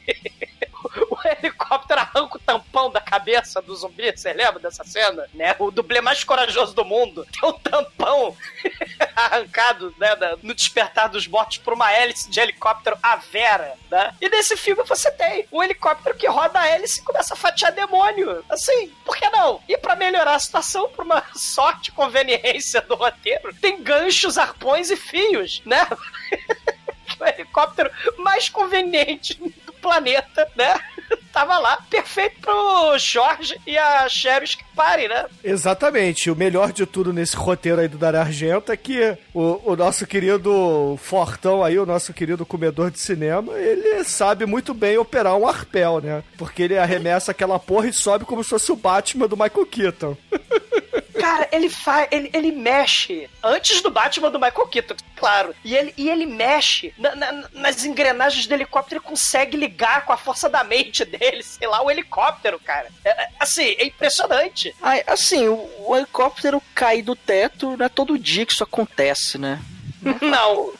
helicóptero 1.66 2.00
arranca 2.00 2.36
o 2.36 2.40
tampão 2.40 2.90
da 2.90 3.00
cabeça 3.00 3.60
do 3.60 3.74
zumbi, 3.74 4.10
você 4.12 4.32
lembra 4.32 4.60
dessa 4.60 4.84
cena? 4.84 5.26
Né? 5.34 5.54
O 5.58 5.70
dublê 5.70 6.00
mais 6.00 6.22
corajoso 6.22 6.74
do 6.74 6.84
mundo 6.84 7.26
tem 7.32 7.48
um 7.48 7.52
tampão 7.52 8.36
arrancado 9.14 9.92
né, 9.98 10.08
no 10.42 10.54
despertar 10.54 11.08
dos 11.08 11.26
mortos 11.26 11.58
por 11.58 11.74
uma 11.74 11.92
hélice 11.92 12.30
de 12.30 12.38
helicóptero 12.40 12.96
a 13.02 13.16
Vera, 13.16 13.74
né? 13.90 14.14
E 14.20 14.28
nesse 14.28 14.56
filme 14.56 14.82
você 14.84 15.10
tem 15.10 15.46
um 15.50 15.62
helicóptero 15.62 16.16
que 16.16 16.28
roda 16.28 16.60
a 16.60 16.68
hélice 16.68 17.00
e 17.00 17.04
começa 17.04 17.34
a 17.34 17.36
fatiar 17.36 17.72
demônio. 17.72 18.44
Assim, 18.48 18.92
por 19.04 19.16
que 19.16 19.28
não? 19.30 19.60
E 19.68 19.76
pra 19.76 19.96
melhorar 19.96 20.34
a 20.34 20.38
situação, 20.38 20.88
por 20.90 21.04
uma 21.04 21.22
sorte 21.34 21.90
conveniência 21.92 22.80
do 22.82 22.94
roteiro, 22.94 23.54
tem 23.54 23.82
ganchos, 23.82 24.38
arpões 24.38 24.90
e 24.90 24.96
fios, 24.96 25.62
né? 25.64 25.86
o 27.18 27.24
helicóptero 27.24 27.90
mais 28.18 28.48
conveniente 28.48 29.34
do 29.34 29.72
planeta, 29.74 30.50
né? 30.54 30.78
tava 31.32 31.58
lá, 31.58 31.78
perfeito 31.90 32.40
pro 32.40 32.98
Jorge 32.98 33.60
e 33.66 33.76
a 33.76 34.08
Cheryl 34.08 34.44
escaparem, 34.44 35.08
né? 35.08 35.26
Exatamente. 35.42 36.30
O 36.30 36.36
melhor 36.36 36.72
de 36.72 36.86
tudo 36.86 37.12
nesse 37.12 37.36
roteiro 37.36 37.80
aí 37.80 37.88
do 37.88 37.98
Dario 37.98 38.20
Argento 38.20 38.72
é 38.72 38.76
que 38.76 39.16
o, 39.34 39.72
o 39.72 39.76
nosso 39.76 40.06
querido 40.06 40.98
Fortão 41.02 41.62
aí, 41.62 41.78
o 41.78 41.86
nosso 41.86 42.12
querido 42.12 42.46
comedor 42.46 42.90
de 42.90 42.98
cinema, 42.98 43.52
ele 43.54 44.02
sabe 44.04 44.46
muito 44.46 44.72
bem 44.72 44.98
operar 44.98 45.36
um 45.36 45.46
arpel, 45.46 46.00
né? 46.00 46.22
Porque 46.36 46.62
ele 46.62 46.78
arremessa 46.78 47.32
aquela 47.32 47.58
porra 47.58 47.88
e 47.88 47.92
sobe 47.92 48.24
como 48.24 48.42
se 48.42 48.50
fosse 48.50 48.72
o 48.72 48.76
Batman 48.76 49.28
do 49.28 49.36
Michael 49.36 49.66
Keaton. 49.66 50.16
Cara, 51.20 51.48
ele 51.52 51.68
faz. 51.68 52.08
Ele, 52.10 52.30
ele 52.32 52.52
mexe 52.52 53.28
antes 53.42 53.80
do 53.80 53.90
Batman 53.90 54.30
do 54.30 54.38
Michael 54.38 54.66
Keaton, 54.68 54.94
claro. 55.16 55.54
E 55.64 55.74
ele, 55.76 55.94
e 55.96 56.08
ele 56.08 56.26
mexe 56.26 56.92
na- 56.98 57.14
na- 57.14 57.48
nas 57.52 57.84
engrenagens 57.84 58.46
do 58.46 58.54
helicóptero, 58.54 59.00
ele 59.00 59.08
consegue 59.08 59.56
ligar 59.56 60.04
com 60.04 60.12
a 60.12 60.16
força 60.16 60.48
da 60.48 60.62
mente 60.64 61.04
dele, 61.04 61.42
sei 61.42 61.66
lá, 61.68 61.82
o 61.82 61.90
helicóptero, 61.90 62.58
cara. 62.60 62.88
É, 63.04 63.10
é, 63.24 63.28
assim, 63.38 63.74
é 63.78 63.86
impressionante. 63.86 64.74
Ai, 64.82 65.02
assim, 65.06 65.48
o, 65.48 65.68
o 65.88 65.96
helicóptero 65.96 66.62
cair 66.74 67.02
do 67.02 67.14
teto 67.16 67.76
não 67.76 67.86
é 67.86 67.88
todo 67.88 68.18
dia 68.18 68.44
que 68.46 68.52
isso 68.52 68.64
acontece, 68.64 69.38
né? 69.38 69.60
Não. 70.22 70.72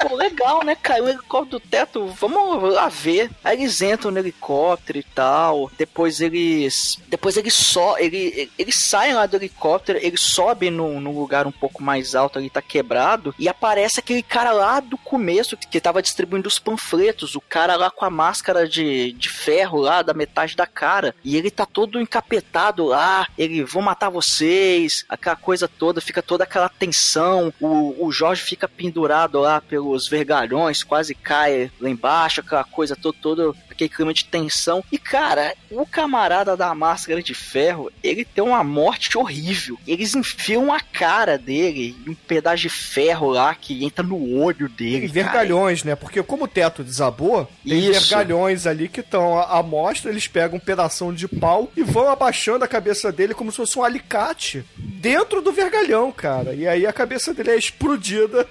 Pô, 0.00 0.16
legal, 0.16 0.64
né? 0.64 0.74
Caiu 0.74 1.04
um 1.04 1.08
helicóptero 1.08 1.58
do 1.58 1.60
teto, 1.60 2.06
vamos 2.18 2.72
lá 2.72 2.88
ver. 2.88 3.30
Aí 3.44 3.58
eles 3.58 3.80
entram 3.80 4.10
no 4.10 4.18
helicóptero 4.18 4.98
e 4.98 5.02
tal. 5.02 5.70
Depois 5.78 6.20
eles. 6.20 6.98
Depois 7.08 7.36
eles 7.36 7.54
só. 7.54 7.98
Ele, 7.98 8.50
eles 8.58 8.76
saem 8.76 9.14
lá 9.14 9.26
do 9.26 9.36
helicóptero, 9.36 9.98
eles 10.02 10.20
sobem 10.20 10.70
num, 10.70 11.00
num 11.00 11.18
lugar 11.18 11.46
um 11.46 11.52
pouco 11.52 11.82
mais 11.82 12.14
alto 12.14 12.38
ali, 12.38 12.50
tá 12.50 12.60
quebrado. 12.60 13.34
E 13.38 13.48
aparece 13.48 14.00
aquele 14.00 14.22
cara 14.22 14.52
lá 14.52 14.80
do 14.80 14.98
começo 14.98 15.56
que 15.56 15.80
tava 15.80 16.02
distribuindo 16.02 16.48
os 16.48 16.58
panfletos. 16.58 17.34
O 17.34 17.40
cara 17.40 17.76
lá 17.76 17.90
com 17.90 18.04
a 18.04 18.10
máscara 18.10 18.68
de, 18.68 19.12
de 19.12 19.28
ferro 19.28 19.78
lá, 19.78 20.02
da 20.02 20.14
metade 20.14 20.56
da 20.56 20.66
cara. 20.66 21.14
E 21.24 21.36
ele 21.36 21.50
tá 21.50 21.64
todo 21.64 22.00
encapetado 22.00 22.86
lá. 22.86 23.26
Ele, 23.38 23.62
vou 23.62 23.82
matar 23.82 24.10
vocês. 24.10 25.04
Aquela 25.08 25.36
coisa 25.36 25.68
toda, 25.68 26.00
fica 26.00 26.22
toda 26.22 26.44
aquela 26.44 26.68
tensão. 26.68 27.52
O, 27.60 28.06
o 28.06 28.10
Jorge 28.10 28.42
fica 28.42 28.71
pendurado 28.76 29.40
lá 29.40 29.60
pelos 29.60 30.08
vergalhões, 30.08 30.82
quase 30.82 31.14
cai 31.14 31.70
lá 31.80 31.88
embaixo, 31.88 32.40
aquela 32.40 32.64
coisa 32.64 32.96
toda, 32.96 33.18
todo 33.20 33.56
aquele 33.70 33.88
clima 33.88 34.14
de 34.14 34.24
tensão. 34.24 34.84
E 34.90 34.98
cara, 34.98 35.54
o 35.70 35.84
camarada 35.84 36.56
da 36.56 36.74
máscara 36.74 37.22
de 37.22 37.34
ferro, 37.34 37.90
ele 38.02 38.24
tem 38.24 38.44
uma 38.44 38.62
morte 38.62 39.16
horrível. 39.18 39.78
Eles 39.86 40.14
enfiam 40.14 40.72
a 40.72 40.80
cara 40.80 41.36
dele 41.36 41.96
em 42.06 42.10
um 42.10 42.14
pedaço 42.14 42.62
de 42.62 42.68
ferro 42.68 43.30
lá 43.30 43.54
que 43.54 43.84
entra 43.84 44.04
no 44.04 44.38
olho 44.38 44.68
dele. 44.68 45.06
E 45.06 45.08
vergalhões, 45.08 45.84
né? 45.84 45.94
Porque 45.94 46.22
como 46.22 46.44
o 46.44 46.48
teto 46.48 46.84
desabou, 46.84 47.48
tem 47.66 47.90
Isso. 47.90 48.08
vergalhões 48.08 48.66
ali 48.66 48.88
que 48.88 49.00
estão 49.00 49.38
à 49.38 49.62
mostra, 49.62 50.10
eles 50.10 50.28
pegam 50.28 50.56
um 50.56 50.60
pedação 50.60 51.12
de 51.12 51.26
pau 51.26 51.70
e 51.76 51.82
vão 51.82 52.08
abaixando 52.08 52.64
a 52.64 52.68
cabeça 52.68 53.10
dele 53.10 53.34
como 53.34 53.50
se 53.50 53.56
fosse 53.56 53.78
um 53.78 53.82
alicate 53.82 54.64
dentro 54.76 55.40
do 55.42 55.52
vergalhão, 55.52 56.12
cara. 56.12 56.54
E 56.54 56.66
aí 56.66 56.86
a 56.86 56.92
cabeça 56.92 57.34
dele 57.34 57.50
é 57.50 57.56
explodida. 57.56 58.46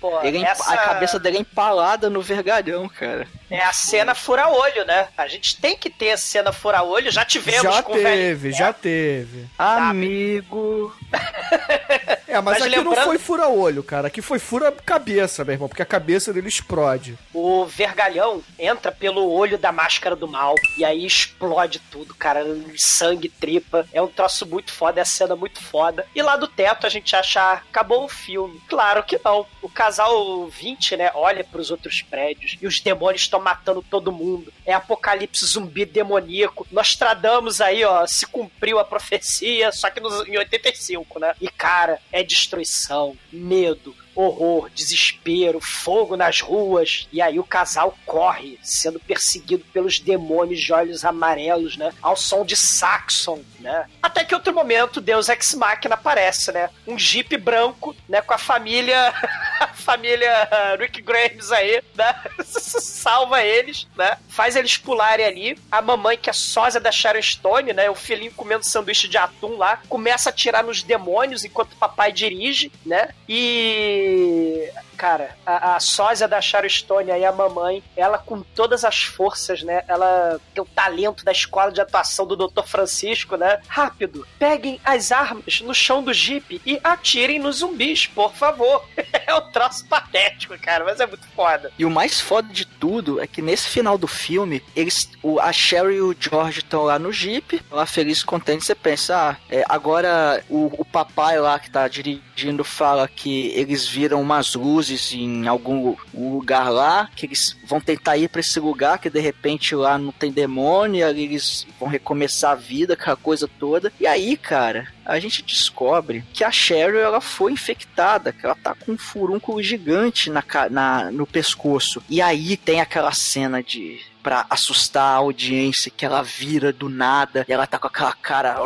Pô, 0.00 0.20
Ele 0.22 0.38
é 0.38 0.42
essa 0.42 0.72
A 0.72 0.76
cabeça 0.76 1.18
dele 1.18 1.38
é 1.38 1.40
empalada 1.40 2.10
no 2.10 2.20
vergalhão, 2.20 2.88
cara. 2.88 3.26
É 3.50 3.62
a 3.62 3.72
cena 3.72 4.14
fura-olho, 4.14 4.84
né? 4.84 5.08
A 5.16 5.26
gente 5.26 5.56
tem 5.60 5.76
que 5.76 5.90
ter 5.90 6.12
a 6.12 6.16
cena 6.16 6.52
fura-olho, 6.52 7.10
já 7.10 7.24
tivemos 7.24 7.62
já 7.74 7.82
com 7.82 7.92
o 7.92 7.96
velho. 7.96 8.04
teve, 8.04 8.52
já 8.52 8.72
teve. 8.72 9.46
Amigo. 9.58 10.94
É, 12.26 12.40
mas, 12.40 12.58
Mas 12.58 12.62
aqui 12.66 12.76
não 12.82 12.90
lembrando- 12.90 13.04
foi 13.06 13.18
fura-olho, 13.18 13.82
cara. 13.84 14.08
Aqui 14.08 14.20
foi 14.20 14.40
fura-cabeça, 14.40 15.44
meu 15.44 15.52
irmão, 15.52 15.68
porque 15.68 15.82
a 15.82 15.86
cabeça 15.86 16.32
dele 16.32 16.48
explode. 16.48 17.16
O 17.32 17.64
vergalhão 17.64 18.42
entra 18.58 18.90
pelo 18.90 19.30
olho 19.30 19.56
da 19.56 19.70
máscara 19.70 20.16
do 20.16 20.26
mal 20.26 20.56
e 20.76 20.84
aí 20.84 21.06
explode 21.06 21.78
tudo, 21.92 22.12
cara. 22.12 22.44
Sangue, 22.76 23.28
tripa. 23.28 23.86
É 23.92 24.02
um 24.02 24.08
troço 24.08 24.44
muito 24.46 24.72
foda, 24.72 25.00
é 25.00 25.02
a 25.02 25.04
cena 25.04 25.36
muito 25.36 25.62
foda. 25.62 26.04
E 26.12 26.20
lá 26.22 26.36
do 26.36 26.48
teto 26.48 26.86
a 26.88 26.90
gente 26.90 27.14
acha, 27.14 27.40
ah, 27.40 27.52
acabou 27.70 28.04
o 28.04 28.08
filme. 28.08 28.60
Claro 28.68 29.04
que 29.04 29.20
não. 29.24 29.46
O 29.62 29.68
casal 29.68 30.48
20, 30.48 30.96
né, 30.96 31.12
olha 31.14 31.44
pros 31.44 31.70
outros 31.70 32.02
prédios 32.02 32.56
e 32.60 32.66
os 32.66 32.80
demônios 32.80 33.28
estão 33.34 33.40
matando 33.40 33.82
todo 33.82 34.12
mundo. 34.12 34.52
É 34.64 34.72
apocalipse 34.72 35.44
zumbi 35.46 35.84
demoníaco. 35.84 36.66
Nostradamus 36.70 37.60
aí, 37.60 37.84
ó, 37.84 38.06
se 38.06 38.26
cumpriu 38.26 38.78
a 38.78 38.84
profecia, 38.84 39.72
só 39.72 39.90
que 39.90 40.00
nos, 40.00 40.26
em 40.28 40.38
85, 40.38 41.18
né? 41.18 41.34
E 41.40 41.48
cara, 41.48 41.98
é 42.12 42.22
destruição, 42.22 43.16
medo, 43.32 43.94
horror, 44.14 44.70
desespero, 44.74 45.60
fogo 45.60 46.16
nas 46.16 46.40
ruas. 46.40 47.08
E 47.12 47.20
aí 47.20 47.38
o 47.38 47.44
casal 47.44 47.96
corre, 48.06 48.58
sendo 48.62 49.00
perseguido 49.00 49.64
pelos 49.72 49.98
demônios 49.98 50.60
de 50.60 50.72
olhos 50.72 51.04
amarelos, 51.04 51.76
né? 51.76 51.92
Ao 52.00 52.16
som 52.16 52.44
de 52.44 52.56
Saxon, 52.56 53.42
né? 53.60 53.86
Até 54.02 54.24
que 54.24 54.34
outro 54.34 54.54
momento, 54.54 55.00
Deus 55.00 55.28
Ex 55.28 55.54
Machina 55.54 55.94
aparece, 55.94 56.52
né? 56.52 56.70
Um 56.86 56.98
jeep 56.98 57.36
branco, 57.36 57.94
né? 58.08 58.20
Com 58.20 58.34
a 58.34 58.38
família... 58.38 59.12
a 59.60 59.68
família 59.68 60.48
Rick 60.78 61.02
Grimes 61.02 61.50
aí, 61.52 61.82
né? 61.94 62.14
Salva 62.44 63.42
eles, 63.42 63.86
né? 63.96 64.16
Faz 64.28 64.56
eles 64.56 64.76
pularem 64.76 65.26
ali. 65.26 65.58
A 65.70 65.80
mamãe, 65.80 66.16
que 66.16 66.30
é 66.30 66.32
sósia 66.32 66.80
da 66.80 66.92
Sharon 66.92 67.22
Stone, 67.22 67.72
né? 67.72 67.90
O 67.90 67.94
filhinho 67.94 68.32
comendo 68.32 68.64
sanduíche 68.64 69.08
de 69.08 69.16
atum 69.16 69.56
lá, 69.56 69.80
começa 69.88 70.28
a 70.28 70.32
atirar 70.32 70.64
nos 70.64 70.82
demônios 70.82 71.44
enquanto 71.44 71.72
o 71.72 71.76
papai 71.76 72.12
dirige, 72.12 72.70
né? 72.84 73.08
E 73.28 74.03
que 74.04 74.70
cara, 74.94 75.36
a, 75.44 75.76
a 75.76 75.80
sósia 75.80 76.26
da 76.26 76.40
Sharon 76.40 76.68
aí, 77.12 77.24
a 77.24 77.32
mamãe, 77.32 77.82
ela 77.96 78.18
com 78.18 78.40
todas 78.40 78.84
as 78.84 79.02
forças, 79.02 79.62
né? 79.62 79.84
Ela 79.88 80.40
tem 80.54 80.62
o 80.62 80.66
talento 80.66 81.24
da 81.24 81.32
escola 81.32 81.70
de 81.70 81.80
atuação 81.80 82.26
do 82.26 82.36
Dr. 82.36 82.62
Francisco, 82.64 83.36
né? 83.36 83.60
Rápido, 83.68 84.26
peguem 84.38 84.80
as 84.84 85.12
armas 85.12 85.60
no 85.60 85.74
chão 85.74 86.02
do 86.02 86.12
Jeep 86.12 86.60
e 86.64 86.80
atirem 86.82 87.38
nos 87.38 87.56
zumbis, 87.56 88.06
por 88.06 88.32
favor. 88.32 88.84
é 89.26 89.34
um 89.34 89.50
troço 89.50 89.86
patético, 89.86 90.58
cara, 90.58 90.84
mas 90.84 91.00
é 91.00 91.06
muito 91.06 91.26
foda. 91.34 91.72
E 91.78 91.84
o 91.84 91.90
mais 91.90 92.20
foda 92.20 92.52
de 92.52 92.64
tudo 92.64 93.20
é 93.20 93.26
que 93.26 93.42
nesse 93.42 93.68
final 93.68 93.98
do 93.98 94.06
filme, 94.06 94.62
eles, 94.74 95.08
o, 95.22 95.40
a 95.40 95.52
Sherry 95.52 95.96
e 95.96 96.00
o 96.00 96.16
George 96.18 96.60
estão 96.60 96.84
lá 96.84 96.98
no 96.98 97.12
Jeep, 97.12 97.62
lá 97.70 97.86
feliz 97.86 98.20
e 98.20 98.24
contente. 98.24 98.64
Você 98.64 98.74
pensa, 98.74 99.30
ah, 99.30 99.36
é, 99.50 99.64
agora 99.68 100.42
o, 100.48 100.70
o 100.78 100.84
papai 100.84 101.38
lá 101.38 101.58
que 101.58 101.70
tá 101.70 101.86
dirigindo 101.88 102.64
fala 102.64 103.08
que 103.08 103.48
eles 103.54 103.86
viram 103.86 104.20
umas 104.20 104.54
luzes 104.54 104.83
em 104.90 105.46
algum 105.46 105.94
lugar 106.12 106.68
lá, 106.70 107.08
que 107.14 107.26
eles 107.26 107.56
vão 107.66 107.80
tentar 107.80 108.16
ir 108.16 108.28
pra 108.28 108.40
esse 108.40 108.58
lugar, 108.60 108.98
que 108.98 109.10
de 109.10 109.20
repente 109.20 109.74
lá 109.74 109.98
não 109.98 110.12
tem 110.12 110.30
demônio, 110.30 111.00
e 111.00 111.02
ali 111.02 111.24
eles 111.24 111.66
vão 111.78 111.88
recomeçar 111.88 112.52
a 112.52 112.56
vida, 112.56 112.94
aquela 112.94 113.16
coisa 113.16 113.48
toda. 113.58 113.92
E 114.00 114.06
aí, 114.06 114.36
cara, 114.36 114.88
a 115.04 115.18
gente 115.18 115.42
descobre 115.42 116.24
que 116.32 116.44
a 116.44 116.50
Cheryl 116.50 117.00
ela 117.00 117.20
foi 117.20 117.52
infectada, 117.52 118.32
que 118.32 118.44
ela 118.44 118.54
tá 118.54 118.74
com 118.74 118.92
um 118.92 118.98
furúnculo 118.98 119.62
gigante 119.62 120.30
na, 120.30 120.42
na, 120.70 121.10
no 121.10 121.26
pescoço. 121.26 122.02
E 122.08 122.20
aí 122.20 122.56
tem 122.56 122.80
aquela 122.80 123.12
cena 123.12 123.62
de 123.62 124.00
pra 124.24 124.46
assustar 124.48 125.04
a 125.04 125.16
audiência 125.16 125.92
que 125.94 126.04
ela 126.04 126.22
vira 126.22 126.72
do 126.72 126.88
nada 126.88 127.44
e 127.46 127.52
ela 127.52 127.66
tá 127.66 127.78
com 127.78 127.86
aquela 127.86 128.14
cara, 128.14 128.56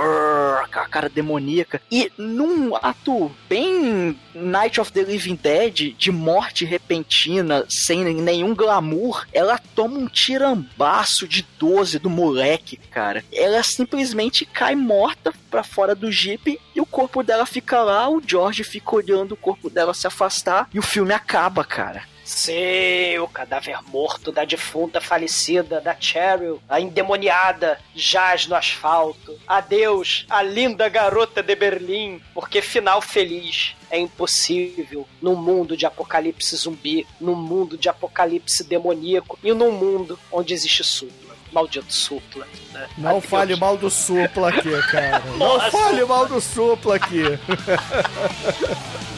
aquela 0.62 0.86
cara 0.86 1.08
demoníaca. 1.08 1.82
E 1.90 2.12
num 2.16 2.76
ato 2.76 3.30
bem 3.48 4.16
Night 4.32 4.80
of 4.80 4.92
the 4.92 5.02
Living 5.02 5.34
Dead, 5.34 5.96
de 5.98 6.12
morte 6.12 6.64
repentina, 6.64 7.64
sem 7.68 8.04
nenhum 8.04 8.54
glamour, 8.54 9.26
ela 9.32 9.58
toma 9.74 9.98
um 9.98 10.06
tirambaço 10.06 11.26
de 11.26 11.44
12 11.58 11.98
do 11.98 12.08
moleque, 12.08 12.76
cara. 12.76 13.24
Ela 13.32 13.60
simplesmente 13.64 14.46
cai 14.46 14.76
morta 14.76 15.34
pra 15.50 15.64
fora 15.64 15.92
do 15.92 16.12
Jeep 16.12 16.60
e 16.72 16.80
o 16.80 16.86
corpo 16.86 17.24
dela 17.24 17.44
fica 17.44 17.82
lá, 17.82 18.08
o 18.08 18.22
George 18.24 18.62
fica 18.62 18.94
olhando 18.94 19.32
o 19.32 19.36
corpo 19.36 19.68
dela 19.68 19.92
se 19.92 20.06
afastar 20.06 20.68
e 20.72 20.78
o 20.78 20.82
filme 20.82 21.12
acaba, 21.12 21.64
cara. 21.64 22.04
Sim, 22.28 23.18
o 23.20 23.26
cadáver 23.26 23.78
morto 23.88 24.30
da 24.30 24.44
defunta 24.44 25.00
falecida, 25.00 25.80
da 25.80 25.96
Cheryl, 25.98 26.60
a 26.68 26.78
endemoniada, 26.78 27.80
jaz 27.96 28.46
no 28.46 28.54
asfalto. 28.54 29.40
Adeus, 29.46 30.26
a 30.28 30.42
linda 30.42 30.90
garota 30.90 31.42
de 31.42 31.56
Berlim, 31.56 32.20
porque 32.34 32.60
final 32.60 33.00
feliz 33.00 33.74
é 33.90 33.98
impossível 33.98 35.08
num 35.22 35.34
mundo 35.34 35.74
de 35.74 35.86
apocalipse 35.86 36.54
zumbi, 36.54 37.06
num 37.18 37.34
mundo 37.34 37.78
de 37.78 37.88
apocalipse 37.88 38.62
demoníaco 38.62 39.38
e 39.42 39.54
num 39.54 39.72
mundo 39.72 40.18
onde 40.30 40.52
existe 40.52 40.84
supla. 40.84 41.27
Maldito 41.52 41.92
supla. 41.92 42.46
Né? 42.72 42.86
Não 42.98 43.10
Adeus. 43.16 43.24
fale 43.30 43.56
mal 43.56 43.76
do 43.76 43.90
Supla 43.90 44.48
aqui, 44.50 44.70
cara. 44.90 45.22
Não 45.38 45.60
fale 45.70 46.04
mal 46.04 46.26
do 46.26 46.40
Supla 46.40 46.96
aqui. 46.96 47.22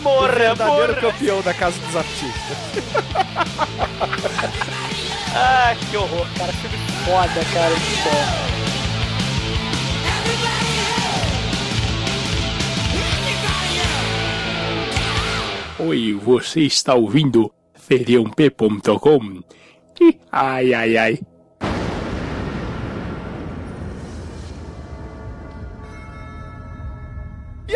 O 0.00 0.02
Morra, 0.02 0.28
verdadeiro 0.28 0.92
morra. 0.94 1.12
campeão 1.12 1.42
da 1.42 1.52
Casa 1.54 1.78
dos 1.80 1.96
Artistas. 1.96 2.56
Ah, 5.32 5.76
que 5.88 5.96
horror, 5.96 6.26
cara. 6.36 6.52
Filme 6.54 6.76
foda, 7.04 7.44
cara. 7.54 7.70
Muito 7.70 8.02
bom. 8.02 8.50
Oi, 15.88 16.12
você 16.14 16.60
está 16.62 16.94
ouvindo 16.94 17.52
feriump.com? 17.74 19.40
Ih, 20.00 20.18
Ai, 20.30 20.74
ai, 20.74 20.96
ai. 20.96 21.18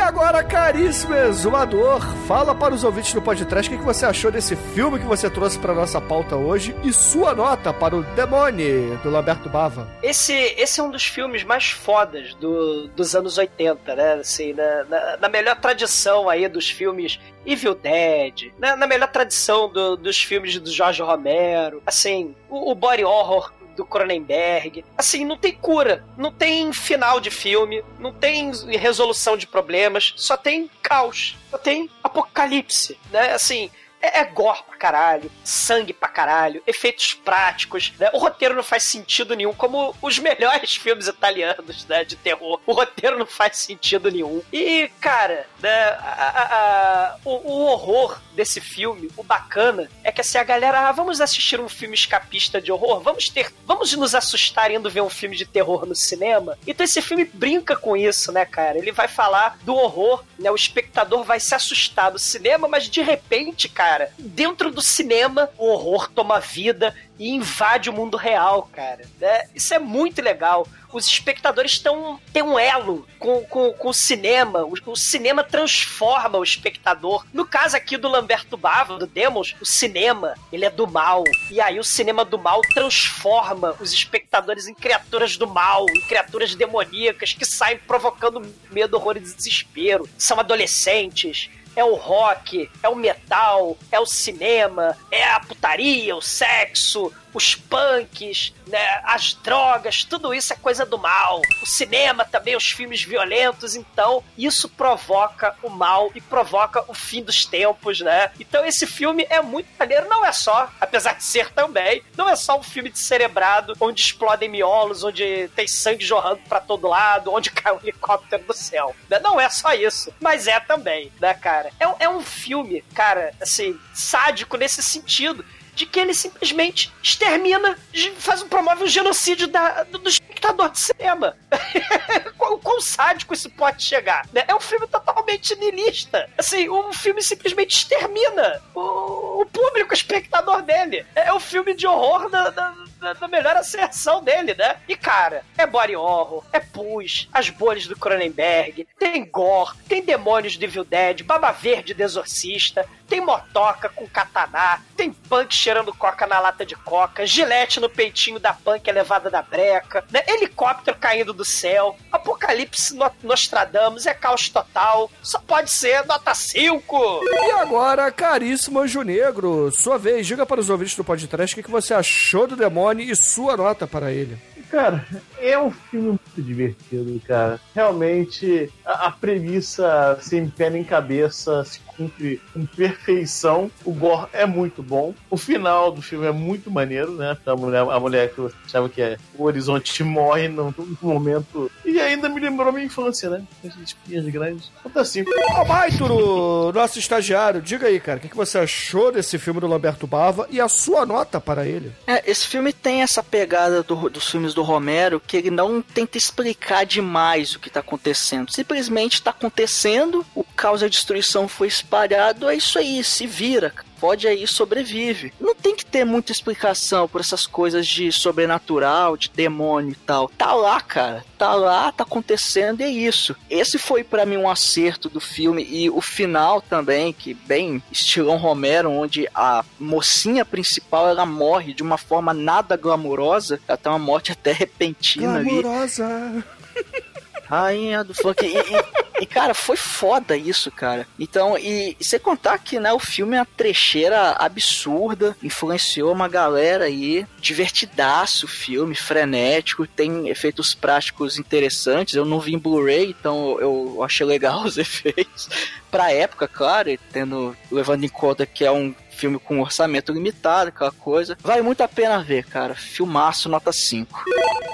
Agora, 0.00 0.42
caríssimo 0.42 1.14
exumador, 1.14 2.00
fala 2.26 2.54
para 2.54 2.74
os 2.74 2.82
ouvintes 2.82 3.12
do 3.12 3.22
podcast 3.22 3.72
o 3.72 3.78
que 3.78 3.84
você 3.84 4.04
achou 4.04 4.30
desse 4.30 4.56
filme 4.56 4.98
que 4.98 5.04
você 5.04 5.30
trouxe 5.30 5.58
para 5.58 5.74
nossa 5.74 6.00
pauta 6.00 6.36
hoje 6.36 6.74
e 6.82 6.92
sua 6.92 7.34
nota 7.34 7.72
para 7.72 7.94
o 7.94 8.02
Demone, 8.02 8.96
do 9.02 9.10
Lamberto 9.10 9.48
Bava. 9.48 9.88
Esse, 10.02 10.32
esse 10.32 10.80
é 10.80 10.82
um 10.82 10.90
dos 10.90 11.04
filmes 11.04 11.44
mais 11.44 11.70
fodas 11.70 12.34
do, 12.34 12.88
dos 12.88 13.14
anos 13.14 13.38
80, 13.38 13.94
né? 13.94 14.14
Assim, 14.14 14.52
na, 14.52 14.84
na, 14.84 15.16
na 15.18 15.28
melhor 15.28 15.56
tradição 15.56 16.28
aí 16.28 16.48
dos 16.48 16.68
filmes 16.68 17.20
Evil 17.46 17.74
Dead, 17.74 18.52
na, 18.58 18.74
na 18.76 18.86
melhor 18.86 19.08
tradição 19.08 19.68
do, 19.68 19.96
dos 19.96 20.22
filmes 20.22 20.58
do 20.58 20.70
Jorge 20.70 21.02
Romero, 21.02 21.82
assim, 21.86 22.34
o, 22.48 22.72
o 22.72 22.74
body 22.74 23.04
horror 23.04 23.52
do 23.74 23.84
Cronenberg. 23.84 24.84
Assim, 24.96 25.24
não 25.24 25.36
tem 25.36 25.52
cura, 25.52 26.05
não 26.16 26.32
tem 26.32 26.72
final 26.72 27.20
de 27.20 27.30
filme, 27.30 27.84
não 27.98 28.12
tem 28.12 28.51
resolução 28.78 29.36
de 29.36 29.46
problemas, 29.46 30.12
só 30.16 30.36
tem 30.36 30.70
caos, 30.82 31.36
só 31.51 31.59
tem 31.59 31.90
apocalipse, 32.02 32.98
né? 33.10 33.32
Assim, 33.32 33.70
é, 34.01 34.20
é 34.20 34.24
gore 34.24 34.62
caralho, 34.85 35.32
sangue 35.43 35.94
pra 35.94 36.11
caralho, 36.11 36.62
efeitos 36.66 37.15
práticos, 37.15 37.94
né? 37.98 38.11
O 38.12 38.19
roteiro 38.19 38.55
não 38.55 38.62
faz 38.62 38.82
sentido 38.82 39.35
nenhum, 39.35 39.55
como 39.55 39.97
os 40.02 40.19
melhores 40.20 40.77
filmes 40.77 41.06
italianos, 41.06 41.86
né, 41.86 42.05
de 42.05 42.16
terror. 42.16 42.61
O 42.66 42.73
roteiro 42.74 43.19
não 43.19 43.24
faz 43.24 43.56
sentido 43.56 44.11
nenhum. 44.11 44.43
E, 44.52 44.90
cara, 45.01 45.47
né, 45.62 45.85
a, 45.85 46.32
a, 46.35 46.44
a, 46.44 47.16
o, 47.24 47.31
o, 47.31 47.61
horror 47.65 48.20
desse 48.35 48.61
filme, 48.61 49.09
o 49.16 49.23
bacana, 49.23 49.89
é 50.02 50.12
que 50.12 50.20
assim, 50.20 50.36
a 50.36 50.44
galera, 50.44 50.86
ah, 50.86 50.93
vamos 50.93 51.19
assistir 51.19 51.59
um 51.59 51.69
filme 51.69 51.94
escapista 51.94 52.61
de 52.61 52.70
horror, 52.70 53.01
vamos 53.01 53.31
ter, 53.31 53.55
vamos 53.65 53.94
nos 53.94 54.15
assustar 54.15 54.70
indo 54.70 54.90
ver 54.90 55.01
um 55.01 55.09
filme 55.09 55.35
de 55.35 55.47
terror 55.47 55.86
no 55.86 55.94
cinema. 55.94 56.59
Então 56.66 56.85
esse 56.85 57.01
filme 57.01 57.24
brinca 57.24 57.74
com 57.74 57.97
isso, 57.97 58.31
né, 58.32 58.44
cara? 58.44 58.77
Ele 58.77 58.93
vai 58.93 59.09
falar 59.09 59.56
do 59.62 59.74
horror, 59.74 60.23
né? 60.39 60.51
O 60.51 60.55
espectador 60.55 61.24
vai 61.24 61.40
se 61.40 61.55
assustar 61.55 62.11
do 62.11 62.19
cinema, 62.19 62.69
mas 62.69 62.86
de 62.86 63.01
repente, 63.01 63.66
cara, 63.66 64.12
dentro 64.19 64.73
do 64.74 64.82
cinema, 64.82 65.48
o 65.56 65.66
horror 65.68 66.10
toma 66.10 66.40
vida 66.40 66.94
e 67.18 67.30
invade 67.30 67.88
o 67.88 67.92
mundo 67.92 68.16
real, 68.16 68.68
cara. 68.72 69.05
Né? 69.20 69.48
Isso 69.55 69.72
é 69.72 69.78
muito 69.78 70.20
legal. 70.20 70.66
Os 70.92 71.06
espectadores 71.06 71.72
estão 71.72 72.20
têm 72.32 72.42
um 72.42 72.59
elo 72.59 73.06
com, 73.18 73.44
com, 73.44 73.72
com 73.72 73.88
o 73.88 73.94
cinema. 73.94 74.64
O, 74.64 74.74
o, 74.86 74.96
cinema 74.96 75.42
transforma 75.42 76.38
o 76.38 76.44
espectador. 76.44 77.24
No 77.32 77.46
caso 77.46 77.76
aqui 77.76 77.96
do 77.96 78.09
Lamberto 78.09 78.56
Bava, 78.56 78.98
do 78.98 79.06
Demos, 79.06 79.56
o 79.60 79.66
cinema, 79.66 80.34
ele 80.52 80.64
é 80.64 80.70
do 80.70 80.86
mal. 80.86 81.24
E 81.51 81.60
aí 81.60 81.78
o 81.78 81.84
cinema 81.84 82.24
do 82.24 82.38
mal 82.38 82.60
transforma 82.74 83.74
os 83.80 83.92
espectadores 83.92 84.66
em 84.66 84.74
criaturas 84.74 85.36
do 85.36 85.46
mal, 85.46 85.86
em 85.88 86.01
criaturas 86.02 86.55
demoníacas 86.55 87.32
que 87.32 87.44
saem 87.44 87.78
provocando 87.78 88.42
medo, 88.70 88.96
horror 88.96 89.16
e 89.16 89.20
desespero. 89.20 90.09
São 90.18 90.38
adolescentes 90.38 91.51
é 91.76 91.84
o 91.84 91.94
rock, 91.94 92.70
é 92.82 92.88
o 92.88 92.94
metal, 92.94 93.76
é 93.90 93.98
o 93.98 94.06
cinema, 94.06 94.96
é 95.10 95.24
a 95.24 95.40
putaria, 95.40 96.14
o 96.16 96.22
sexo, 96.22 97.12
os 97.35 97.55
punks, 97.55 98.55
né, 98.66 99.01
as 99.05 99.35
drogas, 99.35 100.05
tudo 100.05 100.32
isso 100.32 100.52
é 100.52 100.56
coisa 100.56 100.86
do 100.86 100.97
mal. 100.97 101.43
O 101.62 101.66
cinema 101.66 102.24
também, 102.24 102.56
os 102.56 102.70
filmes 102.70 103.02
violentos, 103.02 103.74
então 103.74 104.23
isso 104.39 104.69
provoca 104.69 105.55
o 105.62 105.69
mal 105.69 106.11
e 106.15 106.20
provoca 106.20 106.85
o 106.89 106.94
fim 106.94 107.23
dos 107.23 107.44
tempos, 107.44 108.01
né? 108.01 108.31
Então 108.39 108.65
esse 108.65 108.86
filme 108.86 109.27
é 109.28 109.43
muito 109.43 109.69
maneiro, 109.78 110.09
não 110.09 110.24
é 110.24 110.32
só, 110.32 110.70
apesar 110.81 111.15
de 111.15 111.24
ser 111.24 111.52
também, 111.52 112.02
não 112.16 112.28
é 112.28 112.36
só 112.36 112.59
um 112.59 112.62
filme 112.62 112.90
de 112.90 112.98
cerebrado 112.98 113.74
onde 113.81 114.01
explodem 114.01 114.48
miolos, 114.48 115.02
onde 115.02 115.48
tem 115.56 115.66
sangue 115.66 116.05
jorrando 116.05 116.40
para 116.48 116.61
todo 116.61 116.86
lado, 116.86 117.32
onde 117.32 117.51
cai 117.51 117.73
um 117.73 117.81
helicóptero 117.81 118.44
do 118.44 118.55
céu. 118.55 118.94
Né? 119.11 119.19
Não 119.19 119.40
é 119.40 119.48
só 119.51 119.74
isso, 119.74 120.15
mas 120.20 120.47
é 120.47 120.61
também, 120.61 121.12
né, 121.20 121.35
cara? 121.35 121.70
É, 121.81 122.05
é 122.05 122.09
um 122.09 122.20
filme, 122.20 122.82
cara, 122.94 123.32
assim, 123.40 123.78
sádico 123.93 124.56
nesse 124.56 124.82
sentido 124.82 125.44
de 125.74 125.86
que 125.86 125.98
ele 125.98 126.14
simplesmente 126.14 126.92
extermina, 127.02 127.76
faz, 128.16 128.42
promove 128.44 128.84
um 128.84 128.88
genocídio 128.88 129.46
da, 129.48 129.82
do, 129.84 129.98
do 129.98 130.09
espectador 130.09 130.70
de 130.70 130.80
cinema. 130.80 131.36
quão, 132.38 132.59
quão 132.59 132.80
sádico 132.80 133.34
isso 133.34 133.51
pode 133.51 133.82
chegar? 133.82 134.26
Né? 134.32 134.44
É 134.46 134.55
um 134.55 134.60
filme 134.60 134.86
totalmente 134.86 135.55
niilista. 135.56 136.28
Assim, 136.38 136.68
um 136.68 136.92
filme 136.92 137.22
simplesmente 137.22 137.76
extermina 137.76 138.62
o, 138.74 139.42
o 139.42 139.46
público, 139.46 139.90
o 139.90 139.94
espectador 139.94 140.62
dele. 140.62 141.05
É, 141.14 141.28
é 141.28 141.34
um 141.34 141.40
filme 141.40 141.74
de 141.74 141.86
horror 141.86 142.28
da, 142.28 142.51
da, 142.51 142.74
da, 143.00 143.28
melhor 143.28 143.56
acerção 143.56 144.22
dele, 144.22 144.54
né? 144.54 144.76
E, 144.88 144.96
cara, 144.96 145.44
é 145.56 145.66
body 145.66 145.96
horror, 145.96 146.44
é 146.52 146.60
pus, 146.60 147.28
as 147.32 147.50
bolhas 147.50 147.86
do 147.86 147.96
Cronenberg, 147.96 148.86
tem 148.98 149.24
gore, 149.24 149.76
tem 149.88 150.02
demônios 150.02 150.54
de 150.54 150.64
Evil 150.64 150.84
Dead, 150.84 151.22
Baba 151.22 151.52
Verde 151.52 151.94
de 151.94 152.02
Exorcista, 152.02 152.86
tem 153.08 153.20
motoca 153.20 153.88
com 153.88 154.06
katana, 154.06 154.80
tem 154.96 155.12
punk 155.12 155.54
cheirando 155.54 155.94
coca 155.94 156.26
na 156.26 156.38
lata 156.38 156.64
de 156.64 156.74
coca, 156.74 157.26
gilete 157.26 157.80
no 157.80 157.88
peitinho 157.88 158.38
da 158.38 158.52
punk 158.52 158.88
elevada 158.88 159.30
da 159.30 159.42
breca, 159.42 160.04
né? 160.10 160.22
helicóptero 160.26 160.96
caindo 160.98 161.32
do 161.32 161.44
céu, 161.44 161.96
apocalipse 162.10 162.94
no 162.94 163.10
Nostradamus, 163.22 164.06
é 164.06 164.14
caos 164.14 164.48
total, 164.48 165.10
só 165.22 165.38
pode 165.38 165.70
ser 165.70 166.04
nota 166.06 166.34
5. 166.34 167.20
E 167.24 167.50
agora, 167.52 168.10
caríssimo 168.10 168.80
Anjo 168.80 169.02
Negro, 169.02 169.70
sua 169.70 169.98
vez, 169.98 170.26
diga 170.26 170.46
para 170.46 170.60
os 170.60 170.70
ouvintes 170.70 170.96
do 170.96 171.04
podcast 171.04 171.58
o 171.58 171.62
que 171.62 171.70
você 171.70 171.94
achou 171.94 172.46
do 172.46 172.56
demônio 172.56 172.93
e 173.02 173.14
sua 173.16 173.56
nota 173.56 173.86
para 173.86 174.12
ele. 174.12 174.36
Cara, 174.70 175.06
é 175.38 175.58
um 175.58 175.70
filme 175.70 176.08
muito 176.08 176.42
divertido, 176.42 177.20
cara. 177.26 177.60
Realmente, 177.74 178.72
a, 178.84 179.06
a 179.06 179.10
premissa 179.10 180.18
sem 180.20 180.48
pé 180.48 180.68
nem 180.70 180.82
cabeça 180.82 181.64
se 181.64 181.78
cumpre 181.96 182.40
com 182.52 182.66
perfeição. 182.66 183.70
O 183.84 183.92
gore 183.92 184.28
é 184.32 184.46
muito 184.46 184.82
bom. 184.82 185.14
O 185.30 185.36
final 185.36 185.90
do 185.92 186.02
filme 186.02 186.26
é 186.26 186.32
muito 186.32 186.70
maneiro, 186.70 187.12
né? 187.12 187.36
A 187.46 187.56
mulher, 187.56 187.80
a 187.80 188.00
mulher 188.00 188.32
que 188.32 188.38
eu 188.38 188.52
achava 188.64 188.88
que 188.88 189.02
é 189.02 189.16
o 189.36 189.44
horizonte 189.44 190.02
morre 190.04 190.48
num, 190.48 190.72
num 190.76 190.96
momento. 191.02 191.70
E 191.84 192.00
ainda 192.00 192.28
me 192.28 192.40
lembrou 192.40 192.72
minha 192.72 192.84
infância, 192.84 193.30
né? 193.30 193.42
As 193.64 193.76
espinhas 193.76 194.24
grandes. 194.26 194.70
Conta 194.82 195.00
assim. 195.00 195.22
Ô, 195.22 195.64
Maituro, 195.64 196.72
nosso 196.72 196.98
estagiário, 196.98 197.60
diga 197.60 197.86
aí, 197.86 198.00
cara, 198.00 198.18
o 198.18 198.20
que, 198.20 198.28
que 198.28 198.36
você 198.36 198.58
achou 198.58 199.12
desse 199.12 199.38
filme 199.38 199.60
do 199.60 199.66
Lamberto 199.66 200.06
Bava 200.06 200.46
e 200.50 200.60
a 200.60 200.68
sua 200.68 201.06
nota 201.06 201.40
para 201.40 201.66
ele? 201.66 201.92
É, 202.06 202.28
esse 202.30 202.46
filme 202.46 202.72
tem 202.72 203.02
essa 203.02 203.22
pegada 203.22 203.82
do, 203.82 204.08
dos 204.08 204.30
filmes 204.30 204.54
do 204.54 204.62
Romero 204.62 205.20
que 205.20 205.36
ele 205.36 205.50
não 205.50 205.80
tenta 205.80 206.18
explicar 206.18 206.84
demais 206.84 207.54
o 207.54 207.60
que 207.60 207.68
está 207.68 207.80
acontecendo. 207.80 208.52
Simplesmente 208.52 209.14
está 209.14 209.30
acontecendo, 209.30 210.24
o 210.34 210.44
caos 210.44 210.82
e 210.82 210.84
a 210.84 210.88
destruição 210.88 211.48
foi 211.48 211.68
espalhado, 211.85 212.48
é 212.48 212.56
isso 212.56 212.78
aí, 212.78 213.05
se 213.05 213.27
vira 213.27 213.73
pode 214.05 214.28
aí 214.28 214.47
sobrevive. 214.47 215.32
Não 215.40 215.55
tem 215.55 215.74
que 215.74 215.86
ter 215.86 216.05
muita 216.05 216.31
explicação 216.31 217.09
por 217.09 217.23
essas 217.23 217.47
coisas 217.47 217.86
de 217.86 218.12
sobrenatural, 218.12 219.16
de 219.16 219.31
demônio 219.31 219.93
e 219.93 219.94
tal. 219.94 220.28
Tá 220.28 220.52
lá, 220.52 220.78
cara. 220.78 221.24
Tá 221.39 221.55
lá, 221.55 221.90
tá 221.90 222.05
acontecendo 222.05 222.82
e 222.82 222.85
é 222.85 222.90
isso. 222.90 223.35
Esse 223.48 223.78
foi 223.78 224.05
para 224.05 224.27
mim 224.27 224.36
um 224.36 224.51
acerto 224.51 225.09
do 225.09 225.20
filme 225.20 225.66
e 225.70 225.89
o 225.89 226.02
final 226.02 226.61
também, 226.61 227.15
que 227.15 227.32
bem 227.32 227.82
estilão 227.90 228.36
Romero, 228.36 228.90
onde 228.90 229.27
a 229.35 229.65
mocinha 229.81 230.44
principal 230.44 231.09
ela 231.09 231.24
morre 231.24 231.73
de 231.73 231.82
uma 231.82 231.97
forma 231.97 232.35
nada 232.35 232.77
glamourosa, 232.77 233.59
até 233.66 233.89
uma 233.89 233.98
morte 233.98 234.32
até 234.32 234.52
repentina 234.52 235.43
Glamourosa. 235.43 236.05
ali. 236.05 236.44
Rainha 237.46 238.02
do 238.04 238.14
funk. 238.14 238.44
E, 238.44 238.56
e, 238.56 239.22
e, 239.22 239.26
cara, 239.26 239.54
foi 239.54 239.76
foda 239.76 240.36
isso, 240.36 240.70
cara. 240.70 241.06
Então, 241.18 241.56
e, 241.56 241.96
você 242.00 242.18
contar 242.18 242.58
que, 242.58 242.78
né, 242.80 242.92
o 242.92 242.98
filme 242.98 243.36
é 243.36 243.40
uma 243.40 243.46
trecheira 243.56 244.32
absurda, 244.32 245.36
influenciou 245.42 246.12
uma 246.12 246.28
galera 246.28 246.84
aí, 246.84 247.26
divertidaço 247.40 248.46
o 248.46 248.48
filme, 248.48 248.94
frenético, 248.94 249.86
tem 249.86 250.28
efeitos 250.28 250.74
práticos 250.74 251.38
interessantes. 251.38 252.14
Eu 252.14 252.24
não 252.24 252.40
vi 252.40 252.54
em 252.54 252.58
Blu-ray, 252.58 253.10
então 253.10 253.58
eu 253.60 254.02
achei 254.02 254.26
legal 254.26 254.62
os 254.64 254.78
efeitos. 254.78 255.48
Pra 255.90 256.12
época, 256.12 256.48
claro, 256.48 256.90
tendo, 257.12 257.56
levando 257.70 258.04
em 258.04 258.08
conta 258.08 258.44
que 258.44 258.64
é 258.64 258.70
um 258.70 258.94
filme 259.14 259.38
com 259.38 259.60
orçamento 259.60 260.12
limitado, 260.12 260.68
aquela 260.68 260.92
coisa. 260.92 261.36
Vale 261.42 261.62
muito 261.62 261.82
a 261.82 261.88
pena 261.88 262.22
ver, 262.22 262.44
cara. 262.44 262.74
Filmaço, 262.74 263.48
nota 263.48 263.72
5. 263.72 264.24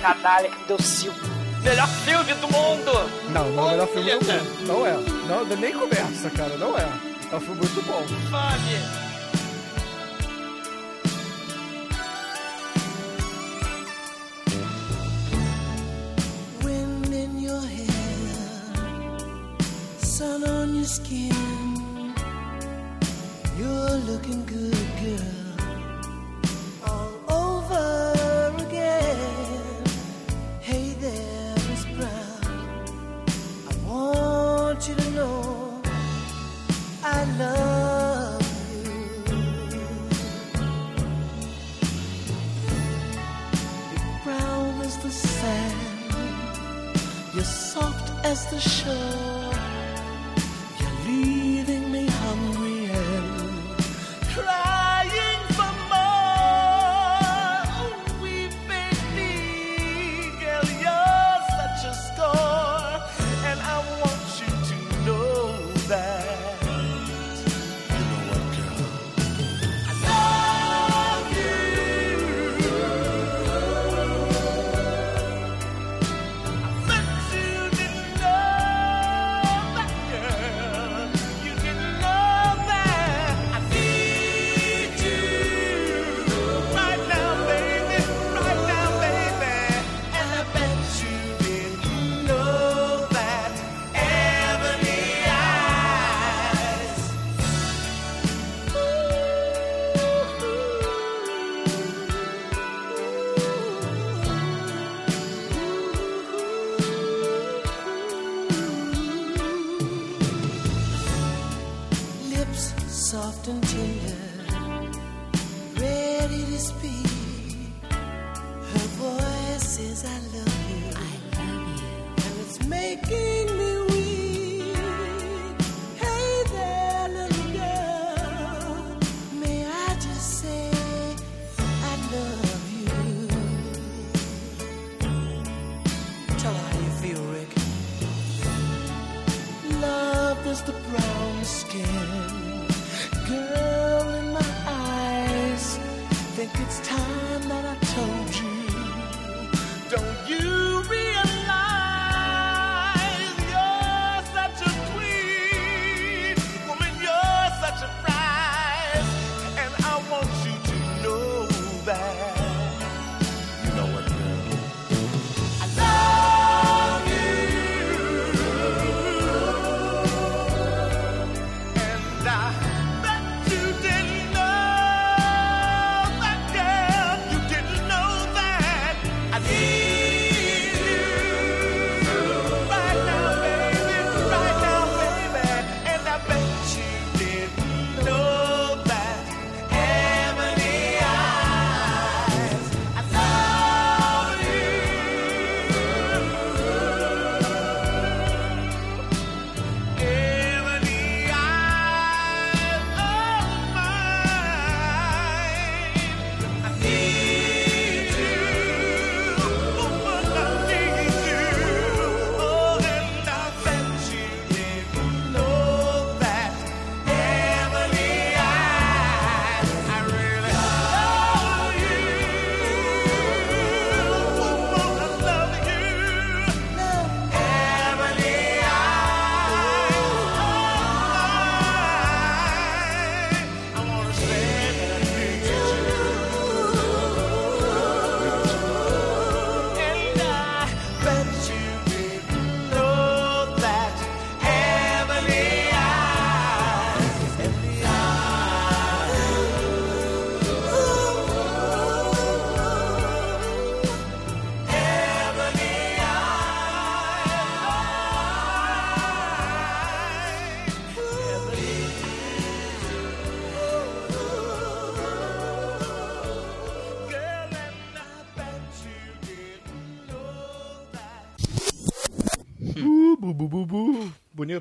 Canalha 0.00 0.48
que 0.48 0.64
deu 0.64 0.80
cinco. 0.80 1.20
Melhor 1.62 1.88
filme 1.88 2.32
do 2.32 2.48
mundo! 2.48 2.90
Não, 3.34 3.50
não 3.50 3.64
é 3.64 3.66
o 3.66 3.70
melhor 3.72 3.88
filme 3.88 4.10
do 4.12 4.32
mundo. 4.32 4.66
Não 4.66 4.86
é. 4.86 4.92
Não, 5.28 5.44
nem 5.44 5.74
começa, 5.74 6.30
cara. 6.30 6.56
Não 6.56 6.78
é. 6.78 6.88
É 7.30 7.36
um 7.36 7.40
filme 7.40 7.56
muito 7.56 7.82
bom. 7.82 8.02
Fame! 8.30 9.11
Your 17.42 17.60
hair, 17.60 18.78
sun 19.98 20.44
on 20.44 20.74
your 20.76 20.84
skin. 20.84 22.14
You're 23.58 23.96
looking 24.06 24.44
good, 24.46 24.86
girl. 25.02 25.41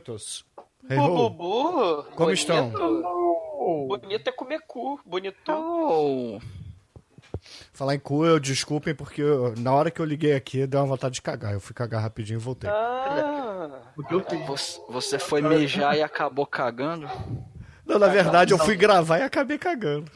Bonitos. 0.02 0.46
Hey. 0.90 0.98
Bububu. 0.98 2.04
Como 2.04 2.16
bonito. 2.16 2.34
estão? 2.34 2.72
Bonito 3.88 4.28
é 4.28 4.32
comer 4.32 4.62
cu. 4.68 5.00
Bonito. 5.06 5.52
Oh, 5.52 6.40
Falar 7.74 7.96
em 7.96 8.00
cu, 8.00 8.26
eu 8.26 8.40
desculpem, 8.40 8.94
porque 8.94 9.22
eu- 9.22 9.54
na 9.58 9.74
hora 9.74 9.90
que 9.90 10.00
eu 10.00 10.06
liguei 10.06 10.34
aqui, 10.36 10.68
deu 10.68 10.80
uma 10.80 10.86
vontade 10.86 11.16
de 11.16 11.22
cagar. 11.22 11.54
Eu 11.54 11.60
fui 11.60 11.74
cagar 11.74 12.02
rapidinho 12.02 12.38
e 12.38 12.42
voltei. 12.42 12.70
Ah. 12.70 13.82
Você, 14.48 14.80
você 14.90 15.20
foi 15.20 15.42
mijar 15.42 15.98
e 15.98 16.04
acabou 16.04 16.46
cagando? 16.46 17.10
Não, 17.86 17.98
na 18.00 18.08
verdade, 18.08 18.54
eu 18.54 18.58
fui 18.60 18.76
gravar 18.76 19.20
e 19.20 19.24
acabei 19.24 19.58
cagando. 19.58 20.10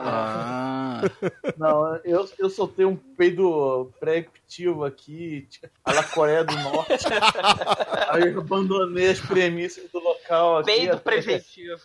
Ah, 0.00 1.00
Não, 1.58 1.96
eu, 2.04 2.28
eu 2.38 2.50
soltei 2.50 2.84
um 2.84 2.94
peido 2.96 3.92
pré-epitivo 3.98 4.84
aqui, 4.84 5.48
a 5.84 5.92
la 5.92 6.04
Coreia 6.04 6.44
do 6.44 6.54
Norte. 6.56 6.94
Aí 8.10 8.32
eu 8.32 8.40
abandonei 8.40 9.10
as 9.10 9.20
premissas 9.20 9.90
do 9.90 9.98
local 9.98 10.58
aqui. 10.58 10.66
Peido 10.66 10.98
preventivo. 11.00 11.80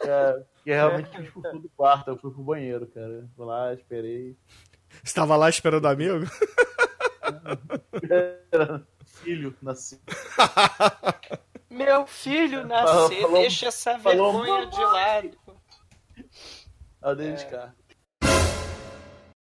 É, 0.00 0.42
que 0.64 0.70
realmente 0.70 1.10
fiz 1.10 1.30
por 1.30 1.42
todo 1.42 1.64
o 1.64 1.70
quarto. 1.76 2.08
Eu 2.10 2.16
fui 2.16 2.30
pro 2.30 2.42
banheiro, 2.42 2.86
cara. 2.86 3.28
Fui 3.36 3.46
lá, 3.46 3.72
esperei. 3.74 4.36
Estava 5.04 5.36
lá 5.36 5.48
esperando 5.48 5.86
amigo? 5.86 6.24
Filho, 9.06 9.54
nasci. 9.62 10.00
Meu 11.70 12.06
filho 12.06 12.66
Falou- 12.68 13.02
nascer, 13.02 13.20
falou- 13.22 13.40
deixa 13.40 13.66
essa 13.66 13.98
falou 13.98 14.32
vergonha 14.32 14.66
de 14.66 14.80
lado. 14.82 15.30
Dei 17.14 17.32
de 17.34 17.46
cá. 17.46 17.72